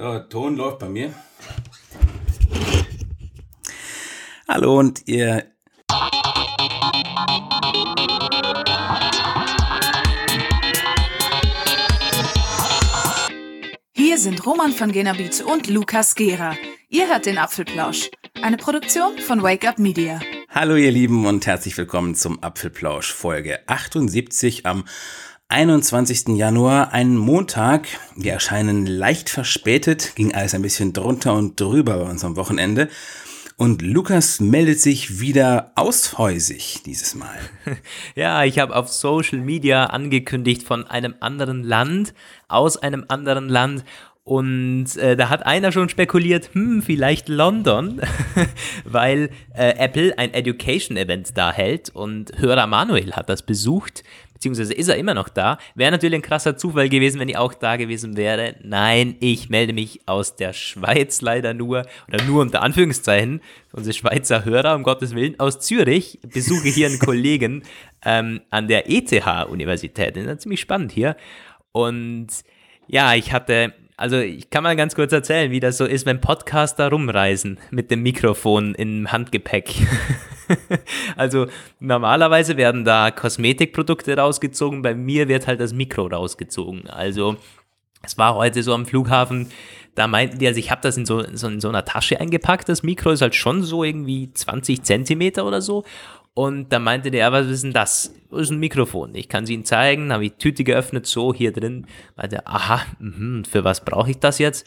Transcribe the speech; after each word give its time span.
So, 0.00 0.20
Ton 0.20 0.56
läuft 0.56 0.78
bei 0.78 0.88
mir. 0.88 1.12
Hallo 4.46 4.78
und 4.78 5.02
ihr. 5.08 5.44
Hier 13.92 14.18
sind 14.18 14.46
Roman 14.46 14.70
von 14.70 14.92
Genabit 14.92 15.42
und 15.42 15.66
Lukas 15.68 16.14
Gera. 16.14 16.54
Ihr 16.88 17.08
hört 17.08 17.26
den 17.26 17.36
Apfelplausch, 17.36 18.08
eine 18.40 18.56
Produktion 18.56 19.18
von 19.18 19.42
Wake 19.42 19.66
Up 19.66 19.80
Media. 19.80 20.20
Hallo 20.48 20.76
ihr 20.76 20.92
Lieben 20.92 21.26
und 21.26 21.44
herzlich 21.44 21.76
willkommen 21.76 22.14
zum 22.14 22.40
Apfelplausch 22.40 23.12
Folge 23.12 23.68
78 23.68 24.64
am 24.64 24.84
21. 25.50 26.36
Januar, 26.36 26.92
ein 26.92 27.16
Montag. 27.16 27.88
Wir 28.14 28.34
erscheinen 28.34 28.84
leicht 28.84 29.30
verspätet, 29.30 30.14
ging 30.14 30.34
alles 30.34 30.54
ein 30.54 30.60
bisschen 30.60 30.92
drunter 30.92 31.32
und 31.32 31.58
drüber 31.58 31.96
bei 31.96 32.10
uns 32.10 32.22
am 32.22 32.36
Wochenende. 32.36 32.90
Und 33.56 33.80
Lukas 33.80 34.40
meldet 34.40 34.78
sich 34.78 35.20
wieder 35.20 35.72
aushäusig 35.74 36.82
dieses 36.84 37.14
Mal. 37.14 37.38
Ja, 38.14 38.44
ich 38.44 38.58
habe 38.58 38.76
auf 38.76 38.88
Social 38.88 39.38
Media 39.38 39.84
angekündigt 39.84 40.64
von 40.64 40.86
einem 40.86 41.14
anderen 41.20 41.62
Land, 41.64 42.12
aus 42.48 42.76
einem 42.76 43.06
anderen 43.08 43.48
Land. 43.48 43.84
Und 44.24 44.94
äh, 44.98 45.16
da 45.16 45.30
hat 45.30 45.46
einer 45.46 45.72
schon 45.72 45.88
spekuliert, 45.88 46.50
hm, 46.52 46.82
vielleicht 46.82 47.30
London, 47.30 48.02
weil 48.84 49.30
äh, 49.54 49.70
Apple 49.78 50.18
ein 50.18 50.34
Education-Event 50.34 51.30
da 51.38 51.50
hält 51.50 51.88
und 51.88 52.38
Hörer 52.38 52.66
Manuel 52.66 53.12
hat 53.12 53.30
das 53.30 53.40
besucht 53.40 54.04
beziehungsweise 54.38 54.72
ist 54.72 54.88
er 54.88 54.96
immer 54.96 55.14
noch 55.14 55.28
da. 55.28 55.58
Wäre 55.74 55.90
natürlich 55.90 56.14
ein 56.14 56.22
krasser 56.22 56.56
Zufall 56.56 56.88
gewesen, 56.88 57.18
wenn 57.20 57.28
ich 57.28 57.36
auch 57.36 57.54
da 57.54 57.76
gewesen 57.76 58.16
wäre. 58.16 58.54
Nein, 58.62 59.16
ich 59.18 59.50
melde 59.50 59.72
mich 59.72 60.00
aus 60.06 60.36
der 60.36 60.52
Schweiz 60.52 61.20
leider 61.20 61.54
nur, 61.54 61.86
oder 62.06 62.22
nur 62.22 62.42
unter 62.42 62.62
Anführungszeichen, 62.62 63.40
unsere 63.72 63.94
Schweizer 63.94 64.44
Hörer, 64.44 64.76
um 64.76 64.84
Gottes 64.84 65.14
Willen, 65.14 65.38
aus 65.40 65.58
Zürich, 65.58 66.20
besuche 66.22 66.68
hier 66.68 66.86
einen 66.86 66.98
Kollegen 67.00 67.64
ähm, 68.04 68.40
an 68.50 68.68
der 68.68 68.88
ETH-Universität. 68.88 70.16
Das 70.16 70.24
ist 70.24 70.42
ziemlich 70.42 70.60
spannend 70.60 70.92
hier. 70.92 71.16
Und 71.72 72.28
ja, 72.86 73.14
ich 73.14 73.32
hatte 73.32 73.74
also 73.98 74.16
ich 74.16 74.48
kann 74.48 74.62
mal 74.62 74.76
ganz 74.76 74.94
kurz 74.94 75.12
erzählen, 75.12 75.50
wie 75.50 75.58
das 75.58 75.76
so 75.76 75.84
ist, 75.84 76.06
wenn 76.06 76.20
Podcaster 76.20 76.88
rumreisen 76.88 77.58
mit 77.72 77.90
dem 77.90 78.00
Mikrofon 78.04 78.76
im 78.76 79.10
Handgepäck. 79.10 79.74
also 81.16 81.48
normalerweise 81.80 82.56
werden 82.56 82.84
da 82.84 83.10
Kosmetikprodukte 83.10 84.16
rausgezogen, 84.16 84.82
bei 84.82 84.94
mir 84.94 85.26
wird 85.26 85.48
halt 85.48 85.58
das 85.58 85.72
Mikro 85.72 86.06
rausgezogen. 86.06 86.88
Also 86.88 87.38
es 88.02 88.16
war 88.16 88.36
heute 88.36 88.62
so 88.62 88.72
am 88.72 88.86
Flughafen, 88.86 89.50
da 89.96 90.06
meinten 90.06 90.38
die, 90.38 90.46
also 90.46 90.60
ich 90.60 90.70
habe 90.70 90.80
das 90.80 90.96
in 90.96 91.04
so, 91.04 91.24
so, 91.34 91.48
in 91.48 91.60
so 91.60 91.68
einer 91.68 91.84
Tasche 91.84 92.20
eingepackt, 92.20 92.68
das 92.68 92.84
Mikro 92.84 93.10
ist 93.10 93.20
halt 93.20 93.34
schon 93.34 93.64
so 93.64 93.82
irgendwie 93.82 94.32
20 94.32 94.84
Zentimeter 94.84 95.44
oder 95.44 95.60
so 95.60 95.82
und 96.38 96.72
da 96.72 96.78
meinte 96.78 97.10
der, 97.10 97.32
was 97.32 97.48
ist 97.48 97.64
denn 97.64 97.72
das? 97.72 98.14
Das 98.30 98.42
ist 98.42 98.50
ein 98.50 98.60
Mikrofon. 98.60 99.12
Ich 99.16 99.28
kann 99.28 99.42
es 99.42 99.50
Ihnen 99.50 99.64
zeigen. 99.64 100.12
Habe 100.12 100.24
ich 100.24 100.34
Tüte 100.34 100.62
geöffnet, 100.62 101.04
so 101.04 101.34
hier 101.34 101.50
drin. 101.52 101.88
Meinte, 102.14 102.46
aha, 102.46 102.82
mh, 103.00 103.42
für 103.50 103.64
was 103.64 103.84
brauche 103.84 104.10
ich 104.10 104.20
das 104.20 104.38
jetzt? 104.38 104.64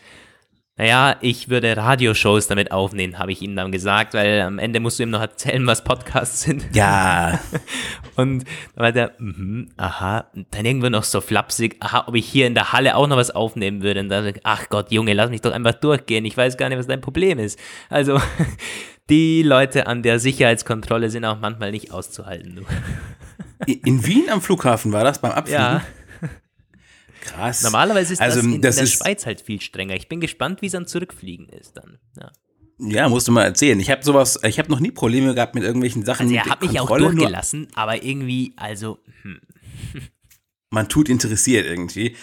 Naja, 0.78 1.18
ich 1.20 1.50
würde 1.50 1.76
Radioshows 1.76 2.48
damit 2.48 2.72
aufnehmen, 2.72 3.20
habe 3.20 3.32
ich 3.34 3.42
ihnen 3.42 3.58
dann 3.58 3.72
gesagt, 3.72 4.14
weil 4.14 4.42
am 4.42 4.58
Ende 4.58 4.80
musst 4.80 5.00
du 5.00 5.04
ihm 5.04 5.10
noch 5.10 5.20
erzählen, 5.20 5.68
was 5.68 5.84
Podcasts 5.84 6.42
sind. 6.42 6.74
Ja. 6.74 7.40
Und 8.16 8.46
dann 8.76 8.84
meinte 8.84 9.00
er, 9.00 9.12
mh, 9.18 9.68
aha, 9.76 10.32
dann 10.50 10.66
irgendwo 10.66 10.88
noch 10.88 11.04
so 11.04 11.20
flapsig, 11.20 11.76
aha, 11.82 12.06
ob 12.08 12.16
ich 12.16 12.26
hier 12.26 12.48
in 12.48 12.56
der 12.56 12.72
Halle 12.72 12.96
auch 12.96 13.08
noch 13.08 13.18
was 13.18 13.32
aufnehmen 13.32 13.84
würde. 13.84 14.00
Und 14.00 14.10
dann, 14.10 14.34
ach 14.44 14.70
Gott, 14.70 14.92
Junge, 14.92 15.14
lass 15.14 15.30
mich 15.30 15.42
doch 15.42 15.52
einfach 15.52 15.74
durchgehen. 15.74 16.24
Ich 16.24 16.38
weiß 16.38 16.56
gar 16.56 16.70
nicht, 16.70 16.80
was 16.80 16.88
dein 16.88 17.02
Problem 17.02 17.38
ist. 17.38 17.60
Also, 17.90 18.20
die 19.10 19.44
Leute 19.44 19.88
an 19.88 20.04
der 20.04 20.20
Sicherheitskontrolle 20.20 21.10
sind 21.10 21.26
auch 21.26 21.40
manchmal 21.40 21.72
nicht 21.72 21.92
auszuhalten. 21.92 22.56
Du. 22.56 22.66
In 23.68 24.06
Wien 24.06 24.30
am 24.30 24.42
Flughafen 24.42 24.94
war 24.94 25.04
das 25.04 25.20
beim 25.20 25.32
Abfliegen? 25.32 25.62
Ja. 25.62 25.82
Krass. 27.22 27.64
Normalerweise 27.64 28.14
ist 28.14 28.22
also, 28.22 28.38
das 28.38 28.46
in 28.46 28.62
das 28.62 28.76
der 28.76 28.84
ist, 28.84 28.94
Schweiz 28.94 29.26
halt 29.26 29.42
viel 29.42 29.62
strenger. 29.62 29.96
Ich 29.96 30.10
bin 30.10 30.20
gespannt, 30.20 30.62
wie 30.62 30.68
es 30.68 30.76
am 30.76 30.86
Zurückfliegen 30.86 31.48
ist 31.50 31.78
dann. 31.78 32.00
Ja. 32.18 32.32
Ja, 32.84 33.10
musst 33.10 33.28
du 33.28 33.32
mal 33.32 33.44
erzählen. 33.44 33.80
Ich 33.80 33.92
habe 33.92 34.04
sowas, 34.04 34.40
ich 34.44 34.58
habe 34.58 34.72
noch 34.72 34.80
nie 34.80 34.90
Probleme 34.90 35.36
gehabt 35.36 35.54
mit 35.54 35.64
irgendwelchen 35.64 36.04
Sachen. 36.04 36.24
Also 36.24 36.36
er 36.36 36.46
hat 36.46 36.62
mich 36.62 36.80
auch 36.80 36.98
durchgelassen, 36.98 37.68
aber 37.76 38.04
irgendwie, 38.04 38.54
also, 38.58 38.98
hm. 39.22 39.40
Man 40.72 40.90
tut 40.90 41.10
interessiert 41.10 41.66
irgendwie. 41.66 42.16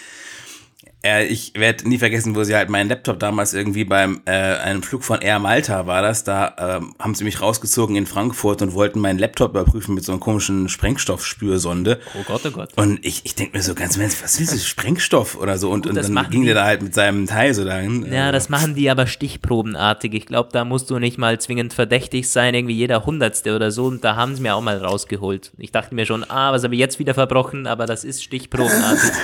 Äh, 1.01 1.27
ich 1.27 1.53
werde 1.55 1.87
nie 1.87 1.97
vergessen, 1.97 2.35
wo 2.35 2.43
sie 2.43 2.53
halt 2.55 2.69
meinen 2.69 2.89
Laptop 2.89 3.19
damals 3.19 3.53
irgendwie 3.53 3.85
beim 3.85 4.21
äh, 4.25 4.31
einem 4.31 4.83
Flug 4.83 5.05
von 5.05 5.21
Air 5.21 5.39
Malta 5.39 5.87
war 5.87 6.01
das. 6.01 6.25
Da 6.25 6.53
ähm, 6.59 6.93
haben 6.99 7.15
sie 7.15 7.23
mich 7.23 7.41
rausgezogen 7.41 7.95
in 7.95 8.05
Frankfurt 8.05 8.61
und 8.61 8.73
wollten 8.73 8.99
meinen 8.99 9.17
Laptop 9.17 9.51
überprüfen 9.51 9.95
mit 9.95 10.03
so 10.03 10.11
einer 10.11 10.19
komischen 10.19 10.67
Sprengstoffspürsonde. 10.67 11.99
Oh 12.19 12.23
Gott, 12.27 12.41
oh 12.45 12.51
Gott. 12.51 12.69
Und 12.75 12.99
ich, 13.05 13.21
ich 13.25 13.33
denke 13.35 13.55
mir 13.55 13.63
so 13.63 13.75
ganz, 13.75 13.97
was 13.97 14.39
ist 14.41 14.51
das 14.53 14.65
Sprengstoff 14.65 15.37
oder 15.37 15.57
so? 15.57 15.69
Und, 15.71 15.83
Gut, 15.83 15.91
und 15.91 15.95
das 15.95 16.11
dann 16.11 16.29
ging 16.29 16.41
die- 16.41 16.47
der 16.47 16.55
da 16.55 16.65
halt 16.65 16.81
mit 16.81 16.93
seinem 16.93 17.27
Teil 17.27 17.53
so 17.53 17.63
dahin. 17.63 18.05
Ja, 18.11 18.29
Äh, 18.29 18.31
das 18.33 18.49
machen 18.49 18.75
die 18.75 18.89
aber 18.89 19.07
stichprobenartig. 19.07 20.13
Ich 20.13 20.25
glaube, 20.25 20.49
da 20.51 20.65
musst 20.65 20.89
du 20.89 20.99
nicht 20.99 21.17
mal 21.17 21.39
zwingend 21.39 21.73
verdächtig 21.73 22.29
sein, 22.29 22.53
irgendwie 22.53 22.75
jeder 22.75 23.05
Hundertste 23.05 23.55
oder 23.55 23.71
so. 23.71 23.85
Und 23.85 24.03
da 24.03 24.17
haben 24.17 24.35
sie 24.35 24.41
mir 24.41 24.53
auch 24.53 24.61
mal 24.61 24.77
rausgeholt. 24.77 25.53
Ich 25.57 25.71
dachte 25.71 25.95
mir 25.95 26.05
schon, 26.05 26.29
ah, 26.29 26.51
was 26.51 26.65
habe 26.65 26.73
ich 26.75 26.79
jetzt 26.81 26.99
wieder 26.99 27.13
verbrochen? 27.13 27.67
Aber 27.67 27.85
das 27.85 28.03
ist 28.03 28.21
stichprobenartig. 28.21 29.11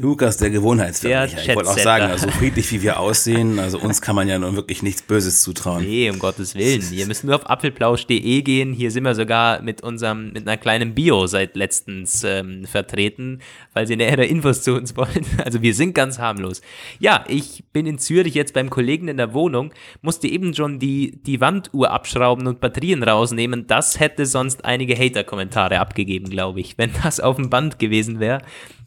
Lukas, 0.00 0.36
der 0.36 0.50
Gewohnheitsverbrecher. 0.50 1.34
Der 1.34 1.48
Ich 1.48 1.56
wollte 1.56 1.70
auch 1.70 1.76
sagen, 1.78 2.04
also 2.04 2.30
friedlich 2.30 2.70
wie 2.70 2.82
wir 2.82 3.00
aussehen, 3.00 3.58
also 3.58 3.80
uns 3.80 4.00
kann 4.00 4.14
man 4.14 4.28
ja 4.28 4.38
nun 4.38 4.54
wirklich 4.54 4.80
nichts 4.80 5.02
Böses 5.02 5.42
zutrauen. 5.42 5.82
Nee, 5.82 6.08
um 6.08 6.20
Gottes 6.20 6.54
Willen. 6.54 6.84
Ihr 6.92 7.04
müsst 7.08 7.24
nur 7.24 7.34
auf 7.34 7.50
apfelplausch.de 7.50 8.42
gehen. 8.42 8.72
Hier 8.72 8.92
sind 8.92 9.02
wir 9.02 9.16
sogar 9.16 9.60
mit 9.60 9.82
unserem, 9.82 10.32
mit 10.32 10.46
einer 10.46 10.56
kleinen 10.56 10.94
Bio 10.94 11.26
seit 11.26 11.56
letztens 11.56 12.22
ähm, 12.22 12.64
vertreten, 12.64 13.40
falls 13.74 13.90
ihr 13.90 13.96
nähere 13.96 14.24
Infos 14.24 14.62
zu 14.62 14.74
uns 14.74 14.96
wollt. 14.96 15.08
Also 15.44 15.62
wir 15.62 15.74
sind 15.74 15.94
ganz 15.94 16.18
harmlos. 16.18 16.60
Ja, 16.98 17.24
ich 17.26 17.64
bin 17.72 17.86
in 17.86 17.98
Zürich 17.98 18.34
jetzt 18.34 18.52
beim 18.52 18.70
Kollegen 18.70 19.08
in 19.08 19.16
der 19.16 19.32
Wohnung, 19.32 19.72
musste 20.02 20.28
eben 20.28 20.52
schon 20.54 20.78
die, 20.78 21.22
die 21.22 21.40
Wanduhr 21.40 21.90
abschrauben 21.90 22.46
und 22.46 22.60
Batterien 22.60 23.02
rausnehmen. 23.02 23.66
Das 23.66 23.98
hätte 23.98 24.26
sonst 24.26 24.64
einige 24.64 24.96
Hater-Kommentare 24.96 25.80
abgegeben, 25.80 26.28
glaube 26.28 26.60
ich, 26.60 26.76
wenn 26.76 26.90
das 27.02 27.18
auf 27.18 27.36
dem 27.36 27.50
Band 27.50 27.78
gewesen 27.78 28.20
wäre. 28.20 28.42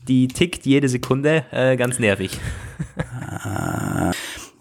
Die 0.07 0.28
tickt 0.28 0.66
jede 0.66 0.89
Sekunde, 0.89 1.45
äh, 1.51 1.78
ganz 1.78 2.00
nervig. 2.00 2.31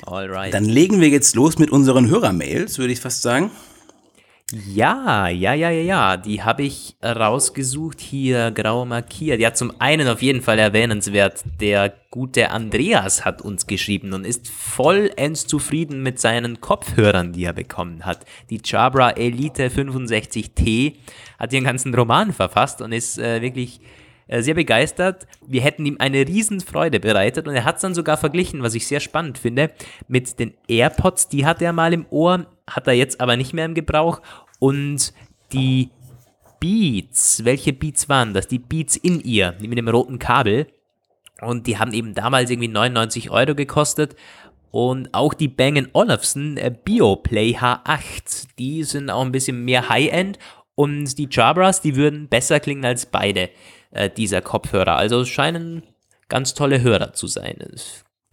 Alright. 0.06 0.52
Dann 0.52 0.64
legen 0.64 1.00
wir 1.00 1.08
jetzt 1.08 1.34
los 1.34 1.58
mit 1.58 1.70
unseren 1.70 2.08
Hörermails, 2.08 2.78
würde 2.78 2.92
ich 2.92 3.00
fast 3.00 3.22
sagen. 3.22 3.50
Ja, 4.52 5.28
ja, 5.28 5.54
ja, 5.54 5.70
ja, 5.70 5.82
ja, 5.82 6.16
die 6.16 6.42
habe 6.42 6.64
ich 6.64 6.96
rausgesucht, 7.04 8.00
hier 8.00 8.50
grau 8.50 8.84
markiert. 8.84 9.40
Ja, 9.40 9.54
zum 9.54 9.72
einen 9.80 10.08
auf 10.08 10.22
jeden 10.22 10.42
Fall 10.42 10.58
erwähnenswert, 10.58 11.44
der 11.60 11.94
gute 12.10 12.50
Andreas 12.50 13.24
hat 13.24 13.42
uns 13.42 13.68
geschrieben 13.68 14.12
und 14.12 14.26
ist 14.26 14.48
vollends 14.48 15.46
zufrieden 15.46 16.02
mit 16.02 16.18
seinen 16.18 16.60
Kopfhörern, 16.60 17.32
die 17.32 17.44
er 17.44 17.52
bekommen 17.52 18.04
hat. 18.04 18.26
Die 18.50 18.60
Jabra 18.64 19.10
Elite 19.12 19.68
65T 19.68 20.96
hat 21.38 21.54
einen 21.54 21.64
ganzen 21.64 21.94
Roman 21.94 22.32
verfasst 22.32 22.82
und 22.82 22.90
ist 22.90 23.18
äh, 23.18 23.40
wirklich 23.42 23.80
sehr 24.38 24.54
begeistert. 24.54 25.26
Wir 25.46 25.60
hätten 25.60 25.84
ihm 25.84 25.96
eine 25.98 26.26
Riesenfreude 26.26 27.00
bereitet 27.00 27.48
und 27.48 27.54
er 27.54 27.64
hat 27.64 27.76
es 27.76 27.82
dann 27.82 27.94
sogar 27.94 28.16
verglichen, 28.16 28.62
was 28.62 28.74
ich 28.74 28.86
sehr 28.86 29.00
spannend 29.00 29.38
finde, 29.38 29.70
mit 30.08 30.38
den 30.38 30.54
AirPods, 30.68 31.28
die 31.28 31.44
hat 31.44 31.60
er 31.60 31.72
mal 31.72 31.92
im 31.92 32.06
Ohr, 32.10 32.46
hat 32.68 32.86
er 32.86 32.92
jetzt 32.92 33.20
aber 33.20 33.36
nicht 33.36 33.52
mehr 33.52 33.64
im 33.64 33.74
Gebrauch. 33.74 34.22
Und 34.60 35.12
die 35.52 35.90
Beats, 36.60 37.44
welche 37.44 37.72
Beats 37.72 38.08
waren 38.08 38.34
das? 38.34 38.46
Die 38.46 38.58
Beats 38.58 38.96
in 38.96 39.20
ihr, 39.20 39.52
die 39.52 39.66
mit 39.66 39.78
dem 39.78 39.88
roten 39.88 40.18
Kabel. 40.18 40.68
Und 41.40 41.66
die 41.66 41.78
haben 41.78 41.92
eben 41.92 42.14
damals 42.14 42.50
irgendwie 42.50 42.68
99 42.68 43.30
Euro 43.30 43.54
gekostet. 43.54 44.14
Und 44.70 45.12
auch 45.12 45.34
die 45.34 45.48
Bang 45.48 45.88
Olufsen 45.94 46.56
äh, 46.56 46.72
BioPlay 46.84 47.56
H8, 47.56 48.46
die 48.58 48.84
sind 48.84 49.10
auch 49.10 49.24
ein 49.24 49.32
bisschen 49.32 49.64
mehr 49.64 49.88
High-End. 49.88 50.38
Und 50.76 51.18
die 51.18 51.28
Jabras, 51.28 51.80
die 51.80 51.96
würden 51.96 52.28
besser 52.28 52.60
klingen 52.60 52.84
als 52.84 53.06
beide 53.06 53.50
äh, 53.90 54.10
dieser 54.10 54.40
Kopfhörer. 54.40 54.96
Also 54.96 55.24
scheinen 55.24 55.82
ganz 56.28 56.54
tolle 56.54 56.80
Hörer 56.80 57.12
zu 57.12 57.26
sein. 57.26 57.58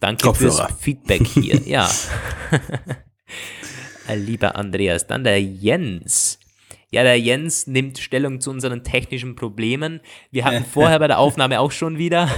Danke 0.00 0.26
Kopfhörer. 0.26 0.68
fürs 0.68 0.80
Feedback 0.80 1.26
hier. 1.26 1.60
ja. 1.66 1.90
Lieber 4.14 4.56
Andreas, 4.56 5.06
dann 5.06 5.24
der 5.24 5.42
Jens. 5.42 6.38
Ja, 6.90 7.02
der 7.02 7.20
Jens 7.20 7.66
nimmt 7.66 7.98
Stellung 7.98 8.40
zu 8.40 8.50
unseren 8.50 8.82
technischen 8.82 9.36
Problemen. 9.36 10.00
Wir 10.30 10.46
hatten 10.46 10.64
vorher 10.72 10.98
bei 10.98 11.06
der 11.06 11.18
Aufnahme 11.18 11.60
auch 11.60 11.70
schon 11.70 11.98
wieder 11.98 12.30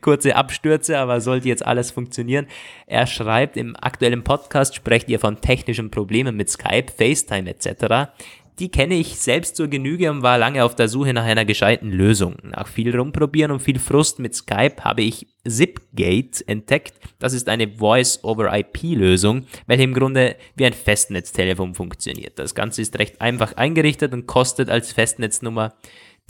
kurze 0.00 0.36
Abstürze, 0.36 0.98
aber 0.98 1.20
sollte 1.20 1.48
jetzt 1.48 1.66
alles 1.66 1.90
funktionieren. 1.90 2.46
Er 2.86 3.08
schreibt, 3.08 3.56
im 3.56 3.74
aktuellen 3.74 4.22
Podcast 4.22 4.76
sprecht 4.76 5.08
ihr 5.08 5.18
von 5.18 5.40
technischen 5.40 5.90
Problemen 5.90 6.36
mit 6.36 6.50
Skype, 6.50 6.92
FaceTime 6.96 7.50
etc. 7.50 8.12
die 8.58 8.70
kenne 8.70 8.94
ich 8.94 9.18
selbst 9.18 9.56
zur 9.56 9.68
Genüge 9.68 10.10
und 10.10 10.22
war 10.22 10.38
lange 10.38 10.64
auf 10.64 10.76
der 10.76 10.88
Suche 10.88 11.12
nach 11.12 11.24
einer 11.24 11.44
gescheiten 11.44 11.90
Lösung. 11.90 12.36
Nach 12.42 12.68
viel 12.68 12.96
Rumprobieren 12.96 13.50
und 13.50 13.60
viel 13.60 13.80
Frust 13.80 14.20
mit 14.20 14.34
Skype 14.34 14.76
habe 14.82 15.02
ich 15.02 15.26
Zipgate 15.46 16.46
entdeckt. 16.46 16.94
Das 17.18 17.32
ist 17.32 17.48
eine 17.48 17.68
Voice-over-IP-Lösung, 17.68 19.46
welche 19.66 19.82
im 19.82 19.94
Grunde 19.94 20.36
wie 20.54 20.66
ein 20.66 20.72
Festnetztelefon 20.72 21.74
funktioniert. 21.74 22.38
Das 22.38 22.54
Ganze 22.54 22.82
ist 22.82 22.98
recht 22.98 23.20
einfach 23.20 23.56
eingerichtet 23.56 24.12
und 24.12 24.26
kostet 24.26 24.70
als 24.70 24.92
Festnetznummer, 24.92 25.74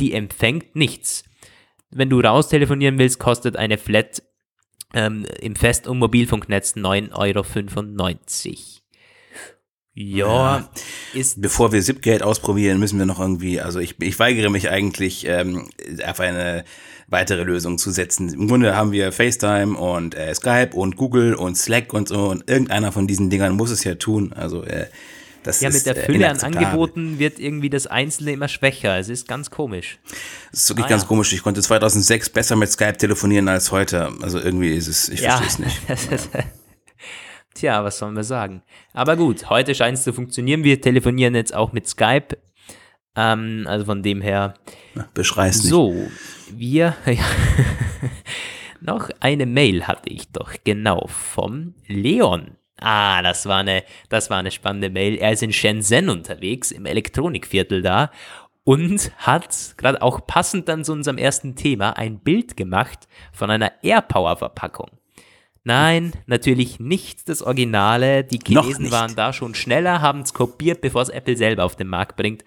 die 0.00 0.14
empfängt 0.14 0.74
nichts. 0.74 1.24
Wenn 1.90 2.10
du 2.10 2.20
raus 2.20 2.48
telefonieren 2.48 2.98
willst, 2.98 3.18
kostet 3.18 3.56
eine 3.56 3.76
Flat 3.76 4.22
ähm, 4.94 5.26
im 5.40 5.56
Fest- 5.56 5.86
und 5.86 5.98
Mobilfunknetz 5.98 6.74
9,95 6.74 8.48
Euro. 8.48 8.83
Ja, 9.96 10.68
ist. 11.12 11.40
Bevor 11.40 11.72
wir 11.72 11.80
Zipgate 11.80 12.24
ausprobieren, 12.24 12.80
müssen 12.80 12.98
wir 12.98 13.06
noch 13.06 13.20
irgendwie, 13.20 13.60
also 13.60 13.78
ich, 13.78 13.94
ich 14.00 14.18
weigere 14.18 14.50
mich 14.50 14.68
eigentlich, 14.68 15.24
ähm, 15.28 15.68
auf 16.04 16.18
eine 16.18 16.64
weitere 17.06 17.44
Lösung 17.44 17.78
zu 17.78 17.92
setzen. 17.92 18.32
Im 18.32 18.48
Grunde 18.48 18.74
haben 18.74 18.90
wir 18.90 19.12
FaceTime 19.12 19.78
und 19.78 20.16
äh, 20.16 20.34
Skype 20.34 20.70
und 20.74 20.96
Google 20.96 21.34
und 21.34 21.56
Slack 21.56 21.92
und 21.92 22.08
so 22.08 22.28
und 22.28 22.48
irgendeiner 22.50 22.90
von 22.90 23.06
diesen 23.06 23.30
Dingern 23.30 23.52
muss 23.52 23.70
es 23.70 23.84
ja 23.84 23.94
tun. 23.94 24.32
Also 24.32 24.64
äh, 24.64 24.86
das 25.44 25.60
ja, 25.60 25.68
ist, 25.68 25.74
mit 25.74 25.86
der 25.86 26.02
äh, 26.02 26.06
Fülle 26.06 26.28
an 26.28 26.40
Angeboten 26.40 27.20
wird 27.20 27.38
irgendwie 27.38 27.70
das 27.70 27.86
Einzelne 27.86 28.32
immer 28.32 28.48
schwächer. 28.48 28.98
Es 28.98 29.08
ist 29.08 29.28
ganz 29.28 29.50
komisch. 29.50 29.98
Es 30.52 30.64
ist 30.64 30.70
wirklich 30.70 30.86
ah, 30.86 30.88
ganz 30.88 31.02
ja. 31.02 31.08
komisch. 31.08 31.32
Ich 31.32 31.42
konnte 31.42 31.60
2006 31.60 32.30
besser 32.30 32.56
mit 32.56 32.72
Skype 32.72 32.96
telefonieren 32.96 33.48
als 33.48 33.70
heute. 33.70 34.10
Also 34.22 34.40
irgendwie 34.40 34.74
ist 34.74 34.88
es, 34.88 35.08
ich 35.08 35.20
ja, 35.20 35.36
verstehe 35.36 35.66
es 35.66 36.08
nicht. 36.08 36.44
Tja, 37.54 37.84
was 37.84 37.98
sollen 37.98 38.16
wir 38.16 38.24
sagen? 38.24 38.62
Aber 38.92 39.16
gut, 39.16 39.48
heute 39.48 39.74
scheint 39.74 39.96
es 39.96 40.04
zu 40.04 40.12
funktionieren. 40.12 40.64
Wir 40.64 40.80
telefonieren 40.80 41.34
jetzt 41.34 41.54
auch 41.54 41.72
mit 41.72 41.88
Skype. 41.88 42.36
Ähm, 43.16 43.64
also 43.68 43.84
von 43.84 44.02
dem 44.02 44.20
her. 44.20 44.54
Beschreißt 45.14 45.62
nicht. 45.62 45.70
So, 45.70 45.94
wir. 46.50 46.96
Ja, 47.06 47.24
noch 48.80 49.08
eine 49.20 49.46
Mail 49.46 49.86
hatte 49.86 50.10
ich 50.10 50.28
doch, 50.30 50.52
genau, 50.62 51.06
vom 51.08 51.74
Leon. 51.86 52.58
Ah, 52.78 53.22
das 53.22 53.46
war 53.46 53.60
eine, 53.60 53.82
das 54.10 54.28
war 54.28 54.38
eine 54.38 54.50
spannende 54.50 54.90
Mail. 54.90 55.14
Er 55.14 55.32
ist 55.32 55.42
in 55.42 55.54
Shenzhen 55.54 56.10
unterwegs, 56.10 56.70
im 56.70 56.84
Elektronikviertel 56.84 57.80
da 57.80 58.10
und 58.64 59.12
hat 59.18 59.74
gerade 59.78 60.02
auch 60.02 60.26
passend 60.26 60.68
dann 60.68 60.84
zu 60.84 60.92
unserem 60.92 61.16
ersten 61.16 61.54
Thema 61.54 61.96
ein 61.96 62.18
Bild 62.18 62.56
gemacht 62.56 63.08
von 63.32 63.50
einer 63.50 63.72
AirPower-Verpackung. 63.82 64.90
Nein, 65.64 66.12
natürlich 66.26 66.78
nicht 66.78 67.28
das 67.28 67.42
Originale. 67.42 68.22
Die 68.22 68.38
Chinesen 68.38 68.90
waren 68.90 69.16
da 69.16 69.32
schon 69.32 69.54
schneller, 69.54 70.02
haben 70.02 70.20
es 70.20 70.34
kopiert, 70.34 70.82
bevor 70.82 71.00
es 71.00 71.08
Apple 71.08 71.38
selber 71.38 71.64
auf 71.64 71.74
den 71.74 71.88
Markt 71.88 72.16
bringt. 72.16 72.44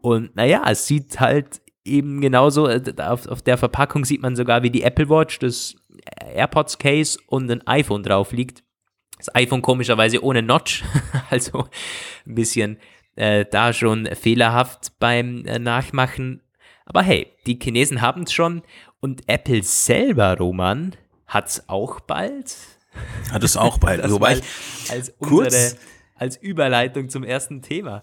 Und 0.00 0.34
naja, 0.36 0.62
es 0.68 0.86
sieht 0.86 1.18
halt 1.18 1.60
eben 1.84 2.20
genauso, 2.20 2.68
äh, 2.68 2.80
auf, 2.98 3.26
auf 3.26 3.42
der 3.42 3.58
Verpackung 3.58 4.04
sieht 4.04 4.22
man 4.22 4.36
sogar, 4.36 4.62
wie 4.62 4.70
die 4.70 4.82
Apple 4.82 5.08
Watch, 5.08 5.40
das 5.40 5.74
AirPods 6.32 6.78
Case 6.78 7.18
und 7.26 7.50
ein 7.50 7.66
iPhone 7.66 8.04
drauf 8.04 8.32
liegt. 8.32 8.62
Das 9.18 9.34
iPhone 9.34 9.62
komischerweise 9.62 10.22
ohne 10.22 10.40
Notch, 10.40 10.84
also 11.30 11.66
ein 12.24 12.34
bisschen 12.36 12.78
äh, 13.16 13.44
da 13.50 13.72
schon 13.72 14.06
fehlerhaft 14.06 14.92
beim 15.00 15.44
äh, 15.44 15.58
Nachmachen. 15.58 16.42
Aber 16.86 17.02
hey, 17.02 17.32
die 17.46 17.58
Chinesen 17.60 18.00
haben 18.00 18.22
es 18.22 18.32
schon 18.32 18.62
und 19.00 19.22
Apple 19.26 19.62
selber, 19.62 20.36
Roman, 20.38 20.94
hat 21.30 21.48
es 21.48 21.68
auch 21.68 22.00
bald. 22.00 22.56
Hat 23.32 23.44
es 23.44 23.56
auch 23.56 23.78
bald. 23.78 24.02
Wobei 24.10 24.40
als, 24.90 25.12
unsere, 25.18 25.76
als 26.16 26.36
Überleitung 26.36 27.08
zum 27.08 27.24
ersten 27.24 27.62
Thema. 27.62 28.02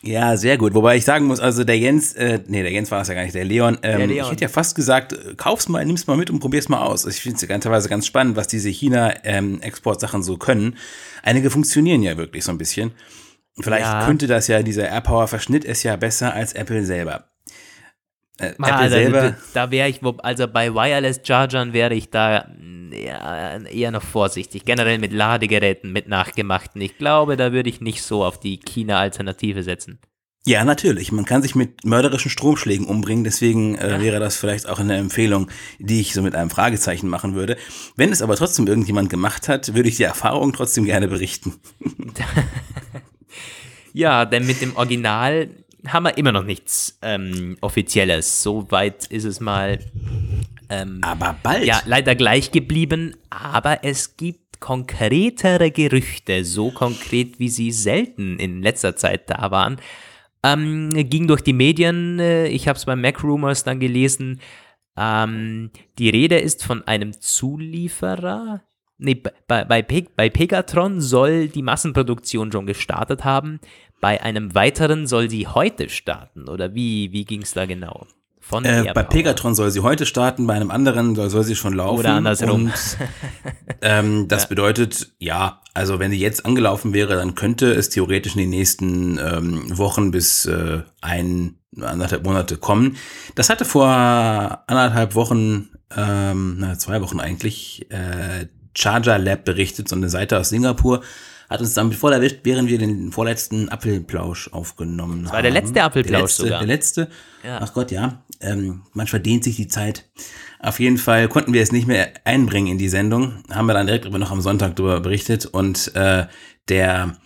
Ja, 0.00 0.36
sehr 0.36 0.56
gut. 0.58 0.74
Wobei 0.74 0.96
ich 0.96 1.04
sagen 1.04 1.26
muss, 1.26 1.40
also 1.40 1.64
der 1.64 1.76
Jens, 1.76 2.12
äh, 2.12 2.38
nee, 2.46 2.62
der 2.62 2.70
Jens 2.70 2.92
war 2.92 3.02
es 3.02 3.08
ja 3.08 3.14
gar 3.14 3.24
nicht, 3.24 3.34
der 3.34 3.44
Leon, 3.44 3.78
ähm, 3.82 3.98
der 3.98 4.06
Leon. 4.06 4.26
ich 4.26 4.30
hätte 4.30 4.42
ja 4.42 4.48
fast 4.48 4.76
gesagt, 4.76 5.12
äh, 5.12 5.34
kauf's 5.36 5.68
mal, 5.68 5.84
nimm's 5.84 6.06
mal 6.06 6.16
mit 6.16 6.30
und 6.30 6.38
probier's 6.38 6.68
mal 6.68 6.80
aus. 6.80 7.04
Ich 7.04 7.20
finde 7.20 7.36
es 7.36 7.48
ganzerweise 7.48 7.88
ganz 7.88 8.06
spannend, 8.06 8.36
was 8.36 8.46
diese 8.46 8.68
China-Export-Sachen 8.68 10.20
ähm, 10.20 10.22
so 10.22 10.36
können. 10.36 10.76
Einige 11.24 11.50
funktionieren 11.50 12.04
ja 12.04 12.16
wirklich 12.16 12.44
so 12.44 12.52
ein 12.52 12.58
bisschen. 12.58 12.92
Vielleicht 13.60 13.86
ja. 13.86 14.06
könnte 14.06 14.28
das 14.28 14.46
ja, 14.46 14.62
dieser 14.62 14.88
AirPower-Verschnitt 14.88 15.64
ist 15.64 15.82
ja 15.82 15.96
besser 15.96 16.32
als 16.32 16.52
Apple 16.52 16.84
selber. 16.84 17.24
Äh, 18.38 18.50
Apple 18.50 18.74
also, 18.74 18.94
selber. 18.94 19.36
Da 19.54 19.70
wäre 19.70 19.88
ich, 19.88 20.00
also 20.18 20.48
bei 20.48 20.72
Wireless 20.72 21.20
Chargern 21.24 21.72
wäre 21.72 21.94
ich 21.94 22.10
da 22.10 22.46
ja, 22.92 23.58
eher 23.58 23.90
noch 23.90 24.02
vorsichtig. 24.02 24.64
Generell 24.64 24.98
mit 24.98 25.12
Ladegeräten, 25.12 25.92
mit 25.92 26.08
nachgemachten. 26.08 26.80
Ich 26.80 26.98
glaube, 26.98 27.36
da 27.36 27.52
würde 27.52 27.68
ich 27.68 27.80
nicht 27.80 28.02
so 28.02 28.24
auf 28.24 28.40
die 28.40 28.58
China-Alternative 28.58 29.62
setzen. 29.62 29.98
Ja, 30.46 30.64
natürlich. 30.64 31.12
Man 31.12 31.26
kann 31.26 31.42
sich 31.42 31.54
mit 31.54 31.84
mörderischen 31.84 32.30
Stromschlägen 32.30 32.86
umbringen. 32.86 33.24
Deswegen 33.24 33.74
äh, 33.74 33.90
ja. 33.90 34.00
wäre 34.00 34.20
das 34.20 34.36
vielleicht 34.36 34.68
auch 34.68 34.78
eine 34.78 34.96
Empfehlung, 34.96 35.50
die 35.78 36.00
ich 36.00 36.14
so 36.14 36.22
mit 36.22 36.34
einem 36.34 36.48
Fragezeichen 36.48 37.08
machen 37.08 37.34
würde. 37.34 37.56
Wenn 37.96 38.12
es 38.12 38.22
aber 38.22 38.36
trotzdem 38.36 38.66
irgendjemand 38.66 39.10
gemacht 39.10 39.48
hat, 39.48 39.74
würde 39.74 39.88
ich 39.88 39.96
die 39.96 40.04
Erfahrung 40.04 40.52
trotzdem 40.52 40.84
gerne 40.84 41.08
berichten. 41.08 41.54
ja, 43.92 44.24
denn 44.24 44.46
mit 44.46 44.62
dem 44.62 44.76
Original 44.76 45.50
haben 45.86 46.04
wir 46.04 46.18
immer 46.18 46.32
noch 46.32 46.44
nichts 46.44 46.98
ähm, 47.02 47.56
Offizielles. 47.60 48.42
So 48.42 48.70
weit 48.70 49.06
ist 49.06 49.24
es 49.24 49.40
mal. 49.40 49.78
Ähm, 50.68 50.98
aber 51.02 51.36
bald. 51.42 51.64
Ja, 51.64 51.80
leider 51.86 52.14
gleich 52.14 52.50
geblieben. 52.50 53.16
Aber 53.30 53.84
es 53.84 54.16
gibt 54.16 54.60
konkretere 54.60 55.70
Gerüchte, 55.70 56.44
so 56.44 56.70
konkret, 56.70 57.38
wie 57.38 57.48
sie 57.48 57.70
selten 57.70 58.38
in 58.38 58.62
letzter 58.62 58.96
Zeit 58.96 59.30
da 59.30 59.50
waren. 59.50 59.76
Ähm, 60.42 60.90
ging 60.92 61.26
durch 61.26 61.42
die 61.42 61.52
Medien. 61.52 62.18
Äh, 62.18 62.48
ich 62.48 62.68
habe 62.68 62.76
es 62.76 62.84
bei 62.84 62.96
Mac 62.96 63.22
Rumors 63.22 63.64
dann 63.64 63.80
gelesen. 63.80 64.40
Ähm, 64.96 65.70
die 65.98 66.10
Rede 66.10 66.38
ist 66.38 66.64
von 66.64 66.86
einem 66.86 67.20
Zulieferer. 67.20 68.62
Nee, 68.98 69.14
bei, 69.46 69.64
bei, 69.64 69.82
bei 69.82 70.28
Pegatron 70.28 71.00
soll 71.00 71.48
die 71.48 71.62
Massenproduktion 71.62 72.50
schon 72.50 72.66
gestartet 72.66 73.24
haben. 73.24 73.60
Bei 74.00 74.22
einem 74.22 74.54
weiteren 74.54 75.06
soll 75.06 75.28
sie 75.28 75.46
heute 75.46 75.88
starten 75.88 76.48
oder 76.48 76.74
wie, 76.74 77.12
wie 77.12 77.24
ging 77.24 77.42
es 77.42 77.52
da 77.52 77.66
genau? 77.66 78.06
Von 78.48 78.64
äh, 78.64 78.90
bei 78.94 79.02
Pegatron 79.02 79.54
soll 79.54 79.70
sie 79.70 79.80
heute 79.80 80.06
starten, 80.06 80.46
bei 80.46 80.54
einem 80.54 80.70
anderen 80.70 81.14
soll, 81.14 81.28
soll 81.28 81.44
sie 81.44 81.54
schon 81.54 81.74
laufen. 81.74 81.98
Oder 81.98 82.14
andersrum. 82.14 82.64
Und, 82.66 82.72
ähm, 83.82 84.26
das 84.26 84.44
ja. 84.44 84.48
bedeutet, 84.48 85.12
ja, 85.18 85.60
also 85.74 85.98
wenn 85.98 86.10
sie 86.12 86.18
jetzt 86.18 86.46
angelaufen 86.46 86.94
wäre, 86.94 87.16
dann 87.16 87.34
könnte 87.34 87.70
es 87.72 87.90
theoretisch 87.90 88.36
in 88.36 88.40
den 88.40 88.50
nächsten 88.50 89.18
ähm, 89.18 89.76
Wochen 89.76 90.12
bis 90.12 90.46
äh, 90.46 90.80
ein, 91.02 91.56
anderthalb 91.78 92.24
Monate 92.24 92.56
kommen. 92.56 92.96
Das 93.34 93.50
hatte 93.50 93.66
vor 93.66 93.86
anderthalb 93.86 95.14
Wochen, 95.14 95.68
ähm, 95.94 96.56
na, 96.58 96.78
zwei 96.78 97.02
Wochen 97.02 97.20
eigentlich, 97.20 97.86
äh, 97.90 98.46
Charger 98.74 99.18
Lab 99.18 99.44
berichtet, 99.44 99.88
so 99.88 99.96
eine 99.96 100.08
Seite 100.08 100.38
aus 100.38 100.48
Singapur 100.48 101.02
hat 101.48 101.60
uns 101.60 101.74
damit 101.74 101.94
voll 101.94 102.12
erwischt, 102.12 102.40
während 102.42 102.68
wir 102.68 102.78
den 102.78 103.10
vorletzten 103.12 103.68
Apfelplausch 103.68 104.52
aufgenommen 104.52 105.18
haben. 105.18 105.24
Das 105.24 105.32
war 105.32 105.42
der 105.42 105.50
letzte 105.50 105.82
Apfelplausch 105.82 106.12
der 106.12 106.20
letzte, 106.20 106.42
sogar. 106.42 106.58
Der 106.58 106.66
letzte. 106.66 107.08
Ja. 107.44 107.58
Ach 107.62 107.72
Gott, 107.72 107.90
ja. 107.90 108.22
Ähm, 108.40 108.82
manchmal 108.92 109.22
dehnt 109.22 109.44
sich 109.44 109.56
die 109.56 109.68
Zeit. 109.68 110.08
Auf 110.60 110.80
jeden 110.80 110.98
Fall 110.98 111.28
konnten 111.28 111.52
wir 111.52 111.62
es 111.62 111.72
nicht 111.72 111.86
mehr 111.86 112.12
einbringen 112.24 112.68
in 112.68 112.78
die 112.78 112.88
Sendung. 112.88 113.42
Haben 113.50 113.66
wir 113.66 113.74
dann 113.74 113.86
direkt 113.86 114.06
aber 114.06 114.18
noch 114.18 114.30
am 114.30 114.40
Sonntag 114.40 114.76
darüber 114.76 115.00
berichtet 115.00 115.46
und 115.46 115.94
äh, 115.94 116.26
der 116.68 117.16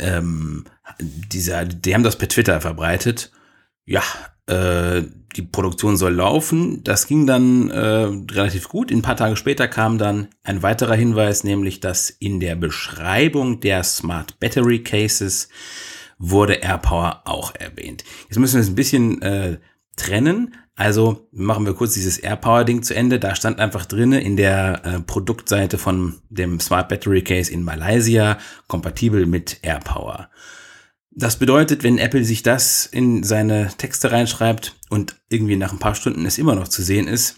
ähm, 0.00 0.64
dieser, 1.00 1.64
die 1.64 1.94
haben 1.94 2.02
das 2.02 2.16
per 2.16 2.28
Twitter 2.28 2.60
verbreitet. 2.60 3.30
Ja, 3.84 4.02
äh, 4.52 5.02
die 5.36 5.42
Produktion 5.42 5.96
soll 5.96 6.14
laufen. 6.14 6.84
Das 6.84 7.06
ging 7.06 7.26
dann 7.26 7.70
äh, 7.70 7.78
relativ 8.32 8.68
gut. 8.68 8.92
Ein 8.92 9.02
paar 9.02 9.16
Tage 9.16 9.36
später 9.36 9.66
kam 9.66 9.96
dann 9.98 10.28
ein 10.44 10.62
weiterer 10.62 10.94
Hinweis, 10.94 11.42
nämlich 11.42 11.80
dass 11.80 12.10
in 12.10 12.38
der 12.38 12.54
Beschreibung 12.54 13.60
der 13.60 13.82
Smart 13.82 14.38
Battery 14.40 14.82
Cases 14.82 15.48
wurde 16.18 16.54
AirPower 16.54 17.22
auch 17.24 17.54
erwähnt. 17.54 18.04
Jetzt 18.28 18.38
müssen 18.38 18.56
wir 18.56 18.60
es 18.60 18.68
ein 18.68 18.74
bisschen 18.74 19.22
äh, 19.22 19.58
trennen. 19.96 20.54
Also 20.74 21.28
machen 21.32 21.66
wir 21.66 21.74
kurz 21.74 21.94
dieses 21.94 22.18
AirPower-Ding 22.18 22.82
zu 22.82 22.94
Ende. 22.94 23.18
Da 23.18 23.34
stand 23.34 23.58
einfach 23.58 23.86
drinne 23.86 24.20
in 24.20 24.36
der 24.36 24.82
äh, 24.84 25.00
Produktseite 25.00 25.78
von 25.78 26.20
dem 26.30 26.60
Smart 26.60 26.88
Battery 26.88 27.22
Case 27.22 27.52
in 27.52 27.62
Malaysia 27.62 28.38
kompatibel 28.68 29.26
mit 29.26 29.58
AirPower. 29.62 30.28
Das 31.14 31.36
bedeutet, 31.36 31.82
wenn 31.82 31.98
Apple 31.98 32.24
sich 32.24 32.42
das 32.42 32.86
in 32.86 33.22
seine 33.22 33.70
Texte 33.76 34.12
reinschreibt 34.12 34.74
und 34.88 35.16
irgendwie 35.28 35.56
nach 35.56 35.72
ein 35.72 35.78
paar 35.78 35.94
Stunden 35.94 36.24
es 36.24 36.38
immer 36.38 36.54
noch 36.54 36.68
zu 36.68 36.82
sehen 36.82 37.06
ist, 37.06 37.36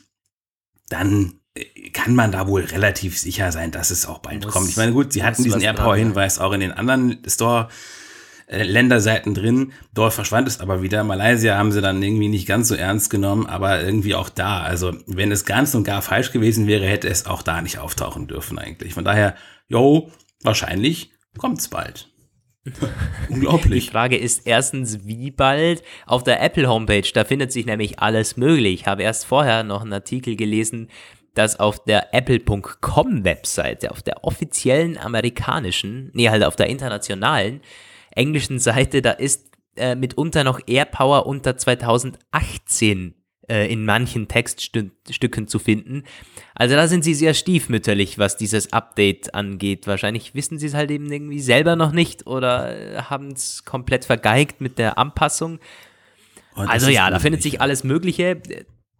dann 0.88 1.40
äh, 1.54 1.90
kann 1.90 2.14
man 2.14 2.30
da 2.30 2.46
wohl 2.46 2.62
relativ 2.62 3.18
sicher 3.18 3.50
sein, 3.52 3.72
dass 3.72 3.90
es 3.90 4.06
auch 4.06 4.18
bald 4.18 4.44
muss, 4.44 4.52
kommt. 4.52 4.68
Ich 4.68 4.76
meine, 4.76 4.92
gut, 4.92 5.12
sie 5.12 5.24
hatten 5.24 5.42
diesen 5.42 5.60
AirPower-Hinweis 5.60 6.38
auch 6.38 6.52
in 6.52 6.60
den 6.60 6.72
anderen 6.72 7.18
Store. 7.26 7.68
Länderseiten 8.46 9.32
drin. 9.32 9.72
Dort 9.94 10.12
verschwand 10.12 10.46
es 10.48 10.60
aber 10.60 10.82
wieder. 10.82 11.02
Malaysia 11.02 11.56
haben 11.56 11.72
sie 11.72 11.80
dann 11.80 12.02
irgendwie 12.02 12.28
nicht 12.28 12.46
ganz 12.46 12.68
so 12.68 12.74
ernst 12.74 13.08
genommen, 13.08 13.46
aber 13.46 13.82
irgendwie 13.82 14.14
auch 14.14 14.28
da. 14.28 14.60
Also, 14.60 14.94
wenn 15.06 15.32
es 15.32 15.46
ganz 15.46 15.74
und 15.74 15.84
gar 15.84 16.02
falsch 16.02 16.30
gewesen 16.30 16.66
wäre, 16.66 16.84
hätte 16.84 17.08
es 17.08 17.24
auch 17.24 17.40
da 17.42 17.62
nicht 17.62 17.78
auftauchen 17.78 18.26
dürfen 18.26 18.58
eigentlich. 18.58 18.92
Von 18.92 19.04
daher, 19.04 19.34
jo, 19.66 20.10
wahrscheinlich 20.42 21.10
kommt's 21.38 21.68
bald. 21.68 22.13
Unglaublich. 23.28 23.84
Die 23.86 23.90
Frage 23.90 24.16
ist 24.16 24.46
erstens, 24.46 25.06
wie 25.06 25.30
bald? 25.30 25.82
Auf 26.06 26.22
der 26.22 26.42
Apple 26.42 26.68
Homepage, 26.68 27.08
da 27.12 27.24
findet 27.24 27.52
sich 27.52 27.66
nämlich 27.66 27.98
alles 27.98 28.36
möglich. 28.36 28.80
Ich 28.80 28.86
habe 28.86 29.02
erst 29.02 29.26
vorher 29.26 29.62
noch 29.64 29.82
einen 29.82 29.92
Artikel 29.92 30.36
gelesen, 30.36 30.88
dass 31.34 31.58
auf 31.58 31.84
der 31.84 32.14
Apple.com 32.14 33.24
Webseite, 33.24 33.90
auf 33.90 34.02
der 34.02 34.24
offiziellen 34.24 34.96
amerikanischen, 34.96 36.10
nee, 36.14 36.30
halt 36.30 36.44
auf 36.44 36.56
der 36.56 36.68
internationalen 36.68 37.60
englischen 38.12 38.58
Seite, 38.58 39.02
da 39.02 39.10
ist 39.10 39.50
äh, 39.76 39.96
mitunter 39.96 40.44
noch 40.44 40.60
AirPower 40.66 41.26
unter 41.26 41.56
2018 41.56 43.14
äh, 43.48 43.70
in 43.70 43.84
manchen 43.84 44.28
Textstücken 44.28 45.48
zu 45.48 45.58
finden. 45.58 46.04
Also 46.54 46.74
da 46.76 46.88
sind 46.88 47.04
sie 47.04 47.14
sehr 47.14 47.34
stiefmütterlich, 47.34 48.18
was 48.18 48.36
dieses 48.36 48.72
Update 48.72 49.34
angeht. 49.34 49.86
Wahrscheinlich 49.86 50.34
wissen 50.34 50.58
sie 50.58 50.66
es 50.66 50.74
halt 50.74 50.90
eben 50.90 51.10
irgendwie 51.10 51.40
selber 51.40 51.76
noch 51.76 51.92
nicht 51.92 52.26
oder 52.26 52.76
äh, 52.76 53.02
haben 53.02 53.32
es 53.32 53.64
komplett 53.64 54.04
vergeigt 54.04 54.60
mit 54.60 54.78
der 54.78 54.98
Anpassung. 54.98 55.58
Oh, 56.56 56.60
also 56.60 56.88
ja, 56.88 57.10
da 57.10 57.18
findet 57.18 57.42
sich 57.42 57.60
alles 57.60 57.84
Mögliche. 57.84 58.40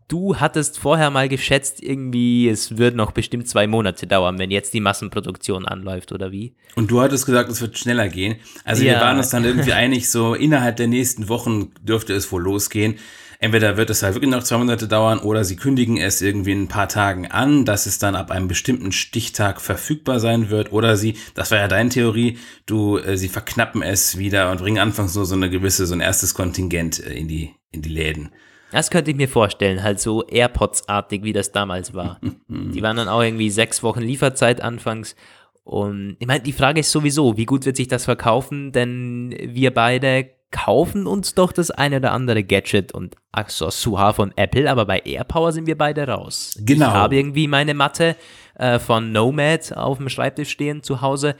Du 0.08 0.36
hattest 0.36 0.78
vorher 0.78 1.10
mal 1.10 1.30
geschätzt, 1.30 1.82
irgendwie, 1.82 2.48
es 2.48 2.76
wird 2.76 2.94
noch 2.94 3.12
bestimmt 3.12 3.48
zwei 3.48 3.66
Monate 3.66 4.06
dauern, 4.06 4.38
wenn 4.38 4.50
jetzt 4.50 4.74
die 4.74 4.80
Massenproduktion 4.80 5.64
anläuft, 5.64 6.12
oder 6.12 6.30
wie? 6.30 6.54
Und 6.74 6.90
du 6.90 7.00
hattest 7.00 7.24
gesagt, 7.24 7.50
es 7.50 7.62
wird 7.62 7.78
schneller 7.78 8.08
gehen. 8.08 8.36
Also 8.64 8.84
ja. 8.84 8.94
wir 8.94 9.00
waren 9.00 9.16
uns 9.16 9.30
dann 9.30 9.44
irgendwie 9.44 9.72
einig, 9.72 10.10
so 10.10 10.34
innerhalb 10.34 10.76
der 10.76 10.88
nächsten 10.88 11.30
Wochen 11.30 11.72
dürfte 11.80 12.12
es 12.12 12.30
wohl 12.30 12.42
losgehen. 12.42 12.98
Entweder 13.44 13.76
wird 13.76 13.90
es 13.90 14.02
halt 14.02 14.14
wirklich 14.14 14.30
noch 14.30 14.42
zwei 14.42 14.56
Monate 14.56 14.88
dauern 14.88 15.18
oder 15.18 15.44
sie 15.44 15.56
kündigen 15.56 15.98
es 15.98 16.22
irgendwie 16.22 16.52
in 16.52 16.62
ein 16.62 16.68
paar 16.68 16.88
Tagen 16.88 17.30
an, 17.30 17.66
dass 17.66 17.84
es 17.84 17.98
dann 17.98 18.16
ab 18.16 18.30
einem 18.30 18.48
bestimmten 18.48 18.90
Stichtag 18.90 19.60
verfügbar 19.60 20.18
sein 20.18 20.48
wird. 20.48 20.72
Oder 20.72 20.96
sie, 20.96 21.18
das 21.34 21.50
war 21.50 21.58
ja 21.58 21.68
deine 21.68 21.90
Theorie, 21.90 22.38
du, 22.64 22.96
äh, 22.96 23.18
sie 23.18 23.28
verknappen 23.28 23.82
es 23.82 24.16
wieder 24.16 24.50
und 24.50 24.60
bringen 24.60 24.78
anfangs 24.78 25.14
nur 25.14 25.26
so 25.26 25.34
eine 25.34 25.50
gewisse, 25.50 25.84
so 25.84 25.92
ein 25.92 26.00
erstes 26.00 26.32
Kontingent 26.32 27.04
äh, 27.04 27.12
in 27.12 27.28
die, 27.28 27.54
in 27.70 27.82
die 27.82 27.90
Läden. 27.90 28.30
Das 28.72 28.90
könnte 28.90 29.10
ich 29.10 29.16
mir 29.18 29.28
vorstellen, 29.28 29.82
halt 29.82 30.00
so 30.00 30.26
AirPods-artig, 30.26 31.22
wie 31.22 31.34
das 31.34 31.52
damals 31.52 31.92
war. 31.92 32.18
die 32.48 32.80
waren 32.80 32.96
dann 32.96 33.08
auch 33.08 33.20
irgendwie 33.20 33.50
sechs 33.50 33.82
Wochen 33.82 34.00
Lieferzeit 34.00 34.62
anfangs. 34.62 35.16
Und 35.64 36.16
ich 36.18 36.26
meine, 36.26 36.42
die 36.42 36.54
Frage 36.54 36.80
ist 36.80 36.90
sowieso, 36.90 37.36
wie 37.36 37.44
gut 37.44 37.66
wird 37.66 37.76
sich 37.76 37.88
das 37.88 38.06
verkaufen? 38.06 38.72
Denn 38.72 39.36
wir 39.38 39.74
beide 39.74 40.30
kaufen 40.54 41.06
uns 41.06 41.34
doch 41.34 41.52
das 41.52 41.70
eine 41.70 41.96
oder 41.96 42.12
andere 42.12 42.44
Gadget 42.44 42.92
und 42.92 43.16
Accessoire 43.32 44.14
von 44.14 44.32
Apple, 44.36 44.70
aber 44.70 44.86
bei 44.86 45.00
AirPower 45.00 45.52
sind 45.52 45.66
wir 45.66 45.76
beide 45.76 46.06
raus. 46.06 46.54
Genau. 46.60 46.86
Ich 46.86 46.92
habe 46.92 47.16
irgendwie 47.16 47.48
meine 47.48 47.74
Matte 47.74 48.16
äh, 48.54 48.78
von 48.78 49.10
Nomad 49.10 49.76
auf 49.76 49.98
dem 49.98 50.08
Schreibtisch 50.08 50.50
stehen 50.50 50.82
zu 50.82 51.00
Hause 51.00 51.34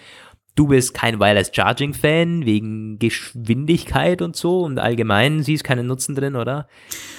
du 0.55 0.69
bist 0.69 0.95
kein 0.95 1.19
Wireless 1.19 1.51
Charging 1.53 1.95
Fan 1.95 2.47
wegen 2.47 2.99
Geschwindigkeit 2.99 4.23
und 4.23 4.37
so 4.37 4.63
und 4.63 4.79
allgemein 4.79 5.43
siehst 5.43 5.65
keinen 5.65 5.87
Nutzen 5.87 6.15
drin, 6.15 6.37
oder? 6.37 6.69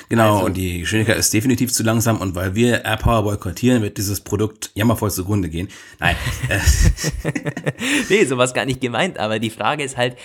Genau, 0.09 0.35
also, 0.35 0.45
und 0.45 0.57
die 0.57 0.79
Geschwindigkeit 0.79 1.17
ist 1.17 1.33
definitiv 1.33 1.71
zu 1.73 1.83
langsam 1.83 2.17
und 2.17 2.35
weil 2.35 2.55
wir 2.55 2.85
AirPower 2.85 3.23
boykottieren, 3.23 3.81
wird 3.81 3.97
dieses 3.97 4.21
Produkt 4.21 4.71
jammervoll 4.75 5.11
zugrunde 5.11 5.49
gehen. 5.49 5.67
Nein. 5.99 6.15
nee, 8.09 8.23
sowas 8.25 8.53
gar 8.53 8.65
nicht 8.65 8.81
gemeint, 8.81 9.17
aber 9.17 9.39
die 9.39 9.49
Frage 9.49 9.83
ist 9.83 9.97
halt, 9.97 10.17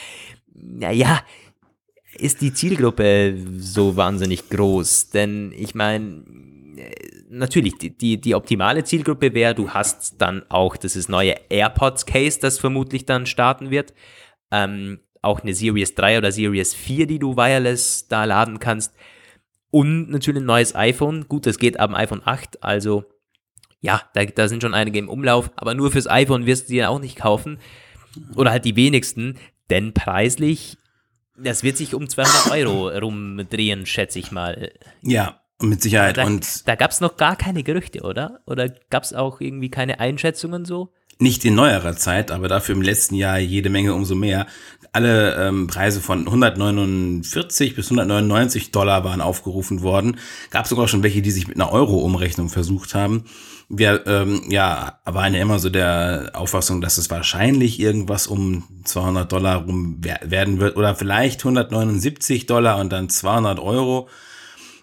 naja, 0.54 1.20
ist 2.18 2.40
die 2.40 2.52
Zielgruppe 2.52 3.36
so 3.56 3.96
wahnsinnig 3.96 4.48
groß? 4.48 5.10
Denn 5.10 5.52
ich 5.56 5.74
meine, 5.74 6.24
natürlich, 7.28 7.78
die, 7.78 7.96
die, 7.96 8.20
die 8.20 8.34
optimale 8.34 8.84
Zielgruppe 8.84 9.34
wäre, 9.34 9.54
du 9.54 9.70
hast 9.70 10.20
dann 10.20 10.42
auch 10.48 10.76
dieses 10.76 11.08
neue 11.08 11.34
AirPods 11.48 12.06
Case, 12.06 12.38
das 12.40 12.58
vermutlich 12.58 13.06
dann 13.06 13.26
starten 13.26 13.70
wird. 13.70 13.94
Ähm, 14.50 15.00
auch 15.22 15.40
eine 15.40 15.54
Series 15.54 15.94
3 15.94 16.18
oder 16.18 16.32
Series 16.32 16.74
4, 16.74 17.06
die 17.06 17.18
du 17.18 17.36
wireless 17.36 18.08
da 18.08 18.24
laden 18.24 18.58
kannst. 18.58 18.94
Und 19.70 20.10
natürlich 20.10 20.42
ein 20.42 20.46
neues 20.46 20.74
iPhone. 20.74 21.28
Gut, 21.28 21.46
das 21.46 21.58
geht 21.58 21.78
ab 21.78 21.90
dem 21.90 21.94
iPhone 21.94 22.22
8, 22.24 22.62
also 22.62 23.04
ja, 23.80 24.02
da, 24.12 24.24
da 24.24 24.48
sind 24.48 24.62
schon 24.62 24.74
einige 24.74 24.98
im 24.98 25.08
Umlauf, 25.08 25.50
aber 25.56 25.74
nur 25.74 25.90
fürs 25.90 26.08
iPhone 26.08 26.44
wirst 26.44 26.68
du 26.68 26.74
die 26.74 26.84
auch 26.84 27.00
nicht 27.00 27.16
kaufen. 27.16 27.58
Oder 28.36 28.50
halt 28.50 28.64
die 28.64 28.76
wenigsten, 28.76 29.38
denn 29.70 29.94
preislich, 29.94 30.76
das 31.42 31.62
wird 31.62 31.76
sich 31.76 31.94
um 31.94 32.08
200 32.08 32.50
Euro 32.52 32.88
rumdrehen, 32.88 33.86
schätze 33.86 34.18
ich 34.18 34.32
mal. 34.32 34.72
Ja, 35.02 35.40
mit 35.60 35.82
Sicherheit. 35.82 36.16
Da, 36.16 36.24
und 36.24 36.66
da 36.68 36.74
gab 36.74 36.90
es 36.90 37.00
noch 37.00 37.16
gar 37.16 37.36
keine 37.36 37.62
Gerüchte, 37.62 38.02
oder? 38.02 38.40
Oder 38.46 38.68
gab 38.90 39.02
es 39.02 39.12
auch 39.12 39.40
irgendwie 39.40 39.70
keine 39.70 40.00
Einschätzungen 40.00 40.64
so? 40.64 40.92
Nicht 41.18 41.44
in 41.44 41.54
neuerer 41.54 41.96
Zeit, 41.96 42.30
aber 42.30 42.48
dafür 42.48 42.74
im 42.74 42.80
letzten 42.80 43.14
Jahr 43.14 43.38
jede 43.38 43.68
Menge 43.68 43.92
umso 43.92 44.14
mehr. 44.14 44.46
Alle 44.92 45.34
ähm, 45.34 45.66
Preise 45.66 46.00
von 46.00 46.20
149 46.26 47.76
bis 47.76 47.86
199 47.90 48.70
Dollar 48.70 49.04
waren 49.04 49.20
aufgerufen 49.20 49.82
worden. 49.82 50.16
Gab 50.50 50.66
sogar 50.66 50.88
schon 50.88 51.02
welche, 51.02 51.20
die 51.20 51.30
sich 51.30 51.46
mit 51.46 51.56
einer 51.56 51.72
Euro-Umrechnung 51.72 52.48
versucht 52.48 52.94
haben. 52.94 53.24
Wir 53.72 54.04
ähm, 54.06 54.42
ja, 54.48 54.98
waren 55.04 55.32
ja 55.32 55.40
immer 55.40 55.60
so 55.60 55.70
der 55.70 56.32
Auffassung, 56.34 56.80
dass 56.80 56.98
es 56.98 57.08
wahrscheinlich 57.08 57.78
irgendwas 57.78 58.26
um 58.26 58.64
200 58.84 59.30
Dollar 59.30 59.62
rum 59.62 59.98
werden 60.00 60.58
wird 60.58 60.76
oder 60.76 60.96
vielleicht 60.96 61.40
179 61.40 62.46
Dollar 62.46 62.78
und 62.78 62.92
dann 62.92 63.08
200 63.08 63.60
Euro. 63.60 64.08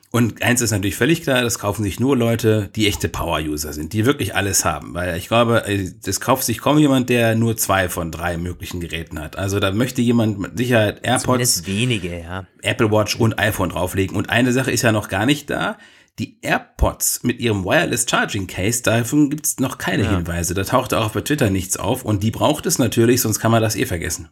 Und 0.09 0.41
eins 0.41 0.61
ist 0.61 0.71
natürlich 0.71 0.95
völlig 0.95 1.23
klar, 1.23 1.41
das 1.41 1.59
kaufen 1.59 1.83
sich 1.83 1.99
nur 1.99 2.15
Leute, 2.15 2.69
die 2.75 2.87
echte 2.87 3.09
Power-User 3.09 3.73
sind, 3.73 3.91
die 3.91 4.05
wirklich 4.05 4.35
alles 4.35 4.63
haben. 4.63 4.93
Weil 4.93 5.17
ich 5.17 5.27
glaube, 5.27 5.65
äh, 5.65 5.91
das 6.01 6.21
kauft 6.21 6.43
sich 6.43 6.59
kaum 6.59 6.77
jemand, 6.77 7.09
der 7.09 7.35
nur 7.35 7.57
zwei 7.57 7.89
von 7.89 8.09
drei 8.09 8.37
möglichen 8.37 8.79
Geräten 8.79 9.19
hat. 9.19 9.37
Also 9.37 9.59
da 9.59 9.71
möchte 9.71 10.01
jemand 10.01 10.39
mit 10.39 10.57
Sicherheit 10.57 11.01
AirPods, 11.03 11.67
wenige, 11.67 12.19
ja. 12.21 12.45
Apple 12.61 12.89
Watch 12.89 13.17
und 13.17 13.37
iPhone 13.37 13.69
drauflegen. 13.69 14.15
Und 14.15 14.29
eine 14.29 14.53
Sache 14.53 14.71
ist 14.71 14.81
ja 14.81 14.93
noch 14.93 15.09
gar 15.09 15.25
nicht 15.25 15.49
da. 15.49 15.77
Die 16.19 16.39
AirPods 16.41 17.23
mit 17.23 17.39
ihrem 17.39 17.63
Wireless 17.63 18.07
Charging 18.09 18.47
Case, 18.47 18.81
davon 18.81 19.29
gibt 19.29 19.45
es 19.45 19.59
noch 19.59 19.77
keine 19.77 20.03
ja. 20.03 20.15
Hinweise. 20.15 20.53
Da 20.53 20.63
taucht 20.63 20.93
auch 20.93 21.11
bei 21.11 21.21
Twitter 21.21 21.49
nichts 21.49 21.77
auf. 21.77 22.03
Und 22.03 22.23
die 22.23 22.31
braucht 22.31 22.65
es 22.65 22.79
natürlich, 22.79 23.21
sonst 23.21 23.39
kann 23.39 23.51
man 23.51 23.61
das 23.61 23.75
eh 23.75 23.85
vergessen. 23.85 24.29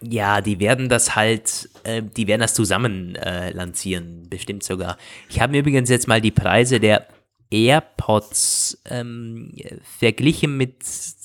Ja, 0.00 0.40
die 0.40 0.60
werden 0.60 0.88
das 0.88 1.16
halt, 1.16 1.70
äh, 1.84 2.02
die 2.02 2.26
werden 2.26 2.40
das 2.40 2.54
zusammen 2.54 3.16
äh, 3.16 3.50
lancieren, 3.50 4.28
bestimmt 4.28 4.62
sogar. 4.62 4.96
Ich 5.28 5.40
habe 5.40 5.52
mir 5.52 5.60
übrigens 5.60 5.88
jetzt 5.88 6.06
mal 6.06 6.20
die 6.20 6.30
Preise 6.30 6.78
der 6.78 7.08
AirPods 7.50 8.78
ähm, 8.84 9.52
verglichen 9.98 10.56
mit, 10.56 10.76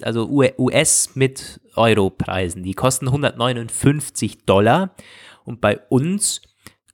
also 0.02 0.28
US 0.30 1.12
mit 1.16 1.60
Euro-Preisen. 1.76 2.64
Die 2.64 2.74
kosten 2.74 3.08
159 3.08 4.46
Dollar 4.46 4.96
und 5.44 5.62
bei 5.62 5.80
uns 5.90 6.42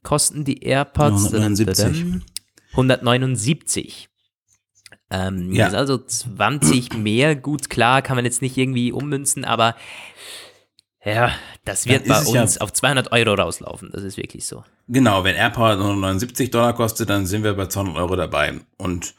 kosten 0.02 0.44
die 0.44 0.62
AirPods 0.64 1.32
179. 1.32 2.22
179. 2.70 4.08
Ähm, 5.10 5.52
ja. 5.52 5.64
Das 5.64 5.72
ist 5.72 5.78
also 5.78 5.98
20 5.98 6.92
mehr. 6.96 7.34
Gut, 7.36 7.70
klar, 7.70 8.02
kann 8.02 8.16
man 8.16 8.24
jetzt 8.24 8.42
nicht 8.42 8.56
irgendwie 8.56 8.92
ummünzen, 8.92 9.44
aber 9.44 9.74
ja, 11.04 11.32
das 11.64 11.86
wird 11.86 12.06
bei 12.06 12.18
uns 12.18 12.56
ja 12.56 12.60
auf 12.60 12.72
200 12.72 13.10
Euro 13.12 13.34
rauslaufen. 13.34 13.90
Das 13.92 14.02
ist 14.02 14.18
wirklich 14.18 14.46
so. 14.46 14.64
Genau, 14.86 15.24
wenn 15.24 15.34
AirPower 15.34 15.76
79 15.76 16.50
Dollar 16.50 16.74
kostet, 16.74 17.08
dann 17.08 17.26
sind 17.26 17.42
wir 17.42 17.54
bei 17.54 17.66
200 17.66 17.96
Euro 17.96 18.16
dabei. 18.16 18.60
Und 18.76 19.14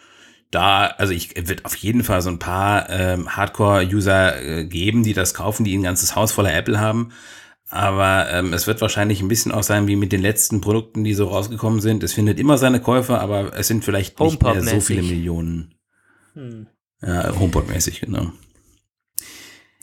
da, 0.52 0.86
also 0.86 1.14
ich 1.14 1.36
wird 1.48 1.66
auf 1.66 1.76
jeden 1.76 2.04
Fall 2.04 2.22
so 2.22 2.30
ein 2.30 2.38
paar 2.40 2.90
ähm, 2.90 3.36
Hardcore-User 3.36 4.42
äh, 4.42 4.66
geben, 4.66 5.04
die 5.04 5.14
das 5.14 5.34
kaufen, 5.34 5.64
die 5.64 5.76
ein 5.76 5.84
ganzes 5.84 6.16
Haus 6.16 6.32
voller 6.32 6.54
Apple 6.54 6.80
haben. 6.80 7.14
Aber 7.72 8.30
ähm, 8.30 8.52
es 8.52 8.68
wird 8.68 8.82
wahrscheinlich 8.82 9.22
ein 9.22 9.30
bisschen 9.30 9.54
auch 9.54 9.64
sein 9.64 9.88
wie 9.88 9.96
mit 9.96 10.12
den 10.12 10.22
letzten 10.22 10.60
Produkten, 10.60 11.06
die 11.06 11.14
so 11.14 11.28
rausgekommen 11.30 11.80
sind. 11.80 12.04
Es 12.04 12.12
findet 12.12 12.38
immer 12.38 12.58
seine 12.58 12.82
Käufer, 12.82 13.22
aber 13.22 13.58
es 13.58 13.68
sind 13.68 13.86
vielleicht 13.86 14.20
nicht 14.20 14.44
mehr 14.44 14.62
so 14.62 14.82
viele 14.82 15.04
Millionen. 15.04 15.76
Hm. 16.34 16.68
Ja, 17.02 17.32
HomePod-mäßig, 17.32 18.02
genau. 18.02 18.32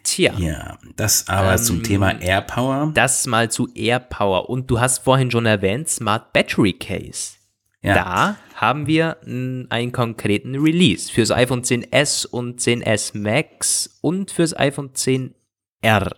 Tja. 0.05 0.35
Ja, 0.39 0.79
das 0.97 1.29
aber 1.29 1.53
ähm, 1.53 1.59
zum 1.59 1.83
Thema 1.83 2.21
AirPower. 2.21 2.93
Das 2.95 3.27
mal 3.27 3.51
zu 3.51 3.69
AirPower. 3.75 4.51
Und 4.51 4.71
du 4.71 4.81
hast 4.81 4.99
vorhin 4.99 5.31
schon 5.31 5.47
erwähnt, 5.47 5.89
Smart 5.89 6.33
Battery 6.35 6.75
Case. 6.75 7.37
Ja. 7.81 7.95
Da 7.95 8.37
haben 8.55 8.87
wir 8.87 9.17
einen 9.23 9.93
konkreten 9.93 10.57
Release 10.57 11.11
fürs 11.11 11.31
iPhone 11.31 11.63
10s 11.63 12.27
und 12.27 12.61
10s 12.61 13.17
Max 13.17 13.99
und 14.03 14.31
fürs 14.31 14.55
iPhone 14.57 14.91
10R. 14.91 16.13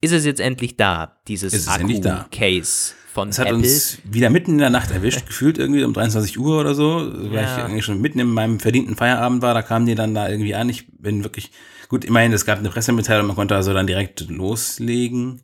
Ist 0.00 0.12
es 0.12 0.24
jetzt 0.24 0.40
endlich 0.40 0.76
da, 0.76 1.20
dieses 1.26 1.68
Akku-Case 1.68 2.94
von 3.12 3.30
Es 3.30 3.38
hat 3.38 3.46
Apple? 3.46 3.58
uns 3.58 3.98
wieder 4.04 4.30
mitten 4.30 4.52
in 4.52 4.58
der 4.58 4.70
Nacht 4.70 4.90
erwischt, 4.90 5.26
gefühlt 5.26 5.58
irgendwie 5.58 5.84
um 5.84 5.92
23 5.92 6.38
Uhr 6.38 6.60
oder 6.60 6.74
so, 6.74 7.10
weil 7.14 7.42
ja. 7.42 7.56
ich 7.56 7.64
eigentlich 7.64 7.84
schon 7.84 8.00
mitten 8.00 8.18
in 8.18 8.28
meinem 8.28 8.60
verdienten 8.60 8.94
Feierabend 8.96 9.42
war, 9.42 9.54
da 9.54 9.62
kamen 9.62 9.86
die 9.86 9.94
dann 9.94 10.14
da 10.14 10.28
irgendwie 10.28 10.54
an. 10.54 10.68
Ich 10.68 10.86
bin 10.98 11.24
wirklich 11.24 11.50
Gut, 11.88 12.04
immerhin, 12.04 12.32
es 12.32 12.44
gab 12.44 12.58
eine 12.58 12.70
Pressemitteilung, 12.70 13.28
man 13.28 13.36
konnte 13.36 13.54
also 13.54 13.72
dann 13.72 13.86
direkt 13.86 14.28
loslegen. 14.28 15.42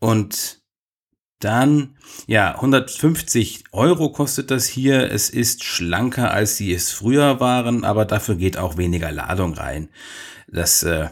Und 0.00 0.60
dann, 1.38 1.96
ja, 2.26 2.54
150 2.56 3.64
Euro 3.72 4.10
kostet 4.10 4.50
das 4.50 4.66
hier. 4.66 5.10
Es 5.10 5.30
ist 5.30 5.64
schlanker, 5.64 6.32
als 6.32 6.56
sie 6.56 6.72
es 6.72 6.90
früher 6.90 7.40
waren, 7.40 7.84
aber 7.84 8.04
dafür 8.04 8.34
geht 8.36 8.56
auch 8.56 8.76
weniger 8.76 9.12
Ladung 9.12 9.54
rein. 9.54 9.88
Das 10.48 10.82
äh, 10.82 11.08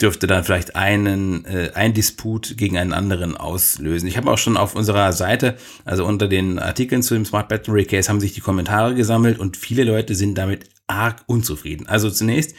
dürfte 0.00 0.26
dann 0.26 0.44
vielleicht 0.44 0.76
einen, 0.76 1.44
äh, 1.44 1.70
ein 1.74 1.94
Disput 1.94 2.56
gegen 2.56 2.78
einen 2.78 2.92
anderen 2.92 3.36
auslösen. 3.36 4.08
Ich 4.08 4.16
habe 4.16 4.30
auch 4.30 4.38
schon 4.38 4.56
auf 4.56 4.74
unserer 4.74 5.12
Seite, 5.12 5.56
also 5.84 6.04
unter 6.04 6.28
den 6.28 6.58
Artikeln 6.58 7.02
zu 7.02 7.14
dem 7.14 7.24
Smart 7.24 7.48
Battery 7.48 7.84
Case, 7.84 8.08
haben 8.08 8.20
sich 8.20 8.32
die 8.32 8.40
Kommentare 8.40 8.94
gesammelt 8.94 9.38
und 9.38 9.56
viele 9.56 9.84
Leute 9.84 10.14
sind 10.14 10.36
damit 10.36 10.68
arg 10.86 11.22
unzufrieden. 11.26 11.86
Also 11.86 12.10
zunächst, 12.10 12.54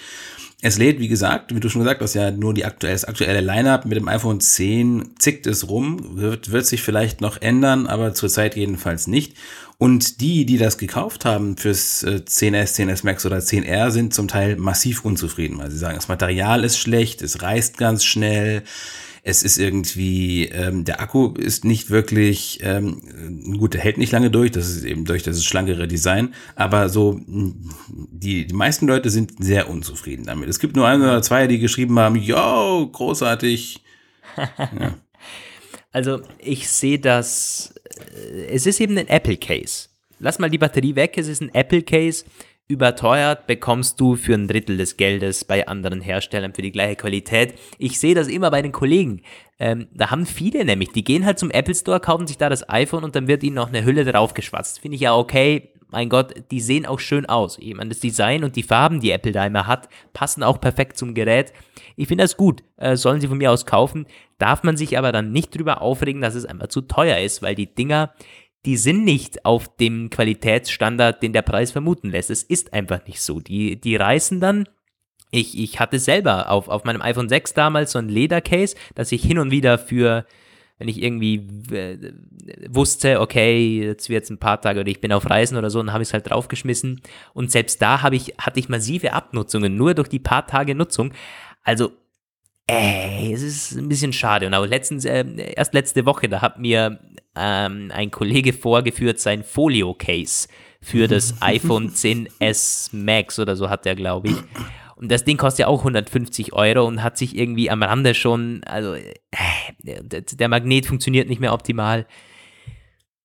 es 0.63 0.77
lädt, 0.77 1.00
wie 1.00 1.07
gesagt, 1.07 1.55
wie 1.55 1.60
du 1.60 1.69
schon 1.69 1.81
gesagt 1.81 2.01
hast, 2.01 2.13
ja 2.13 2.29
nur 2.29 2.53
die 2.53 2.65
aktuelle, 2.65 2.93
das 2.93 3.05
aktuelle 3.05 3.41
Line-Up 3.41 3.86
mit 3.86 3.98
dem 3.98 4.07
iPhone 4.07 4.39
10 4.39 5.15
zickt 5.17 5.48
es 5.48 5.67
rum, 5.67 6.17
wird, 6.17 6.51
wird 6.51 6.67
sich 6.67 6.83
vielleicht 6.83 7.19
noch 7.19 7.41
ändern, 7.41 7.88
aber 7.88 8.13
zurzeit 8.13 8.55
jedenfalls 8.55 9.07
nicht. 9.07 9.36
Und 9.81 10.21
die, 10.21 10.45
die 10.45 10.59
das 10.59 10.77
gekauft 10.77 11.25
haben 11.25 11.57
fürs 11.57 12.05
10S, 12.05 12.79
äh, 12.79 12.83
10S 12.85 13.03
Max 13.03 13.25
oder 13.25 13.39
10R, 13.39 13.89
sind 13.89 14.13
zum 14.13 14.27
Teil 14.27 14.55
massiv 14.57 15.03
unzufrieden, 15.03 15.57
weil 15.57 15.71
sie 15.71 15.79
sagen, 15.79 15.95
das 15.95 16.07
Material 16.07 16.63
ist 16.63 16.77
schlecht, 16.77 17.23
es 17.23 17.41
reißt 17.41 17.79
ganz 17.79 18.03
schnell, 18.03 18.61
es 19.23 19.41
ist 19.41 19.57
irgendwie, 19.57 20.45
ähm, 20.50 20.85
der 20.85 21.01
Akku 21.01 21.33
ist 21.33 21.65
nicht 21.65 21.89
wirklich, 21.89 22.59
ähm, 22.61 23.57
gut, 23.57 23.73
der 23.73 23.81
hält 23.81 23.97
nicht 23.97 24.11
lange 24.11 24.29
durch, 24.29 24.51
das 24.51 24.69
ist 24.69 24.83
eben 24.83 25.03
durch 25.03 25.23
das 25.23 25.43
schlankere 25.43 25.88
Design, 25.88 26.35
aber 26.55 26.88
so, 26.88 27.19
die, 27.27 28.45
die 28.45 28.53
meisten 28.53 28.85
Leute 28.85 29.09
sind 29.09 29.43
sehr 29.43 29.67
unzufrieden 29.67 30.25
damit. 30.25 30.47
Es 30.47 30.59
gibt 30.59 30.75
nur 30.75 30.88
ein 30.88 31.01
oder 31.01 31.23
zwei, 31.23 31.47
die 31.47 31.57
geschrieben 31.57 31.97
haben, 31.97 32.17
yo, 32.17 32.88
großartig. 32.88 33.81
Ja. 34.79 34.93
Also 35.91 36.21
ich 36.39 36.69
sehe 36.69 37.00
das, 37.00 37.73
es 38.50 38.65
ist 38.65 38.79
eben 38.79 38.98
ein 38.98 39.08
Apple 39.08 39.38
Case. 39.38 39.89
Lass 40.20 40.39
mal 40.39 40.50
die 40.50 40.58
Batterie 40.58 40.96
weg, 40.96 41.17
es 41.17 41.27
ist 41.27 41.41
ein 41.41 41.53
Apple 41.53 41.81
Case. 41.81 42.25
Überteuert 42.67 43.48
bekommst 43.48 44.00
du 44.00 44.15
für 44.15 44.34
ein 44.34 44.48
Drittel 44.48 44.77
des 44.77 44.96
Geldes 44.96 45.43
bei 45.43 45.67
anderen 45.67 46.00
Herstellern 46.00 46.53
für 46.53 46.62
die 46.62 46.72
gleiche 46.72 46.96
Qualität. 46.96 47.55
Ich 47.77 48.00
sehe 48.00 48.15
das 48.15 48.29
immer 48.29 48.50
bei 48.50 48.62
den 48.62 48.72
Kollegen. 48.72 49.24
Ähm, 49.60 49.88
da 49.93 50.10
haben 50.10 50.25
viele 50.25 50.63
nämlich, 50.63 50.93
die 50.93 51.03
gehen 51.03 51.25
halt 51.25 51.38
zum 51.38 51.51
Apple 51.51 51.75
Store, 51.75 52.00
kaufen 52.00 52.27
sich 52.27 52.38
da 52.38 52.48
das 52.48 52.70
iPhone 52.70 53.03
und 53.03 53.15
dann 53.15 53.27
wird 53.27 53.43
ihnen 53.43 53.55
noch 53.55 53.67
eine 53.67 53.84
Hülle 53.84 54.05
draufgeschwatzt. 54.05 54.79
Finde 54.79 54.96
ich 54.96 55.01
ja 55.01 55.15
okay, 55.15 55.74
mein 55.91 56.07
Gott, 56.07 56.33
die 56.51 56.62
sehen 56.62 56.86
auch 56.86 57.00
schön 57.00 57.25
aus. 57.25 57.57
Ich 57.60 57.74
meine, 57.75 57.89
das 57.89 58.00
Design 58.00 58.43
und 58.43 58.55
die 58.55 58.63
Farben, 58.63 59.01
die 59.01 59.12
Apple 59.12 59.33
da 59.33 59.45
immer 59.45 59.67
hat, 59.67 59.89
passen 60.13 60.41
auch 60.41 60.60
perfekt 60.62 60.98
zum 60.98 61.13
Gerät. 61.13 61.53
Ich 61.98 62.07
finde 62.07 62.24
das 62.24 62.38
gut. 62.38 62.63
Äh, 62.77 62.95
sollen 62.95 63.19
sie 63.19 63.27
von 63.27 63.38
mir 63.38 63.51
aus 63.51 63.65
kaufen. 63.65 64.07
Darf 64.38 64.63
man 64.63 64.77
sich 64.77 64.98
aber 64.98 65.12
dann 65.12 65.31
nicht 65.31 65.55
drüber 65.55 65.81
aufregen, 65.81 66.21
dass 66.21 66.36
es 66.36 66.45
einfach 66.45 66.67
zu 66.67 66.81
teuer 66.81 67.17
ist, 67.17 67.41
weil 67.41 67.55
die 67.55 67.74
Dinger, 67.74 68.13
die 68.65 68.77
sind 68.77 69.03
nicht 69.03 69.45
auf 69.45 69.75
dem 69.75 70.10
Qualitätsstandard, 70.10 71.21
den 71.21 71.33
der 71.33 71.41
Preis 71.41 71.71
vermuten 71.71 72.10
lässt. 72.10 72.29
Es 72.29 72.43
ist 72.43 72.74
einfach 72.74 73.05
nicht 73.05 73.21
so. 73.21 73.41
Die, 73.41 73.79
die 73.79 73.98
reißen 73.98 74.39
dann. 74.39 74.69
Ich, 75.29 75.57
ich 75.57 75.79
hatte 75.79 76.00
selber 76.00 76.50
auf, 76.50 76.69
auf 76.69 76.86
meinem 76.86 77.01
iPhone 77.01 77.29
6 77.29 77.53
damals 77.53 77.91
so 77.91 78.00
ein 78.00 78.10
Ledercase, 78.10 78.75
das 78.95 79.12
ich 79.12 79.24
hin 79.24 79.39
und 79.39 79.51
wieder 79.51 79.77
für 79.77 80.25
wenn 80.81 80.88
ich 80.88 81.03
irgendwie 81.03 81.47
äh, 81.71 82.11
wusste, 82.67 83.21
okay, 83.21 83.83
jetzt 83.83 84.09
wird 84.09 84.23
es 84.23 84.31
ein 84.31 84.39
paar 84.39 84.59
Tage 84.59 84.79
oder 84.79 84.89
ich 84.89 85.00
bin 85.00 85.13
auf 85.13 85.29
Reisen 85.29 85.59
oder 85.59 85.69
so, 85.69 85.77
dann 85.77 85.93
habe 85.93 86.01
ich 86.01 86.09
es 86.09 86.13
halt 86.13 86.27
draufgeschmissen. 86.27 87.01
Und 87.35 87.51
selbst 87.51 87.83
da 87.83 88.01
habe 88.01 88.15
ich, 88.15 88.33
hatte 88.39 88.59
ich 88.59 88.67
massive 88.67 89.13
Abnutzungen, 89.13 89.75
nur 89.75 89.93
durch 89.93 90.07
die 90.07 90.17
paar 90.17 90.47
Tage 90.47 90.73
Nutzung. 90.73 91.13
Also, 91.63 91.91
ey, 92.65 93.31
es 93.31 93.43
ist 93.43 93.73
ein 93.73 93.89
bisschen 93.89 94.11
schade. 94.11 94.47
Und 94.47 94.55
auch 94.55 94.65
letztens, 94.65 95.05
äh, 95.05 95.23
erst 95.55 95.75
letzte 95.75 96.07
Woche, 96.07 96.27
da 96.27 96.41
hat 96.41 96.57
mir 96.57 97.00
ähm, 97.35 97.91
ein 97.93 98.09
Kollege 98.09 98.51
vorgeführt 98.51 99.19
sein 99.19 99.43
Folio-Case 99.43 100.47
für 100.81 101.07
das 101.07 101.35
iPhone 101.41 101.91
10s 101.91 102.89
Max 102.91 103.38
oder 103.38 103.55
so 103.55 103.69
hat 103.69 103.85
er, 103.85 103.93
glaube 103.93 104.29
ich. 104.29 104.38
Und 105.01 105.12
das 105.12 105.24
Ding 105.24 105.38
kostet 105.38 105.62
ja 105.62 105.67
auch 105.67 105.79
150 105.79 106.53
Euro 106.53 106.86
und 106.86 107.01
hat 107.01 107.17
sich 107.17 107.36
irgendwie 107.36 107.72
am 107.72 107.81
Rande 107.81 108.13
schon, 108.13 108.63
also 108.65 108.93
äh, 108.93 109.10
der 109.84 110.48
Magnet 110.48 110.86
funktioniert 110.86 111.27
nicht 111.27 111.41
mehr 111.41 111.53
optimal. 111.53 112.05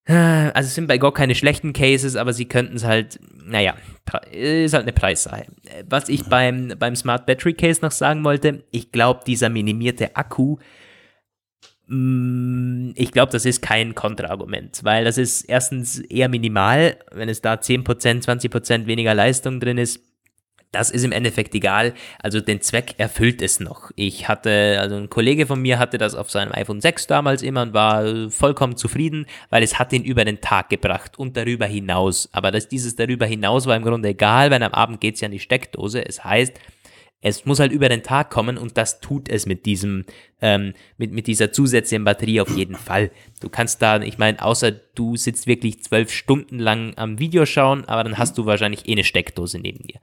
Also 0.08 0.68
es 0.68 0.74
sind 0.74 0.86
bei 0.86 0.98
Gott 0.98 1.16
keine 1.16 1.34
schlechten 1.34 1.72
Cases, 1.72 2.14
aber 2.16 2.32
sie 2.32 2.46
könnten 2.46 2.76
es 2.76 2.84
halt, 2.84 3.18
naja, 3.44 3.74
ist 4.30 4.72
halt 4.72 4.84
eine 4.84 4.92
Preissache. 4.92 5.46
Was 5.88 6.08
ich 6.08 6.24
beim, 6.26 6.74
beim 6.78 6.94
Smart 6.94 7.26
Battery 7.26 7.54
Case 7.54 7.80
noch 7.82 7.90
sagen 7.90 8.24
wollte, 8.24 8.62
ich 8.70 8.92
glaube, 8.92 9.20
dieser 9.26 9.48
minimierte 9.48 10.14
Akku, 10.14 10.58
mm, 11.88 12.92
ich 12.94 13.10
glaube, 13.10 13.32
das 13.32 13.44
ist 13.44 13.62
kein 13.62 13.96
Kontraargument, 13.96 14.80
weil 14.84 15.04
das 15.04 15.18
ist 15.18 15.42
erstens 15.42 15.98
eher 15.98 16.28
minimal, 16.28 16.96
wenn 17.10 17.28
es 17.28 17.42
da 17.42 17.54
10%, 17.54 18.24
20% 18.24 18.86
weniger 18.86 19.12
Leistung 19.12 19.58
drin 19.58 19.76
ist, 19.76 20.05
das 20.76 20.90
ist 20.90 21.04
im 21.04 21.12
Endeffekt 21.12 21.54
egal. 21.54 21.94
Also 22.18 22.40
den 22.40 22.60
Zweck 22.60 22.94
erfüllt 22.98 23.42
es 23.42 23.60
noch. 23.60 23.90
Ich 23.96 24.28
hatte, 24.28 24.78
also 24.80 24.96
ein 24.96 25.10
Kollege 25.10 25.46
von 25.46 25.60
mir 25.60 25.78
hatte 25.78 25.98
das 25.98 26.14
auf 26.14 26.30
seinem 26.30 26.52
iPhone 26.52 26.80
6 26.80 27.06
damals 27.06 27.42
immer 27.42 27.62
und 27.62 27.74
war 27.74 28.30
vollkommen 28.30 28.76
zufrieden, 28.76 29.26
weil 29.50 29.62
es 29.62 29.78
hat 29.78 29.92
ihn 29.92 30.04
über 30.04 30.24
den 30.24 30.40
Tag 30.40 30.68
gebracht 30.68 31.18
und 31.18 31.36
darüber 31.36 31.66
hinaus. 31.66 32.28
Aber 32.32 32.50
das, 32.50 32.68
dieses 32.68 32.96
darüber 32.96 33.26
hinaus 33.26 33.66
war 33.66 33.76
im 33.76 33.82
Grunde 33.82 34.10
egal, 34.10 34.50
weil 34.50 34.62
am 34.62 34.72
Abend 34.72 35.00
geht 35.00 35.14
es 35.14 35.20
ja 35.20 35.26
an 35.26 35.32
die 35.32 35.38
Steckdose. 35.38 36.04
Es 36.06 36.24
heißt, 36.24 36.54
es 37.22 37.44
muss 37.44 37.58
halt 37.58 37.72
über 37.72 37.88
den 37.88 38.02
Tag 38.02 38.30
kommen 38.30 38.58
und 38.58 38.76
das 38.76 39.00
tut 39.00 39.28
es 39.28 39.46
mit 39.46 39.66
diesem, 39.66 40.04
ähm, 40.40 40.74
mit, 40.96 41.12
mit 41.12 41.26
dieser 41.26 41.50
zusätzlichen 41.50 42.04
Batterie 42.04 42.40
auf 42.40 42.54
jeden 42.56 42.76
Fall. 42.76 43.10
Du 43.40 43.48
kannst 43.48 43.82
da, 43.82 44.00
ich 44.00 44.18
meine, 44.18 44.40
außer 44.40 44.70
du 44.70 45.16
sitzt 45.16 45.46
wirklich 45.46 45.82
zwölf 45.82 46.12
Stunden 46.12 46.58
lang 46.58 46.92
am 46.96 47.18
Video 47.18 47.46
schauen, 47.46 47.84
aber 47.86 48.04
dann 48.04 48.18
hast 48.18 48.38
du 48.38 48.46
wahrscheinlich 48.46 48.86
eh 48.88 48.92
eine 48.92 49.04
Steckdose 49.04 49.58
neben 49.58 49.82
dir. 49.82 49.98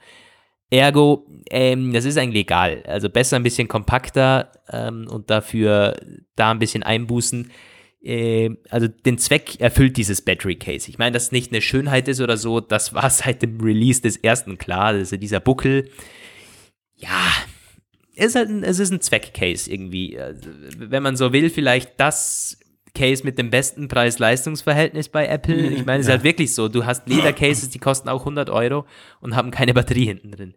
Ergo, 0.69 1.28
ähm, 1.49 1.93
das 1.93 2.06
ist 2.06 2.17
eigentlich 2.17 2.43
egal. 2.43 2.84
Also 2.88 3.10
besser 3.10 3.36
ein 3.36 3.43
bisschen 3.43 3.67
kompakter 3.67 4.52
ähm, 4.71 5.08
und 5.10 5.30
dafür 5.30 5.95
da 6.36 6.52
ein 6.52 6.60
bisschen 6.60 6.84
einbußen. 6.84 7.52
Äh, 8.04 8.52
also 8.69 8.88
den 8.88 9.17
Zweck 9.17 9.60
erfüllt 9.60 9.97
dieses 9.97 10.21
Battery 10.21 10.56
Case. 10.56 10.89
Ich 10.89 10.97
meine, 10.97 11.13
dass 11.13 11.26
es 11.26 11.32
nicht 11.32 11.52
eine 11.52 11.62
Schönheit 11.62 12.08
ist 12.08 12.21
oder 12.21 12.38
so, 12.38 12.60
das 12.60 12.93
war 12.93 13.10
seit 13.12 13.41
dem 13.41 13.62
Release 13.62 14.02
des 14.02 14.17
ersten 14.17 14.58
klar. 14.58 14.88
Also 14.88 15.17
dieser 15.17 15.39
Buckel, 15.39 15.89
ja, 16.95 17.32
ist 18.15 18.36
halt 18.36 18.49
ein, 18.49 18.63
es 18.63 18.80
ist 18.80 18.91
ein 18.91 19.02
Zweck-Case 19.02 19.71
irgendwie. 19.71 20.19
Also, 20.19 20.49
wenn 20.78 21.04
man 21.04 21.15
so 21.15 21.34
will, 21.34 21.49
vielleicht 21.49 21.99
das 21.99 22.60
Case 22.96 23.24
mit 23.24 23.38
dem 23.38 23.50
besten 23.50 23.88
Preis-Leistungs-Verhältnis 23.88 25.10
bei 25.10 25.28
Apple. 25.28 25.56
Ich 25.72 25.86
meine, 25.86 26.00
es 26.00 26.06
ist 26.06 26.12
halt 26.12 26.24
wirklich 26.24 26.54
so. 26.54 26.70
Du 26.70 26.86
hast 26.86 27.08
Leder-Cases, 27.08 27.70
die 27.70 27.80
kosten 27.80 28.10
auch 28.10 28.22
100 28.22 28.50
Euro 28.50 28.86
und 29.20 29.36
haben 29.36 29.52
keine 29.52 29.74
Batterie 29.74 30.06
hinten 30.06 30.32
drin. 30.32 30.54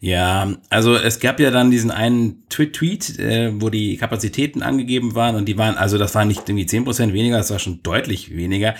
Ja, 0.00 0.52
also 0.68 0.94
es 0.94 1.20
gab 1.20 1.40
ja 1.40 1.50
dann 1.50 1.70
diesen 1.70 1.90
einen 1.90 2.46
Tweet, 2.48 3.18
äh, 3.18 3.50
wo 3.60 3.70
die 3.70 3.96
Kapazitäten 3.96 4.62
angegeben 4.62 5.14
waren 5.14 5.36
und 5.36 5.46
die 5.46 5.56
waren, 5.56 5.76
also 5.76 5.96
das 5.96 6.14
war 6.14 6.24
nicht 6.24 6.48
irgendwie 6.48 6.66
10% 6.66 7.12
weniger, 7.12 7.38
das 7.38 7.50
war 7.50 7.58
schon 7.58 7.82
deutlich 7.82 8.36
weniger. 8.36 8.74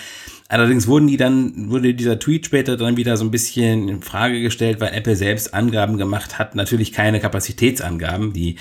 Allerdings 0.47 0.87
wurden 0.87 1.07
die 1.07 1.17
dann, 1.17 1.69
wurde 1.69 1.93
dieser 1.93 2.19
Tweet 2.19 2.45
später 2.45 2.77
dann 2.77 2.97
wieder 2.97 3.17
so 3.17 3.25
ein 3.25 3.31
bisschen 3.31 3.89
in 3.89 4.01
Frage 4.01 4.41
gestellt, 4.41 4.79
weil 4.79 4.93
Apple 4.93 5.15
selbst 5.15 5.53
Angaben 5.53 5.97
gemacht 5.97 6.37
hat, 6.39 6.55
natürlich 6.55 6.93
keine 6.93 7.19
Kapazitätsangaben, 7.19 8.31
die 8.33 8.57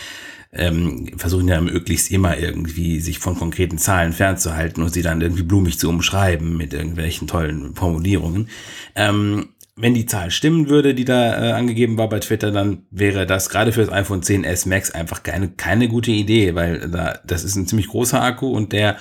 ähm, 0.53 1.11
versuchen 1.17 1.49
ja 1.49 1.61
möglichst 1.61 2.11
immer 2.11 2.39
irgendwie 2.39 3.01
sich 3.01 3.19
von 3.19 3.37
konkreten 3.37 3.79
Zahlen 3.79 4.13
fernzuhalten 4.13 4.83
und 4.83 4.93
sie 4.93 5.03
dann 5.03 5.21
irgendwie 5.21 5.43
blumig 5.43 5.79
zu 5.79 5.89
umschreiben 5.89 6.57
mit 6.57 6.73
irgendwelchen 6.73 7.27
tollen 7.27 7.75
Formulierungen. 7.75 8.49
Ähm, 8.95 9.51
wenn 9.77 9.93
die 9.93 10.07
Zahl 10.07 10.31
stimmen 10.31 10.69
würde, 10.69 10.95
die 10.95 11.05
da 11.05 11.51
äh, 11.51 11.53
angegeben 11.53 11.99
war 11.99 12.09
bei 12.09 12.19
Twitter, 12.19 12.51
dann 12.51 12.87
wäre 12.91 13.27
das 13.27 13.51
gerade 13.51 13.73
für 13.73 13.85
das 13.85 13.93
iPhone 13.93 14.23
10s 14.23 14.67
Max 14.69 14.91
einfach 14.91 15.23
keine, 15.23 15.51
keine 15.51 15.89
gute 15.89 16.11
Idee, 16.11 16.55
weil 16.55 16.89
da, 16.89 17.21
das 17.27 17.45
ist 17.45 17.57
ein 17.57 17.67
ziemlich 17.67 17.89
großer 17.89 18.23
Akku 18.23 18.49
und 18.49 18.73
der, 18.73 18.97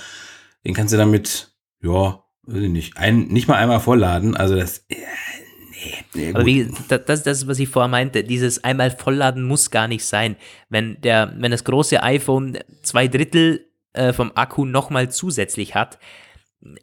den 0.65 0.73
kannst 0.73 0.93
du 0.93 0.97
damit, 0.97 1.53
ja, 1.81 2.21
nicht, 2.47 2.97
ein, 2.97 3.27
nicht 3.27 3.47
mal 3.47 3.55
einmal 3.55 3.79
vollladen. 3.79 4.35
Also 4.35 4.55
das, 4.55 4.85
nee, 6.13 6.31
Aber 6.33 6.45
wie, 6.45 6.71
das, 6.87 7.23
das 7.23 7.25
ist, 7.25 7.47
was 7.47 7.59
ich 7.59 7.69
vorher 7.69 7.89
meinte. 7.89 8.23
Dieses 8.23 8.63
einmal 8.63 8.91
vollladen 8.91 9.43
muss 9.43 9.71
gar 9.71 9.87
nicht 9.87 10.05
sein. 10.05 10.35
Wenn 10.69 10.99
der, 11.01 11.33
wenn 11.37 11.51
das 11.51 11.63
große 11.63 12.01
iPhone 12.01 12.59
zwei 12.81 13.07
Drittel 13.07 13.65
äh, 13.93 14.13
vom 14.13 14.31
Akku 14.35 14.65
nochmal 14.65 15.09
zusätzlich 15.09 15.75
hat, 15.75 15.99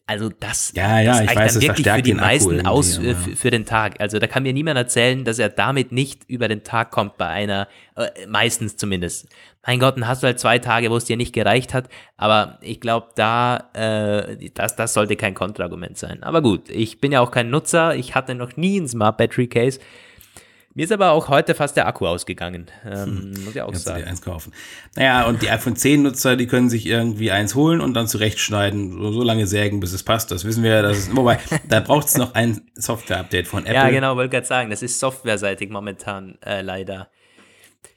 also 0.06 0.28
das, 0.28 0.72
ja, 0.76 1.00
ja, 1.00 1.12
das 1.12 1.20
reicht 1.20 1.36
weiß, 1.36 1.52
dann 1.54 1.62
wirklich 1.62 1.88
für 1.88 2.02
die 2.02 2.14
meisten 2.14 2.66
aus 2.66 2.98
äh, 2.98 3.14
für, 3.14 3.36
für, 3.36 3.50
den 3.50 3.64
Tag. 3.64 4.00
Also 4.00 4.18
da 4.18 4.26
kann 4.26 4.44
mir 4.44 4.52
niemand 4.52 4.76
erzählen, 4.76 5.24
dass 5.24 5.38
er 5.38 5.48
damit 5.48 5.90
nicht 5.90 6.22
über 6.28 6.46
den 6.48 6.62
Tag 6.62 6.90
kommt 6.90 7.16
bei 7.18 7.26
einer, 7.26 7.68
äh, 7.96 8.26
meistens 8.28 8.76
zumindest. 8.76 9.28
Mein 9.66 9.80
Gott, 9.80 9.96
dann 9.96 10.06
hast 10.06 10.22
du 10.22 10.26
halt 10.26 10.38
zwei 10.38 10.58
Tage, 10.58 10.90
wo 10.90 10.96
es 10.96 11.04
dir 11.04 11.16
nicht 11.16 11.32
gereicht 11.32 11.74
hat. 11.74 11.88
Aber 12.16 12.58
ich 12.62 12.80
glaube, 12.80 13.08
da, 13.16 13.70
äh, 13.74 14.50
das, 14.54 14.76
das 14.76 14.94
sollte 14.94 15.16
kein 15.16 15.34
Kontraargument 15.34 15.98
sein. 15.98 16.22
Aber 16.22 16.42
gut, 16.42 16.68
ich 16.68 17.00
bin 17.00 17.12
ja 17.12 17.20
auch 17.20 17.30
kein 17.30 17.50
Nutzer. 17.50 17.94
Ich 17.96 18.14
hatte 18.14 18.34
noch 18.34 18.56
nie 18.56 18.78
ein 18.78 18.88
Smart 18.88 19.16
Battery 19.16 19.48
Case. 19.48 19.80
Mir 20.74 20.84
ist 20.84 20.92
aber 20.92 21.10
auch 21.10 21.28
heute 21.28 21.54
fast 21.54 21.76
der 21.76 21.86
Akku 21.86 22.06
ausgegangen. 22.06 22.66
Ähm, 22.86 23.34
hm. 23.34 23.44
Muss 23.44 23.54
ich 23.54 23.60
auch 23.60 23.70
Kannst 23.70 23.84
sagen. 23.84 23.98
Du 23.98 24.04
dir 24.04 24.10
eins 24.10 24.22
kaufen. 24.22 24.52
Naja, 24.96 25.26
und 25.26 25.42
die 25.42 25.50
iPhone 25.50 25.76
10 25.76 26.02
Nutzer, 26.02 26.36
die 26.36 26.46
können 26.46 26.70
sich 26.70 26.86
irgendwie 26.86 27.30
eins 27.30 27.54
holen 27.54 27.80
und 27.80 27.94
dann 27.94 28.08
zurechtschneiden, 28.08 28.92
so, 28.92 29.12
so 29.12 29.22
lange 29.22 29.46
sägen, 29.46 29.80
bis 29.80 29.92
es 29.92 30.02
passt. 30.02 30.30
Das 30.30 30.44
wissen 30.44 30.62
wir 30.62 30.70
ja. 30.70 30.92
Wobei, 31.12 31.38
da 31.68 31.80
braucht 31.80 32.08
es 32.08 32.16
noch 32.16 32.34
ein 32.34 32.62
Software-Update 32.74 33.46
von 33.46 33.66
Apple. 33.66 33.74
Ja, 33.74 33.90
genau, 33.90 34.16
wollte 34.16 34.30
gerade 34.30 34.46
sagen, 34.46 34.70
das 34.70 34.82
ist 34.82 34.98
softwareseitig 34.98 35.68
momentan 35.68 36.38
äh, 36.44 36.62
leider 36.62 37.08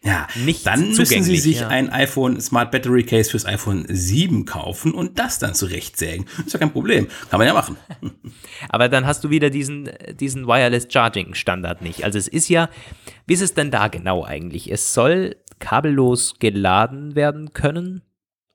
Ja, 0.05 0.27
nicht 0.35 0.67
dann 0.67 0.91
müssen 0.91 1.23
Sie 1.23 1.37
sich 1.37 1.61
ja. 1.61 1.67
ein 1.67 1.89
iPhone 1.89 2.39
Smart 2.39 2.69
Battery 2.71 3.03
Case 3.03 3.31
fürs 3.31 3.45
iPhone 3.45 3.85
7 3.89 4.45
kaufen 4.45 4.93
und 4.93 5.17
das 5.17 5.39
dann 5.39 5.55
zurechtsägen. 5.55 6.27
Ist 6.45 6.53
ja 6.53 6.59
kein 6.59 6.71
Problem. 6.71 7.07
Kann 7.31 7.39
man 7.39 7.47
ja 7.47 7.53
machen. 7.53 7.75
Aber 8.69 8.87
dann 8.87 9.07
hast 9.07 9.23
du 9.23 9.31
wieder 9.31 9.49
diesen, 9.49 9.89
diesen 10.19 10.45
Wireless 10.45 10.87
Charging 10.91 11.33
Standard 11.33 11.81
nicht. 11.81 12.03
Also 12.03 12.19
es 12.19 12.27
ist 12.27 12.49
ja, 12.49 12.69
wie 13.25 13.33
ist 13.33 13.41
es 13.41 13.55
denn 13.55 13.71
da 13.71 13.87
genau 13.87 14.23
eigentlich? 14.23 14.71
Es 14.71 14.93
soll 14.93 15.37
kabellos 15.57 16.35
geladen 16.37 17.15
werden 17.15 17.53
können 17.53 18.03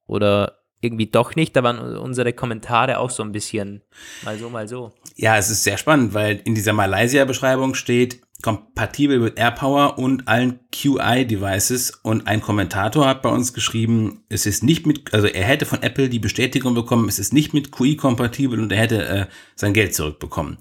oder 0.07 0.61
irgendwie 0.81 1.07
doch 1.07 1.35
nicht. 1.35 1.57
Da 1.57 1.63
waren 1.63 1.97
unsere 1.97 2.33
Kommentare 2.33 2.99
auch 2.99 3.11
so 3.11 3.23
ein 3.23 3.33
bisschen 3.33 3.83
mal 4.25 4.39
so, 4.39 4.51
mal 4.51 4.69
so. 4.69 4.93
Ja, 5.17 5.37
es 5.37 5.51
ist 5.51 5.65
sehr 5.65 5.79
spannend, 5.79 6.15
weil 6.15 6.41
in 6.45 6.55
dieser 6.55 6.73
Malaysia-Beschreibung 6.73 7.75
steht, 7.75 8.23
kompatibel 8.43 9.19
mit 9.19 9.39
AirPower 9.39 9.99
und 9.99 10.29
allen 10.29 10.61
QI-Devices 10.73 12.01
und 12.03 12.27
ein 12.27 12.41
Kommentator 12.41 13.07
hat 13.07 13.23
bei 13.23 13.29
uns 13.29 13.53
geschrieben, 13.53 14.23
es 14.29 14.47
ist 14.47 14.63
nicht 14.63 14.87
mit, 14.87 15.13
also 15.13 15.27
er 15.27 15.45
hätte 15.45 15.67
von 15.67 15.83
Apple 15.83 16.09
die 16.09 16.19
Bestätigung 16.19 16.75
bekommen, 16.75 17.09
es 17.09 17.19
ist 17.19 17.33
nicht 17.33 17.55
mit 17.55 17.73
QI 17.73 17.97
kompatibel 17.97 18.61
und 18.61 18.73
er 18.73 18.79
hätte 18.79 19.07
äh, 19.07 19.27
sein 19.55 19.75
Geld 19.75 19.95
zurückbekommen. 19.95 20.59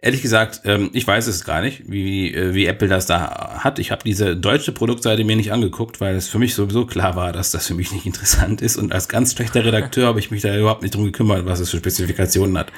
Ehrlich 0.00 0.22
gesagt, 0.22 0.60
ähm, 0.64 0.90
ich 0.92 1.04
weiß 1.04 1.26
es 1.26 1.44
gar 1.44 1.60
nicht, 1.60 1.90
wie, 1.90 2.32
äh, 2.32 2.54
wie 2.54 2.66
Apple 2.66 2.86
das 2.86 3.06
da 3.06 3.58
hat. 3.64 3.80
Ich 3.80 3.90
habe 3.90 4.04
diese 4.04 4.36
deutsche 4.36 4.70
Produktseite 4.70 5.24
mir 5.24 5.34
nicht 5.34 5.52
angeguckt, 5.52 6.00
weil 6.00 6.14
es 6.14 6.28
für 6.28 6.38
mich 6.38 6.54
sowieso 6.54 6.86
klar 6.86 7.16
war, 7.16 7.32
dass 7.32 7.50
das 7.50 7.66
für 7.66 7.74
mich 7.74 7.90
nicht 7.90 8.06
interessant 8.06 8.62
ist. 8.62 8.76
Und 8.76 8.92
als 8.92 9.08
ganz 9.08 9.32
schlechter 9.32 9.64
Redakteur 9.64 10.06
habe 10.06 10.20
ich 10.20 10.30
mich 10.30 10.42
da 10.42 10.56
überhaupt 10.56 10.82
nicht 10.82 10.94
drum 10.94 11.04
gekümmert, 11.04 11.46
was 11.46 11.58
es 11.58 11.70
für 11.70 11.78
Spezifikationen 11.78 12.56
hat. 12.56 12.72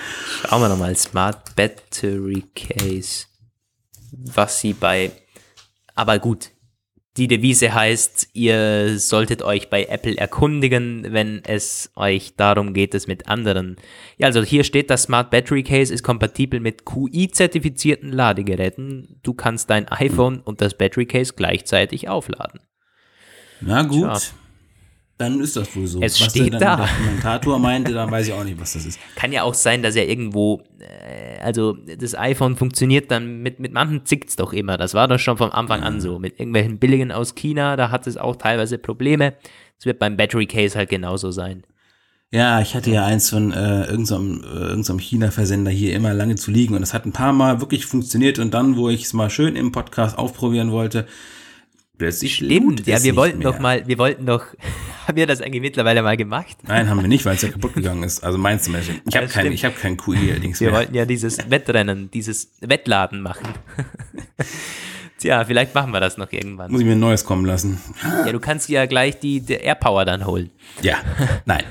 Schauen 0.48 0.62
wir 0.62 0.70
nochmal, 0.70 0.96
Smart 0.96 1.54
Battery 1.56 2.44
Case, 2.54 3.26
was 4.12 4.60
sie 4.60 4.72
bei, 4.72 5.12
aber 5.94 6.18
gut, 6.18 6.50
die 7.16 7.26
Devise 7.26 7.74
heißt, 7.74 8.28
ihr 8.34 8.98
solltet 8.98 9.42
euch 9.42 9.68
bei 9.68 9.84
Apple 9.84 10.16
erkundigen, 10.16 11.06
wenn 11.10 11.42
es 11.44 11.90
euch 11.96 12.36
darum 12.36 12.72
geht, 12.72 12.94
es 12.94 13.08
mit 13.08 13.28
anderen. 13.28 13.76
Ja, 14.16 14.28
also 14.28 14.42
hier 14.42 14.62
steht, 14.62 14.90
das 14.90 15.02
Smart 15.02 15.30
Battery 15.30 15.64
Case 15.64 15.92
ist 15.92 16.04
kompatibel 16.04 16.60
mit 16.60 16.86
QI-zertifizierten 16.86 18.12
Ladegeräten. 18.12 19.18
Du 19.22 19.34
kannst 19.34 19.70
dein 19.70 19.88
iPhone 19.88 20.40
und 20.40 20.60
das 20.60 20.78
Battery 20.78 21.04
Case 21.04 21.32
gleichzeitig 21.36 22.08
aufladen. 22.08 22.60
Na 23.60 23.82
gut, 23.82 24.08
Tja. 24.18 24.30
Dann 25.20 25.40
ist 25.40 25.56
das 25.56 25.76
wohl 25.76 25.86
so. 25.86 26.00
Es 26.00 26.20
was 26.20 26.30
steht 26.30 26.54
der, 26.54 26.60
da. 26.60 26.76
der 26.76 26.86
Kommentator 26.86 27.58
meinte, 27.58 27.92
dann 27.92 28.10
weiß 28.10 28.28
ich 28.28 28.32
auch 28.32 28.44
nicht, 28.44 28.58
was 28.58 28.72
das 28.72 28.86
ist. 28.86 28.98
Kann 29.16 29.32
ja 29.32 29.42
auch 29.42 29.54
sein, 29.54 29.82
dass 29.82 29.94
er 29.96 30.08
irgendwo, 30.08 30.62
äh, 30.78 31.38
also 31.40 31.74
das 31.74 32.14
iPhone 32.16 32.56
funktioniert 32.56 33.10
dann, 33.10 33.42
mit, 33.42 33.60
mit 33.60 33.72
manchen 33.72 34.06
zickt's 34.06 34.36
doch 34.36 34.52
immer. 34.52 34.78
Das 34.78 34.94
war 34.94 35.08
doch 35.08 35.18
schon 35.18 35.36
vom 35.36 35.50
Anfang 35.50 35.82
an 35.82 36.00
so. 36.00 36.18
Mit 36.18 36.40
irgendwelchen 36.40 36.78
billigen 36.78 37.12
aus 37.12 37.34
China, 37.34 37.76
da 37.76 37.90
hat 37.90 38.06
es 38.06 38.16
auch 38.16 38.36
teilweise 38.36 38.78
Probleme. 38.78 39.34
Es 39.78 39.84
wird 39.84 39.98
beim 39.98 40.16
Battery 40.16 40.46
Case 40.46 40.76
halt 40.76 40.88
genauso 40.88 41.30
sein. 41.30 41.64
Ja, 42.32 42.60
ich 42.60 42.76
hatte 42.76 42.90
ja 42.92 43.04
eins 43.04 43.28
von 43.28 43.52
äh, 43.52 43.86
irgendeinem 43.86 44.42
äh, 44.44 44.68
irgendeinem 44.68 45.00
China-Versender 45.00 45.72
hier 45.72 45.94
immer 45.96 46.14
lange 46.14 46.36
zu 46.36 46.52
liegen 46.52 46.76
und 46.76 46.82
es 46.82 46.94
hat 46.94 47.04
ein 47.04 47.12
paar 47.12 47.32
Mal 47.32 47.60
wirklich 47.60 47.86
funktioniert 47.86 48.38
und 48.38 48.54
dann, 48.54 48.76
wo 48.76 48.88
ich 48.88 49.02
es 49.02 49.12
mal 49.12 49.30
schön 49.30 49.56
im 49.56 49.72
Podcast 49.72 50.16
aufprobieren 50.16 50.70
wollte, 50.70 51.06
plötzlich 52.00 52.34
Stimmt, 52.36 52.86
ja, 52.86 53.02
wir 53.02 53.14
wollten 53.14 53.38
mehr. 53.38 53.52
doch 53.52 53.58
mal, 53.60 53.86
wir 53.86 53.98
wollten 53.98 54.26
doch, 54.26 54.44
haben 55.06 55.16
wir 55.16 55.26
das 55.26 55.40
eigentlich 55.40 55.62
mittlerweile 55.62 56.02
mal 56.02 56.16
gemacht? 56.16 56.56
Nein, 56.66 56.88
haben 56.88 57.00
wir 57.00 57.08
nicht, 57.08 57.24
weil 57.24 57.36
es 57.36 57.42
ja 57.42 57.48
kaputt 57.50 57.74
gegangen 57.74 58.02
ist. 58.02 58.24
Also 58.24 58.38
meins 58.38 58.64
zum 58.64 58.72
Beispiel. 58.72 59.00
Ich 59.06 59.14
Ja, 59.14 59.20
habe 59.20 59.30
kein, 59.30 59.52
ich 59.52 59.64
habe 59.64 59.74
kein 59.76 59.96
QI 59.96 60.30
allerdings 60.32 60.58
Wir 60.60 60.70
mehr. 60.70 60.78
wollten 60.78 60.94
ja 60.94 61.04
dieses 61.04 61.50
Wettrennen, 61.50 62.10
dieses 62.10 62.50
Wettladen 62.60 63.20
machen. 63.20 63.46
Tja, 65.18 65.44
vielleicht 65.44 65.74
machen 65.74 65.92
wir 65.92 66.00
das 66.00 66.16
noch 66.16 66.32
irgendwann. 66.32 66.70
Muss 66.72 66.80
ich 66.80 66.86
mir 66.86 66.92
ein 66.92 66.98
neues 67.00 67.24
kommen 67.26 67.44
lassen. 67.44 67.78
Ja, 68.24 68.32
du 68.32 68.40
kannst 68.40 68.70
ja 68.70 68.86
gleich 68.86 69.20
die, 69.20 69.40
die 69.42 69.52
AirPower 69.52 70.06
dann 70.06 70.24
holen. 70.24 70.50
Ja, 70.80 70.96
nein. 71.44 71.64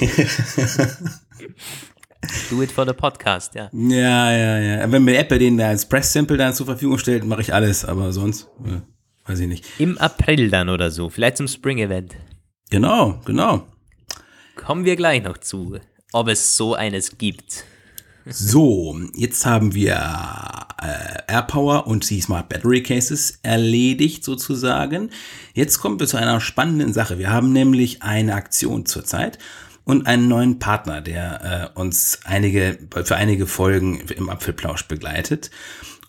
Do 2.50 2.62
it 2.62 2.72
for 2.72 2.86
the 2.86 2.92
podcast, 2.94 3.54
ja. 3.54 3.68
Ja, 3.72 4.30
ja, 4.32 4.58
ja. 4.58 4.92
Wenn 4.92 5.04
mir 5.04 5.18
Apple 5.18 5.38
den 5.38 5.58
da 5.58 5.68
als 5.68 5.86
Press-Sample 5.86 6.36
dann 6.38 6.54
zur 6.54 6.66
Verfügung 6.66 6.96
stellt, 6.98 7.24
mache 7.24 7.40
ich 7.42 7.52
alles, 7.52 7.84
aber 7.84 8.12
sonst 8.12 8.48
äh, 8.64 8.80
weiß 9.26 9.40
ich 9.40 9.48
nicht. 9.48 9.64
Im 9.78 9.98
April 9.98 10.50
dann 10.50 10.68
oder 10.68 10.90
so, 10.90 11.10
vielleicht 11.10 11.36
zum 11.38 11.48
Spring-Event. 11.48 12.16
Genau, 12.70 13.20
genau. 13.24 13.66
Kommen 14.56 14.84
wir 14.84 14.96
gleich 14.96 15.22
noch 15.22 15.38
zu, 15.38 15.78
ob 16.12 16.28
es 16.28 16.56
so 16.56 16.74
eines 16.74 17.18
gibt. 17.18 17.64
So, 18.26 18.98
jetzt 19.14 19.44
haben 19.44 19.74
wir 19.74 19.96
äh, 20.80 21.32
AirPower 21.32 21.86
und 21.86 22.08
die 22.08 22.22
Smart 22.22 22.48
Battery 22.48 22.82
Cases 22.82 23.38
erledigt 23.42 24.24
sozusagen. 24.24 25.10
Jetzt 25.52 25.78
kommen 25.78 26.00
wir 26.00 26.06
zu 26.06 26.16
einer 26.16 26.40
spannenden 26.40 26.94
Sache. 26.94 27.18
Wir 27.18 27.30
haben 27.30 27.52
nämlich 27.52 28.02
eine 28.02 28.34
Aktion 28.34 28.86
zurzeit 28.86 29.38
und 29.84 30.06
einen 30.06 30.28
neuen 30.28 30.58
Partner, 30.58 31.02
der 31.02 31.72
äh, 31.74 31.78
uns 31.78 32.20
einige 32.24 32.78
für 33.04 33.16
einige 33.16 33.46
Folgen 33.46 34.00
im 34.00 34.30
Apfelplausch 34.30 34.88
begleitet. 34.88 35.50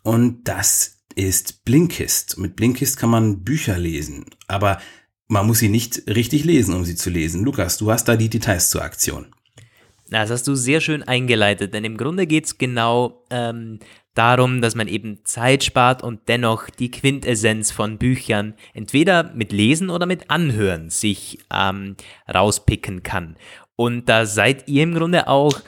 Und 0.02 0.46
das 0.46 0.95
ist 1.16 1.66
Blinkist. 1.66 2.38
Mit 2.38 2.56
Blinkist 2.56 2.98
kann 2.98 3.10
man 3.10 3.44
Bücher 3.44 3.78
lesen, 3.78 4.26
aber 4.48 4.80
man 5.28 5.48
muss 5.48 5.60
sie 5.60 5.70
nicht 5.70 6.04
richtig 6.08 6.44
lesen, 6.44 6.76
um 6.76 6.86
sie 6.86 6.96
zu 6.96 7.10
lesen. 7.10 7.44
Lukas, 7.44 7.78
du 7.78 7.92
hast 7.92 8.08
da 8.08 8.16
die 8.16 8.30
Details 8.30 8.70
zur 8.70 8.84
Aktion. 8.84 9.28
Das 10.10 10.30
hast 10.30 10.48
du 10.48 10.54
sehr 10.54 10.82
schön 10.82 11.02
eingeleitet, 11.02 11.74
denn 11.74 11.84
im 11.84 11.98
Grunde 11.98 12.28
geht 12.28 12.46
es 12.46 12.58
genau 12.60 13.24
ähm, 13.32 13.80
darum, 14.14 14.62
dass 14.62 14.76
man 14.76 14.88
eben 14.88 15.20
Zeit 15.24 15.64
spart 15.64 16.04
und 16.04 16.22
dennoch 16.28 16.70
die 16.70 16.92
Quintessenz 16.92 17.72
von 17.72 17.98
Büchern 17.98 18.54
entweder 18.74 19.32
mit 19.34 19.52
Lesen 19.52 19.90
oder 19.90 20.06
mit 20.06 20.30
Anhören 20.30 20.92
sich 20.92 21.40
ähm, 21.52 21.96
rauspicken 22.32 23.02
kann. 23.02 23.36
Und 23.76 24.08
da 24.08 24.26
seid 24.26 24.68
ihr 24.68 24.84
im 24.84 24.94
Grunde 24.94 25.28
auch 25.28 25.60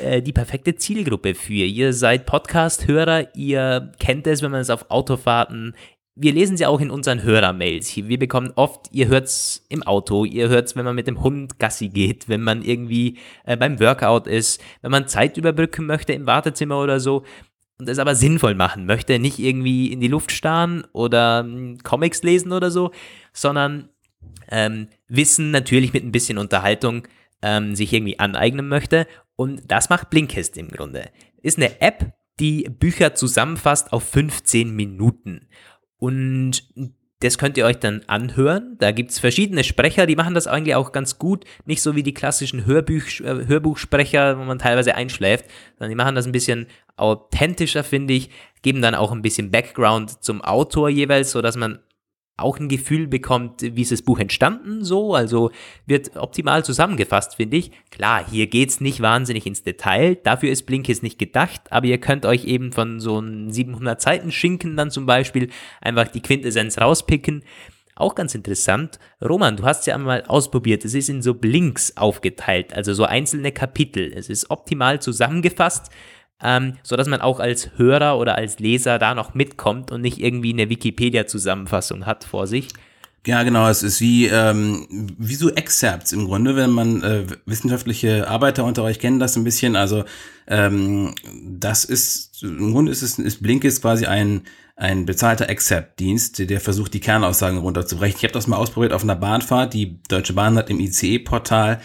äh, 0.00 0.22
die 0.22 0.32
perfekte 0.32 0.74
Zielgruppe 0.74 1.34
für. 1.34 1.64
Ihr 1.64 1.92
seid 1.92 2.26
Podcast-Hörer, 2.26 3.34
ihr 3.36 3.92
kennt 3.98 4.26
es, 4.26 4.42
wenn 4.42 4.50
man 4.50 4.60
es 4.60 4.70
auf 4.70 4.90
Autofahrten 4.90 5.74
wir 6.20 6.32
lesen 6.32 6.56
sie 6.56 6.66
auch 6.66 6.80
in 6.80 6.90
unseren 6.90 7.22
Hörermails. 7.22 7.94
Wir 7.96 8.18
bekommen 8.18 8.52
oft, 8.56 8.88
ihr 8.90 9.06
hört's 9.06 9.64
im 9.68 9.84
Auto, 9.84 10.24
ihr 10.24 10.48
hört's, 10.48 10.74
wenn 10.74 10.84
man 10.84 10.96
mit 10.96 11.06
dem 11.06 11.22
Hund 11.22 11.60
Gassi 11.60 11.88
geht, 11.88 12.28
wenn 12.28 12.42
man 12.42 12.62
irgendwie 12.62 13.18
äh, 13.44 13.56
beim 13.56 13.78
Workout 13.78 14.26
ist, 14.26 14.60
wenn 14.82 14.90
man 14.90 15.06
Zeit 15.06 15.36
überbrücken 15.36 15.86
möchte 15.86 16.12
im 16.12 16.26
Wartezimmer 16.26 16.80
oder 16.80 16.98
so 16.98 17.24
und 17.78 17.88
es 17.88 18.00
aber 18.00 18.16
sinnvoll 18.16 18.56
machen 18.56 18.84
möchte, 18.84 19.20
nicht 19.20 19.38
irgendwie 19.38 19.92
in 19.92 20.00
die 20.00 20.08
Luft 20.08 20.32
starren 20.32 20.84
oder 20.92 21.40
ähm, 21.46 21.78
Comics 21.84 22.24
lesen 22.24 22.52
oder 22.52 22.72
so, 22.72 22.90
sondern 23.32 23.88
ähm, 24.50 24.88
Wissen 25.06 25.52
natürlich 25.52 25.92
mit 25.92 26.04
ein 26.04 26.12
bisschen 26.12 26.38
Unterhaltung 26.38 27.06
ähm, 27.42 27.74
sich 27.74 27.92
irgendwie 27.92 28.18
aneignen 28.18 28.68
möchte. 28.68 29.06
Und 29.36 29.62
das 29.66 29.90
macht 29.90 30.10
Blinkist 30.10 30.56
im 30.56 30.68
Grunde. 30.68 31.10
Ist 31.42 31.58
eine 31.58 31.80
App, 31.80 32.12
die 32.40 32.64
Bücher 32.64 33.14
zusammenfasst 33.14 33.92
auf 33.92 34.04
15 34.04 34.74
Minuten. 34.74 35.48
Und 35.98 36.62
das 37.20 37.36
könnt 37.36 37.56
ihr 37.56 37.66
euch 37.66 37.78
dann 37.78 38.02
anhören. 38.06 38.76
Da 38.78 38.92
gibt's 38.92 39.18
verschiedene 39.18 39.64
Sprecher, 39.64 40.06
die 40.06 40.14
machen 40.14 40.34
das 40.34 40.46
eigentlich 40.46 40.76
auch 40.76 40.92
ganz 40.92 41.18
gut. 41.18 41.44
Nicht 41.64 41.82
so 41.82 41.96
wie 41.96 42.04
die 42.04 42.14
klassischen 42.14 42.64
Hörbuch, 42.64 43.20
äh, 43.20 43.46
Hörbuchsprecher, 43.46 44.38
wo 44.38 44.44
man 44.44 44.60
teilweise 44.60 44.94
einschläft, 44.94 45.46
sondern 45.78 45.90
die 45.90 45.96
machen 45.96 46.14
das 46.14 46.26
ein 46.26 46.32
bisschen 46.32 46.66
authentischer, 46.96 47.82
finde 47.82 48.14
ich. 48.14 48.30
Geben 48.62 48.82
dann 48.82 48.94
auch 48.94 49.10
ein 49.10 49.22
bisschen 49.22 49.50
Background 49.50 50.22
zum 50.22 50.42
Autor 50.42 50.90
jeweils, 50.90 51.32
so 51.32 51.42
dass 51.42 51.56
man 51.56 51.80
auch 52.38 52.58
ein 52.58 52.68
Gefühl 52.68 53.06
bekommt, 53.08 53.62
wie 53.62 53.82
ist 53.82 53.92
das 53.92 54.02
Buch 54.02 54.18
entstanden, 54.20 54.84
so, 54.84 55.14
also 55.14 55.50
wird 55.86 56.16
optimal 56.16 56.64
zusammengefasst, 56.64 57.34
finde 57.34 57.56
ich. 57.56 57.72
Klar, 57.90 58.24
hier 58.30 58.46
geht's 58.46 58.80
nicht 58.80 59.00
wahnsinnig 59.00 59.46
ins 59.46 59.64
Detail, 59.64 60.14
dafür 60.14 60.50
ist 60.50 60.62
Blinkist 60.62 61.02
nicht 61.02 61.18
gedacht, 61.18 61.60
aber 61.70 61.86
ihr 61.86 61.98
könnt 61.98 62.24
euch 62.24 62.44
eben 62.44 62.72
von 62.72 63.00
so 63.00 63.18
einem 63.18 63.50
700 63.50 64.00
Seiten 64.00 64.32
Schinken 64.32 64.76
dann 64.76 64.90
zum 64.90 65.04
Beispiel 65.04 65.50
einfach 65.80 66.08
die 66.08 66.22
Quintessenz 66.22 66.78
rauspicken. 66.78 67.42
Auch 67.96 68.14
ganz 68.14 68.36
interessant, 68.36 69.00
Roman, 69.20 69.56
du 69.56 69.64
hast 69.64 69.88
ja 69.88 69.96
einmal 69.96 70.22
ausprobiert, 70.26 70.84
es 70.84 70.94
ist 70.94 71.08
in 71.08 71.20
so 71.20 71.34
Blinks 71.34 71.96
aufgeteilt, 71.96 72.72
also 72.72 72.94
so 72.94 73.02
einzelne 73.02 73.50
Kapitel. 73.50 74.12
Es 74.14 74.28
ist 74.28 74.52
optimal 74.52 75.02
zusammengefasst, 75.02 75.90
ähm, 76.42 76.74
so 76.82 76.96
dass 76.96 77.08
man 77.08 77.20
auch 77.20 77.40
als 77.40 77.70
Hörer 77.76 78.18
oder 78.18 78.36
als 78.36 78.58
Leser 78.58 78.98
da 78.98 79.14
noch 79.14 79.34
mitkommt 79.34 79.90
und 79.90 80.00
nicht 80.00 80.20
irgendwie 80.20 80.52
eine 80.52 80.68
Wikipedia-Zusammenfassung 80.68 82.06
hat 82.06 82.24
vor 82.24 82.46
sich. 82.46 82.68
Ja, 83.26 83.42
genau. 83.42 83.68
Es 83.68 83.82
ist 83.82 84.00
wie, 84.00 84.26
ähm, 84.26 84.86
wie 85.18 85.34
so 85.34 85.50
Excerpts 85.50 86.12
im 86.12 86.24
Grunde, 86.26 86.56
wenn 86.56 86.70
man 86.70 87.02
äh, 87.02 87.26
wissenschaftliche 87.44 88.28
Arbeiter 88.28 88.64
unter 88.64 88.84
euch 88.84 89.00
kennen 89.00 89.18
das 89.18 89.36
ein 89.36 89.44
bisschen. 89.44 89.76
Also 89.76 90.04
ähm, 90.46 91.14
das 91.44 91.84
ist 91.84 92.42
im 92.42 92.72
Grunde 92.72 92.92
ist 92.92 93.02
es 93.02 93.18
ist 93.18 93.42
Blinkist 93.42 93.82
quasi 93.82 94.06
ein 94.06 94.42
ein 94.76 95.06
bezahlter 95.06 95.48
Excerpt-Dienst, 95.48 96.48
der 96.48 96.60
versucht, 96.60 96.94
die 96.94 97.00
Kernaussagen 97.00 97.58
runterzubrechen. 97.58 98.16
Ich 98.16 98.22
habe 98.22 98.32
das 98.32 98.46
mal 98.46 98.56
ausprobiert 98.56 98.92
auf 98.92 99.02
einer 99.02 99.16
Bahnfahrt. 99.16 99.74
Die 99.74 100.00
Deutsche 100.08 100.34
Bahn 100.34 100.56
hat 100.56 100.70
im 100.70 100.78
ICE-Portal 100.78 101.80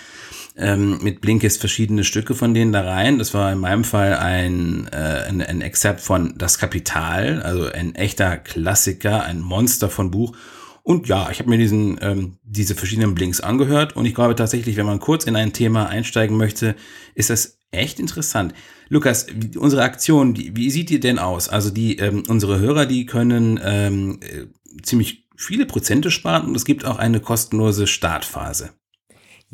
ähm, 0.56 1.00
mit 1.02 1.22
Blinkist 1.22 1.60
verschiedene 1.60 2.04
Stücke 2.04 2.36
von 2.36 2.54
denen 2.54 2.72
da 2.72 2.82
rein. 2.82 3.18
Das 3.18 3.34
war 3.34 3.52
in 3.52 3.60
meinem 3.60 3.84
Fall 3.84 4.16
ein, 4.16 4.88
äh, 4.92 5.26
ein, 5.28 5.42
ein 5.42 5.62
Excerpt 5.62 6.02
von 6.02 6.36
Das 6.38 6.60
Kapital, 6.60 7.42
also 7.42 7.66
ein 7.66 7.96
echter 7.96 8.38
Klassiker, 8.38 9.24
ein 9.24 9.40
Monster 9.40 9.90
von 9.90 10.12
Buch. 10.12 10.36
Und 10.84 11.08
ja, 11.08 11.30
ich 11.32 11.40
habe 11.40 11.50
mir 11.50 11.58
diesen, 11.58 11.98
ähm, 12.02 12.38
diese 12.44 12.76
verschiedenen 12.76 13.16
Blinks 13.16 13.40
angehört 13.40 13.96
und 13.96 14.06
ich 14.06 14.14
glaube 14.14 14.36
tatsächlich, 14.36 14.76
wenn 14.76 14.86
man 14.86 15.00
kurz 15.00 15.24
in 15.24 15.36
ein 15.36 15.54
Thema 15.54 15.88
einsteigen 15.88 16.36
möchte, 16.36 16.76
ist 17.16 17.30
das 17.30 17.58
echt 17.72 18.00
interessant. 18.00 18.54
Lukas, 18.90 19.28
unsere 19.58 19.84
Aktion, 19.84 20.38
wie, 20.38 20.70
sieht 20.70 20.90
die 20.90 21.00
denn 21.00 21.20
aus? 21.20 21.48
Also 21.48 21.70
die, 21.70 21.98
ähm, 21.98 22.24
unsere 22.28 22.60
Hörer, 22.60 22.86
die 22.86 23.06
können 23.06 23.60
ähm, 23.64 24.20
äh, 24.22 24.46
ziemlich 24.84 25.26
viele 25.36 25.66
Prozente 25.66 26.12
sparen 26.12 26.48
und 26.48 26.56
es 26.56 26.66
gibt 26.66 26.86
auch 26.86 27.00
eine 27.00 27.22
kostenlose 27.22 27.88
Startphase. 27.88 28.72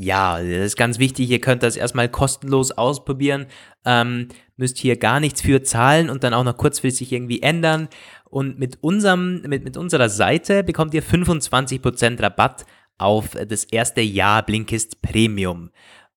Ja, 0.01 0.37
das 0.37 0.47
ist 0.47 0.77
ganz 0.77 0.97
wichtig. 0.97 1.29
Ihr 1.29 1.41
könnt 1.41 1.61
das 1.61 1.75
erstmal 1.75 2.07
kostenlos 2.07 2.71
ausprobieren. 2.71 3.47
Ähm, 3.83 4.29
müsst 4.55 4.77
hier 4.77 4.95
gar 4.95 5.19
nichts 5.19 5.41
für 5.41 5.61
zahlen 5.61 6.09
und 6.09 6.23
dann 6.23 6.33
auch 6.33 6.45
noch 6.45 6.55
kurzfristig 6.55 7.11
irgendwie 7.11 7.41
ändern. 7.41 7.89
Und 8.23 8.57
mit 8.57 8.77
unserem, 8.81 9.41
mit, 9.41 9.65
mit 9.65 9.75
unserer 9.75 10.07
Seite 10.07 10.63
bekommt 10.63 10.93
ihr 10.93 11.03
25% 11.03 12.23
Rabatt 12.23 12.65
auf 12.97 13.31
das 13.31 13.65
erste 13.65 13.99
Jahr 13.99 14.41
Blinkist 14.43 15.01
Premium. 15.01 15.69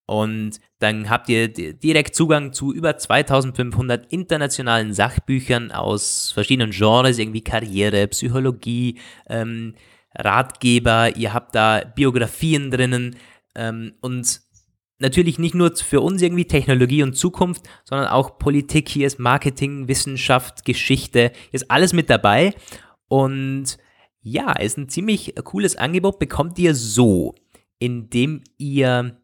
Und 0.07 0.61
dann 0.79 1.11
habt 1.11 1.29
ihr 1.29 1.49
direkt 1.49 2.15
Zugang 2.15 2.53
zu 2.53 2.73
über 2.73 2.97
2500 2.97 4.13
internationalen 4.13 4.95
Sachbüchern 4.95 5.73
aus 5.73 6.31
verschiedenen 6.31 6.71
Genres, 6.71 7.19
irgendwie 7.19 7.43
Karriere, 7.43 8.07
Psychologie, 8.07 9.01
ähm, 9.29 9.75
Ratgeber. 10.15 11.17
Ihr 11.17 11.35
habt 11.35 11.57
da 11.57 11.83
Biografien 11.97 12.71
drinnen, 12.71 13.17
ähm, 13.55 13.95
und 14.01 14.43
natürlich 14.99 15.39
nicht 15.39 15.55
nur 15.55 15.77
für 15.77 16.01
uns 16.01 16.23
irgendwie 16.23 16.47
Technologie 16.47 17.03
und 17.03 17.15
Zukunft, 17.15 17.69
sondern 17.85 18.09
auch 18.09 18.39
Politik. 18.39 18.89
Hier 18.89 19.07
ist 19.07 19.19
Marketing, 19.19 19.89
Wissenschaft, 19.89 20.65
Geschichte, 20.65 21.33
hier 21.51 21.55
ist 21.55 21.71
alles 21.71 21.93
mit 21.93 22.09
dabei. 22.09 22.55
Und 23.09 23.79
ja, 24.23 24.53
ist 24.53 24.79
ein 24.79 24.89
ziemlich 24.89 25.35
cooles 25.45 25.77
Angebot. 25.77 26.19
Bekommt 26.19 26.59
ihr 26.59 26.75
so, 26.75 27.35
indem 27.79 28.43
ihr 28.57 29.19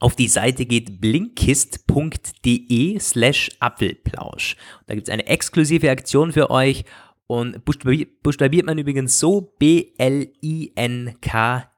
auf 0.00 0.16
die 0.16 0.28
Seite 0.28 0.66
geht 0.66 1.00
blinkist.de 1.00 2.98
slash 2.98 3.50
Apfelplausch. 3.60 4.56
Da 4.86 4.94
gibt 4.94 5.06
es 5.06 5.12
eine 5.12 5.28
exklusive 5.28 5.90
Aktion 5.90 6.32
für 6.32 6.50
euch 6.50 6.84
und 7.28 7.64
buchstabiert 7.64 8.66
man 8.66 8.78
übrigens 8.78 9.20
so 9.20 9.54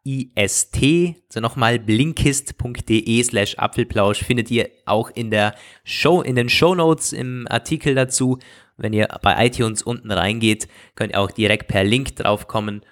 B-L-I-N-K-I-S-T. 0.05 1.17
Also 1.29 1.40
nochmal 1.40 1.79
blinkist.de 1.79 3.23
slash 3.23 3.59
Apfelplausch 3.59 4.23
findet 4.23 4.51
ihr 4.51 4.71
auch 4.85 5.11
in 5.11 5.31
der 5.31 5.55
Show, 5.83 6.23
in 6.23 6.37
den 6.37 6.49
Show 6.49 6.75
Notes 6.75 7.12
im 7.12 7.47
Artikel 7.49 7.95
dazu. 7.95 8.38
Wenn 8.77 8.93
ihr 8.93 9.09
bei 9.23 9.47
iTunes 9.47 9.83
unten 9.83 10.11
reingeht, 10.11 10.69
könnt 10.95 11.12
ihr 11.12 11.21
auch 11.21 11.31
direkt 11.31 11.69
per 11.69 11.85
Link 11.85 12.17
draufkommen. 12.17 12.83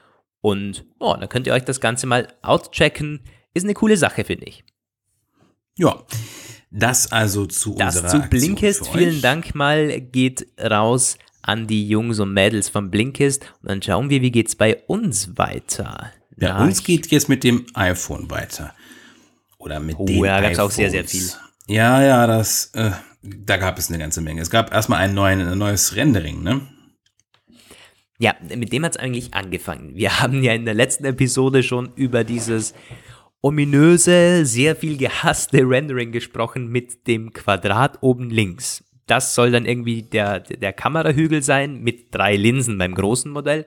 Und 0.40 0.84
oh, 0.98 1.14
dann 1.18 1.28
könnt 1.28 1.46
ihr 1.46 1.52
euch 1.52 1.64
das 1.64 1.80
Ganze 1.80 2.06
mal 2.06 2.28
outchecken. 2.42 3.20
Ist 3.54 3.64
eine 3.64 3.74
coole 3.74 3.96
Sache, 3.96 4.24
finde 4.24 4.46
ich. 4.46 4.64
Ja, 5.76 6.04
das 6.70 7.10
also 7.12 7.46
zu 7.46 7.74
das 7.74 7.96
unserer 7.96 8.22
zu 8.22 8.28
Blinkist. 8.28 8.88
Vielen 8.88 9.20
Dank 9.22 9.54
mal 9.54 10.00
geht 10.00 10.46
raus 10.60 11.18
an 11.42 11.66
die 11.66 11.88
Jungs 11.88 12.20
und 12.20 12.32
Mädels 12.32 12.68
von 12.68 12.90
Blinkist 12.90 13.44
und 13.62 13.70
dann 13.70 13.82
schauen 13.82 14.10
wir, 14.10 14.22
wie 14.22 14.30
geht's 14.30 14.54
bei 14.54 14.76
uns 14.86 15.36
weiter. 15.36 16.12
Bei 16.42 16.48
ja, 16.48 16.62
uns 16.62 16.82
geht 16.82 17.06
jetzt 17.12 17.28
mit 17.28 17.44
dem 17.44 17.66
iPhone 17.74 18.28
weiter. 18.28 18.74
Oder 19.58 19.78
mit 19.78 19.96
oh, 19.96 20.04
den 20.04 20.24
ja, 20.24 20.40
gab 20.40 20.50
es 20.50 20.58
auch 20.58 20.72
sehr, 20.72 20.90
sehr 20.90 21.04
viel. 21.04 21.30
Ja, 21.68 22.02
ja, 22.02 22.26
das, 22.26 22.72
äh, 22.74 22.90
da 23.22 23.58
gab 23.58 23.78
es 23.78 23.88
eine 23.88 23.98
ganze 23.98 24.20
Menge. 24.20 24.42
Es 24.42 24.50
gab 24.50 24.74
erstmal 24.74 24.98
ein, 24.98 25.14
neuen, 25.14 25.40
ein 25.40 25.56
neues 25.56 25.94
Rendering, 25.94 26.42
ne? 26.42 26.62
Ja, 28.18 28.34
mit 28.56 28.72
dem 28.72 28.84
hat 28.84 28.96
es 28.96 29.00
eigentlich 29.00 29.34
angefangen. 29.34 29.94
Wir 29.94 30.18
haben 30.20 30.42
ja 30.42 30.52
in 30.52 30.64
der 30.64 30.74
letzten 30.74 31.04
Episode 31.04 31.62
schon 31.62 31.92
über 31.94 32.24
dieses 32.24 32.74
ominöse, 33.40 34.44
sehr 34.44 34.74
viel 34.74 34.96
gehasste 34.96 35.58
Rendering 35.58 36.10
gesprochen 36.10 36.66
mit 36.66 37.06
dem 37.06 37.32
Quadrat 37.32 37.98
oben 38.02 38.30
links 38.30 38.82
das 39.06 39.34
soll 39.34 39.50
dann 39.50 39.66
irgendwie 39.66 40.02
der, 40.02 40.40
der 40.40 40.72
Kamerahügel 40.72 41.42
sein 41.42 41.82
mit 41.82 42.14
drei 42.14 42.36
Linsen 42.36 42.78
beim 42.78 42.94
großen 42.94 43.30
Modell. 43.30 43.66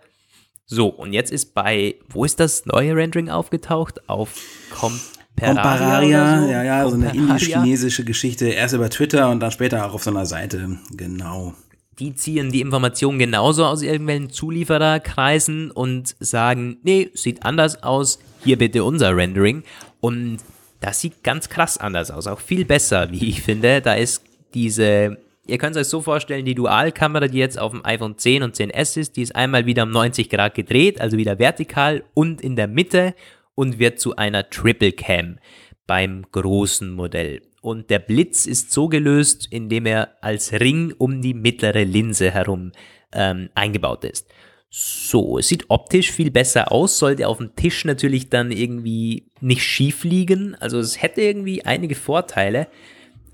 So, 0.68 0.88
und 0.88 1.14
jetzt 1.14 1.32
ist 1.32 1.54
bei, 1.54 1.96
wo 2.10 2.26
ist 2.26 2.40
das 2.40 2.66
neue 2.66 2.96
Rendering 2.96 3.30
aufgetaucht? 3.30 4.10
Auf 4.10 4.34
Compararia? 4.72 5.62
Compararia, 5.62 6.42
so? 6.42 6.52
ja, 6.52 6.64
ja, 6.64 6.90
so 6.90 6.96
eine 6.96 7.14
indisch-chinesische 7.14 8.04
Geschichte. 8.04 8.48
Erst 8.48 8.74
über 8.74 8.90
Twitter 8.90 9.30
und 9.30 9.40
dann 9.42 9.52
später 9.52 9.86
auch 9.86 9.94
auf 9.94 10.04
so 10.04 10.10
einer 10.10 10.26
Seite. 10.26 10.80
Genau. 10.92 11.54
Die 12.00 12.16
ziehen 12.16 12.52
die 12.52 12.62
Informationen 12.62 13.20
genauso 13.20 13.64
aus 13.66 13.84
irgendwelchen 13.84 14.32
Zuliefererkreisen 14.32 15.70
und 15.72 16.16
sagen, 16.20 16.78
nee, 16.84 17.12
sieht 17.14 17.46
anders 17.46 17.84
aus, 17.84 18.20
hier 18.44 18.58
bitte 18.58 18.84
unser 18.84 19.16
Rendering. 19.16 19.64
Und 20.02 20.40
das 20.82 21.00
sieht 21.00 21.24
ganz 21.24 21.48
krass 21.48 21.78
anders 21.78 22.10
aus, 22.10 22.26
auch 22.26 22.40
viel 22.40 22.66
besser, 22.66 23.12
wie 23.12 23.30
ich 23.30 23.44
finde. 23.44 23.82
Da 23.82 23.94
ist 23.94 24.24
diese 24.56 25.18
Ihr 25.48 25.60
könnt 25.60 25.76
es 25.76 25.82
euch 25.84 25.90
so 25.90 26.02
vorstellen, 26.02 26.46
die 26.46 26.56
Dualkamera, 26.56 27.28
die 27.28 27.38
jetzt 27.38 27.60
auf 27.60 27.72
dem 27.72 27.86
iPhone 27.86 28.18
10 28.18 28.42
und 28.42 28.56
10S 28.56 28.98
ist, 28.98 29.16
die 29.16 29.22
ist 29.22 29.36
einmal 29.36 29.68
wieder 29.68 29.84
um 29.84 29.92
90 29.92 30.30
Grad 30.30 30.56
gedreht, 30.56 31.00
also 31.00 31.18
wieder 31.18 31.38
vertikal 31.38 32.04
und 32.16 32.42
in 32.42 32.56
der 32.56 32.68
Mitte 32.68 33.14
und 33.54 33.78
wird 33.78 34.00
zu 34.00 34.16
einer 34.16 34.50
Triple 34.50 34.92
Cam 34.92 35.38
beim 35.86 36.26
großen 36.32 36.92
Modell. 36.92 37.44
Und 37.62 37.92
der 37.92 38.00
Blitz 38.00 38.48
ist 38.48 38.72
so 38.72 38.88
gelöst, 38.88 39.48
indem 39.52 39.86
er 39.86 40.16
als 40.22 40.52
Ring 40.54 40.94
um 40.98 41.22
die 41.22 41.34
mittlere 41.36 41.84
Linse 41.84 42.32
herum 42.32 42.72
ähm, 43.12 43.50
eingebaut 43.54 44.04
ist. 44.04 44.28
So, 44.70 45.38
es 45.38 45.48
sieht 45.48 45.66
optisch 45.70 46.12
viel 46.12 46.32
besser 46.32 46.72
aus, 46.72 46.98
sollte 46.98 47.28
auf 47.28 47.38
dem 47.38 47.56
Tisch 47.56 47.86
natürlich 47.86 48.30
dann 48.30 48.52
irgendwie 48.52 49.32
nicht 49.42 49.64
schief 49.64 50.04
liegen. 50.04 50.56
Also 50.56 50.80
es 50.80 51.02
hätte 51.02 51.22
irgendwie 51.22 51.64
einige 51.64 51.96
Vorteile 51.96 52.68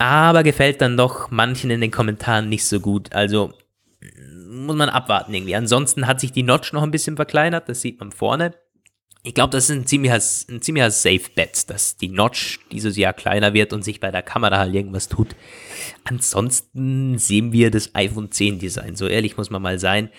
aber 0.05 0.43
gefällt 0.43 0.81
dann 0.81 0.97
doch 0.97 1.31
manchen 1.31 1.69
in 1.69 1.81
den 1.81 1.91
Kommentaren 1.91 2.49
nicht 2.49 2.65
so 2.65 2.79
gut. 2.79 3.13
Also 3.13 3.53
muss 4.49 4.75
man 4.75 4.89
abwarten 4.89 5.33
irgendwie. 5.33 5.55
Ansonsten 5.55 6.07
hat 6.07 6.19
sich 6.19 6.31
die 6.31 6.43
Notch 6.43 6.73
noch 6.73 6.83
ein 6.83 6.91
bisschen 6.91 7.15
verkleinert, 7.15 7.69
das 7.69 7.81
sieht 7.81 7.99
man 7.99 8.11
vorne. 8.11 8.53
Ich 9.23 9.35
glaube, 9.35 9.51
das 9.51 9.65
ist 9.65 9.75
ein 9.75 9.85
ziemlicher, 9.85 10.19
ein 10.49 10.61
ziemlicher 10.61 10.89
Safe 10.89 11.21
Bet, 11.35 11.69
dass 11.69 11.95
die 11.95 12.07
Notch 12.07 12.59
dieses 12.71 12.97
Jahr 12.97 13.13
kleiner 13.13 13.53
wird 13.53 13.71
und 13.71 13.83
sich 13.83 13.99
bei 13.99 14.09
der 14.09 14.23
Kamera 14.23 14.57
halt 14.57 14.73
irgendwas 14.73 15.09
tut. 15.09 15.35
Ansonsten 16.05 17.19
sehen 17.19 17.51
wir 17.51 17.69
das 17.69 17.93
iPhone 17.93 18.31
10 18.31 18.57
Design. 18.57 18.95
So 18.95 19.07
ehrlich 19.07 19.37
muss 19.37 19.51
man 19.51 19.61
mal 19.61 19.77
sein. 19.77 20.09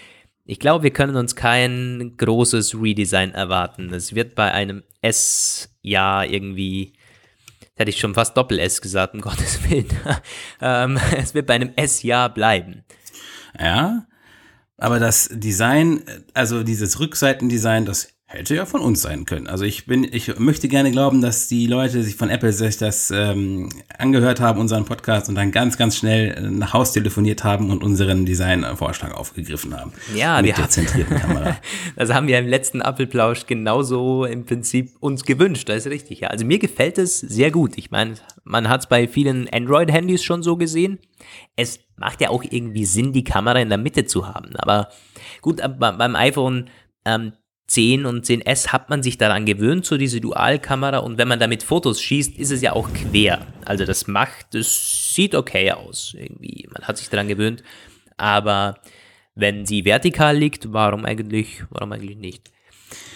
Ich 0.44 0.60
glaube, 0.60 0.84
wir 0.84 0.92
können 0.92 1.16
uns 1.16 1.34
kein 1.34 2.14
großes 2.16 2.80
Redesign 2.80 3.32
erwarten. 3.32 3.92
Es 3.92 4.14
wird 4.14 4.36
bei 4.36 4.52
einem 4.52 4.84
S-Jahr 5.00 6.26
irgendwie 6.26 6.94
hätte 7.82 7.90
ich 7.90 8.00
schon 8.00 8.14
fast 8.14 8.36
Doppel-S 8.36 8.80
gesagt, 8.80 9.14
um 9.14 9.20
Gottes 9.22 9.68
Willen. 9.68 9.88
ähm, 10.60 10.98
es 11.16 11.34
wird 11.34 11.46
bei 11.46 11.54
einem 11.54 11.72
S-Jahr 11.76 12.32
bleiben. 12.32 12.84
Ja, 13.58 14.06
aber 14.78 14.98
das 14.98 15.28
Design, 15.32 16.02
also 16.34 16.62
dieses 16.62 16.98
Rückseitendesign, 16.98 17.84
das 17.84 18.14
Hätte 18.32 18.54
ja 18.54 18.64
von 18.64 18.80
uns 18.80 19.02
sein 19.02 19.26
können. 19.26 19.46
Also 19.46 19.66
ich 19.66 19.84
bin, 19.84 20.08
ich 20.10 20.38
möchte 20.38 20.66
gerne 20.66 20.90
glauben, 20.90 21.20
dass 21.20 21.48
die 21.48 21.66
Leute 21.66 22.02
sich 22.02 22.16
von 22.16 22.30
Apple 22.30 22.54
sich 22.54 22.78
das 22.78 23.10
ähm, 23.10 23.68
angehört 23.98 24.40
haben, 24.40 24.58
unseren 24.58 24.86
Podcast 24.86 25.28
und 25.28 25.34
dann 25.34 25.52
ganz, 25.52 25.76
ganz 25.76 25.98
schnell 25.98 26.40
nach 26.50 26.72
Haus 26.72 26.94
telefoniert 26.94 27.44
haben 27.44 27.68
und 27.70 27.84
unseren 27.84 28.24
Designvorschlag 28.24 29.14
aufgegriffen 29.14 29.78
haben. 29.78 29.92
Ja, 30.14 30.40
mit 30.40 30.56
der 30.56 30.70
zentrierten 30.70 31.18
Kamera. 31.18 31.58
das 31.96 32.10
haben 32.10 32.26
wir 32.26 32.38
im 32.38 32.48
letzten 32.48 32.80
Apfelplausch 32.80 33.44
genauso 33.44 34.24
im 34.24 34.46
Prinzip 34.46 34.92
uns 35.00 35.24
gewünscht. 35.24 35.68
Das 35.68 35.84
ist 35.84 35.92
richtig. 35.92 36.20
Ja. 36.20 36.28
Also 36.28 36.46
mir 36.46 36.58
gefällt 36.58 36.96
es 36.96 37.20
sehr 37.20 37.50
gut. 37.50 37.76
Ich 37.76 37.90
meine, 37.90 38.14
man 38.44 38.70
hat 38.70 38.80
es 38.80 38.86
bei 38.86 39.08
vielen 39.08 39.46
Android-Handys 39.52 40.24
schon 40.24 40.42
so 40.42 40.56
gesehen. 40.56 41.00
Es 41.54 41.80
macht 41.96 42.22
ja 42.22 42.30
auch 42.30 42.42
irgendwie 42.42 42.86
Sinn, 42.86 43.12
die 43.12 43.24
Kamera 43.24 43.60
in 43.60 43.68
der 43.68 43.76
Mitte 43.76 44.06
zu 44.06 44.26
haben. 44.26 44.56
Aber 44.56 44.88
gut, 45.42 45.60
beim 45.78 46.16
iPhone 46.16 46.70
ähm, 47.04 47.32
10 47.72 48.04
und 48.04 48.26
10S 48.26 48.68
hat 48.68 48.90
man 48.90 49.02
sich 49.02 49.16
daran 49.16 49.46
gewöhnt, 49.46 49.86
so 49.86 49.96
diese 49.96 50.20
Dualkamera. 50.20 50.98
Und 50.98 51.16
wenn 51.16 51.26
man 51.26 51.40
damit 51.40 51.62
Fotos 51.62 52.02
schießt, 52.02 52.36
ist 52.36 52.50
es 52.50 52.60
ja 52.60 52.74
auch 52.74 52.90
quer. 52.92 53.46
Also 53.64 53.86
das 53.86 54.06
macht, 54.06 54.54
das 54.54 55.14
sieht 55.14 55.34
okay 55.34 55.72
aus. 55.72 56.14
Irgendwie, 56.18 56.68
man 56.70 56.86
hat 56.86 56.98
sich 56.98 57.08
daran 57.08 57.28
gewöhnt. 57.28 57.62
Aber 58.18 58.78
wenn 59.34 59.64
sie 59.64 59.86
vertikal 59.86 60.36
liegt, 60.36 60.74
warum 60.74 61.06
eigentlich, 61.06 61.64
warum 61.70 61.92
eigentlich 61.92 62.18
nicht? 62.18 62.50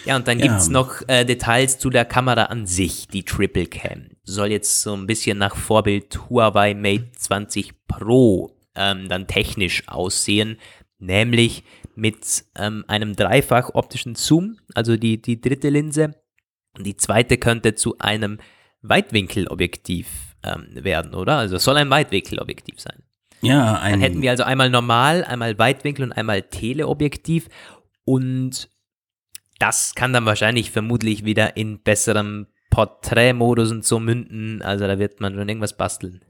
Ja, 0.05 0.15
und 0.15 0.27
dann 0.27 0.39
ja. 0.39 0.47
gibt 0.47 0.57
es 0.59 0.69
noch 0.69 1.07
äh, 1.07 1.23
Details 1.23 1.77
zu 1.77 1.91
der 1.91 2.05
Kamera 2.05 2.45
an 2.45 2.65
sich, 2.65 3.07
die 3.07 3.23
Triple 3.23 3.67
Cam. 3.67 4.07
Soll 4.23 4.49
jetzt 4.49 4.81
so 4.81 4.95
ein 4.95 5.05
bisschen 5.05 5.37
nach 5.37 5.55
Vorbild 5.55 6.29
Huawei 6.31 6.73
Mate 6.73 7.11
20 7.15 7.87
Pro 7.87 8.57
ähm, 8.73 9.07
dann 9.07 9.27
technisch 9.27 9.87
aussehen. 9.87 10.57
Nämlich 10.97 11.63
mit 11.97 12.45
ähm, 12.55 12.85
einem 12.87 13.15
dreifach 13.15 13.71
optischen 13.73 14.15
Zoom, 14.15 14.57
also 14.75 14.95
die, 14.97 15.21
die 15.21 15.41
dritte 15.41 15.69
Linse. 15.69 16.15
Und 16.77 16.85
die 16.85 16.95
zweite 16.95 17.37
könnte 17.37 17.73
zu 17.73 17.97
einem 17.97 18.37
Weitwinkelobjektiv 18.83 20.07
ähm, 20.43 20.67
werden, 20.71 21.15
oder? 21.15 21.37
Also 21.37 21.55
es 21.55 21.63
soll 21.63 21.75
ein 21.77 21.89
Weitwinkelobjektiv 21.89 22.79
sein. 22.79 23.03
Ja, 23.41 23.79
ein 23.79 23.93
Dann 23.93 24.01
hätten 24.01 24.21
wir 24.21 24.31
also 24.31 24.43
einmal 24.43 24.69
normal, 24.69 25.23
einmal 25.23 25.57
Weitwinkel 25.57 26.05
und 26.05 26.11
einmal 26.11 26.43
Teleobjektiv. 26.43 27.49
Und 28.05 28.69
das 29.59 29.95
kann 29.95 30.13
dann 30.13 30.25
wahrscheinlich 30.25 30.71
vermutlich 30.71 31.25
wieder 31.25 31.57
in 31.57 31.81
besserem 31.81 32.47
Porträtmodus 32.69 33.71
und 33.71 33.85
so 33.85 33.99
münden. 33.99 34.61
Also 34.61 34.85
da 34.85 34.99
wird 34.99 35.19
man 35.19 35.33
schon 35.33 35.49
irgendwas 35.49 35.77
basteln. 35.77 36.21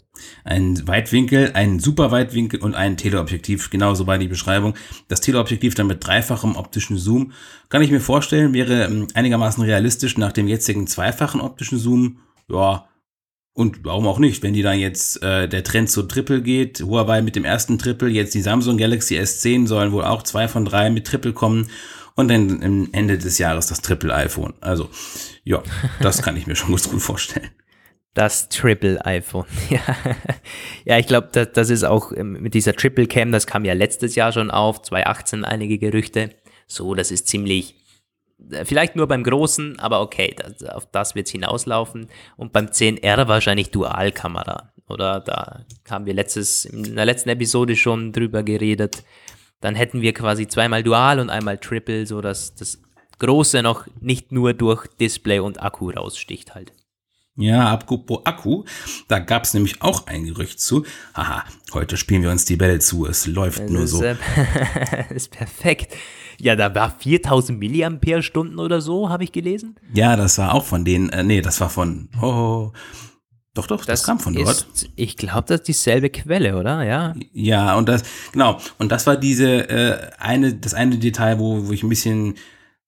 Ein 0.44 0.88
Weitwinkel, 0.88 1.52
ein 1.54 1.80
Superweitwinkel 1.80 2.62
und 2.62 2.76
ein 2.76 2.98
Teleobjektiv. 2.98 3.70
Genauso 3.70 4.08
war 4.08 4.18
die 4.18 4.28
Beschreibung. 4.28 4.76
Das 5.08 5.22
Teleobjektiv 5.22 5.76
dann 5.76 5.88
mit 5.88 6.06
dreifachem 6.06 6.56
optischen 6.56 6.98
Zoom. 6.98 7.32
Kann 7.70 7.82
ich 7.82 7.92
mir 7.92 8.02
vorstellen, 8.02 8.54
wäre 8.54 8.86
ähm, 8.86 9.08
einigermaßen 9.14 9.64
realistisch 9.64 10.18
nach 10.18 10.32
dem 10.32 10.48
jetzigen 10.48 10.88
zweifachen 10.88 11.42
optischen 11.42 11.80
Zoom. 11.80 12.20
Ja, 12.50 12.88
und 13.58 13.84
warum 13.84 14.06
auch 14.06 14.20
nicht, 14.20 14.44
wenn 14.44 14.54
die 14.54 14.62
dann 14.62 14.78
jetzt 14.78 15.24
äh, 15.24 15.50
der 15.50 15.64
Trend 15.64 15.90
zu 15.90 16.04
Triple 16.04 16.44
geht, 16.44 16.82
Huawei 16.82 17.24
mit 17.24 17.36
dem 17.36 17.44
ersten 17.44 17.80
Triple, 17.80 18.08
jetzt 18.08 18.36
die 18.36 18.42
Samsung 18.44 18.78
Galaxy 18.78 19.18
S10 19.18 19.66
sollen 19.66 19.92
wohl 19.92 20.04
auch 20.04 20.22
zwei 20.22 20.48
von 20.48 20.64
drei 20.64 20.92
mit 20.92 21.08
Triple 21.08 21.34
kommen 21.34 21.68
und 22.14 22.28
dann 22.28 22.62
am 22.64 22.90
Ende 22.92 23.18
des 23.18 23.40
Jahres 23.40 23.66
das 23.66 23.82
Triple 23.82 24.14
iPhone. 24.14 24.54
Also 24.62 24.90
ja, 25.44 25.64
das 26.02 26.22
kann 26.22 26.38
ich 26.38 26.46
mir 26.46 26.56
schon 26.56 26.70
gut, 26.70 26.84
gut 26.88 27.02
vorstellen. 27.02 27.50
Das 28.18 28.50
Triple 28.50 29.06
iPhone. 29.06 29.46
Ja, 29.70 29.80
ja 30.86 30.98
ich 30.98 31.06
glaube, 31.06 31.30
das, 31.32 31.52
das 31.54 31.70
ist 31.70 31.84
auch 31.84 32.12
ähm, 32.14 32.32
mit 32.42 32.56
dieser 32.56 32.74
Triple 32.74 33.06
Cam, 33.06 33.32
das 33.32 33.46
kam 33.46 33.64
ja 33.64 33.74
letztes 33.74 34.16
Jahr 34.16 34.32
schon 34.32 34.50
auf, 34.50 34.82
2018 34.82 35.46
einige 35.46 35.78
Gerüchte. 35.78 36.32
So, 36.66 36.96
das 36.96 37.12
ist 37.12 37.28
ziemlich 37.28 37.76
äh, 38.50 38.66
vielleicht 38.66 38.96
nur 38.96 39.08
beim 39.08 39.24
Großen, 39.24 39.80
aber 39.80 40.02
okay, 40.02 40.36
das, 40.36 40.68
auf 40.68 40.88
das 40.92 41.14
wird 41.14 41.28
es 41.28 41.32
hinauslaufen. 41.32 42.08
Und 42.38 42.54
beim 42.54 42.66
10R 42.66 43.28
wahrscheinlich 43.28 43.70
Dualkamera. 43.70 44.74
Oder 44.90 45.20
da 45.20 45.64
haben 45.88 46.08
wir 46.08 46.16
letztes, 46.16 46.66
in 46.66 46.96
der 46.96 47.06
letzten 47.06 47.30
Episode 47.30 47.76
schon 47.76 48.14
drüber 48.14 48.42
geredet. 48.42 49.04
Dann 49.62 49.76
hätten 49.76 50.02
wir 50.02 50.16
quasi 50.16 50.48
zweimal 50.48 50.82
Dual 50.82 51.20
und 51.20 51.30
einmal 51.30 51.60
Triple, 51.60 52.08
so 52.08 52.22
dass 52.22 52.56
das 52.56 52.82
Große 53.20 53.62
noch 53.62 53.86
nicht 54.02 54.32
nur 54.32 54.56
durch 54.56 54.88
Display 55.00 55.38
und 55.38 55.62
Akku 55.62 55.92
raussticht 55.92 56.56
halt. 56.56 56.74
Ja, 57.38 57.70
apropos 57.70 58.22
Akku, 58.26 58.64
da 59.08 59.20
gab 59.20 59.44
es 59.44 59.54
nämlich 59.54 59.84
auch 59.84 60.08
ein 60.08 60.26
Gerücht 60.26 60.60
zu. 60.60 60.86
Haha, 61.14 61.44
heute 61.72 61.96
spielen 61.96 62.24
wir 62.24 62.32
uns 62.32 62.46
die 62.46 62.56
Bälle 62.56 62.80
zu, 62.80 63.06
es 63.06 63.28
läuft 63.28 63.60
das 63.60 63.70
nur 63.70 63.84
ist, 63.84 63.92
so. 63.92 64.04
Äh, 64.04 64.16
ist 65.14 65.30
perfekt. 65.30 65.96
Ja, 66.40 66.56
da 66.56 66.74
war 66.74 66.96
4000 66.98 67.60
Milliampere-Stunden 67.60 68.58
oder 68.58 68.82
so, 68.82 69.10
habe 69.10 69.24
ich 69.24 69.32
gelesen. 69.32 69.76
Ja, 69.94 70.16
das 70.16 70.40
war 70.40 70.56
auch 70.56 70.66
von 70.66 70.84
denen, 70.84 71.10
äh, 71.10 71.24
nee, 71.24 71.42
das 71.42 71.62
war 71.62 71.70
von, 71.70 72.10
oh, 72.22 72.72
doch, 73.54 73.68
doch, 73.68 73.78
das, 73.86 74.02
das 74.02 74.04
kam 74.04 74.20
von 74.20 74.34
dort. 74.34 74.68
Ist, 74.74 74.90
ich 74.96 75.16
glaube, 75.18 75.46
das 75.48 75.62
ist 75.62 75.68
dieselbe 75.68 76.10
Quelle, 76.10 76.58
oder? 76.58 76.84
Ja. 76.84 77.16
Ja, 77.34 77.76
und 77.76 77.88
das, 77.88 78.04
genau, 78.32 78.60
und 78.80 78.92
das 78.92 79.06
war 79.06 79.16
diese 79.16 79.70
äh, 79.70 80.10
eine, 80.20 80.54
das 80.54 80.74
eine 80.74 80.98
Detail, 80.98 81.40
wo, 81.40 81.68
wo 81.68 81.72
ich 81.72 81.84
ein 81.84 81.90
bisschen, 81.90 82.36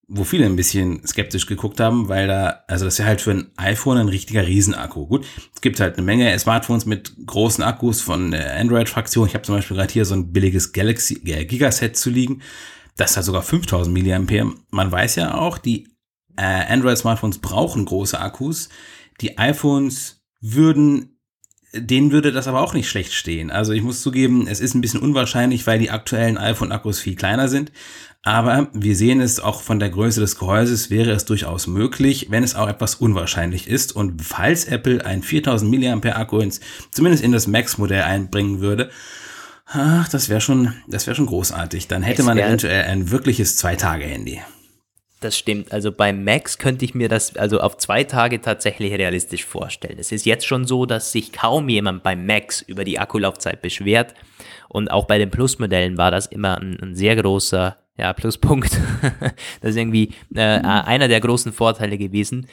wo 0.09 0.23
viele 0.23 0.45
ein 0.45 0.55
bisschen 0.55 1.05
skeptisch 1.05 1.45
geguckt 1.45 1.79
haben, 1.79 2.09
weil 2.09 2.27
da, 2.27 2.63
also 2.67 2.85
das 2.85 2.95
ist 2.95 2.97
ja 2.97 3.05
halt 3.05 3.21
für 3.21 3.31
ein 3.31 3.51
iPhone 3.57 3.97
ein 3.97 4.09
richtiger 4.09 4.45
Riesenakku. 4.45 5.05
Gut, 5.05 5.25
es 5.53 5.61
gibt 5.61 5.79
halt 5.79 5.97
eine 5.97 6.05
Menge 6.05 6.37
Smartphones 6.39 6.87
mit 6.87 7.13
großen 7.27 7.63
Akkus 7.63 8.01
von 8.01 8.31
der 8.31 8.57
Android-Fraktion. 8.57 9.27
Ich 9.27 9.35
habe 9.35 9.43
zum 9.43 9.55
Beispiel 9.55 9.77
gerade 9.77 9.93
hier 9.93 10.05
so 10.05 10.15
ein 10.15 10.33
billiges 10.33 10.73
Galaxy 10.73 11.21
äh, 11.25 11.45
Gigaset 11.45 11.95
zu 11.95 12.09
liegen. 12.09 12.41
Das 12.97 13.15
hat 13.15 13.23
sogar 13.23 13.43
5000 13.43 13.95
mAh. 13.95 14.51
Man 14.71 14.91
weiß 14.91 15.15
ja 15.15 15.35
auch, 15.35 15.59
die 15.59 15.87
äh, 16.37 16.41
Android-Smartphones 16.41 17.37
brauchen 17.37 17.85
große 17.85 18.19
Akkus. 18.19 18.69
Die 19.21 19.37
iPhones 19.37 20.23
würden, 20.41 21.19
denen 21.71 22.11
würde 22.11 22.31
das 22.31 22.47
aber 22.47 22.61
auch 22.61 22.73
nicht 22.73 22.89
schlecht 22.89 23.13
stehen. 23.13 23.51
Also 23.51 23.73
ich 23.73 23.83
muss 23.83 24.01
zugeben, 24.01 24.47
es 24.47 24.59
ist 24.59 24.73
ein 24.73 24.81
bisschen 24.81 25.01
unwahrscheinlich, 25.01 25.67
weil 25.67 25.77
die 25.77 25.91
aktuellen 25.91 26.39
iPhone-Akkus 26.39 26.99
viel 26.99 27.15
kleiner 27.15 27.47
sind. 27.47 27.71
Aber 28.21 28.67
wir 28.73 28.95
sehen 28.95 29.21
es 29.21 29.39
auch 29.39 29.61
von 29.61 29.79
der 29.79 29.89
Größe 29.89 30.19
des 30.19 30.37
Gehäuses 30.37 30.89
wäre 30.89 31.11
es 31.11 31.25
durchaus 31.25 31.67
möglich, 31.67 32.27
wenn 32.29 32.43
es 32.43 32.55
auch 32.55 32.67
etwas 32.67 32.95
unwahrscheinlich 32.95 33.67
ist. 33.67 33.95
Und 33.95 34.21
falls 34.21 34.65
Apple 34.65 35.05
ein 35.05 35.23
4000 35.23 36.03
mAh 36.03 36.15
Akku 36.15 36.39
ins, 36.39 36.59
zumindest 36.91 37.23
in 37.23 37.31
das 37.31 37.47
Max-Modell 37.47 38.03
einbringen 38.03 38.59
würde, 38.59 38.89
Ach, 39.71 40.09
das 40.09 40.29
wäre 40.29 40.41
schon, 40.41 40.73
das 40.87 41.05
wäre 41.05 41.15
schon 41.15 41.27
großartig. 41.27 41.87
Dann 41.87 42.01
hätte 42.01 42.23
man 42.23 42.39
eventuell 42.39 42.85
ein 42.85 43.11
wirkliches 43.11 43.55
Zwei-Tage-Handy. 43.57 44.41
Das 45.19 45.37
stimmt. 45.37 45.71
Also 45.71 45.91
bei 45.91 46.13
Max 46.13 46.57
könnte 46.57 46.85
ich 46.85 46.95
mir 46.95 47.09
das 47.09 47.35
also 47.35 47.59
auf 47.59 47.77
zwei 47.77 48.03
Tage 48.05 48.41
tatsächlich 48.41 48.93
realistisch 48.93 49.45
vorstellen. 49.45 49.99
Es 49.99 50.11
ist 50.11 50.25
jetzt 50.25 50.47
schon 50.47 50.65
so, 50.65 50.85
dass 50.85 51.11
sich 51.11 51.33
kaum 51.33 51.69
jemand 51.69 52.03
beim 52.03 52.25
Max 52.25 52.61
über 52.61 52.83
die 52.83 52.99
Akkulaufzeit 52.99 53.61
beschwert. 53.61 54.15
Und 54.69 54.89
auch 54.89 55.05
bei 55.05 55.17
den 55.17 55.29
Plus-Modellen 55.29 55.97
war 55.97 56.09
das 56.09 56.25
immer 56.25 56.57
ein, 56.57 56.79
ein 56.81 56.95
sehr 56.95 57.15
großer 57.17 57.77
ja, 57.99 58.13
Pluspunkt. 58.13 58.79
das 59.61 59.71
ist 59.71 59.77
irgendwie 59.77 60.13
äh, 60.33 60.41
einer 60.41 61.07
der 61.07 61.19
großen 61.19 61.51
Vorteile 61.51 61.97
gewesen. 61.97 62.47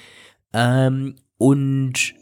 Ähm, 0.53 1.15
und 1.39 2.15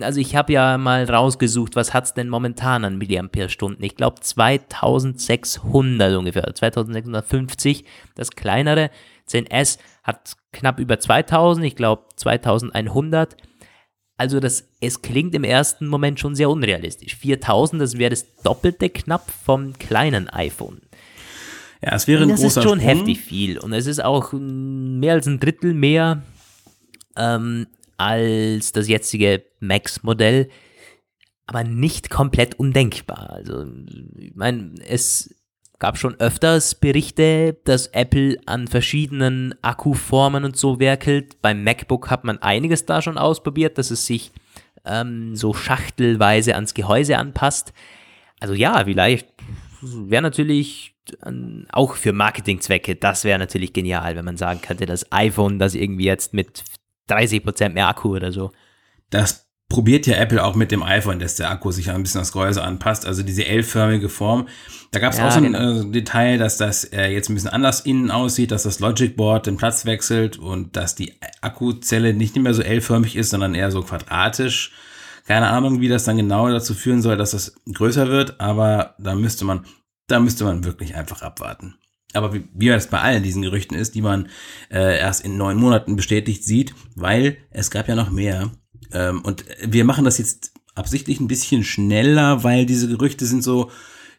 also 0.00 0.20
ich 0.20 0.36
habe 0.36 0.52
ja 0.52 0.78
mal 0.78 1.04
rausgesucht, 1.04 1.76
was 1.76 1.94
hat 1.94 2.04
es 2.04 2.14
denn 2.14 2.28
momentan 2.28 2.84
an 2.84 2.98
Milliampere-Stunden? 2.98 3.82
Ich 3.82 3.96
glaube 3.96 4.20
2600 4.20 6.16
ungefähr, 6.16 6.54
2650. 6.54 7.84
Das 8.14 8.30
kleinere 8.30 8.90
10S 9.28 9.78
hat 10.02 10.36
knapp 10.52 10.78
über 10.78 10.98
2000, 10.98 11.66
ich 11.66 11.76
glaube 11.76 12.04
2100. 12.16 13.36
Also 14.16 14.40
das, 14.40 14.68
es 14.80 15.02
klingt 15.02 15.34
im 15.34 15.44
ersten 15.44 15.86
Moment 15.86 16.18
schon 16.18 16.34
sehr 16.34 16.50
unrealistisch. 16.50 17.16
4000, 17.16 17.80
das 17.80 17.98
wäre 17.98 18.10
das 18.10 18.36
doppelte 18.42 18.90
knapp 18.90 19.30
vom 19.30 19.74
kleinen 19.78 20.28
iPhone. 20.28 20.80
Ja, 21.82 21.94
es 21.94 22.08
wäre 22.08 22.22
ein 22.22 22.28
das 22.30 22.40
großer 22.40 22.60
ist 22.60 22.68
schon 22.68 22.80
Sprung. 22.80 22.96
heftig 22.96 23.20
viel 23.20 23.58
und 23.58 23.72
es 23.72 23.86
ist 23.86 24.02
auch 24.02 24.32
mehr 24.32 25.12
als 25.14 25.26
ein 25.26 25.38
Drittel 25.38 25.74
mehr 25.74 26.22
ähm, 27.16 27.66
als 27.96 28.72
das 28.72 28.88
jetzige 28.88 29.44
Max-Modell, 29.60 30.48
aber 31.46 31.64
nicht 31.64 32.10
komplett 32.10 32.58
undenkbar. 32.58 33.30
Also, 33.30 33.66
ich 34.16 34.34
meine, 34.34 34.74
es 34.86 35.34
gab 35.78 35.98
schon 35.98 36.18
öfters 36.20 36.74
Berichte, 36.74 37.56
dass 37.64 37.88
Apple 37.88 38.38
an 38.46 38.66
verschiedenen 38.66 39.54
Akkuformen 39.62 40.44
und 40.44 40.56
so 40.56 40.80
werkelt. 40.80 41.40
Beim 41.40 41.62
MacBook 41.64 42.10
hat 42.10 42.24
man 42.24 42.38
einiges 42.38 42.86
da 42.86 43.02
schon 43.02 43.18
ausprobiert, 43.18 43.78
dass 43.78 43.90
es 43.90 44.06
sich 44.06 44.32
ähm, 44.84 45.36
so 45.36 45.54
schachtelweise 45.54 46.54
ans 46.54 46.74
Gehäuse 46.74 47.18
anpasst. 47.18 47.72
Also 48.40 48.54
ja, 48.54 48.84
vielleicht 48.84 49.28
wäre 49.80 50.22
natürlich 50.22 50.94
auch 51.72 51.94
für 51.94 52.12
Marketingzwecke, 52.12 52.96
das 52.96 53.24
wäre 53.24 53.38
natürlich 53.38 53.72
genial, 53.72 54.16
wenn 54.16 54.24
man 54.24 54.36
sagen 54.36 54.60
könnte, 54.62 54.86
das 54.86 55.10
iPhone, 55.12 55.58
das 55.58 55.74
irgendwie 55.74 56.04
jetzt 56.04 56.34
mit 56.34 56.64
30% 57.08 57.70
mehr 57.70 57.88
Akku 57.88 58.14
oder 58.14 58.32
so. 58.32 58.52
Das 59.10 59.48
probiert 59.68 60.06
ja 60.06 60.16
Apple 60.16 60.42
auch 60.42 60.54
mit 60.54 60.70
dem 60.72 60.82
iPhone, 60.82 61.18
dass 61.18 61.36
der 61.36 61.50
Akku 61.50 61.70
sich 61.70 61.90
ein 61.90 62.02
bisschen 62.02 62.20
das 62.20 62.32
Gehäuse 62.32 62.62
anpasst, 62.62 63.06
also 63.06 63.22
diese 63.22 63.44
L-förmige 63.44 64.08
Form. 64.08 64.48
Da 64.92 64.98
gab 64.98 65.12
es 65.12 65.18
Ja, 65.18 65.28
auch 65.28 65.30
so 65.30 65.38
ein 65.38 65.52
genau. 65.52 65.80
äh, 65.82 65.90
Detail, 65.90 66.38
dass 66.38 66.56
das 66.56 66.84
äh, 66.84 67.08
jetzt 67.08 67.28
ein 67.28 67.34
bisschen 67.34 67.50
anders 67.50 67.80
innen 67.80 68.10
aussieht, 68.10 68.50
dass 68.50 68.62
das 68.62 68.80
Logic 68.80 69.14
Board 69.14 69.46
den 69.46 69.58
Platz 69.58 69.84
wechselt 69.84 70.38
und 70.38 70.76
dass 70.76 70.94
die 70.94 71.14
Akkuzelle 71.42 72.14
nicht 72.14 72.36
mehr 72.36 72.54
so 72.54 72.62
L-förmig 72.62 73.14
ist, 73.16 73.30
sondern 73.30 73.54
eher 73.54 73.70
so 73.70 73.82
quadratisch. 73.82 74.72
Keine 75.26 75.48
Ahnung, 75.48 75.82
wie 75.82 75.88
das 75.88 76.04
dann 76.04 76.16
genau 76.16 76.48
dazu 76.48 76.72
führen 76.72 77.02
soll, 77.02 77.18
dass 77.18 77.32
das 77.32 77.54
größer 77.70 78.08
wird, 78.08 78.40
aber 78.40 78.94
da 78.98 79.14
müsste 79.14 79.44
man, 79.44 79.66
da 80.08 80.18
müsste 80.18 80.44
man 80.44 80.64
wirklich 80.64 80.96
einfach 80.96 81.22
abwarten. 81.22 81.76
Aber 82.14 82.32
wie, 82.32 82.48
wie 82.54 82.68
das 82.68 82.88
bei 82.88 83.00
allen 83.00 83.22
diesen 83.22 83.42
Gerüchten 83.42 83.76
ist, 83.76 83.94
die 83.94 84.02
man 84.02 84.28
äh, 84.70 84.98
erst 84.98 85.24
in 85.24 85.36
neun 85.36 85.58
Monaten 85.58 85.94
bestätigt 85.94 86.42
sieht, 86.44 86.74
weil 86.94 87.36
es 87.50 87.70
gab 87.70 87.86
ja 87.86 87.94
noch 87.94 88.10
mehr. 88.10 88.50
Ähm, 88.92 89.20
und 89.22 89.44
wir 89.62 89.84
machen 89.84 90.04
das 90.04 90.18
jetzt 90.18 90.52
absichtlich 90.74 91.20
ein 91.20 91.28
bisschen 91.28 91.64
schneller, 91.64 92.44
weil 92.44 92.64
diese 92.64 92.88
Gerüchte 92.88 93.26
sind 93.26 93.44
so, 93.44 93.70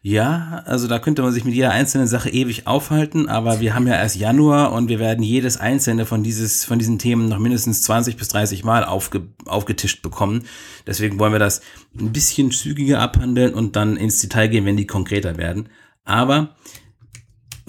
ja, 0.02 0.62
also 0.64 0.88
da 0.88 0.98
könnte 0.98 1.20
man 1.20 1.32
sich 1.32 1.44
mit 1.44 1.54
jeder 1.54 1.72
einzelnen 1.72 2.06
Sache 2.06 2.30
ewig 2.30 2.66
aufhalten, 2.66 3.28
aber 3.28 3.60
wir 3.60 3.74
haben 3.74 3.86
ja 3.86 3.94
erst 3.94 4.16
Januar 4.16 4.72
und 4.72 4.88
wir 4.88 4.98
werden 4.98 5.22
jedes 5.22 5.58
einzelne 5.58 6.06
von, 6.06 6.22
dieses, 6.22 6.64
von 6.64 6.78
diesen 6.78 6.98
Themen 6.98 7.28
noch 7.28 7.38
mindestens 7.38 7.82
20 7.82 8.16
bis 8.16 8.28
30 8.28 8.64
Mal 8.64 8.84
aufge, 8.84 9.28
aufgetischt 9.44 10.00
bekommen. 10.00 10.44
Deswegen 10.86 11.18
wollen 11.18 11.32
wir 11.32 11.38
das 11.38 11.60
ein 11.98 12.12
bisschen 12.12 12.50
zügiger 12.50 13.00
abhandeln 13.00 13.52
und 13.52 13.76
dann 13.76 13.96
ins 13.96 14.20
Detail 14.20 14.48
gehen, 14.48 14.64
wenn 14.64 14.78
die 14.78 14.86
konkreter 14.86 15.36
werden. 15.36 15.68
Aber 16.04 16.54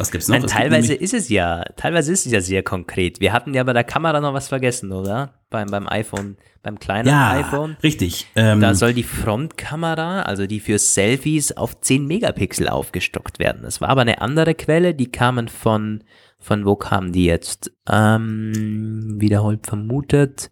was 0.01 0.09
gibt's 0.09 0.27
noch? 0.27 0.37
Nein, 0.39 0.47
teilweise 0.47 0.93
ist 0.95 1.13
es 1.13 1.29
ja, 1.29 1.63
teilweise 1.75 2.11
ist 2.11 2.25
es 2.25 2.31
ja 2.31 2.41
sehr 2.41 2.63
konkret. 2.63 3.19
Wir 3.19 3.33
hatten 3.33 3.53
ja 3.53 3.63
bei 3.63 3.73
der 3.73 3.83
Kamera 3.83 4.19
noch 4.19 4.33
was 4.33 4.47
vergessen, 4.47 4.91
oder? 4.91 5.35
Beim, 5.49 5.69
beim 5.69 5.87
iPhone, 5.87 6.37
beim 6.63 6.79
kleinen 6.79 7.07
ja, 7.07 7.31
iPhone. 7.31 7.77
richtig. 7.83 8.27
Ähm, 8.35 8.61
Da 8.61 8.73
soll 8.73 8.93
die 8.93 9.03
Frontkamera, 9.03 10.23
also 10.23 10.47
die 10.47 10.59
für 10.59 10.79
Selfies, 10.79 11.51
auf 11.51 11.79
10 11.81 12.07
Megapixel 12.07 12.67
aufgestockt 12.67 13.37
werden. 13.37 13.61
Das 13.63 13.79
war 13.81 13.89
aber 13.89 14.01
eine 14.01 14.21
andere 14.21 14.55
Quelle, 14.55 14.95
die 14.95 15.11
kamen 15.11 15.49
von, 15.49 16.03
von 16.39 16.65
wo 16.65 16.75
kamen 16.75 17.11
die 17.11 17.25
jetzt? 17.25 17.71
Ähm, 17.87 19.17
wiederholt 19.19 19.67
vermutet, 19.67 20.49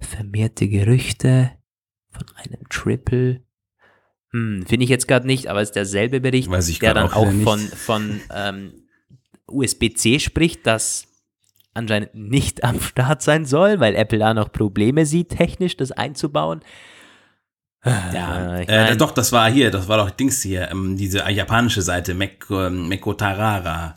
vermehrte 0.00 0.68
Gerüchte 0.68 1.52
von 2.10 2.24
einem 2.36 2.68
Triple. 2.68 3.42
Hm, 4.32 4.64
finde 4.66 4.84
ich 4.84 4.90
jetzt 4.90 5.08
gerade 5.08 5.26
nicht, 5.26 5.46
aber 5.46 5.62
es 5.62 5.70
ist 5.70 5.76
derselbe 5.76 6.20
Bericht, 6.20 6.50
der 6.82 6.94
dann 6.94 7.08
auch 7.08 7.16
auch 7.16 7.32
von, 7.44 7.60
von 7.60 8.20
ähm, 8.34 8.72
USB-C 9.46 10.20
spricht, 10.20 10.66
dass 10.66 11.08
anscheinend 11.74 12.14
nicht 12.14 12.64
am 12.64 12.80
Start 12.80 13.22
sein 13.22 13.46
soll, 13.46 13.80
weil 13.80 13.94
Apple 13.94 14.18
da 14.18 14.34
noch 14.34 14.52
Probleme 14.52 15.06
sieht, 15.06 15.30
technisch 15.30 15.76
das 15.76 15.92
einzubauen. 15.92 16.60
Ja, 17.84 18.56
äh, 18.58 18.92
äh, 18.92 18.96
doch, 18.96 19.12
das 19.12 19.32
war 19.32 19.48
hier, 19.50 19.70
das 19.70 19.88
war 19.88 19.98
doch 19.98 20.10
Dings 20.10 20.42
hier, 20.42 20.70
ähm, 20.70 20.96
diese 20.96 21.18
japanische 21.30 21.80
Seite, 21.80 22.12
Mek, 22.12 22.44
äh, 22.50 22.70
Mekotarara. 22.70 23.96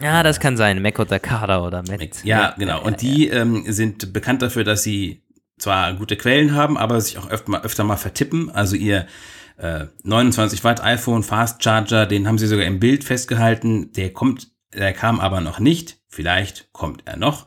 Ja, 0.00 0.22
das 0.22 0.40
kann 0.40 0.56
sein, 0.56 0.80
Mekotakara 0.80 1.64
oder 1.64 1.82
Met. 1.82 2.24
Ja, 2.24 2.54
genau. 2.56 2.82
Und 2.82 3.02
die 3.02 3.28
ähm, 3.28 3.64
sind 3.66 4.12
bekannt 4.12 4.42
dafür, 4.42 4.64
dass 4.64 4.82
sie 4.82 5.22
zwar 5.58 5.92
gute 5.94 6.16
Quellen 6.16 6.54
haben, 6.54 6.78
aber 6.78 7.00
sich 7.00 7.18
auch 7.18 7.28
öfter 7.28 7.50
mal, 7.50 7.60
öfter 7.62 7.84
mal 7.84 7.96
vertippen. 7.96 8.50
Also 8.50 8.76
ihr 8.76 9.06
äh, 9.58 9.86
29 10.04 10.64
Watt 10.64 10.82
iPhone 10.82 11.22
Fast 11.22 11.62
Charger, 11.62 12.06
den 12.06 12.26
haben 12.26 12.38
sie 12.38 12.46
sogar 12.46 12.66
im 12.66 12.80
Bild 12.80 13.04
festgehalten. 13.04 13.92
Der 13.92 14.12
kommt, 14.12 14.48
der 14.72 14.92
kam 14.92 15.20
aber 15.20 15.40
noch 15.40 15.58
nicht. 15.58 15.98
Vielleicht 16.08 16.72
kommt 16.72 17.02
er 17.04 17.16
noch. 17.16 17.46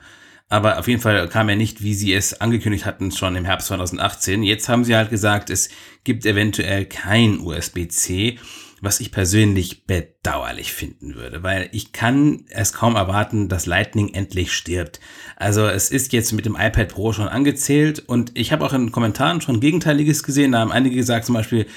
Aber 0.52 0.80
auf 0.80 0.88
jeden 0.90 1.02
Fall 1.02 1.30
kam 1.30 1.48
er 1.48 1.56
nicht, 1.56 1.82
wie 1.82 1.94
sie 1.94 2.14
es 2.14 2.42
angekündigt 2.42 2.86
hatten, 2.86 3.12
schon 3.12 3.38
im 3.38 3.46
Herbst 3.46 3.68
2018. 3.68 4.44
Jetzt 4.44 4.68
haben 4.68 4.84
sie 4.84 4.98
halt 4.98 5.10
gesagt, 5.10 5.50
es 5.50 5.70
gibt 6.04 6.26
eventuell 6.26 6.86
kein 6.86 7.40
USB-C, 7.40 8.38
was 8.82 9.00
ich 9.00 9.14
persönlich 9.14 9.86
bedauerlich 9.86 10.74
finden 10.74 11.16
würde, 11.16 11.42
weil 11.44 11.70
ich 11.72 11.94
kann 11.94 12.46
es 12.50 12.74
kaum 12.74 12.98
erwarten, 12.98 13.48
dass 13.48 13.66
Lightning 13.66 14.14
endlich 14.14 14.52
stirbt. 14.52 15.00
Also 15.38 15.68
es 15.68 15.90
ist 15.90 16.12
jetzt 16.12 16.34
mit 16.34 16.46
dem 16.46 16.58
iPad 16.60 16.90
Pro 16.90 17.14
schon 17.14 17.30
angezählt 17.30 18.00
und 18.00 18.32
ich 18.34 18.52
habe 18.52 18.66
auch 18.66 18.74
in 18.74 18.92
Kommentaren 18.92 19.40
schon 19.40 19.62
Gegenteiliges 19.62 20.24
gesehen. 20.24 20.52
Da 20.52 20.60
haben 20.60 20.72
einige 20.74 20.98
gesagt 20.98 21.26
zum 21.26 21.36
Beispiel, 21.36 21.68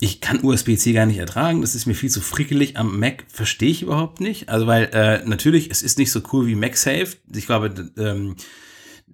ich 0.00 0.20
kann 0.20 0.44
USB-C 0.44 0.92
gar 0.92 1.06
nicht 1.06 1.18
ertragen, 1.18 1.60
das 1.60 1.74
ist 1.74 1.86
mir 1.86 1.94
viel 1.94 2.10
zu 2.10 2.20
frickelig 2.20 2.76
am 2.76 3.00
Mac, 3.00 3.24
verstehe 3.28 3.70
ich 3.70 3.82
überhaupt 3.82 4.20
nicht. 4.20 4.48
Also 4.48 4.66
weil 4.66 4.90
äh, 4.92 5.24
natürlich, 5.24 5.70
es 5.70 5.82
ist 5.82 5.98
nicht 5.98 6.12
so 6.12 6.22
cool 6.32 6.46
wie 6.46 6.54
MagSafe. 6.54 7.16
Ich 7.34 7.46
glaube, 7.46 7.90
ähm, 7.98 8.36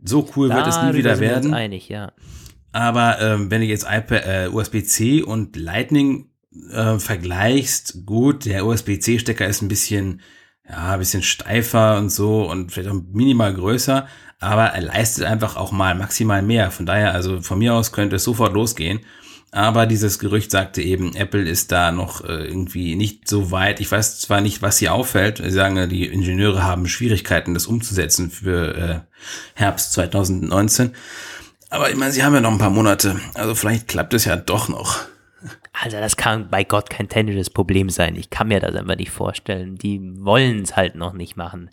so 0.04 0.28
cool 0.36 0.48
da 0.48 0.56
wird 0.56 0.66
es 0.66 0.82
nie 0.82 0.94
wieder 0.94 1.20
werden. 1.20 1.52
Wir 1.52 1.56
einig, 1.56 1.88
ja. 1.88 2.12
Aber 2.72 3.18
ähm, 3.20 3.50
wenn 3.50 3.62
du 3.62 3.66
jetzt 3.66 3.86
äh, 3.88 4.48
USB-C 4.52 5.22
und 5.22 5.56
Lightning 5.56 6.28
äh, 6.70 6.98
vergleichst, 6.98 8.04
gut, 8.04 8.44
der 8.44 8.66
USB-C-Stecker 8.66 9.46
ist 9.46 9.62
ein 9.62 9.68
bisschen, 9.68 10.20
ja, 10.68 10.92
ein 10.92 10.98
bisschen 10.98 11.22
steifer 11.22 11.96
und 11.96 12.10
so 12.10 12.50
und 12.50 12.72
vielleicht 12.72 12.90
auch 12.90 13.00
minimal 13.10 13.54
größer, 13.54 14.06
aber 14.38 14.64
er 14.64 14.82
leistet 14.82 15.24
einfach 15.24 15.56
auch 15.56 15.72
mal 15.72 15.94
maximal 15.94 16.42
mehr. 16.42 16.70
Von 16.70 16.84
daher, 16.84 17.14
also 17.14 17.40
von 17.40 17.58
mir 17.58 17.72
aus 17.72 17.92
könnte 17.92 18.16
es 18.16 18.24
sofort 18.24 18.52
losgehen. 18.52 19.00
Aber 19.54 19.86
dieses 19.86 20.18
Gerücht 20.18 20.50
sagte 20.50 20.82
eben, 20.82 21.14
Apple 21.14 21.48
ist 21.48 21.70
da 21.70 21.92
noch 21.92 22.24
äh, 22.24 22.44
irgendwie 22.44 22.96
nicht 22.96 23.28
so 23.28 23.52
weit. 23.52 23.78
Ich 23.78 23.88
weiß 23.88 24.18
zwar 24.18 24.40
nicht, 24.40 24.62
was 24.62 24.78
hier 24.78 24.92
auffällt. 24.92 25.38
Sie 25.38 25.50
sagen, 25.52 25.88
die 25.88 26.06
Ingenieure 26.06 26.64
haben 26.64 26.88
Schwierigkeiten, 26.88 27.54
das 27.54 27.68
umzusetzen 27.68 28.32
für 28.32 28.76
äh, 28.76 29.00
Herbst 29.54 29.92
2019. 29.92 30.90
Aber 31.70 31.88
ich 31.88 31.94
meine, 31.94 32.10
sie 32.10 32.24
haben 32.24 32.34
ja 32.34 32.40
noch 32.40 32.50
ein 32.50 32.58
paar 32.58 32.70
Monate. 32.70 33.20
Also 33.34 33.54
vielleicht 33.54 33.86
klappt 33.86 34.12
es 34.14 34.24
ja 34.24 34.34
doch 34.34 34.68
noch. 34.68 35.02
Also 35.82 35.96
das 35.98 36.16
kann 36.16 36.48
bei 36.50 36.62
Gott 36.62 36.88
kein 36.88 37.08
technisches 37.08 37.50
Problem 37.50 37.90
sein. 37.90 38.14
Ich 38.14 38.30
kann 38.30 38.46
mir 38.46 38.60
das 38.60 38.76
einfach 38.76 38.96
nicht 38.96 39.10
vorstellen. 39.10 39.74
Die 39.76 40.00
wollen 40.24 40.62
es 40.62 40.76
halt 40.76 40.94
noch 40.94 41.12
nicht 41.12 41.36
machen. 41.36 41.68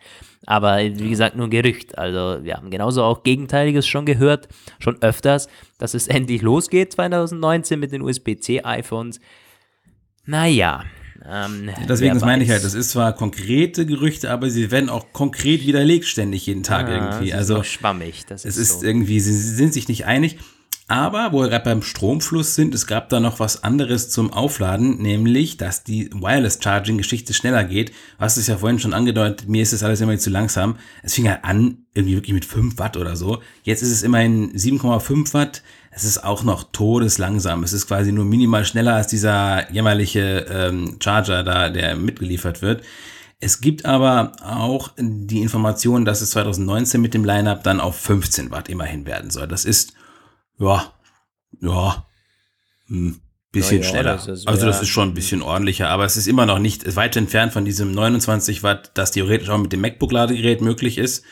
Aber 0.47 0.80
wie 0.80 1.10
gesagt, 1.10 1.36
nur 1.36 1.49
Gerücht. 1.49 1.99
Also 1.99 2.43
wir 2.43 2.56
haben 2.56 2.72
genauso 2.72 3.04
auch 3.04 3.22
Gegenteiliges 3.22 3.86
schon 3.88 4.08
gehört, 4.08 4.47
schon 4.80 4.99
öfters, 5.02 5.49
dass 5.78 5.93
es 5.93 6.08
endlich 6.08 6.41
losgeht 6.41 6.93
2019 6.93 7.80
mit 7.80 7.91
den 7.91 8.02
USB-C-iPhones. 8.02 9.20
Naja. 10.26 10.84
Ähm, 11.24 11.70
Deswegen 11.88 12.16
das 12.16 12.24
meine 12.24 12.43
ich 12.43 12.49
halt, 12.49 12.64
das 12.64 12.74
ist 12.74 12.89
zwar 12.89 13.14
konkrete 13.14 13.86
Gerüchte, 13.86 14.32
aber 14.32 14.49
sie 14.49 14.72
werden 14.72 14.89
auch 14.89 15.14
konkret 15.14 15.68
widerlegt 15.68 16.06
ständig 16.06 16.47
jeden 16.47 16.64
Tag 16.64 16.88
ah, 16.88 16.95
irgendwie. 16.95 17.34
Also 17.34 17.62
ist 17.62 17.68
schwammig. 17.68 18.26
Das 18.26 18.45
ist 18.45 18.56
es 18.56 18.70
ist 18.72 18.80
so. 18.80 18.88
irgendwie, 18.88 19.20
sie 19.20 19.34
sind 19.34 19.74
sich 19.74 19.88
nicht 19.88 20.06
einig. 20.06 20.39
Aber 20.92 21.32
wo 21.32 21.39
wir 21.39 21.48
gerade 21.48 21.64
beim 21.64 21.84
Stromfluss 21.84 22.54
sind, 22.54 22.76
es 22.76 22.86
gab 22.86 23.08
da 23.08 23.22
noch 23.22 23.39
was 23.39 23.64
anderes 23.64 24.10
zum 24.10 24.34
Aufladen, 24.34 25.02
nämlich, 25.02 25.56
dass 25.56 25.86
die 25.86 26.10
Wireless 26.12 26.60
Charging 26.62 26.98
Geschichte 26.98 27.34
schneller 27.34 27.64
geht. 27.64 27.94
Hast 28.20 28.36
es 28.36 28.48
ja 28.48 28.58
vorhin 28.58 28.78
schon 28.78 28.94
angedeutet, 28.94 29.48
mir 29.48 29.64
ist 29.64 29.72
das 29.72 29.84
alles 29.84 30.02
immer 30.02 30.18
zu 30.18 30.30
langsam. 30.30 30.76
Es 31.02 31.14
fing 31.14 31.30
halt 31.30 31.46
an, 31.46 31.86
irgendwie 31.94 32.16
wirklich 32.18 32.34
mit 32.34 32.44
5 32.44 32.78
Watt 32.78 32.98
oder 32.98 33.16
so. 33.16 33.42
Jetzt 33.64 33.84
ist 33.84 33.92
es 33.92 34.04
immerhin 34.04 34.52
7,5 34.52 35.34
Watt. 35.34 35.64
Es 35.92 36.04
ist 36.04 36.26
auch 36.26 36.44
noch 36.44 36.74
todeslangsam. 36.74 37.64
Es 37.64 37.72
ist 37.72 37.88
quasi 37.88 38.12
nur 38.12 38.26
minimal 38.26 38.66
schneller 38.66 38.96
als 38.96 39.08
dieser 39.08 39.72
jämmerliche 39.72 40.46
ähm, 40.50 40.98
Charger 41.02 41.44
da, 41.44 41.70
der 41.70 41.96
mitgeliefert 41.96 42.62
wird. 42.62 42.84
Es 43.39 43.62
gibt 43.62 43.86
aber 43.86 44.34
auch 44.44 44.92
die 44.98 45.42
Information, 45.42 46.04
dass 46.04 46.20
es 46.20 46.32
2019 46.32 47.00
mit 47.00 47.14
dem 47.14 47.24
Lineup 47.24 47.64
dann 47.64 47.80
auf 47.80 47.96
15 47.96 48.52
Watt 48.52 48.68
immerhin 48.68 49.06
werden 49.06 49.32
soll. 49.32 49.48
Das 49.48 49.64
ist 49.64 49.94
ja, 50.62 50.93
ja, 51.62 52.05
hm, 52.88 53.20
bisschen 53.51 53.82
ja, 53.82 53.89
schneller. 53.89 54.14
Das 54.14 54.28
ist, 54.28 54.47
also 54.47 54.66
das 54.66 54.82
ist 54.82 54.89
schon 54.89 55.09
ein 55.09 55.14
bisschen 55.14 55.41
ordentlicher, 55.41 55.89
aber 55.89 56.05
es 56.05 56.18
ist 56.18 56.28
immer 56.28 56.45
noch 56.45 56.59
nicht 56.59 56.95
weit 56.95 57.16
entfernt 57.18 57.51
von 57.53 57.66
diesem 57.66 57.91
29 57.91 58.64
Watt, 58.64 58.91
das 58.93 59.12
theoretisch 59.12 59.49
auch 59.49 59.57
mit 59.57 59.74
dem 59.74 59.82
MacBook-Ladegerät 59.82 60.62
möglich 60.62 60.97
ist, 60.97 61.26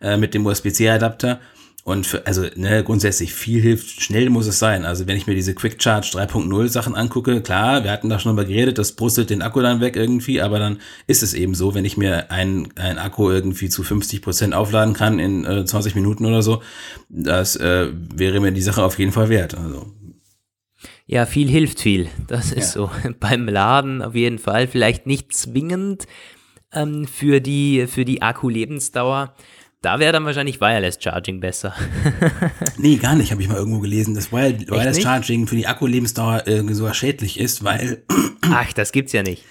äh, 0.00 0.16
mit 0.16 0.34
dem 0.34 0.46
USB-C-Adapter. 0.46 1.40
Und 1.88 2.06
für, 2.06 2.26
also 2.26 2.44
ne, 2.54 2.84
grundsätzlich 2.84 3.32
viel 3.32 3.62
hilft, 3.62 4.02
schnell 4.02 4.28
muss 4.28 4.46
es 4.46 4.58
sein. 4.58 4.84
Also 4.84 5.06
wenn 5.06 5.16
ich 5.16 5.26
mir 5.26 5.34
diese 5.34 5.54
Quick 5.54 5.82
Charge 5.82 6.10
3.0 6.12 6.68
Sachen 6.68 6.94
angucke, 6.94 7.40
klar, 7.40 7.82
wir 7.82 7.90
hatten 7.90 8.10
da 8.10 8.18
schon 8.18 8.36
mal 8.36 8.44
geredet, 8.44 8.76
das 8.76 8.92
brustelt 8.92 9.30
den 9.30 9.40
Akku 9.40 9.62
dann 9.62 9.80
weg 9.80 9.96
irgendwie, 9.96 10.42
aber 10.42 10.58
dann 10.58 10.80
ist 11.06 11.22
es 11.22 11.32
eben 11.32 11.54
so, 11.54 11.74
wenn 11.74 11.86
ich 11.86 11.96
mir 11.96 12.30
einen, 12.30 12.76
einen 12.76 12.98
Akku 12.98 13.30
irgendwie 13.30 13.70
zu 13.70 13.82
50 13.82 14.20
Prozent 14.20 14.52
aufladen 14.52 14.92
kann 14.92 15.18
in 15.18 15.46
äh, 15.46 15.64
20 15.64 15.94
Minuten 15.94 16.26
oder 16.26 16.42
so, 16.42 16.62
das 17.08 17.56
äh, 17.56 17.88
wäre 18.14 18.40
mir 18.40 18.52
die 18.52 18.60
Sache 18.60 18.82
auf 18.82 18.98
jeden 18.98 19.12
Fall 19.12 19.30
wert. 19.30 19.56
Also. 19.56 19.90
Ja, 21.06 21.24
viel 21.24 21.48
hilft 21.48 21.80
viel. 21.80 22.08
Das 22.26 22.52
ist 22.52 22.74
ja. 22.74 22.82
so. 22.82 22.90
Beim 23.18 23.48
Laden 23.48 24.02
auf 24.02 24.14
jeden 24.14 24.38
Fall. 24.38 24.66
Vielleicht 24.66 25.06
nicht 25.06 25.32
zwingend 25.32 26.04
ähm, 26.70 27.06
für 27.06 27.40
die, 27.40 27.86
für 27.86 28.04
die 28.04 28.20
Akkulebensdauer. 28.20 29.32
Da 29.80 30.00
wäre 30.00 30.12
dann 30.12 30.24
wahrscheinlich 30.24 30.60
Wireless 30.60 30.98
Charging 31.00 31.38
besser. 31.38 31.72
nee, 32.78 32.96
gar 32.96 33.14
nicht, 33.14 33.30
habe 33.30 33.42
ich 33.42 33.48
mal 33.48 33.56
irgendwo 33.56 33.78
gelesen, 33.78 34.14
dass 34.14 34.32
Wireless 34.32 35.00
Charging 35.00 35.46
für 35.46 35.54
die 35.54 35.68
Akkulebensdauer 35.68 36.44
irgendwie 36.46 36.74
sogar 36.74 36.94
schädlich 36.94 37.38
ist, 37.38 37.62
weil. 37.62 38.02
Ach, 38.42 38.72
das 38.72 38.90
gibt's 38.90 39.12
ja 39.12 39.22
nicht. 39.22 39.44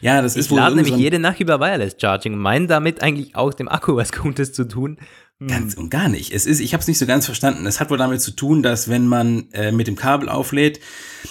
Ja, 0.00 0.22
das 0.22 0.36
ist 0.36 0.50
wohl. 0.50 0.58
Ich 0.58 0.64
lade 0.64 0.76
nämlich 0.76 0.96
jede 0.96 1.18
Nacht 1.18 1.40
über 1.40 1.58
Wireless 1.58 1.96
Charging 2.00 2.34
und 2.34 2.40
meine 2.40 2.68
damit 2.68 3.02
eigentlich 3.02 3.34
auch 3.34 3.54
dem 3.54 3.68
Akku 3.68 3.96
was 3.96 4.12
Gutes 4.12 4.52
zu 4.52 4.68
tun. 4.68 4.98
Hm. 5.40 5.48
Ganz 5.48 5.74
und 5.74 5.90
gar 5.90 6.08
nicht. 6.08 6.32
Es 6.32 6.46
ist, 6.46 6.60
ich 6.60 6.74
habe 6.74 6.80
es 6.82 6.88
nicht 6.88 6.98
so 6.98 7.06
ganz 7.06 7.26
verstanden. 7.26 7.66
Es 7.66 7.80
hat 7.80 7.90
wohl 7.90 7.98
damit 7.98 8.20
zu 8.20 8.30
tun, 8.30 8.62
dass 8.62 8.88
wenn 8.88 9.08
man 9.08 9.50
äh, 9.52 9.72
mit 9.72 9.88
dem 9.88 9.96
Kabel 9.96 10.28
auflädt, 10.28 10.78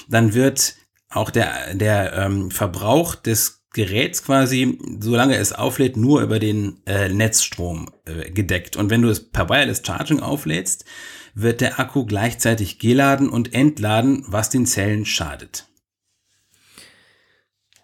dann 0.09 0.33
wird 0.33 0.75
auch 1.09 1.29
der, 1.29 1.73
der 1.73 2.13
ähm, 2.13 2.51
Verbrauch 2.51 3.15
des 3.15 3.60
Geräts 3.73 4.23
quasi, 4.23 4.77
solange 4.99 5.37
es 5.37 5.53
auflädt, 5.53 5.95
nur 5.95 6.21
über 6.21 6.39
den 6.39 6.81
äh, 6.85 7.07
Netzstrom 7.09 7.89
äh, 8.05 8.29
gedeckt. 8.29 8.75
Und 8.75 8.89
wenn 8.89 9.01
du 9.01 9.09
es 9.09 9.31
per 9.31 9.49
Wireless 9.49 9.81
Charging 9.85 10.19
auflädst, 10.19 10.85
wird 11.33 11.61
der 11.61 11.79
Akku 11.79 12.05
gleichzeitig 12.05 12.79
geladen 12.79 13.29
und 13.29 13.53
entladen, 13.53 14.25
was 14.27 14.49
den 14.49 14.65
Zellen 14.65 15.05
schadet. 15.05 15.67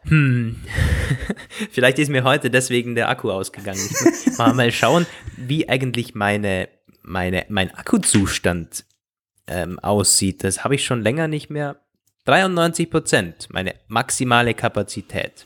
Hm. 0.04 0.58
Vielleicht 1.72 2.00
ist 2.00 2.10
mir 2.10 2.24
heute 2.24 2.50
deswegen 2.50 2.96
der 2.96 3.10
Akku 3.10 3.32
ausgegangen. 3.32 3.80
Ich 3.80 4.02
muss 4.02 4.38
mal, 4.38 4.54
mal 4.54 4.72
schauen, 4.72 5.06
wie 5.38 5.70
eigentlich 5.70 6.16
meine, 6.16 6.70
meine, 7.02 7.46
mein 7.50 7.74
Akkuzustand 7.74 8.86
ähm, 9.48 9.80
aussieht. 9.80 10.44
Das 10.44 10.64
habe 10.64 10.76
ich 10.76 10.86
schon 10.86 11.02
länger 11.02 11.28
nicht 11.28 11.50
mehr. 11.50 11.82
93 12.26 12.90
Prozent, 12.90 13.48
meine 13.52 13.76
maximale 13.88 14.54
Kapazität. 14.54 15.46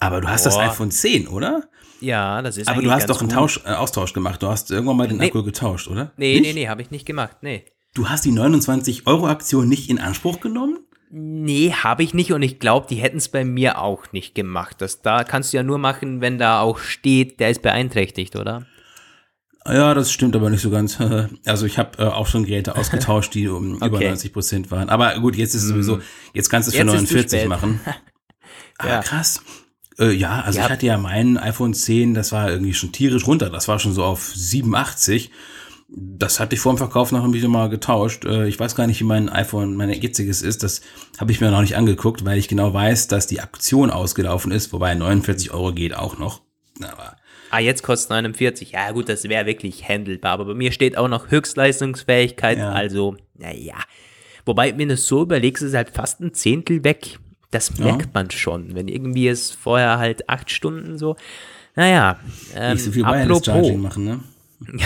Aber 0.00 0.20
du 0.20 0.28
hast 0.28 0.44
Boah. 0.44 0.50
das 0.50 0.58
iPhone 0.58 0.90
10, 0.90 1.28
oder? 1.28 1.68
Ja, 2.00 2.42
das 2.42 2.56
ist 2.56 2.68
Aber 2.68 2.82
du 2.82 2.90
hast 2.90 3.08
doch 3.10 3.20
einen 3.20 3.30
Tausch, 3.30 3.60
äh, 3.64 3.70
Austausch 3.70 4.12
gemacht. 4.12 4.42
Du 4.42 4.48
hast 4.48 4.70
irgendwann 4.70 4.96
mal 4.96 5.08
den 5.08 5.18
nee. 5.18 5.26
Akku 5.26 5.42
getauscht, 5.42 5.88
oder? 5.88 6.12
Nee, 6.16 6.40
nicht? 6.40 6.54
nee, 6.54 6.60
nee, 6.60 6.68
habe 6.68 6.82
ich 6.82 6.90
nicht 6.90 7.06
gemacht. 7.06 7.38
Nee. 7.42 7.64
Du 7.94 8.08
hast 8.08 8.24
die 8.24 8.32
29-Euro-Aktion 8.32 9.68
nicht 9.68 9.90
in 9.90 9.98
Anspruch 9.98 10.40
genommen? 10.40 10.78
Nee, 11.10 11.72
habe 11.72 12.02
ich 12.02 12.12
nicht 12.12 12.32
und 12.32 12.42
ich 12.42 12.60
glaube, 12.60 12.86
die 12.88 12.96
hätten 12.96 13.16
es 13.16 13.28
bei 13.28 13.44
mir 13.44 13.80
auch 13.80 14.12
nicht 14.12 14.34
gemacht. 14.34 14.76
Das, 14.80 15.00
da 15.00 15.24
kannst 15.24 15.52
du 15.52 15.56
ja 15.56 15.62
nur 15.62 15.78
machen, 15.78 16.20
wenn 16.20 16.38
da 16.38 16.60
auch 16.60 16.78
steht, 16.78 17.40
der 17.40 17.50
ist 17.50 17.62
beeinträchtigt, 17.62 18.36
oder? 18.36 18.66
Ja, 19.66 19.94
das 19.94 20.12
stimmt 20.12 20.36
aber 20.36 20.50
nicht 20.50 20.62
so 20.62 20.70
ganz. 20.70 20.98
Also 21.46 21.66
ich 21.66 21.78
habe 21.78 21.98
äh, 21.98 22.06
auch 22.06 22.26
schon 22.26 22.44
Geräte 22.44 22.76
ausgetauscht, 22.76 23.34
die 23.34 23.48
um 23.48 23.76
okay. 23.76 23.86
über 23.86 24.00
90 24.00 24.32
Prozent 24.32 24.70
waren. 24.70 24.90
Aber 24.90 25.18
gut, 25.18 25.36
jetzt 25.36 25.54
ist 25.54 25.62
es 25.62 25.68
sowieso, 25.68 25.96
hm. 25.96 26.02
jetzt 26.34 26.50
kannst 26.50 26.68
du 26.68 26.72
es 26.72 26.76
für 26.76 26.84
49 26.84 27.48
machen. 27.48 27.80
ah, 28.78 28.86
ja. 28.86 29.02
krass. 29.02 29.42
Äh, 29.98 30.12
ja, 30.12 30.40
also 30.40 30.58
ja. 30.58 30.66
ich 30.66 30.70
hatte 30.70 30.86
ja 30.86 30.98
meinen 30.98 31.38
iPhone 31.38 31.74
10, 31.74 32.14
das 32.14 32.32
war 32.32 32.50
irgendwie 32.50 32.74
schon 32.74 32.92
tierisch 32.92 33.26
runter. 33.26 33.50
Das 33.50 33.68
war 33.68 33.78
schon 33.78 33.92
so 33.92 34.04
auf 34.04 34.32
87. 34.34 35.30
Das 35.90 36.38
hatte 36.38 36.54
ich 36.54 36.60
vor 36.60 36.74
dem 36.74 36.78
Verkauf 36.78 37.12
noch 37.12 37.24
ein 37.24 37.32
bisschen 37.32 37.50
mal 37.50 37.68
getauscht. 37.68 38.24
Äh, 38.24 38.46
ich 38.46 38.60
weiß 38.60 38.74
gar 38.74 38.86
nicht, 38.86 39.00
wie 39.00 39.04
mein 39.04 39.28
iPhone, 39.28 39.74
mein 39.74 39.90
jetziges 39.90 40.42
ist. 40.42 40.62
Das 40.62 40.82
habe 41.18 41.32
ich 41.32 41.40
mir 41.40 41.50
noch 41.50 41.62
nicht 41.62 41.76
angeguckt, 41.76 42.24
weil 42.24 42.38
ich 42.38 42.48
genau 42.48 42.74
weiß, 42.74 43.08
dass 43.08 43.26
die 43.26 43.40
Aktion 43.40 43.90
ausgelaufen 43.90 44.52
ist. 44.52 44.72
Wobei 44.72 44.94
49 44.94 45.52
Euro 45.52 45.72
geht 45.72 45.94
auch 45.94 46.18
noch. 46.18 46.42
Aber 46.82 47.16
Ah, 47.50 47.60
jetzt 47.60 47.82
kostet 47.82 48.10
49. 48.10 48.72
Ja, 48.72 48.90
gut, 48.92 49.08
das 49.08 49.24
wäre 49.24 49.46
wirklich 49.46 49.88
handelbar. 49.88 50.32
Aber 50.32 50.44
bei 50.46 50.54
mir 50.54 50.72
steht 50.72 50.98
auch 50.98 51.08
noch 51.08 51.30
Höchstleistungsfähigkeit. 51.30 52.58
Ja. 52.58 52.72
Also, 52.72 53.16
naja. 53.34 53.76
Wobei, 54.44 54.76
wenn 54.76 54.88
du 54.88 54.94
es 54.94 55.06
so 55.06 55.22
überlegst, 55.22 55.62
ist 55.62 55.74
halt 55.74 55.90
fast 55.90 56.20
ein 56.20 56.34
Zehntel 56.34 56.84
weg. 56.84 57.18
Das 57.50 57.78
merkt 57.78 58.02
ja. 58.02 58.10
man 58.12 58.30
schon. 58.30 58.74
Wenn 58.74 58.88
irgendwie 58.88 59.28
es 59.28 59.50
vorher 59.50 59.98
halt 59.98 60.28
acht 60.28 60.50
Stunden 60.50 60.98
so. 60.98 61.16
Naja. 61.74 62.18
Ähm, 62.54 62.74
Nicht 62.74 62.84
so 62.84 62.92
viel 62.92 63.04
apropos, 63.04 63.46
Charging 63.46 63.80
machen, 63.80 64.04
ne? 64.04 64.20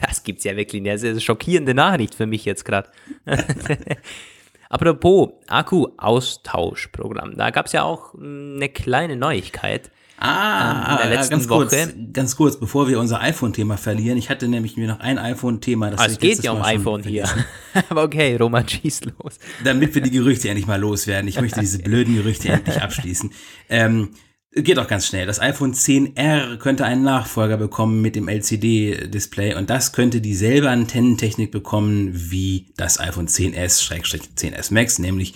das 0.00 0.24
gibt's 0.24 0.44
ja 0.44 0.56
wirklich 0.56 0.82
nicht. 0.82 0.94
Das 0.94 1.02
ist 1.02 1.10
eine 1.10 1.20
schockierende 1.20 1.74
Nachricht 1.74 2.14
für 2.14 2.26
mich 2.26 2.44
jetzt 2.44 2.64
gerade. 2.64 2.88
Apropos 4.68 5.30
Akku-Austauschprogramm, 5.46 7.36
da 7.36 7.50
gab 7.50 7.66
es 7.66 7.72
ja 7.72 7.84
auch 7.84 8.14
eine 8.14 8.68
kleine 8.68 9.16
Neuigkeit. 9.16 9.90
Ah, 10.18 11.00
ähm, 11.04 11.28
ganz 11.28 11.46
kurz, 11.46 11.72
Woche. 11.72 11.94
ganz 12.12 12.36
kurz, 12.36 12.58
bevor 12.58 12.88
wir 12.88 12.98
unser 12.98 13.20
iPhone-Thema 13.20 13.76
verlieren. 13.76 14.16
Ich 14.16 14.30
hatte 14.30 14.48
nämlich 14.48 14.76
mir 14.76 14.88
noch 14.88 15.00
ein 15.00 15.18
iPhone-Thema. 15.18 15.92
Ah, 15.96 16.06
es 16.06 16.18
geht 16.18 16.42
ja 16.42 16.52
um 16.52 16.62
iPhone 16.62 17.02
hier. 17.02 17.28
Aber 17.90 18.04
okay, 18.04 18.36
Roman, 18.36 18.66
schieß 18.66 19.02
los. 19.04 19.38
Damit 19.62 19.94
wir 19.94 20.02
die 20.02 20.10
Gerüchte 20.10 20.48
endlich 20.48 20.66
mal 20.66 20.80
loswerden. 20.80 21.28
Ich 21.28 21.40
möchte 21.40 21.60
diese 21.60 21.80
blöden 21.80 22.14
Gerüchte 22.16 22.48
endlich 22.48 22.80
abschließen. 22.80 23.30
Ähm, 23.68 24.10
Geht 24.58 24.78
auch 24.78 24.88
ganz 24.88 25.06
schnell. 25.06 25.26
Das 25.26 25.38
iPhone 25.38 25.74
10R 25.74 26.56
könnte 26.56 26.86
einen 26.86 27.02
Nachfolger 27.02 27.58
bekommen 27.58 28.00
mit 28.00 28.16
dem 28.16 28.26
LCD-Display 28.26 29.54
und 29.54 29.68
das 29.68 29.92
könnte 29.92 30.22
dieselbe 30.22 30.70
Antennentechnik 30.70 31.52
bekommen 31.52 32.10
wie 32.14 32.72
das 32.78 32.98
iPhone 32.98 33.28
10s-10s 33.28 34.72
Max, 34.72 34.98
nämlich 34.98 35.34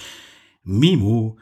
MIMO. 0.65 1.37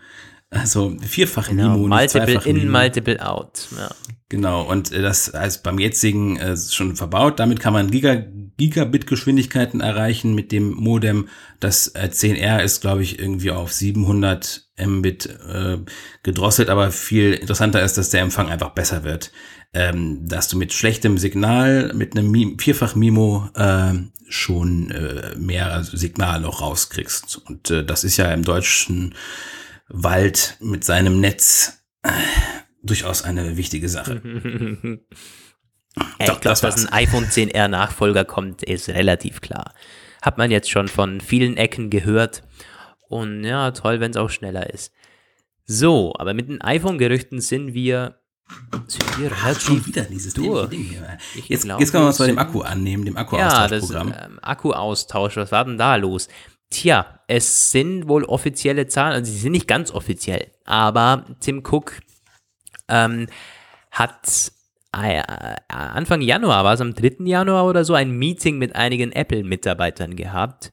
Also 0.50 0.96
vierfach 1.00 1.48
genau, 1.48 1.76
MIMO, 1.76 1.88
Multiple 1.88 2.40
in, 2.44 2.56
MIMO. 2.56 2.78
Multiple 2.78 3.26
out. 3.26 3.68
Ja. 3.76 3.90
Genau, 4.30 4.62
und 4.62 4.92
äh, 4.92 5.02
das 5.02 5.28
ist 5.28 5.62
beim 5.62 5.78
jetzigen 5.78 6.36
äh, 6.36 6.56
schon 6.56 6.96
verbaut. 6.96 7.38
Damit 7.38 7.60
kann 7.60 7.72
man 7.72 7.90
Giga, 7.90 8.22
Gigabit-Geschwindigkeiten 8.58 9.80
erreichen 9.80 10.34
mit 10.34 10.52
dem 10.52 10.70
Modem. 10.72 11.28
Das 11.60 11.88
äh, 11.88 12.08
10R 12.12 12.62
ist, 12.62 12.80
glaube 12.80 13.02
ich, 13.02 13.18
irgendwie 13.18 13.50
auf 13.50 13.72
700 13.72 14.68
Mbit 14.78 15.26
äh, 15.26 15.78
gedrosselt, 16.22 16.70
aber 16.70 16.92
viel 16.92 17.34
interessanter 17.34 17.82
ist, 17.82 17.98
dass 17.98 18.10
der 18.10 18.22
Empfang 18.22 18.48
einfach 18.48 18.70
besser 18.70 19.04
wird. 19.04 19.32
Ähm, 19.74 20.26
dass 20.26 20.48
du 20.48 20.56
mit 20.56 20.72
schlechtem 20.72 21.18
Signal, 21.18 21.92
mit 21.94 22.16
einem 22.16 22.58
vierfach 22.58 22.94
Mimo 22.94 23.50
äh, 23.54 23.92
schon 24.28 24.90
äh, 24.90 25.36
mehr 25.36 25.84
Signal 25.84 26.40
noch 26.40 26.62
rauskriegst. 26.62 27.40
Und 27.46 27.70
äh, 27.70 27.84
das 27.84 28.04
ist 28.04 28.16
ja 28.16 28.32
im 28.32 28.44
deutschen 28.44 29.14
Wald 29.88 30.56
mit 30.60 30.84
seinem 30.84 31.20
Netz 31.20 31.82
äh, 32.02 32.10
durchaus 32.82 33.22
eine 33.22 33.56
wichtige 33.56 33.88
Sache. 33.88 34.20
ja, 36.20 36.26
Doch, 36.26 36.34
ich 36.34 36.40
glaube, 36.40 36.60
dass 36.60 36.86
ein 36.86 36.92
iPhone 36.92 37.24
10R 37.24 37.68
Nachfolger 37.68 38.24
kommt, 38.24 38.62
ist 38.62 38.88
relativ 38.88 39.40
klar. 39.40 39.74
Hat 40.22 40.38
man 40.38 40.50
jetzt 40.50 40.70
schon 40.70 40.88
von 40.88 41.20
vielen 41.20 41.56
Ecken 41.56 41.90
gehört. 41.90 42.42
Und 43.08 43.44
ja, 43.44 43.70
toll, 43.70 44.00
wenn 44.00 44.10
es 44.10 44.16
auch 44.16 44.30
schneller 44.30 44.70
ist. 44.70 44.92
So, 45.64 46.14
aber 46.18 46.34
mit 46.34 46.48
den 46.48 46.60
iPhone-Gerüchten 46.60 47.40
sind 47.40 47.74
wir, 47.74 48.20
sind 48.86 49.18
wir 49.18 49.30
relativ 49.30 49.62
schon 49.62 49.86
wieder 49.86 50.02
dieses 50.02 50.34
durch. 50.34 50.68
Ding 50.70 50.84
hier. 50.84 51.18
Jetzt, 51.46 51.64
glaub, 51.64 51.80
jetzt 51.80 51.92
können 51.92 52.04
wir 52.04 52.08
uns 52.08 52.18
bei 52.18 52.26
dem 52.26 52.38
Akku 52.38 52.62
annehmen, 52.62 53.04
dem 53.04 53.16
Akku-Austauschprogramm. 53.16 54.08
Ja, 54.08 54.14
das 54.14 54.28
ähm, 54.30 54.38
Akku-Austausch, 54.42 55.36
was 55.36 55.52
war 55.52 55.64
denn 55.64 55.78
da 55.78 55.96
los? 55.96 56.28
Tja, 56.70 57.20
es 57.26 57.70
sind 57.70 58.08
wohl 58.08 58.24
offizielle 58.24 58.86
Zahlen, 58.86 59.14
also 59.14 59.30
sie 59.30 59.38
sind 59.38 59.52
nicht 59.52 59.68
ganz 59.68 59.90
offiziell, 59.90 60.50
aber 60.64 61.24
Tim 61.40 61.62
Cook 61.64 62.00
ähm, 62.88 63.26
hat 63.90 64.52
äh, 64.92 65.22
Anfang 65.68 66.20
Januar, 66.20 66.64
war 66.64 66.74
es 66.74 66.80
am 66.80 66.94
3. 66.94 67.24
Januar 67.24 67.66
oder 67.66 67.84
so, 67.84 67.94
ein 67.94 68.10
Meeting 68.10 68.58
mit 68.58 68.76
einigen 68.76 69.12
Apple-Mitarbeitern 69.12 70.16
gehabt. 70.16 70.72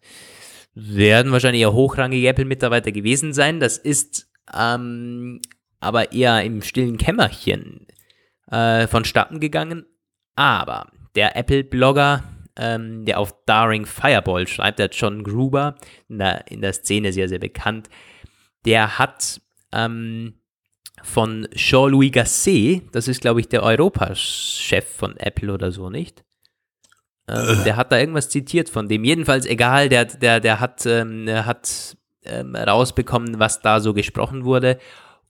Werden 0.73 1.31
wahrscheinlich 1.31 1.61
eher 1.61 1.73
hochrangige 1.73 2.27
Apple-Mitarbeiter 2.27 2.91
gewesen 2.91 3.33
sein. 3.33 3.59
Das 3.59 3.77
ist 3.77 4.27
ähm, 4.53 5.41
aber 5.79 6.11
eher 6.11 6.43
im 6.43 6.61
stillen 6.61 6.97
Kämmerchen 6.97 7.87
äh, 8.51 8.87
vonstatten 8.87 9.39
gegangen. 9.39 9.85
Aber 10.35 10.87
der 11.15 11.37
Apple-Blogger 11.37 12.23
ähm, 12.57 13.05
der 13.05 13.19
auf 13.19 13.35
Daring 13.45 13.85
Fireball 13.85 14.47
schreibt, 14.47 14.79
der 14.79 14.89
John 14.89 15.23
Gruber, 15.23 15.75
in 16.07 16.19
der, 16.19 16.49
in 16.49 16.61
der 16.61 16.73
Szene 16.73 17.13
sehr, 17.13 17.29
sehr 17.29 17.39
bekannt, 17.39 17.89
der 18.65 18.97
hat 18.97 19.41
ähm, 19.71 20.35
von 21.03 21.47
Jean-Louis 21.53 22.11
Gasset, 22.11 22.83
das 22.93 23.07
ist, 23.07 23.21
glaube 23.21 23.39
ich, 23.39 23.49
der 23.49 23.63
Europachef 23.63 24.85
von 24.95 25.17
Apple 25.17 25.53
oder 25.53 25.71
so, 25.71 25.89
nicht? 25.89 26.23
Ähm, 27.27 27.59
äh. 27.61 27.63
Der 27.63 27.75
hat 27.75 27.91
da 27.91 27.99
irgendwas 27.99 28.29
zitiert 28.29 28.69
von 28.69 28.87
dem. 28.87 29.03
Jedenfalls 29.03 29.45
egal, 29.45 29.89
der, 29.89 30.05
der, 30.05 30.39
der 30.39 30.59
hat, 30.59 30.85
ähm, 30.85 31.27
hat 31.29 31.97
ähm, 32.23 32.55
rausbekommen, 32.55 33.39
was 33.39 33.61
da 33.61 33.79
so 33.79 33.93
gesprochen 33.93 34.45
wurde. 34.45 34.79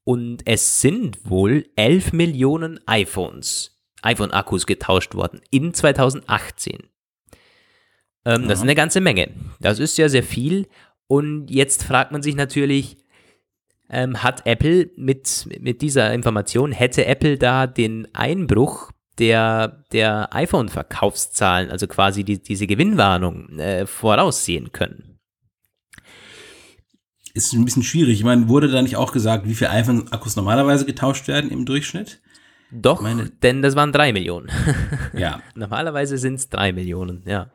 Und 0.03 0.43
es 0.45 0.82
sind 0.82 1.30
wohl 1.30 1.65
11 1.76 2.13
Millionen 2.13 2.80
iPhones, 2.86 3.76
iPhone-Akkus 4.03 4.65
getauscht 4.67 5.15
worden 5.15 5.41
in 5.49 5.73
2018. 5.73 6.89
Ähm, 8.26 8.43
ja. 8.43 8.47
Das 8.47 8.59
ist 8.59 8.63
eine 8.63 8.76
ganze 8.76 9.01
Menge. 9.01 9.30
Das 9.59 9.80
ist 9.80 9.97
ja 9.97 10.09
sehr 10.09 10.23
viel. 10.23 10.67
Und 11.07 11.49
jetzt 11.49 11.84
fragt 11.84 12.11
man 12.11 12.23
sich 12.23 12.36
natürlich, 12.36 12.97
ähm, 13.89 14.23
hat 14.23 14.45
Apple 14.45 14.89
mit, 14.97 15.47
mit 15.59 15.82
dieser 15.82 16.13
Information, 16.13 16.71
hätte 16.71 17.05
Apple 17.05 17.38
da 17.38 17.67
den 17.67 18.07
Einbruch 18.13 18.91
der, 19.19 19.84
der 19.91 20.36
iPhone-Verkaufszahlen, 20.36 21.69
also 21.69 21.88
quasi 21.88 22.23
die, 22.23 22.41
diese 22.41 22.67
Gewinnwarnung, 22.67 23.59
äh, 23.59 23.86
voraussehen 23.86 24.71
können? 24.71 25.19
Ist 27.34 27.53
ein 27.53 27.65
bisschen 27.65 27.84
schwierig. 27.84 28.19
Ich 28.19 28.23
meine, 28.23 28.47
wurde 28.47 28.69
da 28.69 28.82
nicht 28.82 28.95
auch 28.95 29.11
gesagt, 29.11 29.47
wie 29.47 29.55
viele 29.55 29.69
iPhone-Akkus 29.69 30.36
normalerweise 30.36 30.86
getauscht 30.86 31.28
werden 31.28 31.51
im 31.51 31.65
Durchschnitt? 31.65 32.21
Doch, 32.71 33.01
meine, 33.01 33.30
denn 33.30 33.61
das 33.61 33.76
waren 33.76 33.91
drei 33.91 34.11
Millionen. 34.11 34.49
Ja. 35.13 35.41
Normalerweise 35.55 36.17
sind 36.17 36.36
es 36.36 36.49
drei 36.49 36.71
Millionen, 36.71 37.23
ja. 37.26 37.51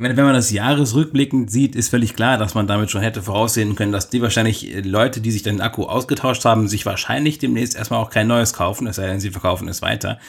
Meine, 0.00 0.16
wenn 0.16 0.26
man 0.26 0.34
das 0.34 0.52
jahresrückblickend 0.52 1.50
sieht, 1.50 1.74
ist 1.74 1.88
völlig 1.88 2.14
klar, 2.14 2.38
dass 2.38 2.54
man 2.54 2.68
damit 2.68 2.88
schon 2.88 3.02
hätte 3.02 3.20
voraussehen 3.20 3.74
können, 3.74 3.90
dass 3.90 4.10
die 4.10 4.22
wahrscheinlich 4.22 4.72
äh, 4.72 4.80
Leute, 4.80 5.20
die 5.20 5.32
sich 5.32 5.42
den 5.42 5.60
Akku 5.60 5.86
ausgetauscht 5.86 6.44
haben, 6.44 6.68
sich 6.68 6.86
wahrscheinlich 6.86 7.38
demnächst 7.38 7.76
erstmal 7.76 8.00
auch 8.00 8.10
kein 8.10 8.28
neues 8.28 8.52
kaufen, 8.52 8.86
es 8.86 8.94
sei 8.94 9.08
denn, 9.08 9.18
sie 9.18 9.30
verkaufen 9.30 9.66
es 9.66 9.82
weiter. 9.82 10.20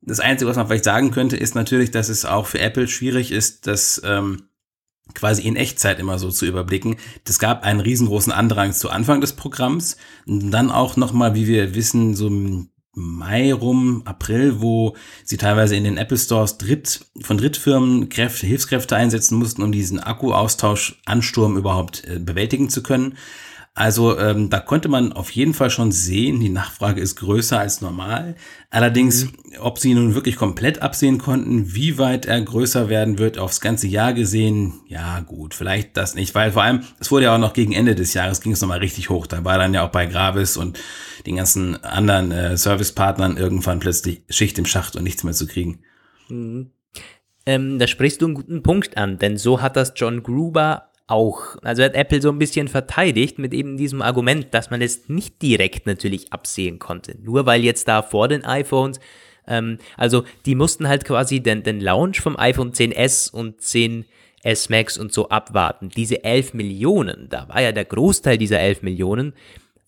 Das 0.00 0.18
Einzige, 0.18 0.48
was 0.48 0.56
man 0.56 0.66
vielleicht 0.66 0.84
sagen 0.84 1.10
könnte, 1.10 1.36
ist 1.36 1.54
natürlich, 1.54 1.90
dass 1.90 2.08
es 2.08 2.24
auch 2.24 2.46
für 2.46 2.58
Apple 2.58 2.88
schwierig 2.88 3.32
ist, 3.32 3.66
das 3.66 4.00
ähm, 4.02 4.44
quasi 5.12 5.42
in 5.42 5.56
Echtzeit 5.56 5.98
immer 5.98 6.18
so 6.18 6.30
zu 6.30 6.46
überblicken. 6.46 6.96
Es 7.28 7.38
gab 7.38 7.64
einen 7.64 7.80
riesengroßen 7.80 8.32
Andrang 8.32 8.72
zu 8.72 8.88
Anfang 8.88 9.20
des 9.20 9.34
Programms. 9.34 9.98
Und 10.26 10.52
dann 10.52 10.70
auch 10.70 10.96
nochmal, 10.96 11.34
wie 11.34 11.46
wir 11.46 11.74
wissen, 11.74 12.16
so 12.16 12.30
Mai 12.92 13.52
rum, 13.52 14.02
April, 14.04 14.60
wo 14.60 14.96
sie 15.24 15.36
teilweise 15.36 15.76
in 15.76 15.84
den 15.84 15.96
Apple 15.96 16.18
Stores 16.18 16.58
Dritt, 16.58 17.06
von 17.20 17.38
Drittfirmen 17.38 18.08
Kräfte, 18.08 18.46
Hilfskräfte 18.46 18.96
einsetzen 18.96 19.38
mussten, 19.38 19.62
um 19.62 19.70
diesen 19.70 20.00
Akku-Austausch-Ansturm 20.00 21.56
überhaupt 21.56 22.04
äh, 22.04 22.18
bewältigen 22.18 22.68
zu 22.68 22.82
können. 22.82 23.16
Also 23.74 24.18
ähm, 24.18 24.50
da 24.50 24.58
konnte 24.58 24.88
man 24.88 25.12
auf 25.12 25.30
jeden 25.30 25.54
Fall 25.54 25.70
schon 25.70 25.92
sehen, 25.92 26.40
die 26.40 26.48
Nachfrage 26.48 27.00
ist 27.00 27.14
größer 27.16 27.58
als 27.58 27.80
normal. 27.80 28.34
Allerdings, 28.68 29.26
mhm. 29.26 29.32
ob 29.60 29.78
sie 29.78 29.94
nun 29.94 30.14
wirklich 30.16 30.36
komplett 30.36 30.82
absehen 30.82 31.18
konnten, 31.18 31.72
wie 31.72 31.96
weit 31.96 32.26
er 32.26 32.40
größer 32.40 32.88
werden 32.88 33.18
wird, 33.18 33.38
aufs 33.38 33.60
ganze 33.60 33.86
Jahr 33.86 34.12
gesehen, 34.12 34.80
ja 34.86 35.20
gut, 35.20 35.54
vielleicht 35.54 35.96
das 35.96 36.16
nicht, 36.16 36.34
weil 36.34 36.50
vor 36.50 36.64
allem, 36.64 36.82
es 36.98 37.12
wurde 37.12 37.26
ja 37.26 37.34
auch 37.34 37.38
noch 37.38 37.52
gegen 37.52 37.72
Ende 37.72 37.94
des 37.94 38.12
Jahres, 38.12 38.40
ging 38.40 38.52
es 38.52 38.60
nochmal 38.60 38.80
richtig 38.80 39.08
hoch. 39.08 39.28
Da 39.28 39.44
war 39.44 39.56
dann 39.56 39.72
ja 39.72 39.86
auch 39.86 39.92
bei 39.92 40.06
Gravis 40.06 40.56
und 40.56 40.78
den 41.26 41.36
ganzen 41.36 41.82
anderen 41.84 42.32
äh, 42.32 42.56
Servicepartnern 42.56 43.36
irgendwann 43.36 43.78
plötzlich 43.78 44.24
Schicht 44.28 44.58
im 44.58 44.66
Schacht 44.66 44.96
und 44.96 45.04
nichts 45.04 45.22
mehr 45.22 45.34
zu 45.34 45.46
kriegen. 45.46 45.80
Mhm. 46.28 46.72
Ähm, 47.46 47.78
da 47.78 47.86
sprichst 47.86 48.20
du 48.20 48.26
einen 48.26 48.34
guten 48.34 48.62
Punkt 48.62 48.96
an, 48.96 49.18
denn 49.18 49.36
so 49.36 49.62
hat 49.62 49.76
das 49.76 49.92
John 49.96 50.22
Gruber 50.22 50.89
auch, 51.10 51.56
also 51.62 51.82
hat 51.82 51.94
Apple 51.94 52.22
so 52.22 52.30
ein 52.30 52.38
bisschen 52.38 52.68
verteidigt 52.68 53.38
mit 53.38 53.52
eben 53.52 53.76
diesem 53.76 54.02
Argument, 54.02 54.52
dass 54.52 54.70
man 54.70 54.80
es 54.80 55.08
nicht 55.08 55.42
direkt 55.42 55.86
natürlich 55.86 56.32
absehen 56.32 56.78
konnte. 56.78 57.16
Nur 57.22 57.46
weil 57.46 57.62
jetzt 57.64 57.88
da 57.88 58.02
vor 58.02 58.28
den 58.28 58.44
iPhones, 58.44 59.00
ähm, 59.46 59.78
also 59.96 60.24
die 60.46 60.54
mussten 60.54 60.88
halt 60.88 61.04
quasi 61.04 61.40
den, 61.40 61.62
den 61.62 61.80
Launch 61.80 62.20
vom 62.20 62.38
iPhone 62.38 62.72
10s 62.72 63.30
und 63.30 63.60
10s 63.60 64.70
Max 64.70 64.98
und 64.98 65.12
so 65.12 65.28
abwarten. 65.28 65.88
Diese 65.88 66.22
11 66.22 66.54
Millionen, 66.54 67.28
da 67.28 67.48
war 67.48 67.60
ja 67.60 67.72
der 67.72 67.84
Großteil 67.84 68.38
dieser 68.38 68.60
11 68.60 68.82
Millionen, 68.82 69.34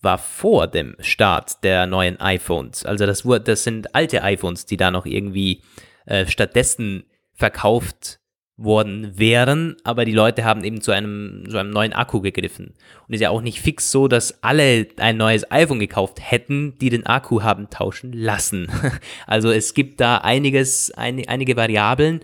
war 0.01 0.17
vor 0.17 0.67
dem 0.67 0.95
Start 0.99 1.63
der 1.63 1.87
neuen 1.87 2.19
iPhones. 2.19 2.85
Also 2.85 3.05
das, 3.05 3.23
das 3.45 3.63
sind 3.63 3.95
alte 3.95 4.23
iPhones, 4.23 4.65
die 4.65 4.77
da 4.77 4.91
noch 4.91 5.05
irgendwie 5.05 5.61
äh, 6.05 6.25
stattdessen 6.27 7.05
verkauft 7.33 8.19
worden 8.55 9.17
wären, 9.17 9.75
aber 9.83 10.05
die 10.05 10.13
Leute 10.13 10.43
haben 10.45 10.63
eben 10.63 10.79
zu 10.79 10.91
einem, 10.91 11.45
zu 11.49 11.57
einem 11.57 11.71
neuen 11.71 11.93
Akku 11.93 12.21
gegriffen. 12.21 12.73
Und 13.07 13.13
ist 13.13 13.21
ja 13.21 13.31
auch 13.31 13.41
nicht 13.41 13.59
fix 13.59 13.89
so, 13.89 14.07
dass 14.07 14.43
alle 14.43 14.87
ein 14.97 15.17
neues 15.17 15.49
iPhone 15.51 15.79
gekauft 15.79 16.19
hätten, 16.21 16.77
die 16.79 16.89
den 16.89 17.05
Akku 17.05 17.41
haben 17.41 17.69
tauschen 17.69 18.13
lassen. 18.13 18.67
Also 19.25 19.51
es 19.51 19.73
gibt 19.73 19.99
da 19.99 20.17
einiges, 20.17 20.91
ein, 20.91 21.27
einige 21.27 21.55
Variablen 21.55 22.21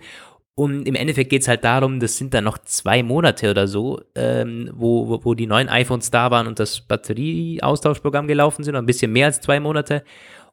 und 0.60 0.86
im 0.86 0.94
Endeffekt 0.94 1.30
geht 1.30 1.40
es 1.40 1.48
halt 1.48 1.64
darum, 1.64 2.00
das 2.00 2.18
sind 2.18 2.34
dann 2.34 2.44
noch 2.44 2.58
zwei 2.58 3.02
Monate 3.02 3.50
oder 3.50 3.66
so, 3.66 4.02
ähm, 4.14 4.70
wo, 4.74 5.08
wo, 5.08 5.24
wo 5.24 5.34
die 5.34 5.46
neuen 5.46 5.70
iPhones 5.70 6.10
da 6.10 6.30
waren 6.30 6.46
und 6.46 6.58
das 6.58 6.82
Batterieaustauschprogramm 6.82 8.26
gelaufen 8.26 8.62
sind, 8.62 8.76
ein 8.76 8.84
bisschen 8.84 9.10
mehr 9.10 9.24
als 9.26 9.40
zwei 9.40 9.58
Monate. 9.58 10.04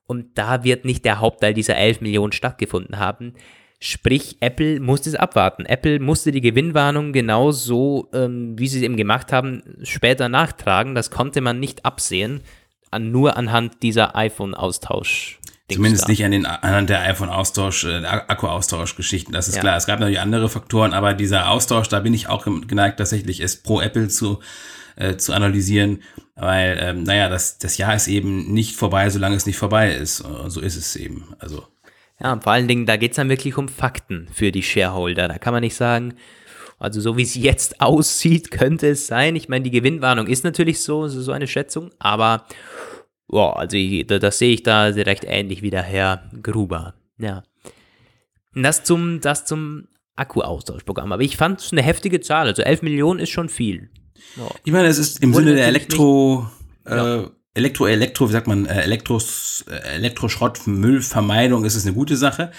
Und 0.05 0.38
da 0.38 0.63
wird 0.63 0.86
nicht 0.86 1.03
der 1.03 1.19
Hauptteil 1.19 1.53
dieser 1.53 1.75
11 1.75 1.99
Millionen 1.99 2.32
stattgefunden 2.32 2.99
haben. 2.99 3.34
Sprich, 3.80 4.38
Apple 4.39 4.80
musste 4.80 5.09
es 5.09 5.15
abwarten. 5.15 5.65
Apple 5.65 5.99
musste 5.99 6.32
die 6.32 6.41
Gewinnwarnung 6.41 7.13
genauso, 7.13 8.09
ähm, 8.11 8.57
wie 8.57 8.67
sie 8.67 8.78
es 8.80 8.84
eben 8.84 8.97
gemacht 8.97 9.32
haben, 9.32 9.61
später 9.84 10.30
nachtragen. 10.30 10.95
Das 10.95 11.11
konnte 11.11 11.41
man 11.41 11.59
nicht 11.59 11.86
absehen, 11.86 12.41
an, 12.89 13.11
nur 13.11 13.38
anhand 13.38 13.84
dieser 13.84 14.15
iPhone-Austausch. 14.15 15.39
Zumindest 15.69 16.05
da. 16.05 16.09
nicht 16.09 16.23
an 16.23 16.32
den 16.32 16.45
anhand 16.45 16.89
der 16.89 17.01
iPhone-Austausch, 17.01 17.84
äh, 17.84 18.05
Akku-Austausch-Geschichten, 18.05 19.34
das 19.34 19.47
ist 19.47 19.55
ja. 19.55 19.61
klar. 19.61 19.78
Es 19.78 19.86
gab 19.86 19.99
natürlich 19.99 20.21
andere 20.21 20.49
Faktoren, 20.49 20.93
aber 20.93 21.13
dieser 21.13 21.49
Austausch, 21.49 21.89
da 21.89 21.99
bin 21.99 22.13
ich 22.13 22.30
auch 22.30 22.45
geneigt, 22.45 22.97
tatsächlich 22.97 23.41
es 23.41 23.57
pro 23.61 23.82
Apple 23.82 24.07
zu, 24.07 24.39
äh, 24.95 25.17
zu 25.17 25.34
analysieren, 25.34 26.01
weil, 26.36 26.78
ähm, 26.82 27.03
naja, 27.03 27.30
das, 27.30 27.57
das 27.57 27.78
Jahr 27.78 27.95
ist 27.95 28.07
eben 28.07 28.53
nicht 28.53 28.75
vorbei, 28.75 29.09
solange 29.09 29.36
es 29.36 29.45
nicht 29.45 29.57
vorbei 29.57 29.93
ist. 29.93 30.21
Und 30.21 30.49
so 30.49 30.61
ist 30.61 30.78
es 30.78 30.95
eben. 30.95 31.36
Also. 31.39 31.67
Ja, 32.22 32.39
vor 32.39 32.51
allen 32.51 32.68
Dingen, 32.68 32.86
da 32.86 32.97
geht 32.97 33.11
es 33.11 33.18
dann 33.18 33.30
wirklich 33.30 33.57
um 33.57 33.68
Fakten 33.68 34.28
für 34.34 34.51
die 34.51 34.63
Shareholder. 34.63 35.28
Da 35.28 35.38
kann 35.38 35.53
man 35.53 35.61
nicht 35.61 35.76
sagen, 35.76 36.15
also 36.80 37.01
so 37.01 37.18
wie 37.18 37.24
es 37.24 37.36
jetzt 37.36 37.82
aussieht, 37.82 38.51
könnte 38.51 38.88
es 38.88 39.07
sein. 39.07 39.36
Ich 39.36 39.49
meine, 39.49 39.63
die 39.63 39.72
Gewinnwarnung 39.72 40.28
ist 40.28 40.43
natürlich 40.43 40.82
so, 40.82 41.07
so 41.07 41.32
eine 41.32 41.47
Schätzung, 41.47 41.91
aber 41.99 42.45
boah, 43.28 43.57
also 43.57 43.78
ich, 43.78 44.07
das 44.07 44.39
sehe 44.39 44.53
ich 44.53 44.63
da 44.63 44.86
recht 44.86 45.26
ähnlich 45.28 45.61
wie 45.61 45.70
der 45.70 45.84
Herr 45.84 46.30
Gruber. 46.41 46.95
Ja. 47.18 47.43
Das 48.53 48.84
zum, 48.84 49.22
das 49.22 49.45
zum 49.45 49.88
Akku-Austauschprogramm. 50.15 51.11
Aber 51.11 51.22
ich 51.22 51.38
fand 51.38 51.61
es 51.61 51.72
eine 51.72 51.84
heftige 51.84 52.22
Zahl. 52.22 52.47
Also 52.47 52.63
11 52.63 52.82
Millionen 52.82 53.20
ist 53.20 53.30
schon 53.30 53.49
viel. 53.49 53.89
Ja. 54.36 54.49
Ich 54.63 54.72
meine, 54.72 54.88
es 54.88 54.97
ist 54.97 55.22
im 55.22 55.34
Sinne 55.34 55.53
der 55.53 55.68
Elektro, 55.68 56.49
äh, 56.86 57.24
Elektro, 57.58 57.88
Elektro, 57.88 58.30
wie 58.30 58.34
sagt 58.34 58.47
man, 58.47 58.66
äh, 58.66 58.82
Elektros, 58.82 59.66
äh, 59.68 59.95
Elektroschrott, 59.95 60.68
Müllvermeidung 60.68 61.66
ist 61.66 61.76
es 61.76 61.86
eine 61.86 61.95
gute 61.95 62.16
Sache. 62.16 62.51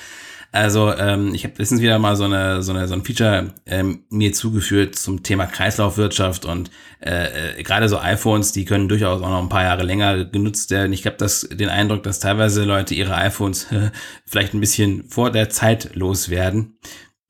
Also 0.50 0.92
ähm, 0.94 1.34
ich 1.34 1.44
habe 1.44 1.54
letztens 1.58 1.82
wieder 1.82 1.98
mal 1.98 2.16
so 2.16 2.24
eine 2.24 2.62
so 2.62 2.72
eine 2.72 2.88
so 2.88 2.94
ein 2.94 3.04
Feature 3.04 3.52
ähm, 3.66 4.04
mir 4.08 4.32
zugeführt 4.32 4.96
zum 4.96 5.22
Thema 5.22 5.44
Kreislaufwirtschaft 5.44 6.46
und 6.46 6.70
äh, 7.00 7.58
äh, 7.58 7.62
gerade 7.62 7.88
so 7.88 7.98
iPhones, 7.98 8.52
die 8.52 8.64
können 8.64 8.88
durchaus 8.88 9.20
auch 9.20 9.28
noch 9.28 9.42
ein 9.42 9.50
paar 9.50 9.64
Jahre 9.64 9.82
länger 9.82 10.24
genutzt 10.24 10.70
werden. 10.70 10.92
Ich 10.94 11.04
habe 11.04 11.16
das 11.18 11.46
den 11.52 11.68
Eindruck, 11.68 12.02
dass 12.02 12.18
teilweise 12.18 12.64
Leute 12.64 12.94
ihre 12.94 13.14
iPhones 13.14 13.66
vielleicht 14.26 14.54
ein 14.54 14.60
bisschen 14.60 15.04
vor 15.10 15.30
der 15.30 15.50
Zeit 15.50 15.94
loswerden 15.94 16.78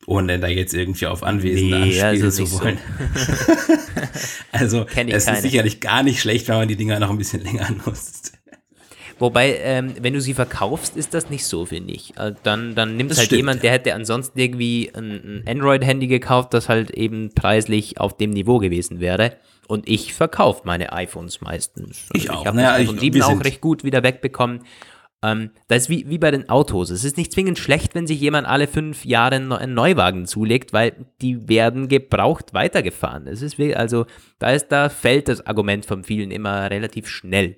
ohne 0.09 0.39
da 0.39 0.49
jetzt 0.49 0.73
irgendwie 0.73 1.07
auf 1.07 1.23
Anwesende 1.23 1.79
nee, 1.79 2.01
anspielen 2.01 2.25
also 2.25 2.45
zu 2.45 2.53
wollen. 2.59 2.79
So. 3.15 3.43
also 4.53 4.87
es 4.87 4.95
keine. 4.95 5.13
ist 5.13 5.43
sicherlich 5.43 5.81
gar 5.81 6.03
nicht 6.03 6.21
schlecht, 6.21 6.49
wenn 6.49 6.57
man 6.57 6.69
die 6.69 6.77
Dinger 6.77 6.99
noch 6.99 7.11
ein 7.11 7.19
bisschen 7.19 7.45
länger 7.45 7.69
nutzt. 7.87 8.33
Wobei, 9.19 9.59
ähm, 9.59 9.95
wenn 10.01 10.15
du 10.15 10.21
sie 10.21 10.33
verkaufst, 10.33 10.97
ist 10.97 11.13
das 11.13 11.29
nicht 11.29 11.45
so, 11.45 11.67
finde 11.67 11.93
ich. 11.93 12.17
Äh, 12.17 12.33
dann, 12.45 12.75
dann 12.75 12.97
nimmt 12.97 13.11
das 13.11 13.19
halt 13.19 13.27
stimmt, 13.27 13.39
jemand, 13.39 13.63
der 13.65 13.73
hätte 13.73 13.95
ansonsten 13.95 14.39
irgendwie 14.39 14.91
ein, 14.95 15.43
ein 15.45 15.45
Android-Handy 15.47 16.07
gekauft, 16.07 16.55
das 16.55 16.69
halt 16.69 16.91
eben 16.91 17.35
preislich 17.35 18.01
auf 18.01 18.17
dem 18.17 18.31
Niveau 18.31 18.59
gewesen 18.59 19.01
wäre. 19.01 19.33
Und 19.67 19.89
ich 19.89 20.15
verkaufe 20.15 20.63
meine 20.65 20.93
iPhones 20.93 21.41
meistens. 21.41 22.07
Also 22.11 22.25
ich 22.25 22.31
auch. 22.31 22.43
Ich 22.43 22.47
habe 22.47 22.57
naja, 22.57 22.93
7 22.99 23.23
auch 23.23 23.45
recht 23.45 23.61
gut 23.61 23.85
wieder 23.85 24.03
wegbekommen. 24.03 24.61
Ähm, 25.23 25.51
das 25.67 25.85
ist 25.85 25.89
wie, 25.89 26.09
wie 26.09 26.19
bei 26.19 26.31
den 26.31 26.49
Autos. 26.49 26.91
Es 26.91 27.03
ist 27.03 27.17
nicht 27.17 27.33
zwingend 27.33 27.59
schlecht, 27.59 27.95
wenn 27.95 28.07
sich 28.07 28.21
jemand 28.21 28.47
alle 28.47 28.69
fünf 28.69 29.05
Jahre 29.05 29.37
einen 29.37 29.75
Neuwagen 29.75 30.27
zulegt, 30.27 30.73
weil 30.73 30.93
die 31.21 31.49
werden 31.49 31.89
gebraucht 31.89 32.55
weitergefahren. 32.55 33.27
Es 33.27 33.43
ist 33.43 33.59
also, 33.75 34.07
da 34.39 34.53
ist, 34.53 34.69
da 34.69 34.89
fällt 34.89 35.29
das 35.29 35.45
Argument 35.47 35.85
von 35.85 36.05
vielen 36.05 36.31
immer 36.31 36.71
relativ 36.71 37.09
schnell. 37.09 37.57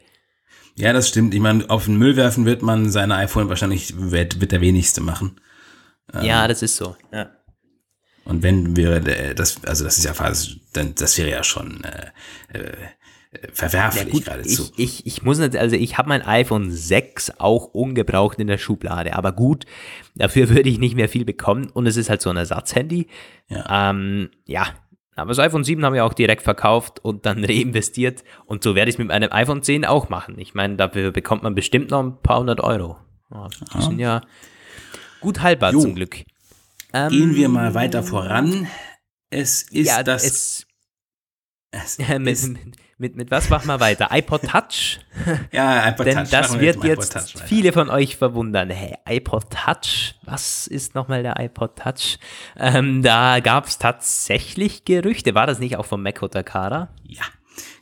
Ja, 0.77 0.95
das 0.95 1.09
stimmt. 1.09 1.35
Ich 1.35 1.41
meine, 1.41 1.69
auf 1.69 1.85
den 1.85 1.97
Müll 1.97 2.17
werfen 2.17 2.47
wird 2.47 2.63
man 2.63 2.91
seine 2.91 3.17
iPhone 3.17 3.51
wahrscheinlich, 3.51 3.93
wird, 3.97 4.41
wird 4.41 4.53
der 4.53 4.63
wenigste 4.63 5.03
machen. 5.03 5.39
Ähm, 6.15 6.25
ja, 6.25 6.49
das 6.49 6.63
ist 6.63 6.77
so. 6.77 6.97
Ja. 7.13 7.31
Und 8.25 8.43
wenn 8.43 8.77
wäre 8.77 9.35
das, 9.35 9.63
also 9.65 9.85
das 9.85 9.99
ist 9.99 10.05
ja 10.05 10.15
fast, 10.15 10.57
das 10.73 11.19
wäre 11.19 11.31
ja 11.31 11.43
schon 11.43 11.85
äh, 11.85 12.59
äh, 12.59 12.73
verwerflich 13.53 14.15
ja, 14.15 14.21
geradezu. 14.21 14.73
Ich, 14.77 15.01
ich, 15.01 15.07
ich 15.07 15.23
muss 15.23 15.39
nicht, 15.39 15.57
also 15.57 15.77
ich 15.77 15.99
habe 15.99 16.09
mein 16.09 16.23
iPhone 16.23 16.71
6 16.71 17.39
auch 17.39 17.67
ungebraucht 17.67 18.39
in 18.41 18.49
der 18.49 18.59
Schublade, 18.59 19.15
aber 19.15 19.33
gut, 19.33 19.67
dafür 20.15 20.49
würde 20.51 20.69
ich 20.69 20.79
nicht 20.79 20.97
mehr 20.97 21.09
viel 21.09 21.25
bekommen 21.25 21.71
und 21.71 21.87
es 21.87 21.97
ist 21.97 22.11
halt 22.11 22.23
so 22.23 22.31
ein 22.31 22.37
Ersatzhandy. 22.37 23.07
Ja. 23.49 23.91
Ähm, 23.91 24.31
ja, 24.47 24.67
aber 25.17 25.29
das 25.29 25.39
iPhone 25.39 25.65
7 25.65 25.85
haben 25.85 25.95
wir 25.95 26.05
auch 26.05 26.15
direkt 26.15 26.43
verkauft 26.43 26.99
und 27.05 27.27
dann 27.27 27.45
reinvestiert. 27.45 28.25
Und 28.47 28.65
so 28.65 28.75
werde 28.75 28.89
ich 28.89 28.95
es 28.95 28.99
mit 28.99 29.09
meinem 29.09 29.31
iPhone 29.33 29.63
10 29.63 29.85
auch 29.85 30.09
machen. 30.09 30.39
Ich 30.39 30.55
meine, 30.55 30.77
dafür 30.77 31.13
bekommt 31.13 31.43
man 31.43 31.55
bestimmt 31.55 31.91
noch 31.91 32.03
ein 32.03 32.21
paar 32.23 32.41
hundert 32.41 32.61
Euro. 32.61 32.97
die 33.31 33.75
ja. 33.75 33.83
sind 33.83 33.99
ja 33.99 34.21
gut 35.21 35.41
haltbar 35.41 35.73
jo. 35.73 35.81
zum 35.81 35.95
Glück. 35.95 36.25
Ähm, 36.93 37.11
Gehen 37.11 37.35
wir 37.37 37.49
mal 37.49 37.75
weiter 37.75 38.03
voran. 38.03 38.67
Es 39.29 39.63
ist 39.63 39.87
ja, 39.87 40.03
das. 40.03 40.25
Es, 40.25 40.67
es 41.99 41.99
mit, 42.19 42.77
mit, 43.01 43.17
mit 43.17 43.31
was 43.31 43.49
machen 43.49 43.67
wir 43.67 43.81
weiter? 43.81 44.09
iPod 44.13 44.43
Touch? 44.43 45.01
ja, 45.53 45.89
iPod 45.89 46.07
Denn 46.07 46.19
Touch. 46.19 46.31
Denn 46.31 46.41
das 46.41 46.61
wird 46.61 46.85
jetzt, 46.85 47.41
viele 47.47 47.73
von 47.73 47.89
euch 47.89 48.17
verwundern. 48.17 48.71
Hey, 48.71 48.97
iPod 49.09 49.51
Touch? 49.51 50.15
Was 50.23 50.67
ist 50.67 50.95
nochmal 50.95 51.23
der 51.23 51.41
iPod 51.41 51.77
Touch? 51.77 52.19
Ähm, 52.59 53.03
da 53.03 53.41
gab 53.41 53.67
es 53.67 53.79
tatsächlich 53.79 54.85
Gerüchte. 54.85 55.35
War 55.35 55.47
das 55.47 55.59
nicht 55.59 55.77
auch 55.77 55.87
von 55.87 56.03
Mac 56.03 56.21
Takara? 56.31 56.89
Ja, 57.03 57.25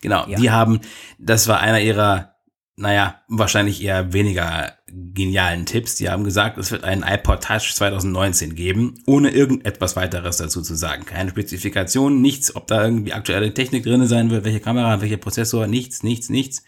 genau. 0.00 0.24
Ja. 0.28 0.38
Die 0.38 0.50
haben, 0.50 0.80
das 1.18 1.48
war 1.48 1.60
einer 1.60 1.80
ihrer 1.80 2.37
naja, 2.78 3.20
wahrscheinlich 3.26 3.82
eher 3.82 4.12
weniger 4.12 4.74
genialen 4.86 5.66
Tipps. 5.66 5.96
Die 5.96 6.08
haben 6.08 6.22
gesagt, 6.22 6.58
es 6.58 6.70
wird 6.70 6.84
einen 6.84 7.02
iPod 7.02 7.42
Touch 7.42 7.74
2019 7.74 8.54
geben, 8.54 8.94
ohne 9.04 9.30
irgendetwas 9.30 9.96
weiteres 9.96 10.36
dazu 10.36 10.62
zu 10.62 10.76
sagen. 10.76 11.04
Keine 11.04 11.30
Spezifikation, 11.30 12.22
nichts, 12.22 12.54
ob 12.54 12.68
da 12.68 12.84
irgendwie 12.84 13.12
aktuelle 13.12 13.52
Technik 13.52 13.82
drin 13.82 14.06
sein 14.06 14.30
wird, 14.30 14.44
welche 14.44 14.60
Kamera, 14.60 15.00
welcher 15.00 15.16
Prozessor, 15.16 15.66
nichts, 15.66 16.04
nichts, 16.04 16.30
nichts. 16.30 16.62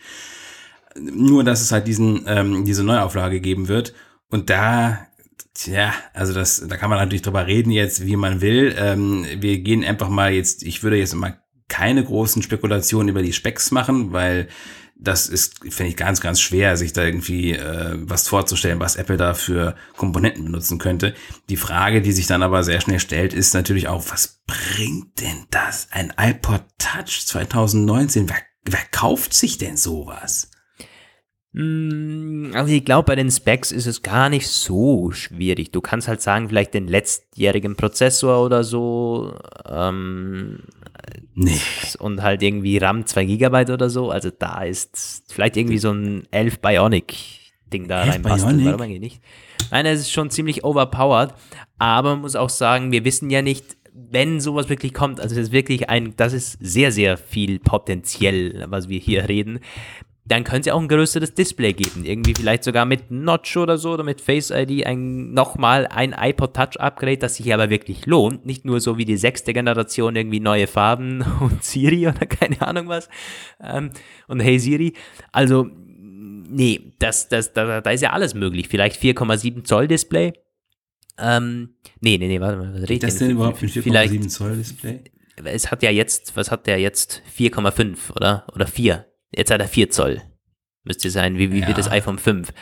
Nur, 0.99 1.45
dass 1.45 1.61
es 1.61 1.71
halt 1.71 1.87
diesen, 1.87 2.25
ähm, 2.27 2.65
diese 2.65 2.83
Neuauflage 2.83 3.41
geben 3.41 3.69
wird. 3.69 3.95
Und 4.31 4.51
da, 4.51 5.07
tja, 5.55 5.95
also 6.13 6.35
das, 6.35 6.67
da 6.67 6.77
kann 6.77 6.91
man 6.91 6.99
natürlich 6.99 7.23
drüber 7.23 7.47
reden 7.47 7.71
jetzt, 7.71 8.05
wie 8.05 8.17
man 8.17 8.41
will. 8.41 8.75
Ähm, 8.77 9.25
wir 9.39 9.61
gehen 9.61 9.85
einfach 9.85 10.09
mal 10.09 10.33
jetzt, 10.33 10.65
ich 10.65 10.83
würde 10.83 10.97
jetzt 10.97 11.15
mal 11.15 11.41
keine 11.69 12.03
großen 12.03 12.43
Spekulationen 12.43 13.09
über 13.09 13.23
die 13.23 13.33
Specs 13.33 13.71
machen, 13.71 14.13
weil 14.13 14.49
das 15.03 15.29
ist, 15.29 15.61
finde 15.73 15.91
ich, 15.91 15.97
ganz, 15.97 16.21
ganz 16.21 16.41
schwer, 16.41 16.77
sich 16.77 16.93
da 16.93 17.05
irgendwie 17.05 17.53
äh, 17.53 17.97
was 17.97 18.29
vorzustellen, 18.29 18.81
was 18.81 18.97
Apple 18.97 19.17
da 19.17 19.35
für 19.35 19.75
Komponenten 19.97 20.45
benutzen 20.45 20.79
könnte. 20.79 21.15
Die 21.49 21.57
Frage, 21.57 22.03
die 22.03 22.13
sich 22.13 22.27
dann 22.27 22.43
aber 22.43 22.63
sehr 22.63 22.81
schnell 22.81 23.01
stellt, 23.01 23.33
ist 23.33 23.55
natürlich 23.55 23.89
auch, 23.89 24.05
was 24.11 24.41
bringt 24.47 25.21
denn 25.21 25.47
das? 25.51 25.89
Ein 25.91 26.13
iPod 26.19 26.63
Touch 26.79 27.27
2019? 27.27 28.29
Wer, 28.29 28.37
wer 28.65 28.85
kauft 28.91 29.33
sich 29.33 29.59
denn 29.59 29.77
sowas? 29.77 30.51
Hm, 31.55 32.53
also 32.55 32.73
ich 32.73 32.85
glaube, 32.85 33.07
bei 33.07 33.17
den 33.17 33.31
Specs 33.31 33.73
ist 33.73 33.87
es 33.87 34.03
gar 34.03 34.29
nicht 34.29 34.49
so 34.49 35.11
schwierig. 35.11 35.73
Du 35.73 35.81
kannst 35.81 36.07
halt 36.09 36.21
sagen, 36.21 36.49
vielleicht 36.49 36.75
den 36.75 36.87
letztjährigen 36.87 37.75
Prozessor 37.75 38.45
oder 38.45 38.63
so. 38.63 39.35
Ähm, 39.67 40.61
nee. 41.35 41.61
Und 41.99 42.23
halt 42.23 42.43
irgendwie 42.43 42.79
RAM 42.79 43.07
2 43.07 43.25
GB 43.25 43.73
oder 43.73 43.91
so. 43.91 44.11
Also 44.11 44.31
da 44.31 44.63
ist 44.63 45.25
vielleicht 45.29 45.57
irgendwie 45.57 45.79
so 45.79 45.93
ein 45.93 46.25
11 46.31 46.61
Bionic-Ding 46.61 47.89
da 47.89 48.03
reinpasst. 48.03 48.45
Warum 48.45 48.81
eigentlich 48.81 49.01
nicht? 49.01 49.23
Nein, 49.71 49.87
es 49.87 50.01
ist 50.01 50.13
schon 50.13 50.31
ziemlich 50.31 50.65
overpowered. 50.65 51.35
Aber 51.79 52.11
man 52.11 52.23
muss 52.23 52.37
auch 52.37 52.51
sagen, 52.51 52.93
wir 52.93 53.05
wissen 53.05 53.31
ja 53.31 53.43
nicht, 53.43 53.77
wenn 53.93 54.41
sowas 54.41 54.69
wirklich 54.69 54.95
kommt, 54.95 55.21
also 55.21 55.35
es 55.35 55.49
ist 55.49 55.53
wirklich 55.53 55.89
ein, 55.89 56.15
das 56.17 56.33
ist 56.33 56.59
sehr, 56.61 56.93
sehr 56.93 57.17
viel 57.17 57.59
potenziell, 57.59 58.65
was 58.69 58.89
wir 58.89 58.99
hier 58.99 59.29
reden 59.29 59.61
dann 60.31 60.45
können 60.45 60.63
sie 60.63 60.71
auch 60.71 60.81
ein 60.81 60.87
größeres 60.87 61.35
Display 61.35 61.73
geben. 61.73 62.05
Irgendwie 62.05 62.35
vielleicht 62.35 62.63
sogar 62.63 62.85
mit 62.85 63.11
Notch 63.11 63.57
oder 63.57 63.79
so 63.79 63.95
oder 63.95 64.05
mit 64.05 64.21
Face 64.21 64.51
ID 64.51 64.87
ein, 64.87 65.33
nochmal 65.33 65.89
ein 65.89 66.15
iPod 66.17 66.55
Touch 66.55 66.79
Upgrade, 66.79 67.19
das 67.19 67.35
sich 67.35 67.53
aber 67.53 67.69
wirklich 67.69 68.07
lohnt. 68.07 68.47
Nicht 68.47 68.65
nur 68.65 68.81
so 68.81 68.97
wie 68.97 69.05
die 69.05 69.17
sechste 69.17 69.53
Generation 69.53 70.15
irgendwie 70.15 70.39
neue 70.39 70.69
Farben 70.69 71.25
und 71.41 71.65
Siri 71.65 72.07
oder 72.07 72.27
keine 72.27 72.63
Ahnung 72.63 72.87
was. 72.87 73.09
Ähm, 73.61 73.91
und 74.29 74.39
Hey 74.39 74.61
Siri. 74.61 74.93
Also, 75.33 75.69
nee, 75.75 76.93
das, 77.01 77.29
das, 77.29 77.53
da, 77.53 77.81
da 77.81 77.91
ist 77.91 78.03
ja 78.03 78.11
alles 78.11 78.35
möglich. 78.35 78.69
Vielleicht 78.69 79.03
4,7 79.03 79.65
Zoll 79.65 79.89
Display. 79.89 80.33
Ähm, 81.19 81.75
nee, 82.01 82.19
nee, 82.19 82.29
nee, 82.29 82.41
warte 82.41 82.57
mal, 82.57 82.73
was 82.73 82.85
Geht 82.85 83.03
das 83.03 83.19
denn 83.19 83.33
überhaupt 83.33 83.61
mit 83.61 83.73
4,7 83.73 84.29
Zoll 84.29 84.57
Display? 84.57 85.01
Es 85.43 85.73
hat 85.73 85.83
ja 85.83 85.91
jetzt, 85.91 86.37
was 86.37 86.53
hat 86.53 86.69
der 86.69 86.79
jetzt? 86.79 87.23
4,5 87.37 88.13
oder? 88.15 88.47
Oder 88.55 88.69
4? 88.69 89.10
Jetzt 89.31 89.51
hat 89.51 89.61
er 89.61 89.69
4 89.69 89.91
Zoll. 89.91 90.23
Müsste 90.85 91.11
sein, 91.11 91.39
wie, 91.39 91.53
wie 91.53 91.61
ja. 91.61 91.69
wird 91.69 91.79
das 91.79 91.91
iPhone 91.91 92.19
5? 92.19 92.53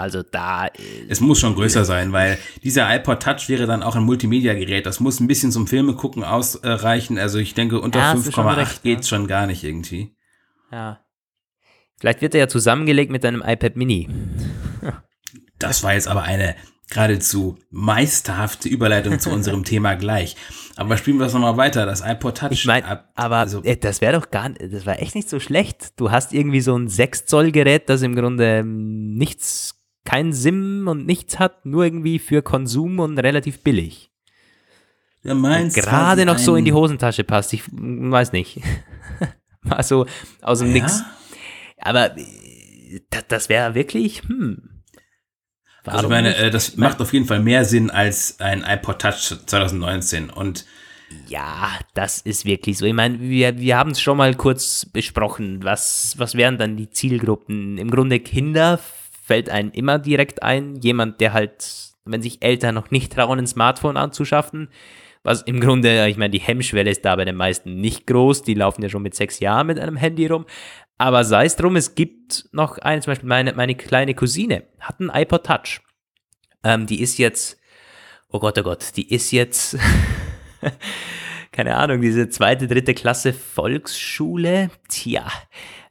Also 0.00 0.22
da. 0.22 0.66
Äh, 0.66 0.70
es 1.08 1.20
muss 1.20 1.38
schon 1.40 1.54
größer 1.54 1.84
sein, 1.84 2.12
weil 2.12 2.38
dieser 2.64 2.92
iPod 2.94 3.22
Touch 3.22 3.48
wäre 3.48 3.66
dann 3.66 3.82
auch 3.82 3.96
ein 3.96 4.02
Multimedia-Gerät. 4.02 4.86
Das 4.86 4.98
muss 4.98 5.20
ein 5.20 5.26
bisschen 5.26 5.52
zum 5.52 5.66
Filme 5.66 5.94
gucken 5.94 6.24
ausreichen. 6.24 7.18
Also 7.18 7.38
ich 7.38 7.54
denke, 7.54 7.80
unter 7.80 7.98
ja, 7.98 8.14
5,8 8.14 8.82
geht 8.82 9.06
schon 9.06 9.26
gar 9.26 9.46
nicht 9.46 9.62
irgendwie. 9.62 10.16
Ja. 10.72 11.04
Vielleicht 11.98 12.22
wird 12.22 12.34
er 12.34 12.40
ja 12.40 12.48
zusammengelegt 12.48 13.10
mit 13.10 13.24
deinem 13.24 13.42
iPad 13.44 13.76
Mini. 13.76 14.08
das 15.58 15.82
war 15.82 15.92
jetzt 15.92 16.08
aber 16.08 16.22
eine 16.22 16.56
geradezu 16.90 17.58
meisterhafte 17.70 18.68
Überleitung 18.68 19.18
zu 19.18 19.30
unserem 19.32 19.64
Thema 19.64 19.94
gleich. 19.94 20.36
Aber 20.76 20.96
spielen 20.96 21.18
wir 21.18 21.24
das 21.24 21.34
nochmal 21.34 21.56
weiter, 21.56 21.86
das 21.86 22.02
iPod 22.04 22.38
Touch. 22.38 22.52
Ich 22.52 22.66
meine, 22.66 23.04
aber 23.14 23.36
also, 23.36 23.62
äh, 23.62 23.76
das 23.76 24.00
wäre 24.00 24.18
doch 24.18 24.30
gar 24.30 24.48
nicht, 24.48 24.72
das 24.72 24.86
war 24.86 25.00
echt 25.00 25.14
nicht 25.14 25.28
so 25.28 25.40
schlecht. 25.40 25.98
Du 25.98 26.10
hast 26.10 26.32
irgendwie 26.32 26.60
so 26.60 26.76
ein 26.76 26.88
6 26.88 27.26
Zoll 27.26 27.52
Gerät, 27.52 27.88
das 27.88 28.02
im 28.02 28.14
Grunde 28.14 28.58
ähm, 28.58 29.14
nichts, 29.14 29.80
kein 30.04 30.32
SIM 30.32 30.88
und 30.88 31.06
nichts 31.06 31.38
hat, 31.38 31.64
nur 31.64 31.84
irgendwie 31.84 32.18
für 32.18 32.42
Konsum 32.42 32.98
und 32.98 33.18
relativ 33.18 33.62
billig. 33.62 34.10
Ja, 35.22 35.34
meinst 35.34 35.76
Gerade 35.76 36.24
noch 36.24 36.38
so 36.38 36.56
in 36.56 36.64
die 36.64 36.72
Hosentasche 36.72 37.24
passt. 37.24 37.52
Ich 37.52 37.64
weiß 37.70 38.32
nicht. 38.32 38.60
War 39.62 39.82
so 39.82 40.06
aus 40.40 40.60
dem 40.60 40.68
ja? 40.68 40.74
Nix. 40.74 41.02
Aber 41.78 42.16
äh, 42.16 43.00
das, 43.10 43.26
das 43.28 43.48
wäre 43.48 43.74
wirklich, 43.74 44.22
hm, 44.22 44.69
Warum 45.84 45.96
also 45.96 46.06
ich 46.06 46.10
meine, 46.10 46.36
äh, 46.36 46.50
das 46.50 46.76
macht 46.76 47.00
auf 47.00 47.12
jeden 47.12 47.26
Fall 47.26 47.40
mehr 47.40 47.64
Sinn 47.64 47.90
als 47.90 48.40
ein 48.40 48.64
iPod 48.66 49.00
Touch 49.00 49.38
2019 49.46 50.30
und 50.30 50.64
ja, 51.26 51.70
das 51.94 52.20
ist 52.20 52.44
wirklich 52.44 52.78
so. 52.78 52.86
Ich 52.86 52.92
meine, 52.92 53.20
wir, 53.20 53.58
wir 53.58 53.76
haben 53.76 53.90
es 53.90 54.00
schon 54.00 54.16
mal 54.16 54.34
kurz 54.34 54.86
besprochen. 54.86 55.64
Was, 55.64 56.14
was 56.18 56.36
wären 56.36 56.56
dann 56.56 56.76
die 56.76 56.90
Zielgruppen? 56.90 57.78
Im 57.78 57.90
Grunde 57.90 58.20
Kinder 58.20 58.78
fällt 59.24 59.50
einem 59.50 59.70
immer 59.72 59.98
direkt 59.98 60.42
ein. 60.42 60.76
Jemand, 60.76 61.20
der 61.20 61.32
halt, 61.32 61.66
wenn 62.04 62.22
sich 62.22 62.42
Eltern 62.42 62.76
noch 62.76 62.90
nicht 62.90 63.12
trauen, 63.12 63.40
ein 63.40 63.46
Smartphone 63.46 63.96
anzuschaffen, 63.96 64.68
was 65.22 65.42
im 65.42 65.60
Grunde, 65.60 66.08
ich 66.08 66.16
meine, 66.16 66.30
die 66.30 66.40
Hemmschwelle 66.40 66.90
ist 66.90 67.04
da 67.04 67.14
bei 67.16 67.24
den 67.24 67.36
meisten 67.36 67.76
nicht 67.76 68.06
groß. 68.06 68.42
Die 68.42 68.54
laufen 68.54 68.82
ja 68.82 68.88
schon 68.88 69.02
mit 69.02 69.14
sechs 69.14 69.40
Jahren 69.40 69.66
mit 69.66 69.78
einem 69.78 69.96
Handy 69.96 70.26
rum. 70.26 70.46
Aber 71.00 71.24
sei 71.24 71.46
es 71.46 71.56
drum, 71.56 71.76
es 71.76 71.94
gibt 71.94 72.44
noch 72.52 72.76
eine, 72.76 73.00
zum 73.00 73.12
Beispiel 73.12 73.28
meine, 73.30 73.54
meine 73.54 73.74
kleine 73.74 74.14
Cousine 74.14 74.64
hat 74.80 75.00
einen 75.00 75.08
iPod 75.08 75.46
Touch. 75.46 75.80
Ähm, 76.62 76.86
die 76.86 77.00
ist 77.00 77.16
jetzt, 77.16 77.58
oh 78.28 78.38
Gott, 78.38 78.58
oh 78.58 78.62
Gott, 78.62 78.94
die 78.96 79.08
ist 79.10 79.30
jetzt, 79.30 79.78
keine 81.52 81.76
Ahnung, 81.76 82.02
diese 82.02 82.28
zweite, 82.28 82.68
dritte 82.68 82.92
Klasse 82.92 83.32
Volksschule. 83.32 84.70
Tja, 84.90 85.26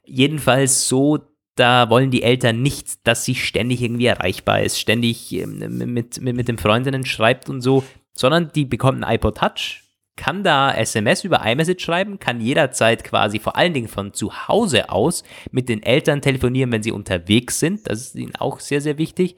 jedenfalls 0.04 0.86
so, 0.86 1.18
da 1.56 1.90
wollen 1.90 2.12
die 2.12 2.22
Eltern 2.22 2.62
nicht, 2.62 3.04
dass 3.04 3.24
sie 3.24 3.34
ständig 3.34 3.82
irgendwie 3.82 4.06
erreichbar 4.06 4.62
ist, 4.62 4.78
ständig 4.78 5.32
ähm, 5.32 5.58
mit, 5.92 6.20
mit, 6.20 6.36
mit 6.36 6.46
den 6.46 6.58
Freundinnen 6.58 7.04
schreibt 7.04 7.48
und 7.48 7.62
so, 7.62 7.82
sondern 8.12 8.52
die 8.52 8.64
bekommt 8.64 9.02
einen 9.02 9.12
iPod 9.12 9.38
Touch, 9.38 9.79
kann 10.20 10.44
da 10.44 10.70
SMS 10.70 11.24
über 11.24 11.40
iMessage 11.46 11.82
schreiben, 11.82 12.18
kann 12.18 12.42
jederzeit 12.42 13.04
quasi 13.04 13.38
vor 13.38 13.56
allen 13.56 13.72
Dingen 13.72 13.88
von 13.88 14.12
zu 14.12 14.48
Hause 14.48 14.90
aus 14.90 15.24
mit 15.50 15.70
den 15.70 15.82
Eltern 15.82 16.20
telefonieren, 16.20 16.70
wenn 16.72 16.82
sie 16.82 16.92
unterwegs 16.92 17.58
sind. 17.58 17.88
Das 17.88 18.02
ist 18.02 18.16
ihnen 18.16 18.36
auch 18.36 18.60
sehr, 18.60 18.82
sehr 18.82 18.98
wichtig. 18.98 19.36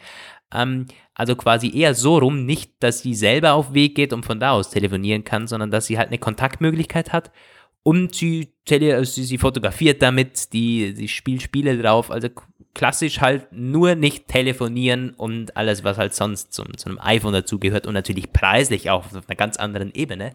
Ähm, 0.52 0.86
also 1.14 1.36
quasi 1.36 1.72
eher 1.72 1.94
so 1.94 2.18
rum, 2.18 2.46
nicht, 2.46 2.72
dass 2.80 2.98
sie 2.98 3.14
selber 3.14 3.52
auf 3.52 3.74
Weg 3.74 3.94
geht 3.94 4.12
und 4.12 4.26
von 4.26 4.40
da 4.40 4.50
aus 4.50 4.70
telefonieren 4.70 5.22
kann, 5.22 5.46
sondern 5.46 5.70
dass 5.70 5.86
sie 5.86 5.98
halt 5.98 6.08
eine 6.08 6.18
Kontaktmöglichkeit 6.18 7.12
hat 7.12 7.30
und 7.84 8.16
sie, 8.16 8.52
tele 8.64 9.04
sie, 9.04 9.22
sie 9.22 9.38
fotografiert 9.38 10.02
damit, 10.02 10.52
die, 10.52 10.94
sie 10.96 11.06
spielt 11.06 11.42
Spiele 11.42 11.80
drauf. 11.80 12.10
Also 12.10 12.28
klassisch 12.74 13.20
halt 13.20 13.52
nur 13.52 13.94
nicht 13.94 14.26
telefonieren 14.26 15.10
und 15.10 15.56
alles, 15.56 15.84
was 15.84 15.96
halt 15.96 16.12
sonst 16.12 16.52
zum, 16.52 16.76
zu 16.76 16.88
einem 16.88 16.98
iPhone 17.00 17.34
dazugehört 17.34 17.86
und 17.86 17.94
natürlich 17.94 18.32
preislich 18.32 18.90
auch 18.90 19.06
auf 19.06 19.28
einer 19.28 19.36
ganz 19.36 19.58
anderen 19.58 19.94
Ebene. 19.94 20.32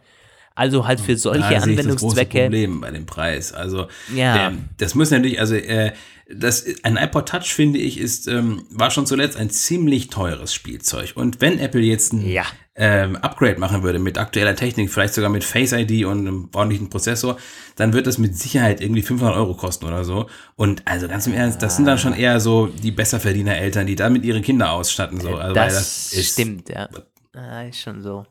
Also 0.58 0.88
halt 0.88 1.00
für 1.00 1.16
solche 1.16 1.54
da 1.54 1.62
Anwendungszwecke. 1.62 2.40
Das 2.40 2.44
Problem 2.46 2.82
bei 2.82 2.90
dem 2.90 3.06
Preis. 3.06 3.54
Also 3.54 3.88
ja. 4.16 4.50
Der, 4.50 4.54
das 4.78 4.96
muss 4.96 5.12
natürlich, 5.12 5.40
also 5.40 5.54
äh, 5.54 5.92
das, 6.28 6.66
ein 6.82 6.98
iPod 6.98 7.30
Touch 7.30 7.54
finde 7.54 7.78
ich 7.78 8.00
ist 8.00 8.28
ähm, 8.28 8.66
war 8.72 8.90
schon 8.90 9.06
zuletzt 9.06 9.38
ein 9.38 9.52
ziemlich 9.52 10.08
teures 10.08 10.56
Spielzeug. 10.56 11.12
Und 11.14 11.42
wenn 11.42 11.60
Apple 11.60 11.82
jetzt 11.82 12.12
ein 12.12 12.28
ja. 12.28 12.44
ähm, 12.74 13.18
Upgrade 13.18 13.60
machen 13.60 13.84
würde 13.84 14.00
mit 14.00 14.18
aktueller 14.18 14.56
Technik, 14.56 14.90
vielleicht 14.92 15.14
sogar 15.14 15.30
mit 15.30 15.44
Face 15.44 15.74
ID 15.74 16.06
und 16.06 16.22
einem 16.22 16.50
ordentlichen 16.56 16.90
Prozessor, 16.90 17.38
dann 17.76 17.94
wird 17.94 18.08
das 18.08 18.18
mit 18.18 18.36
Sicherheit 18.36 18.82
irgendwie 18.82 19.04
500 19.04 19.36
Euro 19.36 19.54
kosten 19.54 19.86
oder 19.86 20.04
so. 20.04 20.26
Und 20.56 20.82
also 20.86 21.08
ganz 21.08 21.28
im 21.28 21.34
Ernst, 21.34 21.62
das 21.62 21.76
sind 21.76 21.86
dann 21.86 22.00
schon 22.00 22.14
eher 22.14 22.40
so 22.40 22.66
die 22.66 22.92
Besserverdiener 22.92 23.56
Eltern, 23.58 23.86
die 23.86 23.96
damit 23.96 24.26
ihre 24.26 24.42
Kinder 24.42 24.72
ausstatten 24.72 25.22
so. 25.22 25.36
Also, 25.36 25.54
das, 25.54 25.76
das 25.76 26.14
ist, 26.14 26.34
stimmt, 26.34 26.70
ja. 26.70 26.90
Ah, 27.34 27.62
ist 27.62 27.80
schon 27.80 28.02
so. 28.02 28.26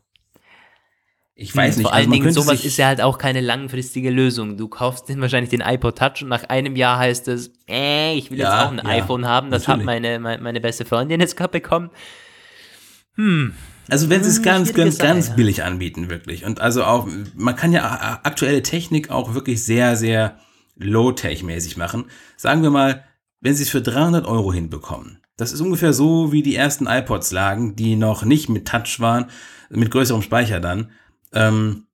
Ich 1.39 1.55
weiß 1.55 1.75
hm, 1.75 1.83
nicht. 1.83 1.89
Vor 1.89 1.95
allen 1.95 2.11
also 2.11 2.23
Dingen, 2.23 2.33
sowas 2.33 2.65
ist 2.65 2.79
ja 2.79 2.87
halt 2.87 3.03
auch 3.03 3.19
keine 3.19 3.43
langfristige 3.43 4.09
Lösung. 4.09 4.57
Du 4.57 4.69
kaufst 4.69 5.11
den 5.11 5.21
wahrscheinlich 5.21 5.51
den 5.51 5.61
iPod 5.61 5.99
Touch 5.99 6.23
und 6.23 6.29
nach 6.29 6.45
einem 6.45 6.77
Jahr 6.77 6.99
heißt 6.99 7.29
es, 7.29 7.53
äh, 7.69 8.17
ich 8.17 8.31
will 8.31 8.39
ja, 8.39 8.45
jetzt 8.45 8.67
auch 8.67 8.73
ein 8.73 8.79
ja, 8.79 9.03
iPhone 9.03 9.27
haben. 9.27 9.51
Das 9.51 9.67
natürlich. 9.67 9.87
hat 9.87 10.03
meine, 10.03 10.19
meine, 10.19 10.43
meine 10.43 10.61
beste 10.63 10.87
Freundin 10.87 11.21
jetzt 11.21 11.37
gerade 11.37 11.53
bekommen. 11.53 11.91
Hm. 13.17 13.53
Also 13.89 14.09
wenn 14.09 14.25
sie 14.25 14.31
es 14.31 14.37
hm, 14.39 14.45
ganz, 14.45 14.73
ganz, 14.73 14.97
ganz 14.97 15.27
sein, 15.27 15.37
billig 15.37 15.63
anbieten, 15.63 16.09
wirklich. 16.09 16.47
Und 16.47 16.63
also 16.63 16.85
auch, 16.85 17.07
man 17.35 17.55
kann 17.55 17.71
ja 17.71 18.21
aktuelle 18.23 18.63
Technik 18.63 19.11
auch 19.11 19.35
wirklich 19.35 19.63
sehr, 19.63 19.95
sehr 19.97 20.39
low-tech-mäßig 20.77 21.77
machen. 21.77 22.07
Sagen 22.39 22.63
wir 22.63 22.71
mal, 22.71 23.05
wenn 23.43 23.55
sie 23.55 23.65
es 23.65 23.71
für 23.71 23.83
300 23.83 24.27
Euro 24.27 24.55
hinbekommen. 24.55 25.19
Das 25.37 25.53
ist 25.53 25.61
ungefähr 25.61 25.93
so, 25.93 26.33
wie 26.33 26.43
die 26.43 26.57
ersten 26.57 26.87
iPods 26.87 27.31
lagen, 27.31 27.77
die 27.77 27.95
noch 27.95 28.25
nicht 28.25 28.49
mit 28.49 28.67
Touch 28.67 29.01
waren, 29.01 29.27
mit 29.69 29.91
größerem 29.91 30.23
Speicher 30.23 30.61
dann 30.61 30.91
ähm, 31.37 31.87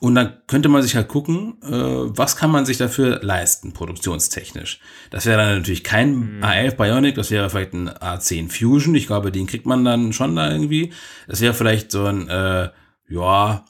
und 0.00 0.16
dann 0.16 0.42
könnte 0.48 0.68
man 0.68 0.82
sich 0.82 0.96
halt 0.96 1.08
gucken, 1.08 1.56
äh, 1.62 1.70
was 1.70 2.36
kann 2.36 2.50
man 2.50 2.66
sich 2.66 2.76
dafür 2.76 3.20
leisten, 3.22 3.72
produktionstechnisch. 3.72 4.80
Das 5.10 5.24
wäre 5.24 5.38
dann 5.38 5.58
natürlich 5.58 5.84
kein 5.84 6.36
mhm. 6.36 6.44
A11 6.44 6.72
Bionic, 6.72 7.14
das 7.14 7.30
wäre 7.30 7.48
vielleicht 7.48 7.74
ein 7.74 7.88
A10 7.88 8.50
Fusion. 8.50 8.94
Ich 8.94 9.06
glaube, 9.06 9.32
den 9.32 9.46
kriegt 9.46 9.66
man 9.66 9.84
dann 9.84 10.12
schon 10.12 10.36
da 10.36 10.50
irgendwie. 10.50 10.92
Das 11.26 11.40
wäre 11.40 11.54
vielleicht 11.54 11.90
so 11.90 12.04
ein, 12.04 12.28
äh, 12.28 12.70
ja, 13.08 13.64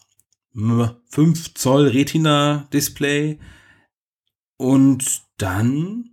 5 0.55 1.55
Zoll 1.55 1.89
Retina-Display. 1.89 3.39
Und 4.57 5.23
dann 5.37 6.11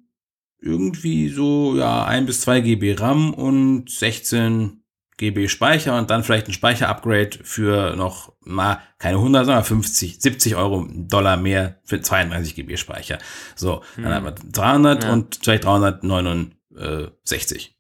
irgendwie 0.59 1.29
so, 1.29 1.75
ja, 1.77 2.05
1 2.05 2.27
bis 2.27 2.41
2 2.41 2.61
GB 2.61 2.93
RAM 2.93 3.34
und 3.34 3.89
16 3.89 4.84
GB 5.17 5.47
Speicher 5.47 5.97
und 5.97 6.09
dann 6.09 6.23
vielleicht 6.23 6.47
ein 6.47 6.53
Speicher-Upgrade 6.53 7.39
für 7.43 7.95
noch 7.95 8.34
mal 8.44 8.82
keine 8.98 9.18
100, 9.18 9.46
sondern 9.46 9.64
50, 9.64 10.20
70 10.22 10.56
Euro 10.56 10.88
Dollar 10.89 11.38
mehr 11.38 11.80
für 11.84 12.02
32 12.02 12.56
GB 12.56 12.78
Speicher. 12.78 13.20
So, 13.56 13.84
dann 13.96 14.06
hm. 14.06 14.14
haben 14.14 14.26
wir 14.26 14.34
300 14.52 15.04
ja. 15.04 15.14
und 15.14 15.38
vielleicht 15.42 15.66
369. 15.66 17.78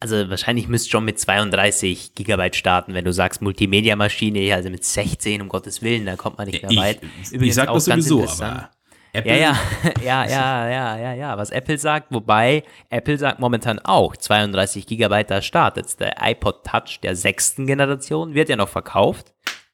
Also 0.00 0.28
wahrscheinlich 0.28 0.66
müsst 0.66 0.90
schon 0.90 1.04
mit 1.04 1.20
32 1.20 2.16
Gigabyte 2.16 2.56
starten, 2.56 2.92
wenn 2.92 3.04
du 3.04 3.12
sagst 3.12 3.40
Multimedia-Maschine, 3.40 4.52
also 4.52 4.68
mit 4.68 4.84
16, 4.84 5.40
um 5.40 5.48
Gottes 5.48 5.80
Willen, 5.80 6.06
da 6.06 6.16
kommt 6.16 6.38
man 6.38 6.48
nicht 6.48 6.68
mehr 6.68 6.76
weit. 6.76 7.00
Übrigens 7.30 7.40
ich 7.40 7.54
sag 7.54 7.72
das 7.72 7.84
sowieso, 7.84 8.28
aber 8.28 8.70
Apple? 9.12 9.32
Ja, 9.32 9.36
ja, 9.36 9.56
ja, 10.02 10.24
ja, 10.24 10.68
ja, 10.68 10.98
ja, 10.98 11.14
ja, 11.14 11.38
was 11.38 11.50
Apple 11.50 11.78
sagt, 11.78 12.08
wobei 12.10 12.64
Apple 12.90 13.18
sagt 13.18 13.38
momentan 13.38 13.78
auch 13.78 14.16
32 14.16 14.86
Gigabyte 14.86 15.30
da 15.30 15.42
startet. 15.42 16.00
Der 16.00 16.16
iPod 16.20 16.64
Touch 16.64 16.98
der 17.02 17.14
sechsten 17.14 17.66
Generation 17.66 18.34
wird 18.34 18.48
ja 18.48 18.56
noch 18.56 18.70
verkauft 18.70 19.32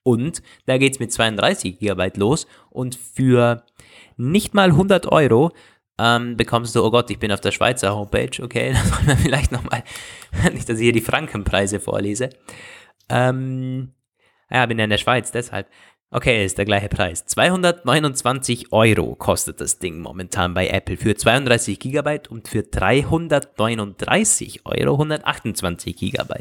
und 0.08 0.42
da 0.64 0.78
geht's 0.78 0.98
mit 0.98 1.12
32 1.12 1.78
Gigabyte 1.78 2.16
los 2.16 2.46
und 2.70 2.96
für 2.96 3.64
nicht 4.16 4.54
mal 4.54 4.70
100 4.70 5.12
Euro 5.12 5.52
ähm, 5.98 6.36
bekommst 6.36 6.74
du, 6.74 6.82
oh 6.82 6.90
Gott, 6.90 7.10
ich 7.10 7.18
bin 7.18 7.30
auf 7.30 7.40
der 7.40 7.50
Schweizer 7.50 7.94
Homepage, 7.94 8.42
okay, 8.42 8.72
da 8.72 8.82
soll 8.82 9.04
man 9.04 9.18
vielleicht 9.18 9.52
nochmal, 9.52 9.84
nicht, 10.52 10.68
dass 10.68 10.78
ich 10.78 10.84
hier 10.84 10.92
die 10.92 11.02
Frankenpreise 11.02 11.78
vorlese. 11.78 12.30
Ähm, 13.10 13.92
ja, 14.50 14.64
bin 14.64 14.78
ja 14.78 14.84
in 14.84 14.90
der 14.90 14.98
Schweiz, 14.98 15.30
deshalb. 15.30 15.68
Okay, 16.10 16.42
ist 16.42 16.56
der 16.56 16.64
gleiche 16.64 16.88
Preis. 16.88 17.26
229 17.26 18.72
Euro 18.72 19.14
kostet 19.14 19.60
das 19.60 19.78
Ding 19.78 20.00
momentan 20.00 20.54
bei 20.54 20.68
Apple 20.68 20.96
für 20.96 21.14
32 21.14 21.78
GB 21.78 22.20
und 22.30 22.48
für 22.48 22.62
339 22.62 24.64
Euro 24.64 24.94
128 24.94 25.96
GB. 25.96 26.34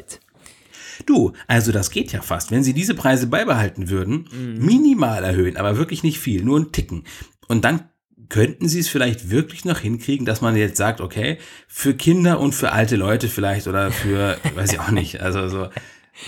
Du, 1.06 1.34
also 1.48 1.72
das 1.72 1.92
geht 1.92 2.12
ja 2.12 2.22
fast. 2.22 2.52
Wenn 2.52 2.64
sie 2.64 2.74
diese 2.74 2.96
Preise 2.96 3.28
beibehalten 3.28 3.90
würden, 3.90 4.28
mhm. 4.32 4.66
minimal 4.66 5.24
erhöhen, 5.24 5.58
aber 5.58 5.78
wirklich 5.78 6.04
nicht 6.04 6.20
viel, 6.20 6.44
nur 6.44 6.60
ein 6.60 6.72
Ticken. 6.72 7.04
Und 7.48 7.64
dann 7.66 7.90
könnten 8.30 8.68
sie 8.68 8.80
es 8.80 8.90
vielleicht 8.90 9.30
wirklich 9.30 9.66
noch 9.66 9.80
hinkriegen, 9.80 10.26
dass 10.26 10.42
man 10.42 10.56
jetzt 10.56 10.78
sagt, 10.78 11.02
okay, 11.02 11.38
für 11.68 11.94
Kinder 11.94 12.40
und 12.40 12.54
für 12.54 12.72
alte 12.72 12.96
Leute 12.96 13.30
vielleicht 13.30 13.68
oder 13.68 13.92
für, 13.92 14.38
weiß 14.56 14.74
ich 14.74 14.80
auch 14.80 14.92
nicht, 14.92 15.22
also 15.22 15.48
so 15.48 15.70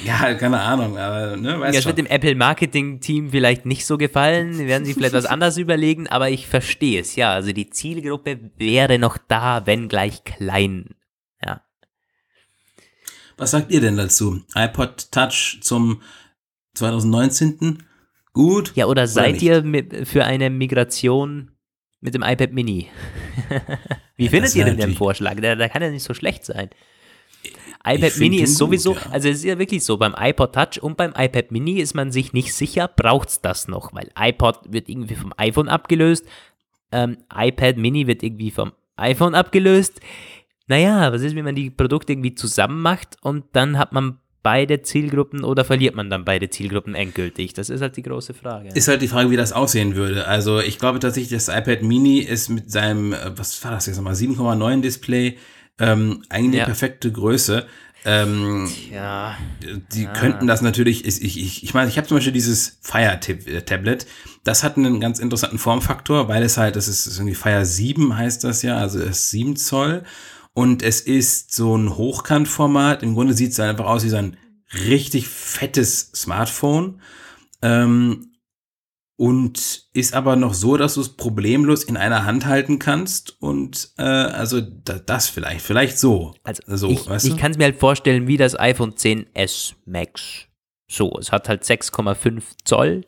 Ja, 0.06 0.34
keine 0.36 0.60
Ahnung, 0.60 0.98
aber 0.98 1.36
ne, 1.36 1.60
weißt 1.60 1.78
Das 1.78 1.86
wird 1.86 1.98
dem 1.98 2.06
Apple 2.06 2.36
Marketing 2.36 3.00
Team 3.00 3.32
vielleicht 3.32 3.66
nicht 3.66 3.86
so 3.86 3.98
gefallen, 3.98 4.68
werden 4.68 4.86
sie 4.86 4.94
vielleicht 4.94 5.14
was 5.14 5.26
anderes 5.26 5.58
überlegen, 5.58 6.08
aber 6.08 6.30
ich 6.30 6.48
verstehe 6.48 7.02
es, 7.02 7.16
ja. 7.16 7.34
Also 7.34 7.52
die 7.52 7.70
Zielgruppe 7.70 8.40
wäre 8.58 9.00
noch 9.00 9.18
da, 9.18 9.66
wenn 9.66 9.90
gleich 9.90 10.24
klein. 10.24 10.96
Was 13.40 13.52
sagt 13.52 13.72
ihr 13.72 13.80
denn 13.80 13.96
dazu? 13.96 14.42
iPod 14.54 15.12
Touch 15.12 15.60
zum 15.62 16.02
2019. 16.76 17.82
Gut. 18.34 18.74
Ja, 18.76 18.86
oder 18.86 19.08
seid 19.08 19.42
nicht? 19.42 19.44
ihr 19.44 20.06
für 20.06 20.26
eine 20.26 20.50
Migration 20.50 21.52
mit 22.02 22.14
dem 22.14 22.22
iPad 22.22 22.52
Mini? 22.52 22.88
Wie 24.18 24.26
Ja, 24.26 24.30
findet 24.30 24.56
ihr 24.56 24.66
denn 24.66 24.78
den 24.78 24.94
Vorschlag? 24.94 25.40
Der, 25.40 25.56
der 25.56 25.70
kann 25.70 25.82
ja 25.82 25.90
nicht 25.90 26.04
so 26.04 26.14
schlecht 26.14 26.44
sein. 26.44 26.70
iPad 27.86 28.18
Mini 28.18 28.42
ist 28.42 28.58
sowieso, 28.58 28.94
gut, 28.94 29.06
ja. 29.06 29.12
also 29.12 29.30
es 29.30 29.38
ist 29.38 29.46
ja 29.46 29.58
wirklich 29.58 29.86
so, 29.86 29.96
beim 29.96 30.16
iPod 30.18 30.54
Touch 30.54 30.84
und 30.84 30.98
beim 30.98 31.14
iPad 31.16 31.52
Mini 31.52 31.80
ist 31.80 31.94
man 31.94 32.12
sich 32.12 32.34
nicht 32.34 32.54
sicher, 32.54 32.90
braucht 32.90 33.30
es 33.30 33.40
das 33.42 33.70
noch? 33.70 33.94
Weil 33.94 34.12
iPod 34.20 34.60
wird 34.68 34.90
irgendwie 34.90 35.16
vom 35.16 35.34
iPhone 35.38 35.70
abgelöst, 35.70 36.26
ähm, 36.92 37.20
iPad 37.34 37.78
Mini 37.78 38.06
wird 38.06 38.22
irgendwie 38.22 38.52
vom 38.52 38.74
iPhone 38.98 39.34
abgelöst. 39.34 40.02
Naja, 40.70 41.12
was 41.12 41.22
ist, 41.24 41.36
wenn 41.36 41.44
man 41.44 41.56
die 41.56 41.70
Produkte 41.70 42.14
irgendwie 42.14 42.36
zusammen 42.36 42.82
macht 42.82 43.18
und 43.22 43.44
dann 43.54 43.78
hat 43.78 43.92
man 43.92 44.20
beide 44.42 44.82
Zielgruppen 44.84 45.44
oder 45.44 45.66
verliert 45.66 45.96
man 45.96 46.10
dann 46.10 46.24
beide 46.24 46.50
Zielgruppen 46.50 46.96
endgültig? 46.96 47.54
Das 47.54 47.70
ist 47.70 47.82
halt 47.82 47.98
die 47.98 48.04
große 48.04 48.34
Frage. 48.34 48.70
Ist 48.74 48.88
halt 48.88 49.02
die 49.02 49.08
Frage, 49.10 49.30
wie 49.32 49.36
das 49.36 49.52
aussehen 49.52 49.96
würde. 49.96 50.28
Also 50.28 50.60
ich 50.62 50.80
glaube 50.80 51.00
tatsächlich, 51.00 51.32
das 51.34 51.50
iPad 51.50 51.82
Mini 51.84 52.20
ist 52.20 52.48
mit 52.50 52.72
seinem, 52.72 53.12
äh, 53.14 53.38
was 53.38 53.62
war 53.66 53.72
das 53.72 53.88
jetzt 53.88 53.98
nochmal, 53.98 54.14
7,9 54.16 54.82
Display, 54.82 55.38
ähm, 55.80 56.24
eigentlich 56.30 56.56
Ja. 56.60 56.64
eine 56.66 56.74
perfekte 56.74 57.12
Größe. 57.12 57.66
Ähm, 58.06 58.70
ja. 58.94 59.36
die 59.94 60.06
könnten 60.06 60.48
das 60.48 60.62
natürlich, 60.62 61.06
ich, 61.06 61.22
ich, 61.22 61.38
ich, 61.38 61.64
ich 61.64 61.74
meine, 61.74 61.90
ich 61.90 61.98
habe 61.98 62.08
zum 62.08 62.16
Beispiel 62.16 62.32
dieses 62.32 62.80
Fire 62.82 63.20
Tab- 63.20 63.46
äh, 63.46 63.62
Tablet, 63.62 64.08
das 64.46 64.64
hat 64.64 64.78
einen 64.78 65.02
ganz 65.02 65.20
interessanten 65.20 65.58
Formfaktor, 65.58 66.30
weil 66.30 66.42
es 66.44 66.58
halt, 66.58 66.78
das 66.78 66.88
ist, 66.88 67.06
das 67.06 67.14
ist 67.14 67.20
irgendwie 67.20 67.36
Fire 67.36 67.66
7 67.66 68.16
heißt 68.18 68.46
das 68.46 68.62
ja, 68.62 68.78
also 68.78 69.00
es 69.00 69.10
ist 69.10 69.32
7 69.32 69.58
Zoll 69.58 70.04
und 70.54 70.84
es 70.84 71.02
ist 71.02 71.54
so 71.56 71.76
ein 71.78 71.96
Hochkantformat, 71.96 73.04
im 73.04 73.14
Grunde 73.14 73.34
sieht 73.34 73.52
es 73.52 73.60
einfach 73.60 73.86
aus 73.86 74.04
wie 74.04 74.10
so 74.10 74.18
ein 74.18 74.38
richtig 74.88 75.28
fettes 75.28 76.12
Smartphone. 76.14 77.02
Ähm, 77.62 78.26
und 79.20 79.90
ist 79.92 80.14
aber 80.14 80.38
noch 80.38 80.54
so, 80.54 80.78
dass 80.78 80.94
du 80.94 81.02
es 81.02 81.10
problemlos 81.10 81.84
in 81.84 81.98
einer 81.98 82.24
Hand 82.24 82.46
halten 82.46 82.80
kannst. 82.80 83.36
Und 83.42 83.90
äh, 83.98 84.04
also 84.04 84.62
da, 84.62 84.98
das 84.98 85.28
vielleicht, 85.28 85.60
vielleicht 85.60 86.00
so. 86.00 86.36
Also 86.44 86.62
so, 86.78 86.90
ich, 86.90 87.06
weißt 87.06 87.26
ich 87.26 87.36
kann 87.36 87.52
es 87.52 87.58
mir 87.58 87.66
halt 87.66 87.76
vorstellen 87.76 88.28
wie 88.28 88.38
das 88.38 88.58
iPhone 88.58 88.94
10s 88.94 89.74
Max. 89.86 90.48
So, 90.90 91.18
es 91.20 91.34
hat 91.34 91.50
halt 91.50 91.64
6,5 91.64 92.44
Zoll. 92.64 93.04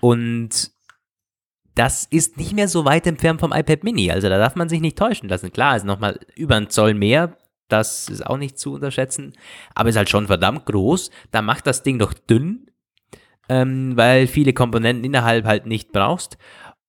Und 0.00 0.70
das 1.76 2.06
ist 2.10 2.38
nicht 2.38 2.54
mehr 2.54 2.68
so 2.68 2.84
weit 2.84 3.06
entfernt 3.06 3.38
vom 3.38 3.52
iPad 3.52 3.84
Mini. 3.84 4.10
Also 4.10 4.28
da 4.28 4.38
darf 4.38 4.56
man 4.56 4.68
sich 4.68 4.80
nicht 4.80 4.98
täuschen 4.98 5.28
lassen. 5.28 5.52
Klar, 5.52 5.76
ist 5.76 5.84
nochmal 5.84 6.18
über 6.34 6.56
einen 6.56 6.70
Zoll 6.70 6.94
mehr. 6.94 7.36
Das 7.68 8.08
ist 8.08 8.26
auch 8.26 8.38
nicht 8.38 8.58
zu 8.58 8.74
unterschätzen. 8.74 9.34
Aber 9.74 9.90
ist 9.90 9.96
halt 9.96 10.08
schon 10.08 10.26
verdammt 10.26 10.64
groß. 10.64 11.10
Da 11.32 11.42
macht 11.42 11.66
das 11.66 11.82
Ding 11.82 11.98
doch 11.98 12.14
dünn, 12.14 12.70
ähm, 13.50 13.92
weil 13.94 14.26
viele 14.26 14.54
Komponenten 14.54 15.04
innerhalb 15.04 15.44
halt 15.44 15.66
nicht 15.66 15.92
brauchst. 15.92 16.38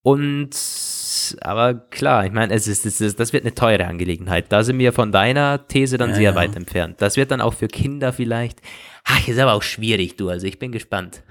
Und 0.04 0.56
aber 1.42 1.74
klar, 1.74 2.26
ich 2.26 2.32
meine, 2.32 2.54
es 2.54 2.70
ist, 2.70 2.86
es 2.86 3.02
ist, 3.02 3.20
das 3.20 3.34
wird 3.34 3.44
eine 3.44 3.54
teure 3.54 3.88
Angelegenheit. 3.88 4.46
Da 4.54 4.64
sind 4.64 4.80
wir 4.80 4.94
von 4.94 5.12
deiner 5.12 5.68
These 5.68 5.98
dann 5.98 6.12
Ja, 6.12 6.16
sehr 6.16 6.30
ja. 6.32 6.36
weit 6.36 6.56
entfernt. 6.56 7.02
Das 7.02 7.18
wird 7.18 7.32
dann 7.32 7.42
auch 7.42 7.56
für 7.56 7.68
Kinder 7.68 8.14
vielleicht. 8.14 8.62
Ach, 9.04 9.28
ist 9.28 9.38
aber 9.38 9.54
auch 9.54 9.64
schwierig, 9.64 10.16
du. 10.16 10.30
Also 10.30 10.48
ich 10.48 10.60
bin 10.60 10.72
gespannt. 10.72 11.24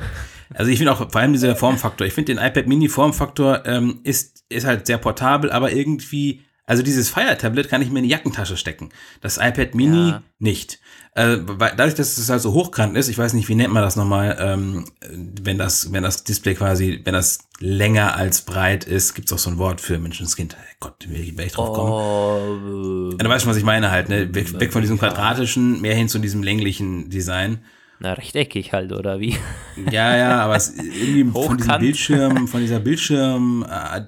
Also 0.55 0.71
ich 0.71 0.79
finde 0.79 0.93
auch 0.93 1.11
vor 1.11 1.21
allem 1.21 1.33
dieser 1.33 1.57
Formfaktor. 1.57 2.07
Ich 2.07 2.13
finde 2.13 2.35
den 2.35 2.45
iPad 2.45 2.67
Mini 2.67 2.89
Formfaktor 2.89 3.65
ähm, 3.67 4.01
ist, 4.05 4.45
ist 4.49 4.67
halt 4.67 4.87
sehr 4.87 4.99
portabel, 4.99 5.51
aber 5.51 5.73
irgendwie, 5.73 6.43
also 6.67 6.83
dieses 6.83 7.09
Fire 7.11 7.37
Tablet 7.37 7.69
kann 7.69 7.83
ich 7.83 7.91
mir 7.91 7.99
in 7.99 8.05
die 8.05 8.11
Jackentasche 8.11 8.57
stecken. 8.57 8.91
Das 9.21 9.39
iPad 9.39 9.75
Mini 9.75 10.11
Ja. 10.11 10.23
nicht. 10.39 10.79
Äh, 11.15 11.39
weil, 11.41 11.73
dadurch, 11.77 11.95
dass 11.95 12.19
es 12.19 12.29
halt 12.29 12.43
so 12.43 12.53
hochkant 12.53 12.95
ist, 12.97 13.09
ich 13.09 13.17
weiß 13.17 13.33
nicht, 13.33 13.49
wie 13.49 13.55
nennt 13.55 13.73
man 13.73 13.83
das 13.83 13.97
nochmal, 13.97 14.37
ähm, 14.39 14.85
wenn 15.11 15.57
das, 15.57 15.91
wenn 15.93 16.03
das 16.03 16.25
Display 16.25 16.55
quasi, 16.55 17.01
wenn 17.05 17.15
das 17.15 17.39
länger 17.59 18.17
als 18.17 18.43
breit 18.43 18.85
ist, 18.85 19.15
gibt 19.15 19.29
es 19.29 19.33
auch 19.33 19.39
so 19.39 19.49
ein 19.49 19.57
Wort 19.57 19.81
für 19.81 19.99
Menschenskind. 19.99 20.57
Gott, 20.79 21.07
wie 21.09 21.33
werde 21.39 21.47
ich 21.47 21.53
drauf 21.55 21.73
kommen? 21.73 21.91
Oh, 21.91 23.11
Ja, 23.13 23.25
du 23.25 23.29
weißt 23.31 23.45
schon, 23.45 23.51
was 23.51 23.57
ich 23.57 23.65
meine 23.65 23.91
halt, 23.91 24.11
ne? 24.11 24.35
Weg, 24.35 24.61
weg 24.61 24.73
von 24.75 24.83
diesem 24.83 24.99
quadratischen, 24.99 25.81
mehr 25.81 25.95
hin 25.95 26.11
zu 26.11 26.19
diesem 26.19 26.43
länglichen 26.43 27.09
Design. 27.09 27.61
Na, 27.99 28.13
rechteckig 28.13 28.73
halt, 28.73 28.93
oder 28.93 29.21
wie? 29.21 29.37
Ja, 29.91 30.17
ja, 30.17 30.41
aber 30.41 30.57
es 30.57 30.75
irgendwie 30.75 31.25
von 31.25 31.59
diesem. 31.59 31.79
Bildschirm, 31.79 32.49
von 32.49 32.61
dieser 32.61 32.81
Bildschirm, 32.81 33.63
äh, 33.69 34.01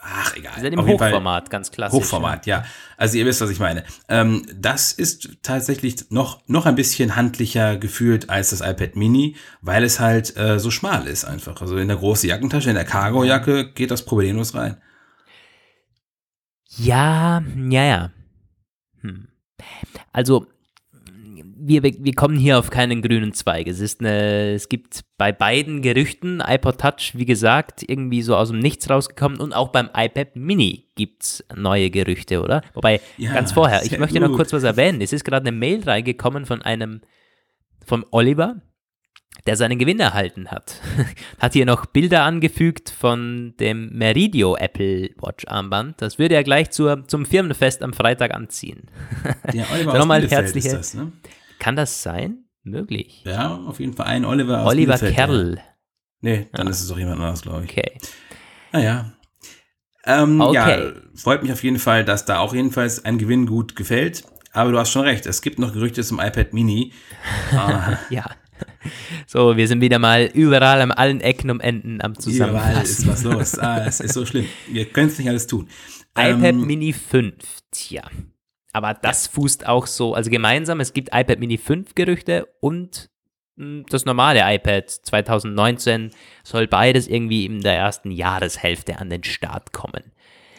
ach 0.00 0.36
egal. 0.36 0.54
Das 0.56 0.62
ist 0.62 0.72
im 0.72 0.78
Auf 0.78 0.86
Fall 0.86 1.10
Hochformat, 1.10 1.50
ganz 1.50 1.70
klassisch. 1.70 1.98
Hochformat, 1.98 2.46
ja. 2.46 2.64
Also 2.96 3.18
ihr 3.18 3.26
wisst, 3.26 3.40
was 3.40 3.50
ich 3.50 3.60
meine. 3.60 3.84
Ähm, 4.08 4.46
das 4.54 4.92
ist 4.92 5.38
tatsächlich 5.42 6.10
noch, 6.10 6.42
noch 6.46 6.66
ein 6.66 6.74
bisschen 6.74 7.16
handlicher 7.16 7.76
gefühlt 7.76 8.30
als 8.30 8.50
das 8.50 8.60
iPad 8.60 8.96
Mini, 8.96 9.36
weil 9.60 9.84
es 9.84 10.00
halt 10.00 10.36
äh, 10.36 10.58
so 10.58 10.70
schmal 10.70 11.06
ist 11.06 11.24
einfach. 11.24 11.60
Also 11.60 11.76
in 11.76 11.88
der 11.88 11.98
großen 11.98 12.28
Jackentasche, 12.28 12.70
in 12.70 12.76
der 12.76 12.84
Cargo-Jacke 12.84 13.72
geht 13.72 13.90
das 13.90 14.04
problemlos 14.04 14.54
rein. 14.54 14.80
Ja, 16.76 17.42
ja, 17.68 17.84
ja. 17.84 18.10
Hm. 19.00 19.28
Also, 20.12 20.46
wir, 21.60 21.82
wir 21.82 22.14
kommen 22.14 22.36
hier 22.38 22.58
auf 22.58 22.70
keinen 22.70 23.02
grünen 23.02 23.32
Zweig. 23.32 23.66
Es 23.66 23.80
ist 23.80 24.00
eine, 24.00 24.52
es 24.54 24.68
gibt 24.68 25.00
bei 25.16 25.32
beiden 25.32 25.82
Gerüchten, 25.82 26.40
iPod 26.46 26.78
Touch, 26.80 27.12
wie 27.14 27.24
gesagt, 27.26 27.82
irgendwie 27.86 28.22
so 28.22 28.36
aus 28.36 28.50
dem 28.50 28.58
Nichts 28.60 28.88
rausgekommen 28.88 29.40
und 29.40 29.52
auch 29.52 29.68
beim 29.68 29.90
iPad 29.94 30.36
Mini 30.36 30.86
gibt 30.94 31.22
es 31.22 31.44
neue 31.54 31.90
Gerüchte, 31.90 32.42
oder? 32.42 32.62
Wobei, 32.74 33.00
Ja, 33.16 33.32
ganz 33.34 33.52
vorher, 33.52 33.82
ich 33.84 33.98
möchte 33.98 34.20
noch 34.20 34.28
gut. 34.28 34.36
kurz 34.36 34.52
was 34.52 34.62
erwähnen. 34.62 35.00
Es 35.00 35.12
ist 35.12 35.24
gerade 35.24 35.46
eine 35.48 35.56
Mail 35.56 35.82
reingekommen 35.84 36.46
von 36.46 36.62
einem, 36.62 37.00
von 37.84 38.04
Oliver, 38.10 38.62
der 39.46 39.56
seinen 39.56 39.78
Gewinn 39.78 40.00
erhalten 40.00 40.48
hat. 40.50 40.80
hat 41.38 41.52
hier 41.52 41.64
noch 41.64 41.86
Bilder 41.86 42.22
angefügt 42.24 42.90
von 42.90 43.54
dem 43.60 43.90
Meridio 43.96 44.56
Apple 44.56 45.10
Watch 45.20 45.46
Armband. 45.46 46.02
Das 46.02 46.18
würde 46.18 46.34
er 46.34 46.42
gleich 46.44 46.70
zur, 46.70 47.06
zum 47.06 47.24
Firmenfest 47.24 47.82
am 47.82 47.92
Freitag 47.92 48.34
anziehen. 48.34 48.86
Der 49.54 49.64
Oliver 49.72 49.94
nochmal 49.98 50.26
herzliche- 50.28 50.68
ist 50.68 50.74
das, 50.76 50.94
ne? 50.94 51.12
Kann 51.58 51.76
das 51.76 52.02
sein? 52.02 52.44
Möglich. 52.62 53.22
Ja, 53.24 53.56
auf 53.66 53.80
jeden 53.80 53.94
Fall 53.94 54.06
ein 54.06 54.24
Oliver 54.24 54.60
aus 54.62 54.68
Oliver 54.68 54.94
Bielefeld, 54.98 55.14
Kerl. 55.14 55.54
Ja. 55.56 55.62
Nee, 56.20 56.48
dann 56.52 56.66
ist 56.66 56.80
es 56.80 56.88
doch 56.88 56.98
jemand 56.98 57.16
anderes, 57.20 57.42
glaube 57.42 57.64
ich. 57.64 57.70
Okay. 57.70 57.92
Naja. 58.72 59.12
Ähm, 60.04 60.40
Okay. 60.40 60.54
Ja, 60.54 60.92
freut 61.14 61.42
mich 61.42 61.52
auf 61.52 61.62
jeden 61.62 61.78
Fall, 61.78 62.04
dass 62.04 62.24
da 62.24 62.38
auch 62.38 62.54
jedenfalls 62.54 63.04
ein 63.04 63.18
Gewinn 63.18 63.46
gut 63.46 63.76
gefällt. 63.76 64.24
Aber 64.52 64.72
du 64.72 64.78
hast 64.78 64.90
schon 64.90 65.02
recht, 65.02 65.26
es 65.26 65.42
gibt 65.42 65.58
noch 65.58 65.72
Gerüchte 65.72 66.02
zum 66.02 66.18
iPad 66.20 66.52
Mini. 66.52 66.92
Ah, 67.52 67.96
Ja. 68.10 68.24
So, 69.26 69.56
wir 69.56 69.68
sind 69.68 69.80
wieder 69.80 69.98
mal 69.98 70.24
überall 70.34 70.80
an 70.80 70.90
allen 70.90 71.20
Ecken 71.20 71.50
und 71.50 71.60
Enden 71.60 72.00
am 72.02 72.12
überall 72.12 72.22
Zusammenfassen. 72.22 72.82
ist 72.82 73.06
was 73.06 73.22
los. 73.22 73.58
Ah, 73.58 73.84
es 73.86 74.00
ist 74.00 74.14
so 74.14 74.26
schlimm. 74.26 74.46
Wir 74.68 74.86
können 74.86 75.08
es 75.08 75.18
nicht 75.18 75.28
alles 75.28 75.46
tun. 75.46 75.68
iPad 76.16 76.42
Ähm, 76.44 76.66
Mini 76.66 76.92
5, 76.92 77.34
tja. 77.70 78.02
Aber 78.72 78.94
das 78.94 79.26
fußt 79.26 79.66
auch 79.66 79.86
so, 79.86 80.14
also 80.14 80.30
gemeinsam, 80.30 80.80
es 80.80 80.92
gibt 80.92 81.08
iPad 81.12 81.38
Mini 81.38 81.58
5 81.58 81.94
Gerüchte 81.94 82.46
und 82.60 83.10
mh, 83.56 83.84
das 83.88 84.04
normale 84.04 84.40
iPad 84.54 84.90
2019 84.90 86.10
soll 86.44 86.66
beides 86.66 87.08
irgendwie 87.08 87.46
in 87.46 87.60
der 87.60 87.76
ersten 87.76 88.10
Jahreshälfte 88.10 88.98
an 88.98 89.10
den 89.10 89.24
Start 89.24 89.72
kommen. 89.72 90.12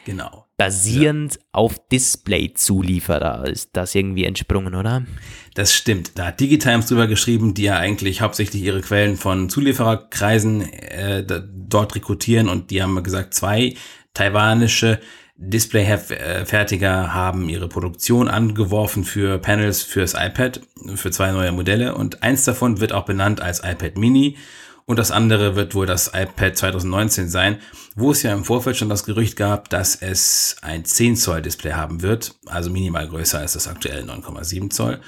Genau. 0.06 0.48
Basierend 0.58 1.40
auf 1.52 1.80
Display-Zulieferer 1.90 3.48
ist 3.48 3.70
das 3.74 3.94
irgendwie 3.94 4.26
entsprungen, 4.26 4.74
oder? 4.74 5.06
Das 5.54 5.74
stimmt. 5.74 6.18
Da 6.18 6.28
hat 6.28 6.40
Digitimes 6.40 6.88
drüber 6.88 7.06
geschrieben, 7.06 7.54
die 7.54 7.64
ja 7.64 7.78
eigentlich 7.78 8.22
hauptsächlich 8.22 8.64
ihre 8.64 8.82
Quellen 8.82 9.18
von 9.18 9.50
Zuliefererkreisen 9.50 10.62
äh, 10.74 11.24
dort 11.54 11.96
rekrutieren 11.96 12.50
und 12.50 12.72
die 12.72 12.82
haben 12.82 13.02
gesagt, 13.04 13.36
zwei 13.36 13.76
taiwanische 14.14 15.00
Displayfertiger 15.42 17.14
haben 17.14 17.48
ihre 17.48 17.70
Produktion 17.70 18.28
angeworfen 18.28 19.06
für 19.06 19.38
Panels 19.40 19.82
fürs 19.82 20.14
iPad, 20.14 20.60
für 20.96 21.12
zwei 21.12 21.32
neue 21.32 21.54
Modelle. 21.54 21.96
Und 21.96 22.24
eins 22.24 22.44
davon 22.44 22.82
wird 22.82 22.92
auch 22.92 23.06
benannt 23.06 23.40
als 23.40 23.60
iPad 23.64 23.98
Mini. 23.98 24.36
Und 24.86 25.00
das 25.00 25.12
andere 25.12 25.56
wird 25.56 25.76
wohl 25.76 25.86
das 25.86 26.08
iPad 26.14 26.58
2019 26.58 27.30
sein, 27.30 27.60
wo 27.96 28.12
es 28.12 28.22
ja 28.24 28.34
im 28.34 28.44
Vorfeld 28.44 28.76
schon 28.76 28.90
das 28.90 29.06
Gerücht 29.06 29.38
gab, 29.38 29.70
dass 29.70 29.96
es 29.96 30.58
ein 30.62 30.84
10 30.84 31.16
Zoll 31.16 31.42
Display 31.42 31.72
haben 31.72 32.02
wird, 32.02 32.36
also 32.48 32.70
minimal 32.70 33.08
größer 33.08 33.40
als 33.40 33.54
das 33.54 33.68
aktuelle 33.68 34.02
9,7 34.02 34.72
Zoll. 34.72 35.00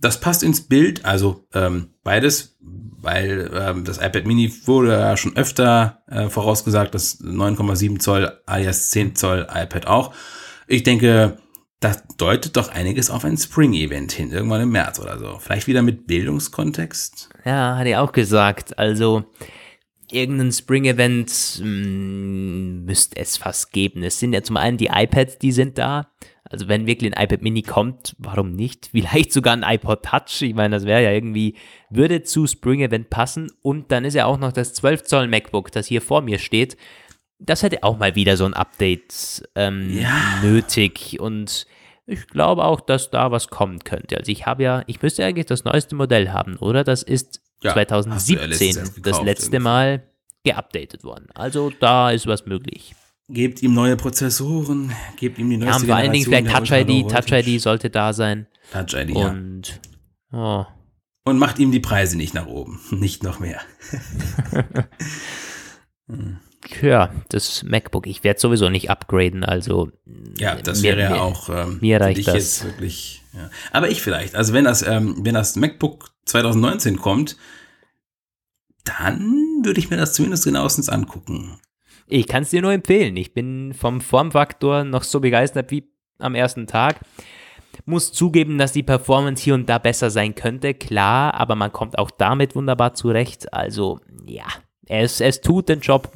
Das 0.00 0.20
passt 0.20 0.42
ins 0.42 0.68
Bild, 0.68 1.04
also 1.04 1.46
ähm, 1.54 1.90
beides, 2.04 2.56
weil 2.60 3.50
ähm, 3.52 3.84
das 3.84 3.98
iPad 3.98 4.26
Mini 4.26 4.52
wurde 4.66 4.92
ja 4.92 5.16
schon 5.16 5.36
öfter 5.36 6.02
äh, 6.06 6.28
vorausgesagt, 6.28 6.94
das 6.94 7.20
9,7 7.20 7.98
Zoll 7.98 8.32
alias 8.46 8.90
10 8.90 9.16
Zoll 9.16 9.46
iPad 9.52 9.86
auch. 9.86 10.14
Ich 10.66 10.82
denke, 10.84 11.38
das 11.80 12.02
deutet 12.16 12.56
doch 12.56 12.70
einiges 12.70 13.10
auf 13.10 13.24
ein 13.24 13.36
Spring-Event 13.36 14.12
hin, 14.12 14.32
irgendwann 14.32 14.62
im 14.62 14.70
März 14.70 14.98
oder 14.98 15.18
so. 15.18 15.38
Vielleicht 15.38 15.66
wieder 15.66 15.82
mit 15.82 16.06
Bildungskontext? 16.06 17.28
Ja, 17.44 17.76
hat 17.76 17.86
er 17.86 18.02
auch 18.02 18.12
gesagt. 18.12 18.78
Also 18.78 19.24
irgendein 20.10 20.52
Spring-Event 20.52 21.30
hm, 21.60 22.84
müsste 22.84 23.16
es 23.16 23.36
fast 23.36 23.72
geben. 23.72 24.02
Es 24.02 24.18
sind 24.18 24.32
ja 24.32 24.42
zum 24.42 24.56
einen 24.56 24.76
die 24.76 24.90
iPads, 24.92 25.38
die 25.38 25.52
sind 25.52 25.78
da. 25.78 26.10
Also 26.50 26.68
wenn 26.68 26.86
wirklich 26.86 27.14
ein 27.14 27.22
iPad 27.22 27.42
Mini 27.42 27.62
kommt, 27.62 28.14
warum 28.18 28.52
nicht? 28.52 28.86
Vielleicht 28.92 29.32
sogar 29.32 29.54
ein 29.54 29.62
iPod 29.62 30.04
Touch. 30.04 30.42
Ich 30.42 30.54
meine, 30.54 30.76
das 30.76 30.84
wäre 30.84 31.02
ja 31.02 31.10
irgendwie, 31.10 31.56
würde 31.90 32.22
zu 32.22 32.46
Spring 32.46 32.80
Event 32.80 33.10
passen. 33.10 33.50
Und 33.62 33.92
dann 33.92 34.04
ist 34.04 34.14
ja 34.14 34.26
auch 34.26 34.38
noch 34.38 34.52
das 34.52 34.74
12 34.74 35.04
Zoll 35.04 35.28
MacBook, 35.28 35.72
das 35.72 35.86
hier 35.86 36.02
vor 36.02 36.22
mir 36.22 36.38
steht. 36.38 36.76
Das 37.38 37.62
hätte 37.62 37.82
auch 37.84 37.98
mal 37.98 38.14
wieder 38.14 38.36
so 38.36 38.44
ein 38.44 38.54
Update 38.54 39.48
ähm, 39.54 39.96
ja. 39.96 40.40
nötig. 40.42 41.20
Und 41.20 41.66
ich 42.06 42.26
glaube 42.26 42.64
auch, 42.64 42.80
dass 42.80 43.10
da 43.10 43.30
was 43.30 43.48
kommen 43.48 43.80
könnte. 43.80 44.16
Also 44.16 44.32
ich 44.32 44.46
habe 44.46 44.62
ja, 44.62 44.82
ich 44.86 45.02
müsste 45.02 45.24
eigentlich 45.24 45.46
das 45.46 45.64
neueste 45.64 45.94
Modell 45.94 46.30
haben, 46.30 46.56
oder? 46.56 46.82
Das 46.82 47.02
ist 47.02 47.40
ja, 47.62 47.74
2017 47.74 48.76
ja 48.76 48.82
das 49.02 49.22
letzte 49.22 49.46
irgendwie. 49.46 49.58
Mal 49.58 50.02
geupdatet 50.44 51.04
worden. 51.04 51.26
Also 51.34 51.70
da 51.80 52.10
ist 52.10 52.26
was 52.26 52.46
möglich. 52.46 52.94
Gebt 53.30 53.62
ihm 53.62 53.74
neue 53.74 53.96
Prozessoren, 53.96 54.92
gebt 55.16 55.38
ihm 55.38 55.50
die 55.50 55.58
neueste 55.58 55.82
Ja, 55.82 55.86
vor 55.86 55.96
allen 55.96 56.12
Dingen 56.12 56.24
vielleicht 56.24 56.48
Touch 56.48 56.70
ID, 56.70 57.10
Touch 57.10 57.30
ID 57.30 57.60
sollte 57.60 57.90
da 57.90 58.14
sein. 58.14 58.46
Touch 58.72 58.94
ID, 58.94 59.14
und, 59.14 59.80
ja. 60.32 60.62
Oh. 60.62 60.66
Und 61.24 61.38
macht 61.38 61.58
ihm 61.58 61.70
die 61.70 61.80
Preise 61.80 62.16
nicht 62.16 62.32
nach 62.32 62.46
oben, 62.46 62.80
nicht 62.90 63.22
noch 63.22 63.38
mehr. 63.40 63.60
Ja, 66.82 67.12
das 67.28 67.62
MacBook, 67.62 68.06
ich 68.06 68.24
werde 68.24 68.40
sowieso 68.40 68.68
nicht 68.68 68.90
upgraden, 68.90 69.44
also. 69.44 69.90
Ja, 70.38 70.56
das 70.56 70.82
wäre 70.82 71.00
ja 71.00 71.20
auch 71.20 71.48
ähm, 71.48 71.78
mir 71.80 72.00
reicht 72.00 72.26
das. 72.26 72.34
jetzt 72.34 72.64
wirklich. 72.64 73.22
Ja. 73.32 73.50
Aber 73.72 73.90
ich 73.90 74.02
vielleicht. 74.02 74.34
Also 74.34 74.52
wenn 74.52 74.64
das, 74.64 74.82
ähm, 74.82 75.16
wenn 75.20 75.34
das 75.34 75.56
MacBook 75.56 76.10
2019 76.26 76.98
kommt, 76.98 77.36
dann 78.84 79.62
würde 79.62 79.78
ich 79.78 79.90
mir 79.90 79.96
das 79.96 80.14
zumindest 80.14 80.44
genauestens 80.44 80.88
angucken. 80.88 81.58
Ich 82.08 82.26
kann 82.26 82.42
es 82.42 82.50
dir 82.50 82.62
nur 82.62 82.72
empfehlen. 82.72 83.16
Ich 83.16 83.34
bin 83.34 83.74
vom 83.74 84.00
Formfaktor 84.00 84.84
noch 84.84 85.02
so 85.02 85.20
begeistert 85.20 85.70
wie 85.70 85.90
am 86.18 86.34
ersten 86.34 86.66
Tag. 86.66 87.00
Muss 87.84 88.12
zugeben, 88.12 88.58
dass 88.58 88.72
die 88.72 88.82
Performance 88.82 89.42
hier 89.42 89.54
und 89.54 89.68
da 89.68 89.78
besser 89.78 90.10
sein 90.10 90.34
könnte, 90.34 90.74
klar, 90.74 91.34
aber 91.34 91.54
man 91.54 91.72
kommt 91.72 91.98
auch 91.98 92.10
damit 92.10 92.56
wunderbar 92.56 92.94
zurecht. 92.94 93.52
Also 93.52 94.00
ja, 94.26 94.46
es, 94.86 95.20
es 95.20 95.40
tut 95.40 95.68
den 95.68 95.80
Job 95.80 96.10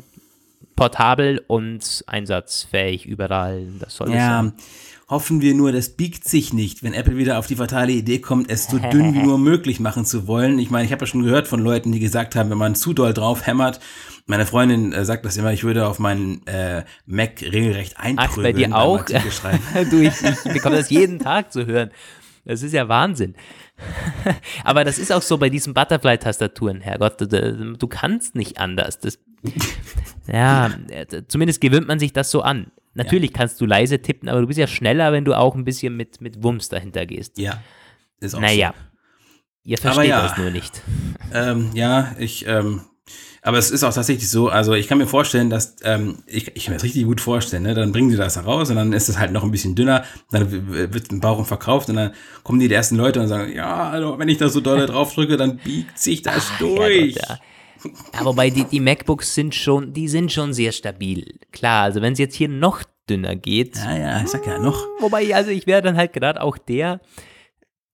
portabel 0.77 1.45
und 1.47 2.05
einsatzfähig 2.07 3.07
überall. 3.07 3.69
Das 3.79 3.97
soll 3.97 4.11
ja, 4.11 4.43
sein. 4.43 4.53
Hoffen 5.13 5.43
wir 5.43 5.55
nur, 5.55 5.71
das 5.73 5.91
biegt 5.91 6.27
sich 6.27 6.53
nicht, 6.53 6.83
wenn 6.83 6.95
Apple 6.95 7.17
wieder 7.17 7.39
auf 7.39 7.47
die 7.47 7.57
fatale 7.57 7.93
Idee 7.93 8.19
kommt, 8.19 8.51
es 8.51 8.67
so 8.67 8.79
dünn 8.79 9.15
wie 9.15 9.19
nur 9.23 9.39
möglich 9.39 9.79
machen 9.79 10.05
zu 10.05 10.27
wollen. 10.27 10.59
Ich 10.59 10.71
meine, 10.71 10.87
ich 10.87 10.93
habe 10.93 11.03
ja 11.03 11.07
schon 11.07 11.23
gehört 11.23 11.47
von 11.47 11.61
Leuten, 11.61 11.93
die 11.93 12.01
gesagt 12.01 12.35
haben, 12.35 12.51
wenn 12.51 12.59
man 12.59 12.75
zu 12.75 12.95
doll 12.95 13.13
drauf 13.13 13.47
hämmert, 13.47 13.79
meine 14.27 14.47
Freundin 14.47 14.93
äh, 14.93 15.05
sagt 15.05 15.25
das 15.25 15.37
immer, 15.37 15.53
ich 15.53 15.65
würde 15.65 15.87
auf 15.87 15.99
meinen 15.99 16.47
äh, 16.47 16.85
Mac 17.07 17.43
regelrecht 17.43 17.99
einprügeln. 17.99 18.31
Ach, 18.31 18.37
bei 18.37 18.53
dir 18.53 18.75
auch? 18.75 19.05
du, 19.91 20.01
ich, 20.01 20.15
ich 20.23 20.53
bekomme 20.53 20.77
das 20.77 20.91
jeden 20.91 21.19
Tag 21.19 21.53
zu 21.53 21.67
hören. 21.67 21.91
Das 22.45 22.63
ist 22.63 22.73
ja 22.73 22.89
Wahnsinn. 22.89 23.35
Aber 24.65 24.85
das 24.85 24.99
ist 24.99 25.13
auch 25.13 25.23
so 25.23 25.39
bei 25.39 25.51
diesen 25.51 25.75
Butterfly-Tastaturen, 25.75 26.81
Herrgott, 26.81 27.21
du, 27.21 27.77
du, 27.77 27.87
kannst 27.87 28.35
nicht 28.35 28.59
anders. 28.59 28.99
Das, 28.99 29.19
ja, 30.27 30.71
zumindest 31.29 31.61
gewöhnt 31.61 31.87
man 31.87 31.99
sich 31.99 32.13
das 32.13 32.31
so 32.31 32.43
an. 32.43 32.71
Natürlich 32.95 33.31
ja. 33.31 33.39
kannst 33.39 33.61
du 33.61 33.67
leise 33.67 34.01
tippen, 34.01 34.29
aber 34.29 34.41
du 34.41 34.47
bist 34.47 34.59
ja 34.59 34.67
schneller, 34.67 35.13
wenn 35.13 35.25
du 35.25 35.35
auch 35.35 35.55
ein 35.55 35.65
bisschen 35.65 35.97
mit, 35.97 36.21
mit 36.21 36.43
Wumms 36.43 36.69
dahinter 36.69 37.07
gehst. 37.07 37.39
Ja, 37.39 37.63
ist 38.21 38.35
auch 38.35 38.41
Naja, 38.41 38.75
so. 38.77 39.71
ihr 39.71 39.79
versteht 39.79 40.09
ja, 40.09 40.23
das 40.23 40.37
nur 40.37 40.51
nicht. 40.51 40.83
Ähm, 41.33 41.71
ja, 41.75 42.15
ich 42.19 42.47
ähm, 42.47 42.83
aber 43.45 43.59
es 43.59 43.73
ist 43.73 43.83
auch 43.83 43.93
tatsächlich 43.93 44.31
so, 44.31 44.51
also 44.51 44.73
ich 44.75 44.87
kann 44.87 44.99
mir 44.99 45.09
vorstellen, 45.09 45.51
dass, 45.51 45.75
ähm, 45.83 46.19
ich, 46.27 46.55
ich 46.55 46.65
kann 46.65 46.73
mir 46.73 46.77
das 46.77 46.85
richtig 46.85 47.05
gut 47.05 47.21
vorstellen, 47.21 47.65
ne? 47.65 47.75
dann 47.75 47.91
bringen 47.91 48.09
die 48.09 48.17
das 48.17 48.37
heraus 48.37 48.71
und 48.71 48.77
dann 48.77 48.93
ist 48.93 49.09
es 49.09 49.19
halt 49.19 49.33
noch 49.33 49.43
ein 49.43 49.51
bisschen 49.51 49.75
dünner, 49.75 50.05
dann 50.31 50.93
wird 50.93 51.11
ein 51.11 51.19
Bauch 51.19 51.45
verkauft 51.45 51.89
und 51.89 51.97
dann 51.97 52.13
kommen 52.45 52.61
die, 52.61 52.73
ersten 52.73 52.95
Leute 52.95 53.21
und 53.21 53.27
sagen, 53.27 53.53
ja, 53.53 53.91
also 53.91 54.17
wenn 54.21 54.29
ich 54.29 54.39
da 54.39 54.49
so 54.49 54.61
doll 54.61 54.87
drauf 54.87 55.13
drücke, 55.13 55.37
dann 55.37 55.57
biegt 55.57 55.99
sich 55.99 56.23
das 56.23 56.51
Ach, 56.53 56.59
durch. 56.61 57.17
Ja, 57.17 57.23
ja, 57.31 57.39
wobei 58.23 58.51
die, 58.51 58.65
die 58.65 58.81
MacBooks 58.81 59.35
sind 59.35 59.55
schon, 59.55 59.93
die 59.93 60.09
sind 60.09 60.33
schon 60.33 60.53
sehr 60.53 60.73
stabil. 60.73 61.39
Klar, 61.53 61.85
also 61.85 62.03
wenn 62.03 62.13
es 62.13 62.19
jetzt 62.19 62.35
hier 62.35 62.49
noch 62.49 62.83
dünner 63.09 63.37
geht. 63.37 63.77
Ja, 63.77 63.97
ja, 63.97 64.23
ich 64.23 64.29
sag 64.29 64.47
ja 64.47 64.59
noch. 64.59 64.87
Wobei, 65.01 65.35
also 65.35 65.51
ich 65.51 65.67
wäre 65.67 65.83
dann 65.83 65.97
halt 65.97 66.13
gerade 66.13 66.41
auch 66.41 66.59
der, 66.59 67.01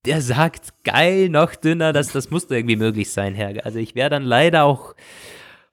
der 0.05 0.21
sagt, 0.21 0.85
geil, 0.85 1.29
noch 1.29 1.55
dünner, 1.55 1.93
das, 1.93 2.13
das 2.13 2.31
muss 2.31 2.51
irgendwie 2.51 2.77
möglich 2.77 3.11
sein, 3.11 3.35
Herr. 3.35 3.65
Also 3.65 3.79
ich 3.79 3.95
wäre 3.95 4.11
dann 4.11 4.25
leider 4.25 4.65
auch 4.65 4.95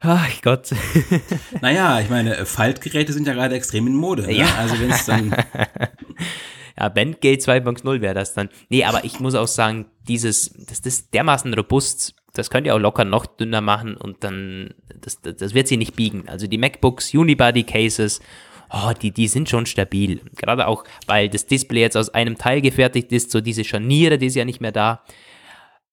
Ach 0.07 0.41
Gott. 0.41 0.70
naja, 1.61 1.99
ich 1.99 2.09
meine, 2.09 2.45
Faltgeräte 2.45 3.13
sind 3.13 3.28
ja 3.28 3.34
gerade 3.34 3.55
extrem 3.55 3.88
in 3.88 3.95
Mode. 3.95 4.24
Ne? 4.24 4.34
Ja. 4.34 4.53
Also 4.57 4.80
wenn 4.80 4.91
es 4.91 5.05
dann. 5.05 5.32
ja, 6.78 6.89
Bandgate 6.89 7.41
2.0 7.41 8.01
wäre 8.01 8.13
das 8.13 8.34
dann. 8.34 8.49
Nee, 8.70 8.84
aber 8.84 9.03
ich 9.03 9.20
muss 9.20 9.36
auch 9.36 9.47
sagen, 9.47 9.86
dieses, 10.07 10.53
das 10.68 10.80
ist 10.80 11.13
dermaßen 11.13 11.53
robust, 11.53 12.13
das 12.38 12.50
könnt 12.50 12.68
ihr 12.68 12.76
auch 12.76 12.80
locker 12.80 13.06
noch 13.06 13.26
dünner 13.26 13.62
machen 13.62 13.96
und 13.96 14.24
dann, 14.24 14.74
das, 15.02 15.22
das, 15.22 15.38
das 15.38 15.54
wird 15.54 15.68
sie 15.68 15.78
nicht 15.78 15.96
biegen. 15.96 16.28
Also 16.28 16.48
die 16.48 16.58
MacBooks, 16.58 17.14
Unibody 17.14 17.64
Cases, 17.64 18.22
oh, 18.70 18.92
die, 19.02 19.12
die 19.12 19.28
sind 19.28 19.50
schon 19.50 19.66
stabil. 19.66 20.22
Gerade 20.36 20.68
auch, 20.68 20.84
weil 21.08 21.30
das 21.30 21.48
Display 21.48 21.82
jetzt 21.82 21.98
aus 21.98 22.10
einem 22.10 22.38
Teil 22.38 22.62
gefertigt 22.62 23.12
ist, 23.12 23.32
so 23.32 23.42
diese 23.42 23.64
Scharniere, 23.64 24.18
die 24.18 24.28
ist 24.28 24.36
ja 24.36 24.46
nicht 24.46 24.62
mehr 24.62 24.72
da. 24.72 25.04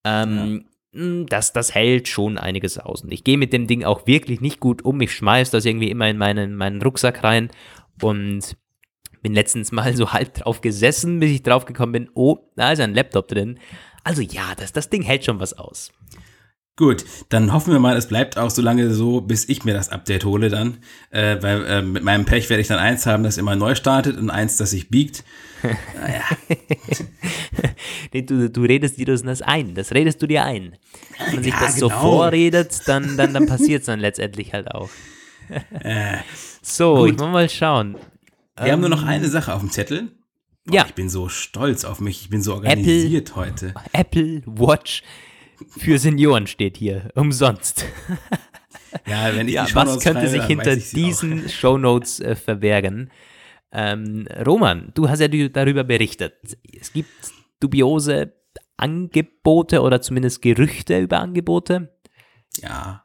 Ähm, 0.05 0.67
hm, 0.93 1.27
das, 1.27 1.53
das 1.53 1.75
hält 1.75 2.09
schon 2.09 2.39
einiges 2.39 2.79
aus. 2.79 3.03
Und 3.03 3.13
ich 3.13 3.25
gehe 3.25 3.39
mit 3.39 3.53
dem 3.53 3.67
Ding 3.67 3.85
auch 3.85 4.07
wirklich 4.07 4.41
nicht 4.41 4.61
gut 4.61 4.85
um. 4.85 5.01
Ich 5.01 5.13
schmeiß 5.13 5.51
das 5.51 5.65
irgendwie 5.65 5.91
immer 5.91 6.09
in 6.09 6.19
meinen, 6.19 6.57
meinen 6.57 6.83
Rucksack 6.83 7.25
rein 7.25 7.51
und 8.01 8.57
bin 9.23 9.35
letztens 9.35 9.73
mal 9.73 9.97
so 9.97 10.13
halb 10.13 10.35
drauf 10.35 10.61
gesessen, 10.61 11.21
bis 11.21 11.31
ich 11.31 11.43
drauf 11.43 11.65
gekommen 11.65 11.93
bin, 11.93 12.11
oh, 12.15 12.39
da 12.57 12.73
ist 12.73 12.81
ein 12.81 12.95
Laptop 12.95 13.29
drin. 13.29 13.59
Also 14.05 14.21
ja, 14.21 14.55
das, 14.57 14.73
das 14.73 14.91
Ding 14.91 15.03
hält 15.03 15.25
schon 15.25 15.39
was 15.41 15.55
aus. 15.55 15.93
Gut, 16.77 17.05
dann 17.29 17.53
hoffen 17.53 17.71
wir 17.71 17.81
mal, 17.81 17.99
es 17.99 18.07
bleibt 18.09 18.39
auch 18.39 18.49
so 18.49 18.63
lange 18.63 18.95
so, 18.95 19.21
bis 19.21 19.47
ich 19.47 19.63
mir 19.65 19.75
das 19.75 19.91
Update 19.91 20.25
hole 20.25 20.49
dann. 20.49 20.79
Äh, 21.11 21.37
weil 21.43 21.67
äh, 21.67 21.83
mit 21.83 22.03
meinem 22.03 22.25
Pech 22.25 22.49
werde 22.49 22.63
ich 22.63 22.69
dann 22.69 22.79
eins 22.79 23.05
haben, 23.05 23.25
das 23.25 23.37
immer 23.37 23.57
neu 23.57 23.75
startet 23.75 24.17
und 24.17 24.31
eins, 24.31 24.57
das 24.57 24.71
sich 24.71 24.89
biegt. 24.89 25.25
Naja. 25.95 26.25
du, 28.13 28.51
du 28.51 28.63
redest 28.63 28.99
dir 28.99 29.07
das 29.07 29.43
ein, 29.43 29.77
das 29.77 29.93
redest 29.93 30.21
du 30.21 30.27
dir 30.27 30.45
ein. 30.45 30.77
Wenn 31.19 31.35
man 31.37 31.45
sich 31.45 31.53
ja, 31.53 31.61
das 31.61 31.77
genau. 31.77 31.89
so 31.89 31.95
vorredet, 31.95 32.81
dann, 32.87 33.17
dann, 33.17 33.33
dann 33.33 33.47
passiert 33.47 33.83
es 33.83 33.87
dann 33.87 34.01
letztendlich 34.01 34.53
halt 34.53 34.75
auch. 34.75 34.91
Äh, 35.81 36.17
so, 36.63 36.97
gut. 36.97 37.11
ich 37.11 37.17
muss 37.17 37.31
mal 37.31 37.49
schauen. 37.49 37.97
Wir 38.57 38.67
ähm, 38.67 38.73
haben 38.73 38.81
nur 38.81 38.89
noch 38.89 39.03
ähm, 39.03 39.09
eine 39.09 39.29
Sache 39.29 39.55
auf 39.55 39.61
dem 39.61 39.71
Zettel. 39.71 40.09
Boah, 40.65 40.75
ja. 40.75 40.85
Ich 40.87 40.95
bin 40.95 41.09
so 41.09 41.29
stolz 41.29 41.85
auf 41.85 42.01
mich, 42.01 42.23
ich 42.23 42.31
bin 42.31 42.43
so 42.43 42.55
organisiert 42.55 43.31
Apple, 43.31 43.41
heute. 43.41 43.75
Apple 43.93 44.43
Watch 44.47 45.03
für 45.69 45.99
Senioren 45.99 46.47
steht 46.47 46.77
hier, 46.77 47.11
umsonst. 47.15 47.87
Ja, 49.07 49.35
wenn 49.35 49.49
ich 49.49 49.55
ja, 49.55 49.67
was 49.73 50.01
könnte 50.01 50.29
sich 50.29 50.45
hinter 50.45 50.77
diesen 50.77 51.49
Shownotes 51.49 52.21
äh, 52.21 52.37
verbergen? 52.37 53.11
Ähm, 53.73 54.29
Roman, 54.47 54.93
du 54.95 55.09
hast 55.09 55.21
ja 55.21 55.29
darüber 55.29 55.83
berichtet. 55.83 56.35
Es 56.79 56.93
gibt 56.93 57.09
dubiose 57.59 58.35
Angebote 58.77 59.81
oder 59.81 60.03
zumindest 60.03 60.43
Gerüchte 60.43 60.99
über 60.99 61.21
Angebote. 61.21 61.97
Ja, 62.61 63.05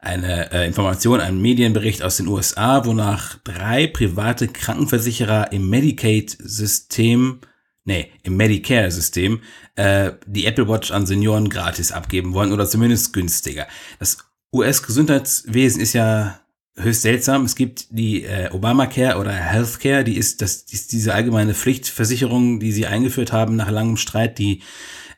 eine 0.00 0.52
äh, 0.52 0.66
Information, 0.66 1.20
ein 1.20 1.40
Medienbericht 1.40 2.02
aus 2.02 2.16
den 2.16 2.26
USA, 2.26 2.84
wonach 2.84 3.38
drei 3.44 3.86
private 3.86 4.48
Krankenversicherer 4.48 5.52
im 5.52 5.70
Medicaid-System 5.70 7.40
nee, 7.84 8.10
im 8.22 8.36
Medicare-System, 8.36 9.40
äh, 9.76 10.12
die 10.26 10.46
Apple 10.46 10.68
Watch 10.68 10.90
an 10.90 11.06
Senioren 11.06 11.48
gratis 11.48 11.92
abgeben 11.92 12.34
wollen 12.34 12.52
oder 12.52 12.66
zumindest 12.66 13.12
günstiger. 13.12 13.66
Das 13.98 14.18
US-Gesundheitswesen 14.52 15.80
ist 15.80 15.92
ja 15.92 16.40
höchst 16.76 17.02
seltsam. 17.02 17.44
Es 17.44 17.54
gibt 17.54 17.86
die 17.90 18.24
äh, 18.24 18.50
Obamacare 18.50 19.18
oder 19.18 19.32
Healthcare, 19.32 20.04
die 20.04 20.16
ist, 20.16 20.42
das 20.42 20.64
die 20.64 20.74
ist 20.74 20.92
diese 20.92 21.14
allgemeine 21.14 21.54
Pflichtversicherung, 21.54 22.60
die 22.60 22.72
sie 22.72 22.86
eingeführt 22.86 23.32
haben 23.32 23.56
nach 23.56 23.70
langem 23.70 23.96
Streit, 23.96 24.38
die 24.38 24.62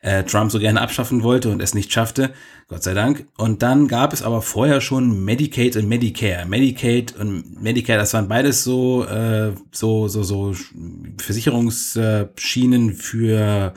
äh, 0.01 0.23
Trump 0.23 0.51
so 0.51 0.59
gerne 0.59 0.81
abschaffen 0.81 1.23
wollte 1.23 1.49
und 1.49 1.61
es 1.61 1.73
nicht 1.73 1.91
schaffte, 1.91 2.33
Gott 2.67 2.83
sei 2.83 2.93
Dank. 2.93 3.27
Und 3.37 3.63
dann 3.63 3.87
gab 3.87 4.13
es 4.13 4.21
aber 4.21 4.41
vorher 4.41 4.81
schon 4.81 5.23
Medicaid 5.25 5.75
und 5.75 5.87
Medicare. 5.87 6.45
Medicaid 6.45 7.15
und 7.15 7.61
Medicare, 7.61 7.97
das 7.97 8.13
waren 8.13 8.27
beides 8.27 8.63
so 8.63 9.05
äh, 9.05 9.53
so 9.71 10.07
so 10.07 10.23
so 10.23 10.53
Versicherungsschienen 11.17 12.93
für 12.93 13.73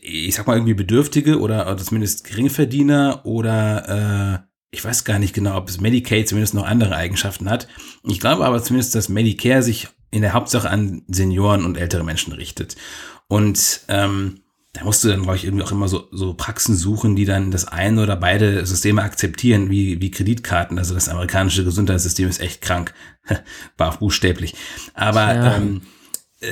ich 0.00 0.34
sag 0.34 0.46
mal 0.46 0.56
irgendwie 0.56 0.74
Bedürftige 0.74 1.38
oder, 1.40 1.66
oder 1.66 1.76
zumindest 1.76 2.24
Geringverdiener 2.24 3.20
oder 3.24 4.42
äh, 4.46 4.53
ich 4.74 4.84
weiß 4.84 5.04
gar 5.04 5.18
nicht 5.18 5.34
genau, 5.34 5.56
ob 5.56 5.68
es 5.68 5.80
Medicaid 5.80 6.28
zumindest 6.28 6.54
noch 6.54 6.66
andere 6.66 6.96
Eigenschaften 6.96 7.48
hat. 7.48 7.68
Ich 8.02 8.20
glaube 8.20 8.44
aber 8.44 8.62
zumindest, 8.62 8.94
dass 8.94 9.08
Medicare 9.08 9.62
sich 9.62 9.88
in 10.10 10.22
der 10.22 10.32
Hauptsache 10.32 10.68
an 10.68 11.02
Senioren 11.08 11.64
und 11.64 11.76
ältere 11.76 12.04
Menschen 12.04 12.32
richtet. 12.32 12.76
Und 13.28 13.80
ähm, 13.88 14.40
da 14.72 14.84
musst 14.84 15.04
du 15.04 15.08
dann, 15.08 15.22
glaube 15.22 15.36
ich, 15.36 15.44
irgendwie 15.44 15.64
auch 15.64 15.72
immer 15.72 15.88
so, 15.88 16.08
so 16.10 16.34
Praxen 16.34 16.74
suchen, 16.74 17.14
die 17.14 17.24
dann 17.24 17.52
das 17.52 17.66
eine 17.66 18.02
oder 18.02 18.16
beide 18.16 18.66
Systeme 18.66 19.02
akzeptieren, 19.02 19.70
wie, 19.70 20.00
wie 20.00 20.10
Kreditkarten. 20.10 20.78
Also 20.78 20.94
das 20.94 21.08
amerikanische 21.08 21.64
Gesundheitssystem 21.64 22.28
ist 22.28 22.40
echt 22.40 22.60
krank. 22.60 22.92
War 23.76 23.96
buchstäblich. 23.96 24.54
Aber 24.94 25.34
ja. 25.34 25.56
ähm, 25.56 25.82
äh, 25.82 26.03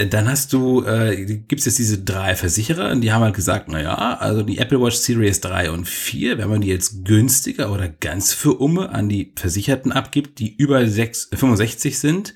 dann 0.08 0.28
hast 0.28 0.52
du, 0.52 0.84
äh, 0.84 1.24
gibt 1.24 1.60
es 1.60 1.66
jetzt 1.66 1.78
diese 1.78 2.02
drei 2.02 2.34
Versicherer, 2.34 2.90
und 2.90 3.02
die 3.02 3.12
haben 3.12 3.22
halt 3.22 3.34
gesagt, 3.34 3.68
na 3.68 3.82
ja, 3.82 4.16
also 4.18 4.42
die 4.42 4.58
Apple 4.58 4.80
Watch 4.80 4.96
Series 4.96 5.40
3 5.40 5.70
und 5.70 5.86
4, 5.86 6.38
wenn 6.38 6.48
man 6.48 6.60
die 6.60 6.68
jetzt 6.68 7.04
günstiger 7.04 7.72
oder 7.72 7.88
ganz 7.88 8.32
für 8.32 8.54
Umme 8.54 8.90
an 8.90 9.08
die 9.08 9.32
Versicherten 9.36 9.92
abgibt, 9.92 10.38
die 10.38 10.54
über 10.56 10.86
6, 10.86 11.30
65 11.34 11.98
sind, 11.98 12.34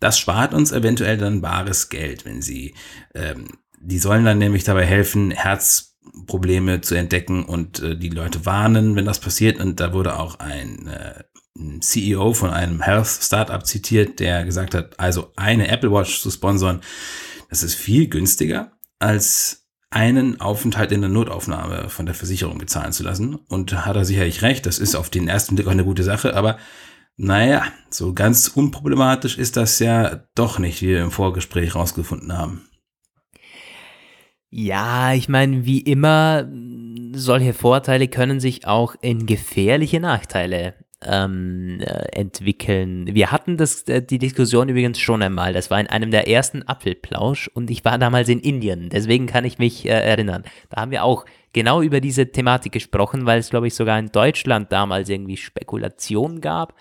das 0.00 0.18
spart 0.18 0.54
uns 0.54 0.72
eventuell 0.72 1.18
dann 1.18 1.40
bares 1.40 1.88
Geld, 1.88 2.24
wenn 2.24 2.42
sie 2.42 2.74
ähm, 3.14 3.48
die 3.84 3.98
sollen 3.98 4.24
dann 4.24 4.38
nämlich 4.38 4.64
dabei 4.64 4.86
helfen, 4.86 5.30
Herzprobleme 5.30 6.80
zu 6.80 6.94
entdecken 6.94 7.44
und 7.44 7.80
äh, 7.80 7.96
die 7.96 8.08
Leute 8.08 8.46
warnen, 8.46 8.96
wenn 8.96 9.04
das 9.04 9.20
passiert. 9.20 9.60
Und 9.60 9.80
da 9.80 9.92
wurde 9.92 10.18
auch 10.18 10.38
ein, 10.38 10.86
äh, 10.86 11.18
ein 11.18 11.33
CEO 11.80 12.32
von 12.34 12.50
einem 12.50 12.82
Health 12.82 13.06
Startup 13.06 13.64
zitiert, 13.64 14.18
der 14.18 14.44
gesagt 14.44 14.74
hat, 14.74 14.98
also 14.98 15.32
eine 15.36 15.68
Apple 15.68 15.92
Watch 15.92 16.20
zu 16.20 16.30
sponsern, 16.30 16.80
das 17.48 17.62
ist 17.62 17.74
viel 17.74 18.08
günstiger 18.08 18.72
als 18.98 19.68
einen 19.90 20.40
Aufenthalt 20.40 20.90
in 20.90 21.02
der 21.02 21.10
Notaufnahme 21.10 21.88
von 21.88 22.06
der 22.06 22.16
Versicherung 22.16 22.58
bezahlen 22.58 22.92
zu 22.92 23.04
lassen. 23.04 23.36
Und 23.36 23.86
hat 23.86 23.94
er 23.94 24.04
sicherlich 24.04 24.42
recht, 24.42 24.66
das 24.66 24.80
ist 24.80 24.96
auf 24.96 25.08
den 25.08 25.28
ersten 25.28 25.54
Blick 25.54 25.68
auch 25.68 25.72
eine 25.72 25.84
gute 25.84 26.02
Sache, 26.02 26.34
aber 26.34 26.58
naja, 27.16 27.62
so 27.90 28.12
ganz 28.12 28.48
unproblematisch 28.48 29.38
ist 29.38 29.56
das 29.56 29.78
ja 29.78 30.24
doch 30.34 30.58
nicht, 30.58 30.82
wie 30.82 30.88
wir 30.88 31.02
im 31.02 31.12
Vorgespräch 31.12 31.76
rausgefunden 31.76 32.36
haben. 32.36 32.68
Ja, 34.50 35.14
ich 35.14 35.28
meine, 35.28 35.64
wie 35.64 35.80
immer, 35.80 36.48
solche 37.12 37.54
Vorteile 37.54 38.08
können 38.08 38.40
sich 38.40 38.66
auch 38.66 38.96
in 39.00 39.26
gefährliche 39.26 40.00
Nachteile 40.00 40.74
ähm, 41.06 41.80
äh, 41.80 42.06
entwickeln. 42.12 43.14
Wir 43.14 43.32
hatten 43.32 43.56
das, 43.56 43.82
äh, 43.82 44.02
die 44.02 44.18
Diskussion 44.18 44.68
übrigens 44.68 44.98
schon 44.98 45.22
einmal. 45.22 45.52
Das 45.52 45.70
war 45.70 45.80
in 45.80 45.86
einem 45.86 46.10
der 46.10 46.28
ersten 46.28 46.62
Apfelplausch 46.66 47.48
und 47.54 47.70
ich 47.70 47.84
war 47.84 47.98
damals 47.98 48.28
in 48.28 48.40
Indien. 48.40 48.88
Deswegen 48.90 49.26
kann 49.26 49.44
ich 49.44 49.58
mich 49.58 49.86
äh, 49.86 49.90
erinnern. 49.90 50.44
Da 50.70 50.80
haben 50.80 50.90
wir 50.90 51.04
auch 51.04 51.24
genau 51.52 51.82
über 51.82 52.00
diese 52.00 52.30
Thematik 52.30 52.72
gesprochen, 52.72 53.26
weil 53.26 53.38
es, 53.38 53.50
glaube 53.50 53.66
ich, 53.66 53.74
sogar 53.74 53.98
in 53.98 54.10
Deutschland 54.12 54.72
damals 54.72 55.08
irgendwie 55.08 55.36
Spekulation 55.36 56.40
gab 56.40 56.74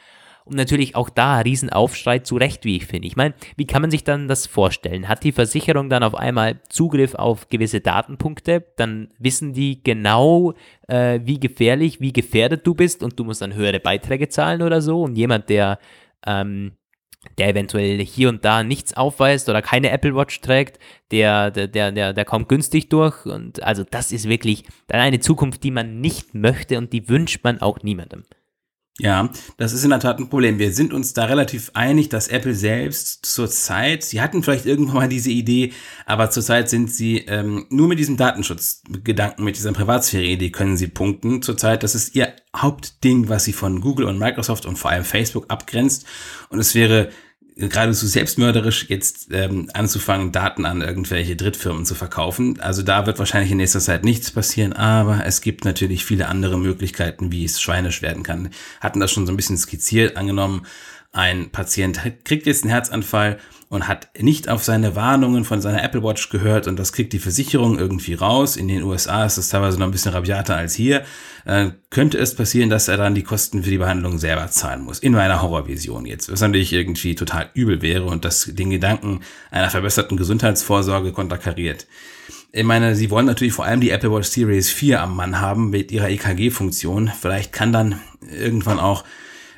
und 0.46 0.56
natürlich 0.56 0.96
auch 0.96 1.10
da 1.10 1.40
Riesenaufschrei 1.40 2.20
zu 2.20 2.36
Recht, 2.36 2.66
wie 2.66 2.78
ich 2.78 2.86
finde. 2.86 3.08
Ich 3.08 3.16
meine, 3.16 3.34
wie 3.56 3.66
kann 3.66 3.82
man 3.82 3.92
sich 3.92 4.04
dann 4.04 4.28
das 4.28 4.46
vorstellen? 4.46 5.08
Hat 5.08 5.24
die 5.24 5.32
Versicherung 5.32 5.90
dann 5.90 6.04
auf 6.04 6.16
einmal 6.16 6.60
Zugriff 6.70 7.16
auf 7.16 7.50
gewisse 7.50 7.82
Datenpunkte? 7.82 8.66
Dann 8.76 9.10
wissen 9.18 9.54
die 9.54 9.84
genau, 9.84 10.54
äh, 10.88 11.20
wie 11.24 11.40
gefährlich, 11.40 12.02
wie 12.02 12.14
gefährdet 12.14 12.66
du 12.68 12.74
bist 12.74 13.04
und 13.04 13.20
du 13.20 13.24
musst 13.24 13.42
dann 13.42 13.56
höhere 13.56 13.80
Beiträge 13.80 14.30
zahlen 14.30 14.62
oder 14.62 14.82
so. 14.82 15.02
Und 15.02 15.16
jemand, 15.16 15.50
der 15.50 15.80
ähm, 16.26 16.74
der 17.38 17.50
eventuell 17.50 18.00
hier 18.00 18.30
und 18.30 18.44
da 18.46 18.64
nichts 18.64 18.96
aufweist 18.96 19.50
oder 19.50 19.62
keine 19.62 19.90
Apple 19.92 20.16
Watch 20.16 20.42
trägt, 20.42 20.80
der, 21.12 21.52
der, 21.52 21.92
der, 21.92 22.14
der 22.14 22.26
kommt 22.26 22.50
günstig 22.50 22.90
durch. 22.90 23.26
Und 23.26 23.64
also 23.64 23.84
das 23.90 24.12
ist 24.12 24.28
wirklich 24.28 24.66
dann 24.88 25.00
eine 25.00 25.20
Zukunft, 25.20 25.64
die 25.64 25.72
man 25.72 26.02
nicht 26.02 26.34
möchte 26.34 26.78
und 26.78 26.94
die 26.94 27.08
wünscht 27.10 27.44
man 27.44 27.62
auch 27.62 27.82
niemandem. 27.82 28.24
Ja, 29.00 29.32
das 29.58 29.74
ist 29.74 29.84
in 29.84 29.90
der 29.90 30.00
Tat 30.00 30.20
ein 30.20 30.30
Problem. 30.30 30.60
Wir 30.60 30.72
sind 30.72 30.94
uns 30.94 31.14
da 31.14 31.26
relativ 31.26 31.72
einig, 31.74 32.10
dass 32.10 32.28
Apple 32.28 32.54
selbst 32.54 33.26
zurzeit, 33.26 34.04
sie 34.04 34.22
hatten 34.22 34.44
vielleicht 34.44 34.68
irgendwann 34.68 34.96
mal 34.96 35.10
diese 35.10 35.32
Idee, 35.32 35.74
aber 36.06 36.30
zurzeit 36.30 36.70
sind 36.70 36.92
sie 36.94 37.18
ähm, 37.26 37.66
nur 37.72 37.88
mit 37.88 37.98
diesem 37.98 38.18
Datenschutzgedanken, 38.18 39.44
mit 39.44 39.56
dieser 39.56 39.72
Privatsphäre-Idee 39.72 40.52
können 40.52 40.78
sie 40.78 40.88
punkten. 40.88 41.42
Zurzeit, 41.42 41.82
das 41.82 41.96
ist 41.96 42.16
ihr 42.16 42.36
Hauptding, 42.56 43.30
was 43.30 43.46
sie 43.46 43.54
von 43.54 43.82
Google 43.82 44.06
und 44.06 44.20
Microsoft 44.20 44.68
und 44.68 44.78
vor 44.78 44.92
allem 44.92 45.06
Facebook 45.06 45.46
abgrenzt. 45.50 46.06
Und 46.50 46.60
es 46.60 46.76
wäre 46.76 47.10
geradezu 47.56 48.08
selbstmörderisch 48.08 48.86
jetzt 48.90 49.28
ähm, 49.32 49.70
anzufangen, 49.74 50.32
Daten 50.32 50.66
an 50.66 50.82
irgendwelche 50.82 51.36
Drittfirmen 51.36 51.86
zu 51.86 51.96
verkaufen. 51.96 52.60
Also 52.60 52.82
da 52.82 53.06
wird 53.06 53.20
wahrscheinlich 53.20 53.52
in 53.52 53.58
nächster 53.58 53.80
Zeit 53.80 54.04
nichts 54.04 54.32
passieren, 54.32 54.74
aber 54.74 55.26
es 55.26 55.42
gibt 55.42 55.66
natürlich 55.66 56.06
viele 56.06 56.28
andere 56.28 56.58
Möglichkeiten, 56.58 57.32
wie 57.32 57.46
es 57.46 57.62
schweinisch 57.62 58.02
werden 58.02 58.24
kann. 58.24 58.50
Hatten 58.82 59.00
das 59.00 59.12
schon 59.12 59.26
so 59.26 59.34
ein 59.34 59.38
bisschen 59.38 59.58
skizziert, 59.58 60.18
angenommen, 60.18 60.66
ein 61.14 61.52
Patient 61.52 62.02
kriegt 62.26 62.48
jetzt 62.48 62.64
einen 62.64 62.72
Herzanfall 62.72 63.38
und 63.70 63.88
hat 63.88 64.10
nicht 64.20 64.50
auf 64.50 64.64
seine 64.64 64.96
Warnungen 64.96 65.46
von 65.46 65.62
seiner 65.62 65.84
Apple 65.84 66.04
Watch 66.04 66.30
gehört 66.30 66.68
und 66.68 66.78
das 66.78 66.92
kriegt 66.92 67.14
die 67.14 67.20
Versicherung 67.20 67.78
irgendwie 67.78 68.16
raus. 68.16 68.58
In 68.58 68.68
den 68.68 68.84
USA 68.84 69.26
ist 69.26 69.38
das 69.38 69.50
teilweise 69.50 69.80
noch 69.80 69.86
ein 69.86 69.92
bisschen 69.92 70.12
rabiater 70.12 70.56
als 70.56 70.74
hier. 70.74 71.04
Äh, 71.46 71.70
könnte 71.92 72.18
es 72.18 72.36
passieren, 72.36 72.70
dass 72.70 72.88
er 72.88 72.98
dann 72.98 73.16
die 73.16 73.24
Kosten 73.24 73.64
für 73.64 73.70
die 73.70 73.78
Behandlung 73.78 74.18
selber 74.18 74.48
zahlen 74.50 74.82
muss. 74.82 75.00
In 75.00 75.14
meiner 75.14 75.42
Horrorvision 75.42 76.06
jetzt. 76.06 76.32
Was 76.32 76.42
natürlich 76.42 76.74
irgendwie 76.74 77.16
total 77.16 77.50
übel 77.54 77.82
wäre 77.82 78.06
und 78.06 78.26
das 78.26 78.50
den 78.52 78.72
Gedanken 78.72 79.22
einer 79.52 79.70
verbesserten 79.70 80.18
Gesundheitsvorsorge 80.18 81.12
konterkariert. 81.12 81.88
Ich 82.52 82.64
meine, 82.64 82.96
sie 82.96 83.10
wollen 83.12 83.26
natürlich 83.26 83.54
vor 83.54 83.66
allem 83.66 83.82
die 83.82 83.90
Apple 83.90 84.12
Watch 84.12 84.30
Series 84.30 84.70
4 84.72 85.02
am 85.02 85.16
Mann 85.16 85.42
haben 85.42 85.70
mit 85.70 85.92
ihrer 85.92 86.10
EKG-Funktion. 86.10 87.12
Vielleicht 87.20 87.54
kann 87.54 87.74
dann 87.74 88.00
irgendwann 88.32 88.80
auch 88.80 89.04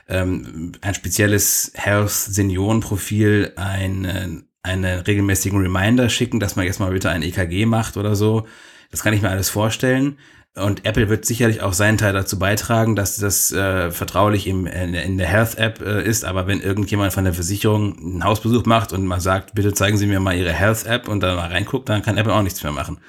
ähm, 0.07 0.73
ein 0.81 0.93
spezielles 0.93 1.71
Health-Senioren-Profil 1.75 3.53
einen, 3.55 4.47
einen 4.61 4.99
regelmäßigen 5.01 5.59
Reminder 5.59 6.09
schicken, 6.09 6.39
dass 6.39 6.55
man 6.55 6.65
jetzt 6.65 6.79
mal 6.79 6.91
bitte 6.91 7.09
ein 7.09 7.23
EKG 7.23 7.65
macht 7.65 7.97
oder 7.97 8.15
so. 8.15 8.47
Das 8.91 9.03
kann 9.03 9.13
ich 9.13 9.21
mir 9.21 9.29
alles 9.29 9.49
vorstellen. 9.49 10.17
Und 10.55 10.85
Apple 10.85 11.09
wird 11.09 11.25
sicherlich 11.25 11.61
auch 11.61 11.73
seinen 11.73 11.97
Teil 11.97 12.13
dazu 12.13 12.39
beitragen, 12.39 12.95
dass 12.95 13.17
das 13.17 13.51
äh, 13.51 13.91
vertraulich 13.91 14.47
im, 14.47 14.65
in, 14.67 14.93
in 14.93 15.17
der 15.17 15.27
Health-App 15.27 15.81
äh, 15.81 16.03
ist. 16.03 16.23
Aber 16.23 16.47
wenn 16.47 16.61
irgendjemand 16.61 17.11
von 17.11 17.25
der 17.25 17.33
Versicherung 17.33 17.97
einen 17.99 18.23
Hausbesuch 18.23 18.65
macht 18.65 18.93
und 18.93 19.05
mal 19.05 19.19
sagt, 19.19 19.53
bitte 19.53 19.73
zeigen 19.73 19.97
Sie 19.97 20.07
mir 20.07 20.21
mal 20.21 20.33
Ihre 20.33 20.53
Health-App 20.53 21.09
und 21.09 21.19
dann 21.19 21.35
mal 21.35 21.49
reinguckt, 21.49 21.89
dann 21.89 22.03
kann 22.03 22.17
Apple 22.17 22.33
auch 22.33 22.41
nichts 22.41 22.63
mehr 22.63 22.71
machen. 22.71 22.99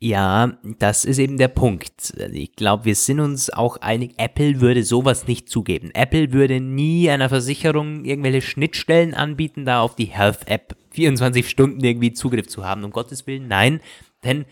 Ja, 0.00 0.58
das 0.78 1.04
ist 1.04 1.18
eben 1.18 1.38
der 1.38 1.48
Punkt. 1.48 2.12
Ich 2.32 2.56
glaube, 2.56 2.84
wir 2.84 2.94
sind 2.94 3.20
uns 3.20 3.48
auch 3.48 3.78
einig, 3.78 4.14
Apple 4.18 4.60
würde 4.60 4.82
sowas 4.82 5.26
nicht 5.26 5.48
zugeben. 5.48 5.90
Apple 5.94 6.32
würde 6.32 6.60
nie 6.60 7.08
einer 7.08 7.28
Versicherung 7.28 8.04
irgendwelche 8.04 8.42
Schnittstellen 8.42 9.14
anbieten, 9.14 9.64
da 9.64 9.80
auf 9.80 9.96
die 9.96 10.06
Health-App 10.06 10.76
24 10.90 11.48
Stunden 11.48 11.82
irgendwie 11.82 12.12
Zugriff 12.12 12.48
zu 12.48 12.64
haben. 12.66 12.84
Um 12.84 12.90
Gottes 12.90 13.26
Willen, 13.26 13.48
nein. 13.48 13.80
Denn, 14.24 14.44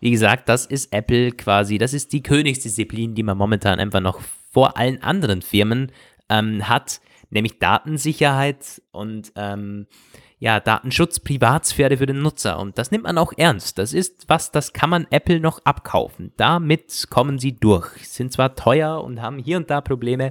wie 0.00 0.10
gesagt, 0.10 0.48
das 0.48 0.66
ist 0.66 0.92
Apple 0.92 1.32
quasi, 1.32 1.78
das 1.78 1.94
ist 1.94 2.12
die 2.12 2.22
Königsdisziplin, 2.22 3.14
die 3.14 3.22
man 3.22 3.38
momentan 3.38 3.78
einfach 3.78 4.00
noch 4.00 4.20
vor 4.50 4.76
allen 4.76 5.02
anderen 5.02 5.42
Firmen 5.42 5.92
ähm, 6.28 6.68
hat, 6.68 7.00
nämlich 7.30 7.58
Datensicherheit 7.58 8.82
und 8.90 9.32
ähm, 9.36 9.86
ja, 10.38 10.60
Datenschutz, 10.60 11.20
Privatsphäre 11.20 11.96
für 11.96 12.06
den 12.06 12.20
Nutzer. 12.20 12.58
Und 12.58 12.76
das 12.78 12.90
nimmt 12.90 13.04
man 13.04 13.16
auch 13.16 13.32
ernst. 13.36 13.78
Das 13.78 13.92
ist 13.94 14.24
was, 14.28 14.50
das 14.50 14.72
kann 14.72 14.90
man 14.90 15.06
Apple 15.10 15.40
noch 15.40 15.64
abkaufen. 15.64 16.32
Damit 16.36 17.06
kommen 17.08 17.38
sie 17.38 17.56
durch. 17.56 17.86
Sind 18.02 18.32
zwar 18.32 18.54
teuer 18.54 19.02
und 19.02 19.22
haben 19.22 19.38
hier 19.38 19.56
und 19.56 19.70
da 19.70 19.80
Probleme. 19.80 20.30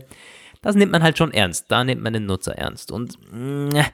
Das 0.62 0.76
nimmt 0.76 0.92
man 0.92 1.02
halt 1.02 1.18
schon 1.18 1.32
ernst. 1.32 1.72
Da 1.72 1.84
nimmt 1.84 2.04
man 2.04 2.14
den 2.14 2.26
Nutzer 2.28 2.56
ernst. 2.56 2.92
Und 2.92 3.18
mh, 3.32 3.70
mm, 3.70 3.86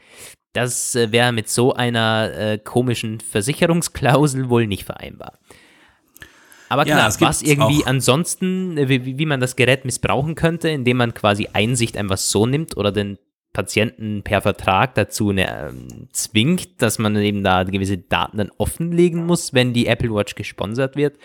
das 0.53 0.95
äh, 0.95 1.11
wäre 1.13 1.31
mit 1.31 1.47
so 1.47 1.73
einer 1.73 2.31
äh, 2.33 2.57
komischen 2.57 3.21
Versicherungsklausel 3.21 4.49
wohl 4.49 4.67
nicht 4.67 4.83
vereinbar. 4.83 5.39
Aber 6.67 6.85
klar, 6.85 7.09
ja, 7.09 7.21
was 7.21 7.41
irgendwie 7.41 7.85
ansonsten, 7.85 8.77
äh, 8.77 8.89
wie, 8.89 9.17
wie 9.17 9.25
man 9.25 9.39
das 9.39 9.55
Gerät 9.55 9.85
missbrauchen 9.85 10.35
könnte, 10.35 10.69
indem 10.69 10.97
man 10.97 11.13
quasi 11.13 11.49
Einsicht 11.53 11.97
einfach 11.97 12.17
so 12.17 12.45
nimmt 12.45 12.75
oder 12.75 12.91
den 12.91 13.17
Patienten 13.53 14.21
per 14.23 14.41
Vertrag 14.41 14.95
dazu 14.95 15.31
ne, 15.31 15.69
ähm, 15.69 16.07
zwingt, 16.11 16.81
dass 16.81 16.99
man 16.99 17.15
eben 17.17 17.43
da 17.43 17.63
gewisse 17.63 17.97
Daten 17.97 18.37
dann 18.37 18.51
offenlegen 18.57 19.25
muss, 19.25 19.53
wenn 19.53 19.73
die 19.73 19.87
Apple 19.87 20.13
Watch 20.13 20.35
gesponsert 20.35 20.95
wird. 20.95 21.17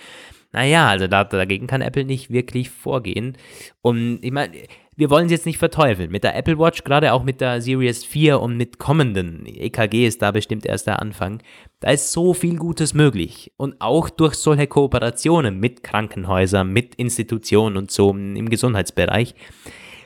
Naja, 0.53 0.89
also 0.89 1.07
da, 1.07 1.25
dagegen 1.25 1.67
kann 1.67 1.83
Apple 1.83 2.05
nicht 2.05 2.31
wirklich 2.31 2.71
vorgehen. 2.71 3.37
Und 3.83 4.21
ich 4.23 4.33
meine, 4.33 4.53
wir 4.97 5.11
wollen 5.11 5.27
es 5.27 5.33
jetzt 5.33 5.47
nicht 5.47 5.59
verteufeln. 5.59 6.11
Mit 6.11 6.25
der 6.25 6.35
Apple 6.35 6.59
Watch, 6.59 6.83
gerade 6.83 7.13
auch 7.13 7.23
mit 7.23 7.43
der 7.43 7.61
Series 7.61 8.05
4 8.05 8.41
und 8.41 8.57
mit 8.57 8.79
kommenden 8.79 9.45
EKG 9.45 10.07
ist 10.07 10.23
da 10.23 10.31
bestimmt 10.31 10.65
erst 10.65 10.87
der 10.87 11.03
Anfang. 11.03 11.43
Da 11.81 11.91
ist 11.91 12.13
so 12.13 12.33
viel 12.33 12.57
Gutes 12.57 12.95
möglich. 12.95 13.53
Und 13.59 13.77
auch 13.81 14.09
durch 14.09 14.35
solche 14.35 14.67
Kooperationen 14.67 15.61
mit 15.61 15.83
Krankenhäusern, 15.83 16.73
mit 16.73 16.95
Institutionen 16.95 17.77
und 17.77 17.91
so 17.91 18.11
im 18.11 18.49
Gesundheitsbereich. 18.49 19.35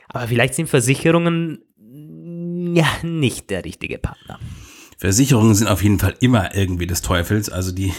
Aber 0.09 0.27
vielleicht 0.27 0.55
sind 0.55 0.67
Versicherungen 0.67 1.59
ja 2.75 2.87
nicht 3.03 3.49
der 3.49 3.65
richtige 3.65 3.97
Partner. 3.97 4.39
Versicherungen 5.01 5.55
sind 5.55 5.67
auf 5.67 5.81
jeden 5.81 5.97
Fall 5.97 6.13
immer 6.19 6.53
irgendwie 6.55 6.85
des 6.85 7.01
Teufels. 7.01 7.49
Also 7.49 7.71
die, 7.71 7.91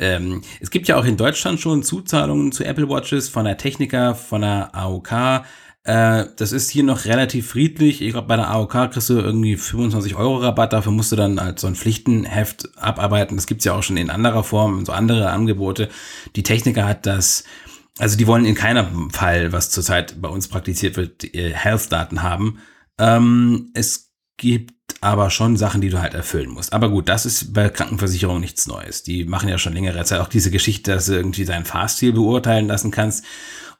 ähm, 0.00 0.42
es 0.60 0.70
gibt 0.70 0.88
ja 0.88 0.96
auch 0.96 1.04
in 1.04 1.16
Deutschland 1.16 1.60
schon 1.60 1.84
Zuzahlungen 1.84 2.50
zu 2.50 2.64
Apple 2.64 2.88
Watches 2.88 3.28
von 3.28 3.44
der 3.44 3.58
Techniker, 3.58 4.16
von 4.16 4.40
der 4.40 4.74
AOK. 4.74 5.44
Äh, 5.84 6.24
das 6.36 6.50
ist 6.50 6.68
hier 6.68 6.82
noch 6.82 7.04
relativ 7.04 7.50
friedlich. 7.50 8.02
Ich 8.02 8.10
glaube, 8.10 8.26
bei 8.26 8.34
der 8.34 8.50
AOK 8.50 8.90
kriegst 8.90 9.08
du 9.08 9.20
irgendwie 9.20 9.56
25 9.56 10.16
Euro 10.16 10.38
Rabatt. 10.38 10.72
Dafür 10.72 10.90
musst 10.90 11.12
du 11.12 11.16
dann 11.16 11.40
halt 11.40 11.60
so 11.60 11.68
ein 11.68 11.76
Pflichtenheft 11.76 12.76
abarbeiten. 12.76 13.36
Das 13.36 13.46
gibt's 13.46 13.64
ja 13.64 13.74
auch 13.74 13.84
schon 13.84 13.96
in 13.96 14.10
anderer 14.10 14.42
Form, 14.42 14.84
so 14.84 14.90
andere 14.90 15.30
Angebote. 15.30 15.88
Die 16.34 16.42
Techniker 16.42 16.86
hat 16.86 17.06
das, 17.06 17.44
also 17.98 18.16
die 18.16 18.26
wollen 18.26 18.44
in 18.44 18.56
keinem 18.56 19.10
Fall, 19.10 19.52
was 19.52 19.70
zurzeit 19.70 20.20
bei 20.20 20.28
uns 20.28 20.48
praktiziert 20.48 20.96
wird, 20.96 21.22
Health-Daten 21.32 22.24
haben. 22.24 22.58
Ähm, 22.98 23.70
es 23.74 24.07
gibt 24.38 24.72
aber 25.00 25.30
schon 25.30 25.56
Sachen, 25.56 25.80
die 25.80 25.90
du 25.90 26.00
halt 26.00 26.14
erfüllen 26.14 26.50
musst. 26.50 26.72
Aber 26.72 26.88
gut, 26.88 27.08
das 27.08 27.26
ist 27.26 27.52
bei 27.52 27.68
Krankenversicherungen 27.68 28.40
nichts 28.40 28.66
Neues. 28.66 29.02
Die 29.02 29.24
machen 29.24 29.48
ja 29.48 29.58
schon 29.58 29.74
längere 29.74 30.02
Zeit 30.04 30.20
auch 30.20 30.28
diese 30.28 30.50
Geschichte, 30.50 30.92
dass 30.92 31.06
du 31.06 31.12
irgendwie 31.12 31.44
dein 31.44 31.64
Fahrstil 31.64 32.12
beurteilen 32.12 32.66
lassen 32.66 32.90
kannst. 32.90 33.24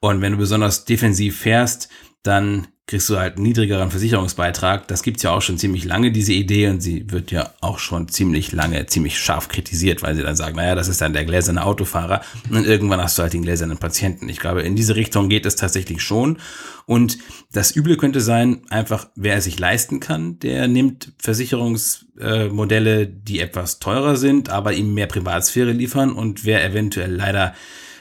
Und 0.00 0.20
wenn 0.20 0.32
du 0.32 0.38
besonders 0.38 0.84
defensiv 0.84 1.40
fährst, 1.40 1.88
dann 2.22 2.68
kriegst 2.88 3.08
du 3.10 3.18
halt 3.18 3.36
einen 3.36 3.44
niedrigeren 3.44 3.90
Versicherungsbeitrag. 3.90 4.88
Das 4.88 5.02
gibt's 5.02 5.22
ja 5.22 5.30
auch 5.30 5.42
schon 5.42 5.58
ziemlich 5.58 5.84
lange, 5.84 6.10
diese 6.10 6.32
Idee, 6.32 6.68
und 6.68 6.80
sie 6.80 7.04
wird 7.12 7.30
ja 7.30 7.52
auch 7.60 7.78
schon 7.78 8.08
ziemlich 8.08 8.50
lange, 8.52 8.86
ziemlich 8.86 9.18
scharf 9.18 9.48
kritisiert, 9.48 10.02
weil 10.02 10.16
sie 10.16 10.22
dann 10.22 10.36
sagen, 10.36 10.56
naja, 10.56 10.74
das 10.74 10.88
ist 10.88 11.02
dann 11.02 11.12
der 11.12 11.26
gläserne 11.26 11.64
Autofahrer 11.64 12.22
und 12.50 12.66
irgendwann 12.66 13.02
hast 13.02 13.18
du 13.18 13.22
halt 13.22 13.34
den 13.34 13.42
gläsernen 13.42 13.76
Patienten. 13.76 14.30
Ich 14.30 14.40
glaube, 14.40 14.62
in 14.62 14.74
diese 14.74 14.96
Richtung 14.96 15.28
geht 15.28 15.44
es 15.44 15.54
tatsächlich 15.54 16.02
schon. 16.02 16.38
Und 16.86 17.18
das 17.52 17.76
Üble 17.76 17.98
könnte 17.98 18.22
sein, 18.22 18.62
einfach, 18.70 19.08
wer 19.14 19.36
es 19.36 19.44
sich 19.44 19.58
leisten 19.58 20.00
kann, 20.00 20.38
der 20.38 20.66
nimmt 20.66 21.12
Versicherungsmodelle, 21.18 23.06
die 23.06 23.40
etwas 23.40 23.80
teurer 23.80 24.16
sind, 24.16 24.48
aber 24.48 24.72
ihm 24.72 24.94
mehr 24.94 25.08
Privatsphäre 25.08 25.72
liefern 25.72 26.10
und 26.10 26.46
wer 26.46 26.64
eventuell 26.64 27.14
leider 27.14 27.54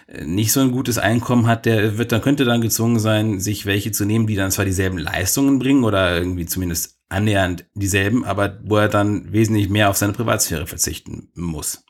nicht 0.07 0.53
so 0.53 0.61
ein 0.61 0.71
gutes 0.71 0.97
Einkommen 0.97 1.47
hat, 1.47 1.65
der 1.65 1.97
wird 1.97 2.11
dann 2.11 2.21
könnte 2.21 2.45
dann 2.45 2.61
gezwungen 2.61 2.99
sein, 2.99 3.39
sich 3.39 3.65
welche 3.65 3.91
zu 3.91 4.05
nehmen, 4.05 4.27
die 4.27 4.35
dann 4.35 4.51
zwar 4.51 4.65
dieselben 4.65 4.97
Leistungen 4.97 5.59
bringen 5.59 5.83
oder 5.83 6.17
irgendwie 6.17 6.45
zumindest 6.45 6.99
annähernd 7.09 7.65
dieselben, 7.73 8.23
aber 8.23 8.59
wo 8.63 8.77
er 8.77 8.87
dann 8.87 9.31
wesentlich 9.31 9.69
mehr 9.69 9.89
auf 9.89 9.97
seine 9.97 10.13
Privatsphäre 10.13 10.65
verzichten 10.65 11.29
muss. 11.35 11.83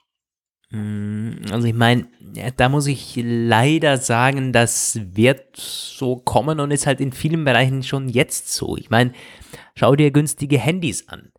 Mm, 0.72 1.32
also 1.52 1.68
ich 1.68 1.76
meine, 1.76 2.08
da 2.58 2.70
muss 2.70 2.88
ich 2.88 3.20
leider 3.22 3.98
sagen, 3.98 4.52
das 4.52 5.00
wird 5.14 5.56
so 5.56 6.18
kommen 6.18 6.60
und 6.60 6.72
ist 6.72 6.88
halt 6.88 7.00
in 7.00 7.14
vielen 7.14 7.46
Bereichen 7.46 7.84
schon 7.84 8.10
jetzt 8.10 8.52
so. 8.52 8.78
Ich 8.78 8.90
meine, 8.90 9.14
schau 9.76 9.96
dir 9.96 10.12
günstige 10.12 10.58
Handys 10.58 11.08
an. 11.08 11.32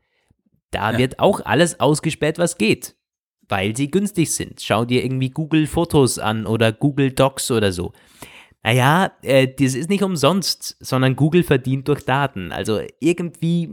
Da 0.71 0.93
ja. 0.93 0.99
wird 0.99 1.19
auch 1.19 1.45
alles 1.45 1.81
ausgespäht, 1.81 2.39
was 2.39 2.57
geht 2.57 2.98
weil 3.49 3.77
sie 3.77 3.91
günstig 3.91 4.33
sind. 4.33 4.61
Schau 4.61 4.85
dir 4.85 5.05
irgendwie 5.05 5.31
Google 5.31 5.67
Fotos 5.67 6.19
an 6.19 6.47
oder 6.47 6.73
Google 6.73 7.13
Docs 7.13 7.51
oder 7.51 7.73
so. 7.73 7.93
Naja, 8.63 9.13
äh, 9.23 9.49
das 9.49 9.75
ist 9.75 9.89
nicht 9.89 10.03
umsonst, 10.03 10.77
sondern 10.81 11.17
Google 11.17 11.43
verdient 11.43 11.89
durch 11.89 12.05
Daten. 12.05 12.53
Also 12.53 12.81
irgendwie 13.01 13.71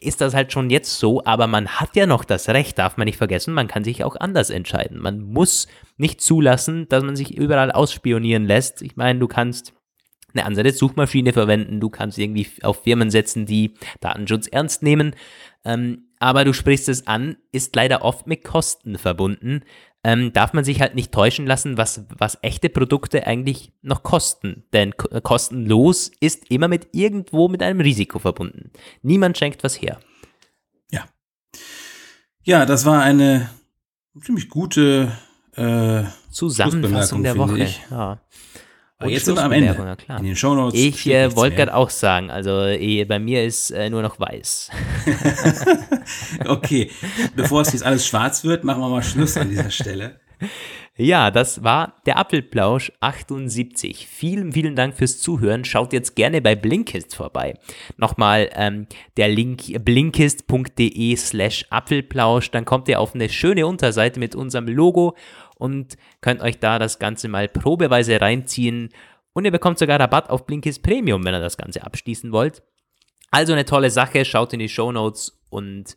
ist 0.00 0.20
das 0.20 0.34
halt 0.34 0.52
schon 0.52 0.70
jetzt 0.70 0.98
so, 0.98 1.24
aber 1.24 1.46
man 1.46 1.68
hat 1.68 1.96
ja 1.96 2.06
noch 2.06 2.24
das 2.24 2.48
Recht, 2.48 2.78
darf 2.78 2.96
man 2.96 3.06
nicht 3.06 3.16
vergessen, 3.16 3.54
man 3.54 3.68
kann 3.68 3.84
sich 3.84 4.04
auch 4.04 4.16
anders 4.16 4.50
entscheiden. 4.50 5.00
Man 5.00 5.20
muss 5.20 5.66
nicht 5.96 6.20
zulassen, 6.20 6.88
dass 6.88 7.02
man 7.02 7.16
sich 7.16 7.36
überall 7.36 7.72
ausspionieren 7.72 8.44
lässt. 8.44 8.82
Ich 8.82 8.96
meine, 8.96 9.18
du 9.18 9.28
kannst 9.28 9.72
eine 10.34 10.44
andere 10.44 10.72
Suchmaschine 10.72 11.32
verwenden, 11.32 11.80
du 11.80 11.88
kannst 11.88 12.18
irgendwie 12.18 12.48
auf 12.62 12.82
Firmen 12.82 13.10
setzen, 13.10 13.46
die 13.46 13.74
Datenschutz 14.00 14.46
ernst 14.48 14.82
nehmen. 14.82 15.14
Ähm, 15.64 16.08
aber 16.24 16.46
du 16.46 16.54
sprichst 16.54 16.88
es 16.88 17.06
an, 17.06 17.36
ist 17.52 17.76
leider 17.76 18.00
oft 18.00 18.26
mit 18.26 18.44
Kosten 18.44 18.96
verbunden. 18.96 19.60
Ähm, 20.02 20.32
darf 20.32 20.54
man 20.54 20.64
sich 20.64 20.80
halt 20.80 20.94
nicht 20.94 21.12
täuschen 21.12 21.46
lassen, 21.46 21.76
was, 21.76 22.06
was 22.16 22.38
echte 22.40 22.70
Produkte 22.70 23.26
eigentlich 23.26 23.74
noch 23.82 24.02
kosten. 24.02 24.64
Denn 24.72 24.94
äh, 25.10 25.20
kostenlos 25.20 26.10
ist 26.20 26.50
immer 26.50 26.66
mit 26.66 26.88
irgendwo 26.92 27.48
mit 27.48 27.62
einem 27.62 27.78
Risiko 27.78 28.20
verbunden. 28.20 28.70
Niemand 29.02 29.36
schenkt 29.36 29.64
was 29.64 29.74
her. 29.82 30.00
Ja. 30.90 31.04
Ja, 32.42 32.64
das 32.64 32.86
war 32.86 33.02
eine 33.02 33.50
ziemlich 34.22 34.48
gute 34.48 35.12
äh, 35.56 36.04
Zusammenfassung 36.30 37.22
der 37.22 37.36
Woche. 37.36 37.68
Ja. 37.90 38.18
Aber 38.98 39.10
jetzt 39.10 39.24
sind 39.24 39.36
wir 39.36 39.44
am 39.44 39.52
Ende. 39.52 39.74
Ja, 39.76 39.96
klar. 39.96 40.18
In 40.18 40.24
den 40.24 40.36
Shownotes. 40.36 40.78
Ich 40.78 41.06
äh, 41.06 41.34
wollte 41.34 41.56
gerade 41.56 41.74
auch 41.74 41.90
sagen, 41.90 42.30
also 42.30 42.64
eh, 42.64 43.04
bei 43.04 43.18
mir 43.18 43.44
ist 43.44 43.70
äh, 43.70 43.90
nur 43.90 44.02
noch 44.02 44.20
weiß. 44.20 44.70
okay, 46.46 46.90
bevor 47.34 47.62
es 47.62 47.72
jetzt 47.72 47.84
alles 47.84 48.06
schwarz 48.06 48.44
wird, 48.44 48.64
machen 48.64 48.80
wir 48.80 48.88
mal 48.88 49.02
Schluss 49.02 49.36
an 49.36 49.50
dieser 49.50 49.70
Stelle. 49.70 50.20
Ja, 50.96 51.32
das 51.32 51.64
war 51.64 51.94
der 52.06 52.18
Apfelplausch 52.18 52.92
78. 53.00 54.06
Vielen, 54.06 54.52
vielen 54.52 54.76
Dank 54.76 54.94
fürs 54.94 55.18
Zuhören. 55.18 55.64
Schaut 55.64 55.92
jetzt 55.92 56.14
gerne 56.14 56.40
bei 56.40 56.54
Blinkist 56.54 57.16
vorbei. 57.16 57.58
Nochmal 57.96 58.48
ähm, 58.54 58.86
der 59.16 59.28
Link 59.28 59.84
blinkist.de 59.84 61.16
slash 61.16 61.66
Apfelplausch. 61.70 62.52
Dann 62.52 62.64
kommt 62.64 62.86
ihr 62.86 63.00
auf 63.00 63.12
eine 63.12 63.28
schöne 63.28 63.66
Unterseite 63.66 64.20
mit 64.20 64.36
unserem 64.36 64.68
Logo 64.68 65.16
und 65.54 65.96
könnt 66.20 66.40
euch 66.40 66.58
da 66.58 66.78
das 66.78 66.98
Ganze 66.98 67.28
mal 67.28 67.48
probeweise 67.48 68.20
reinziehen. 68.20 68.90
Und 69.32 69.44
ihr 69.44 69.50
bekommt 69.50 69.78
sogar 69.78 69.98
Rabatt 69.98 70.30
auf 70.30 70.46
Blinkist 70.46 70.82
Premium, 70.82 71.24
wenn 71.24 71.34
ihr 71.34 71.40
das 71.40 71.56
Ganze 71.56 71.82
abschließen 71.82 72.32
wollt. 72.32 72.62
Also 73.30 73.52
eine 73.52 73.64
tolle 73.64 73.90
Sache, 73.90 74.24
schaut 74.24 74.52
in 74.52 74.60
die 74.60 74.68
Show 74.68 74.92
Notes 74.92 75.40
und 75.50 75.96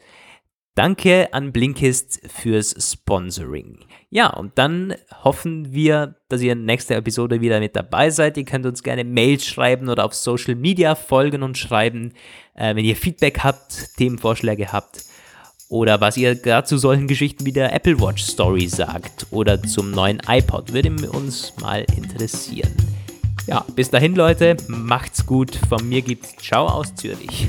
danke 0.74 1.34
an 1.34 1.52
Blinkist 1.52 2.20
fürs 2.28 2.76
Sponsoring. 2.92 3.86
Ja, 4.10 4.32
und 4.34 4.58
dann 4.58 4.96
hoffen 5.24 5.72
wir, 5.72 6.16
dass 6.30 6.42
ihr 6.42 6.54
in 6.54 6.66
nächster 6.66 6.96
Episode 6.96 7.42
wieder 7.42 7.60
mit 7.60 7.76
dabei 7.76 8.10
seid. 8.10 8.38
Ihr 8.38 8.46
könnt 8.46 8.66
uns 8.66 8.82
gerne 8.82 9.04
Mails 9.04 9.46
schreiben 9.46 9.90
oder 9.90 10.06
auf 10.06 10.16
Social 10.16 10.56
Media 10.56 10.96
folgen 10.96 11.44
und 11.44 11.58
schreiben, 11.58 12.14
äh, 12.56 12.76
wenn 12.76 12.86
ihr 12.86 12.96
Feedback 12.96 13.40
habt, 13.44 13.96
Themenvorschläge 13.98 14.72
habt 14.72 15.04
oder 15.70 16.00
was 16.00 16.18
ihr 16.18 16.36
gerade 16.36 16.68
zu 16.68 16.78
solchen 16.78 17.08
Geschichten 17.08 17.46
wie 17.46 17.52
der 17.52 17.74
Apple 17.74 18.00
Watch 18.00 18.24
Story 18.24 18.68
sagt 18.68 19.28
oder 19.32 19.62
zum 19.62 19.92
neuen 19.92 20.22
iPod, 20.28 20.74
würde 20.74 20.90
uns 21.10 21.54
mal 21.60 21.86
interessieren. 21.96 22.74
Ja, 23.48 23.66
bis 23.76 23.90
dahin, 23.90 24.16
Leute, 24.16 24.58
macht's 24.68 25.26
gut. 25.26 25.58
Von 25.70 25.88
mir 25.88 26.02
gibt's 26.02 26.36
Ciao 26.38 26.68
aus 26.68 26.94
Zürich. 26.96 27.48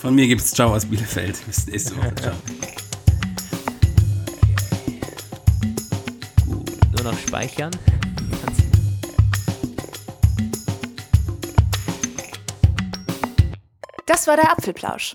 Von 0.00 0.14
mir 0.14 0.26
gibt's 0.26 0.50
Ciao 0.50 0.74
aus 0.74 0.84
Bielefeld. 0.84 1.44
Bis 1.46 1.66
nächste 1.66 1.96
Woche. 1.96 2.14
Ciao. 2.16 2.34
Gut, 6.46 6.70
nur 6.92 7.12
noch 7.12 7.18
speichern. 7.18 7.70
Das 14.06 14.26
war 14.28 14.36
der 14.36 14.50
Apfelplausch. 14.52 15.14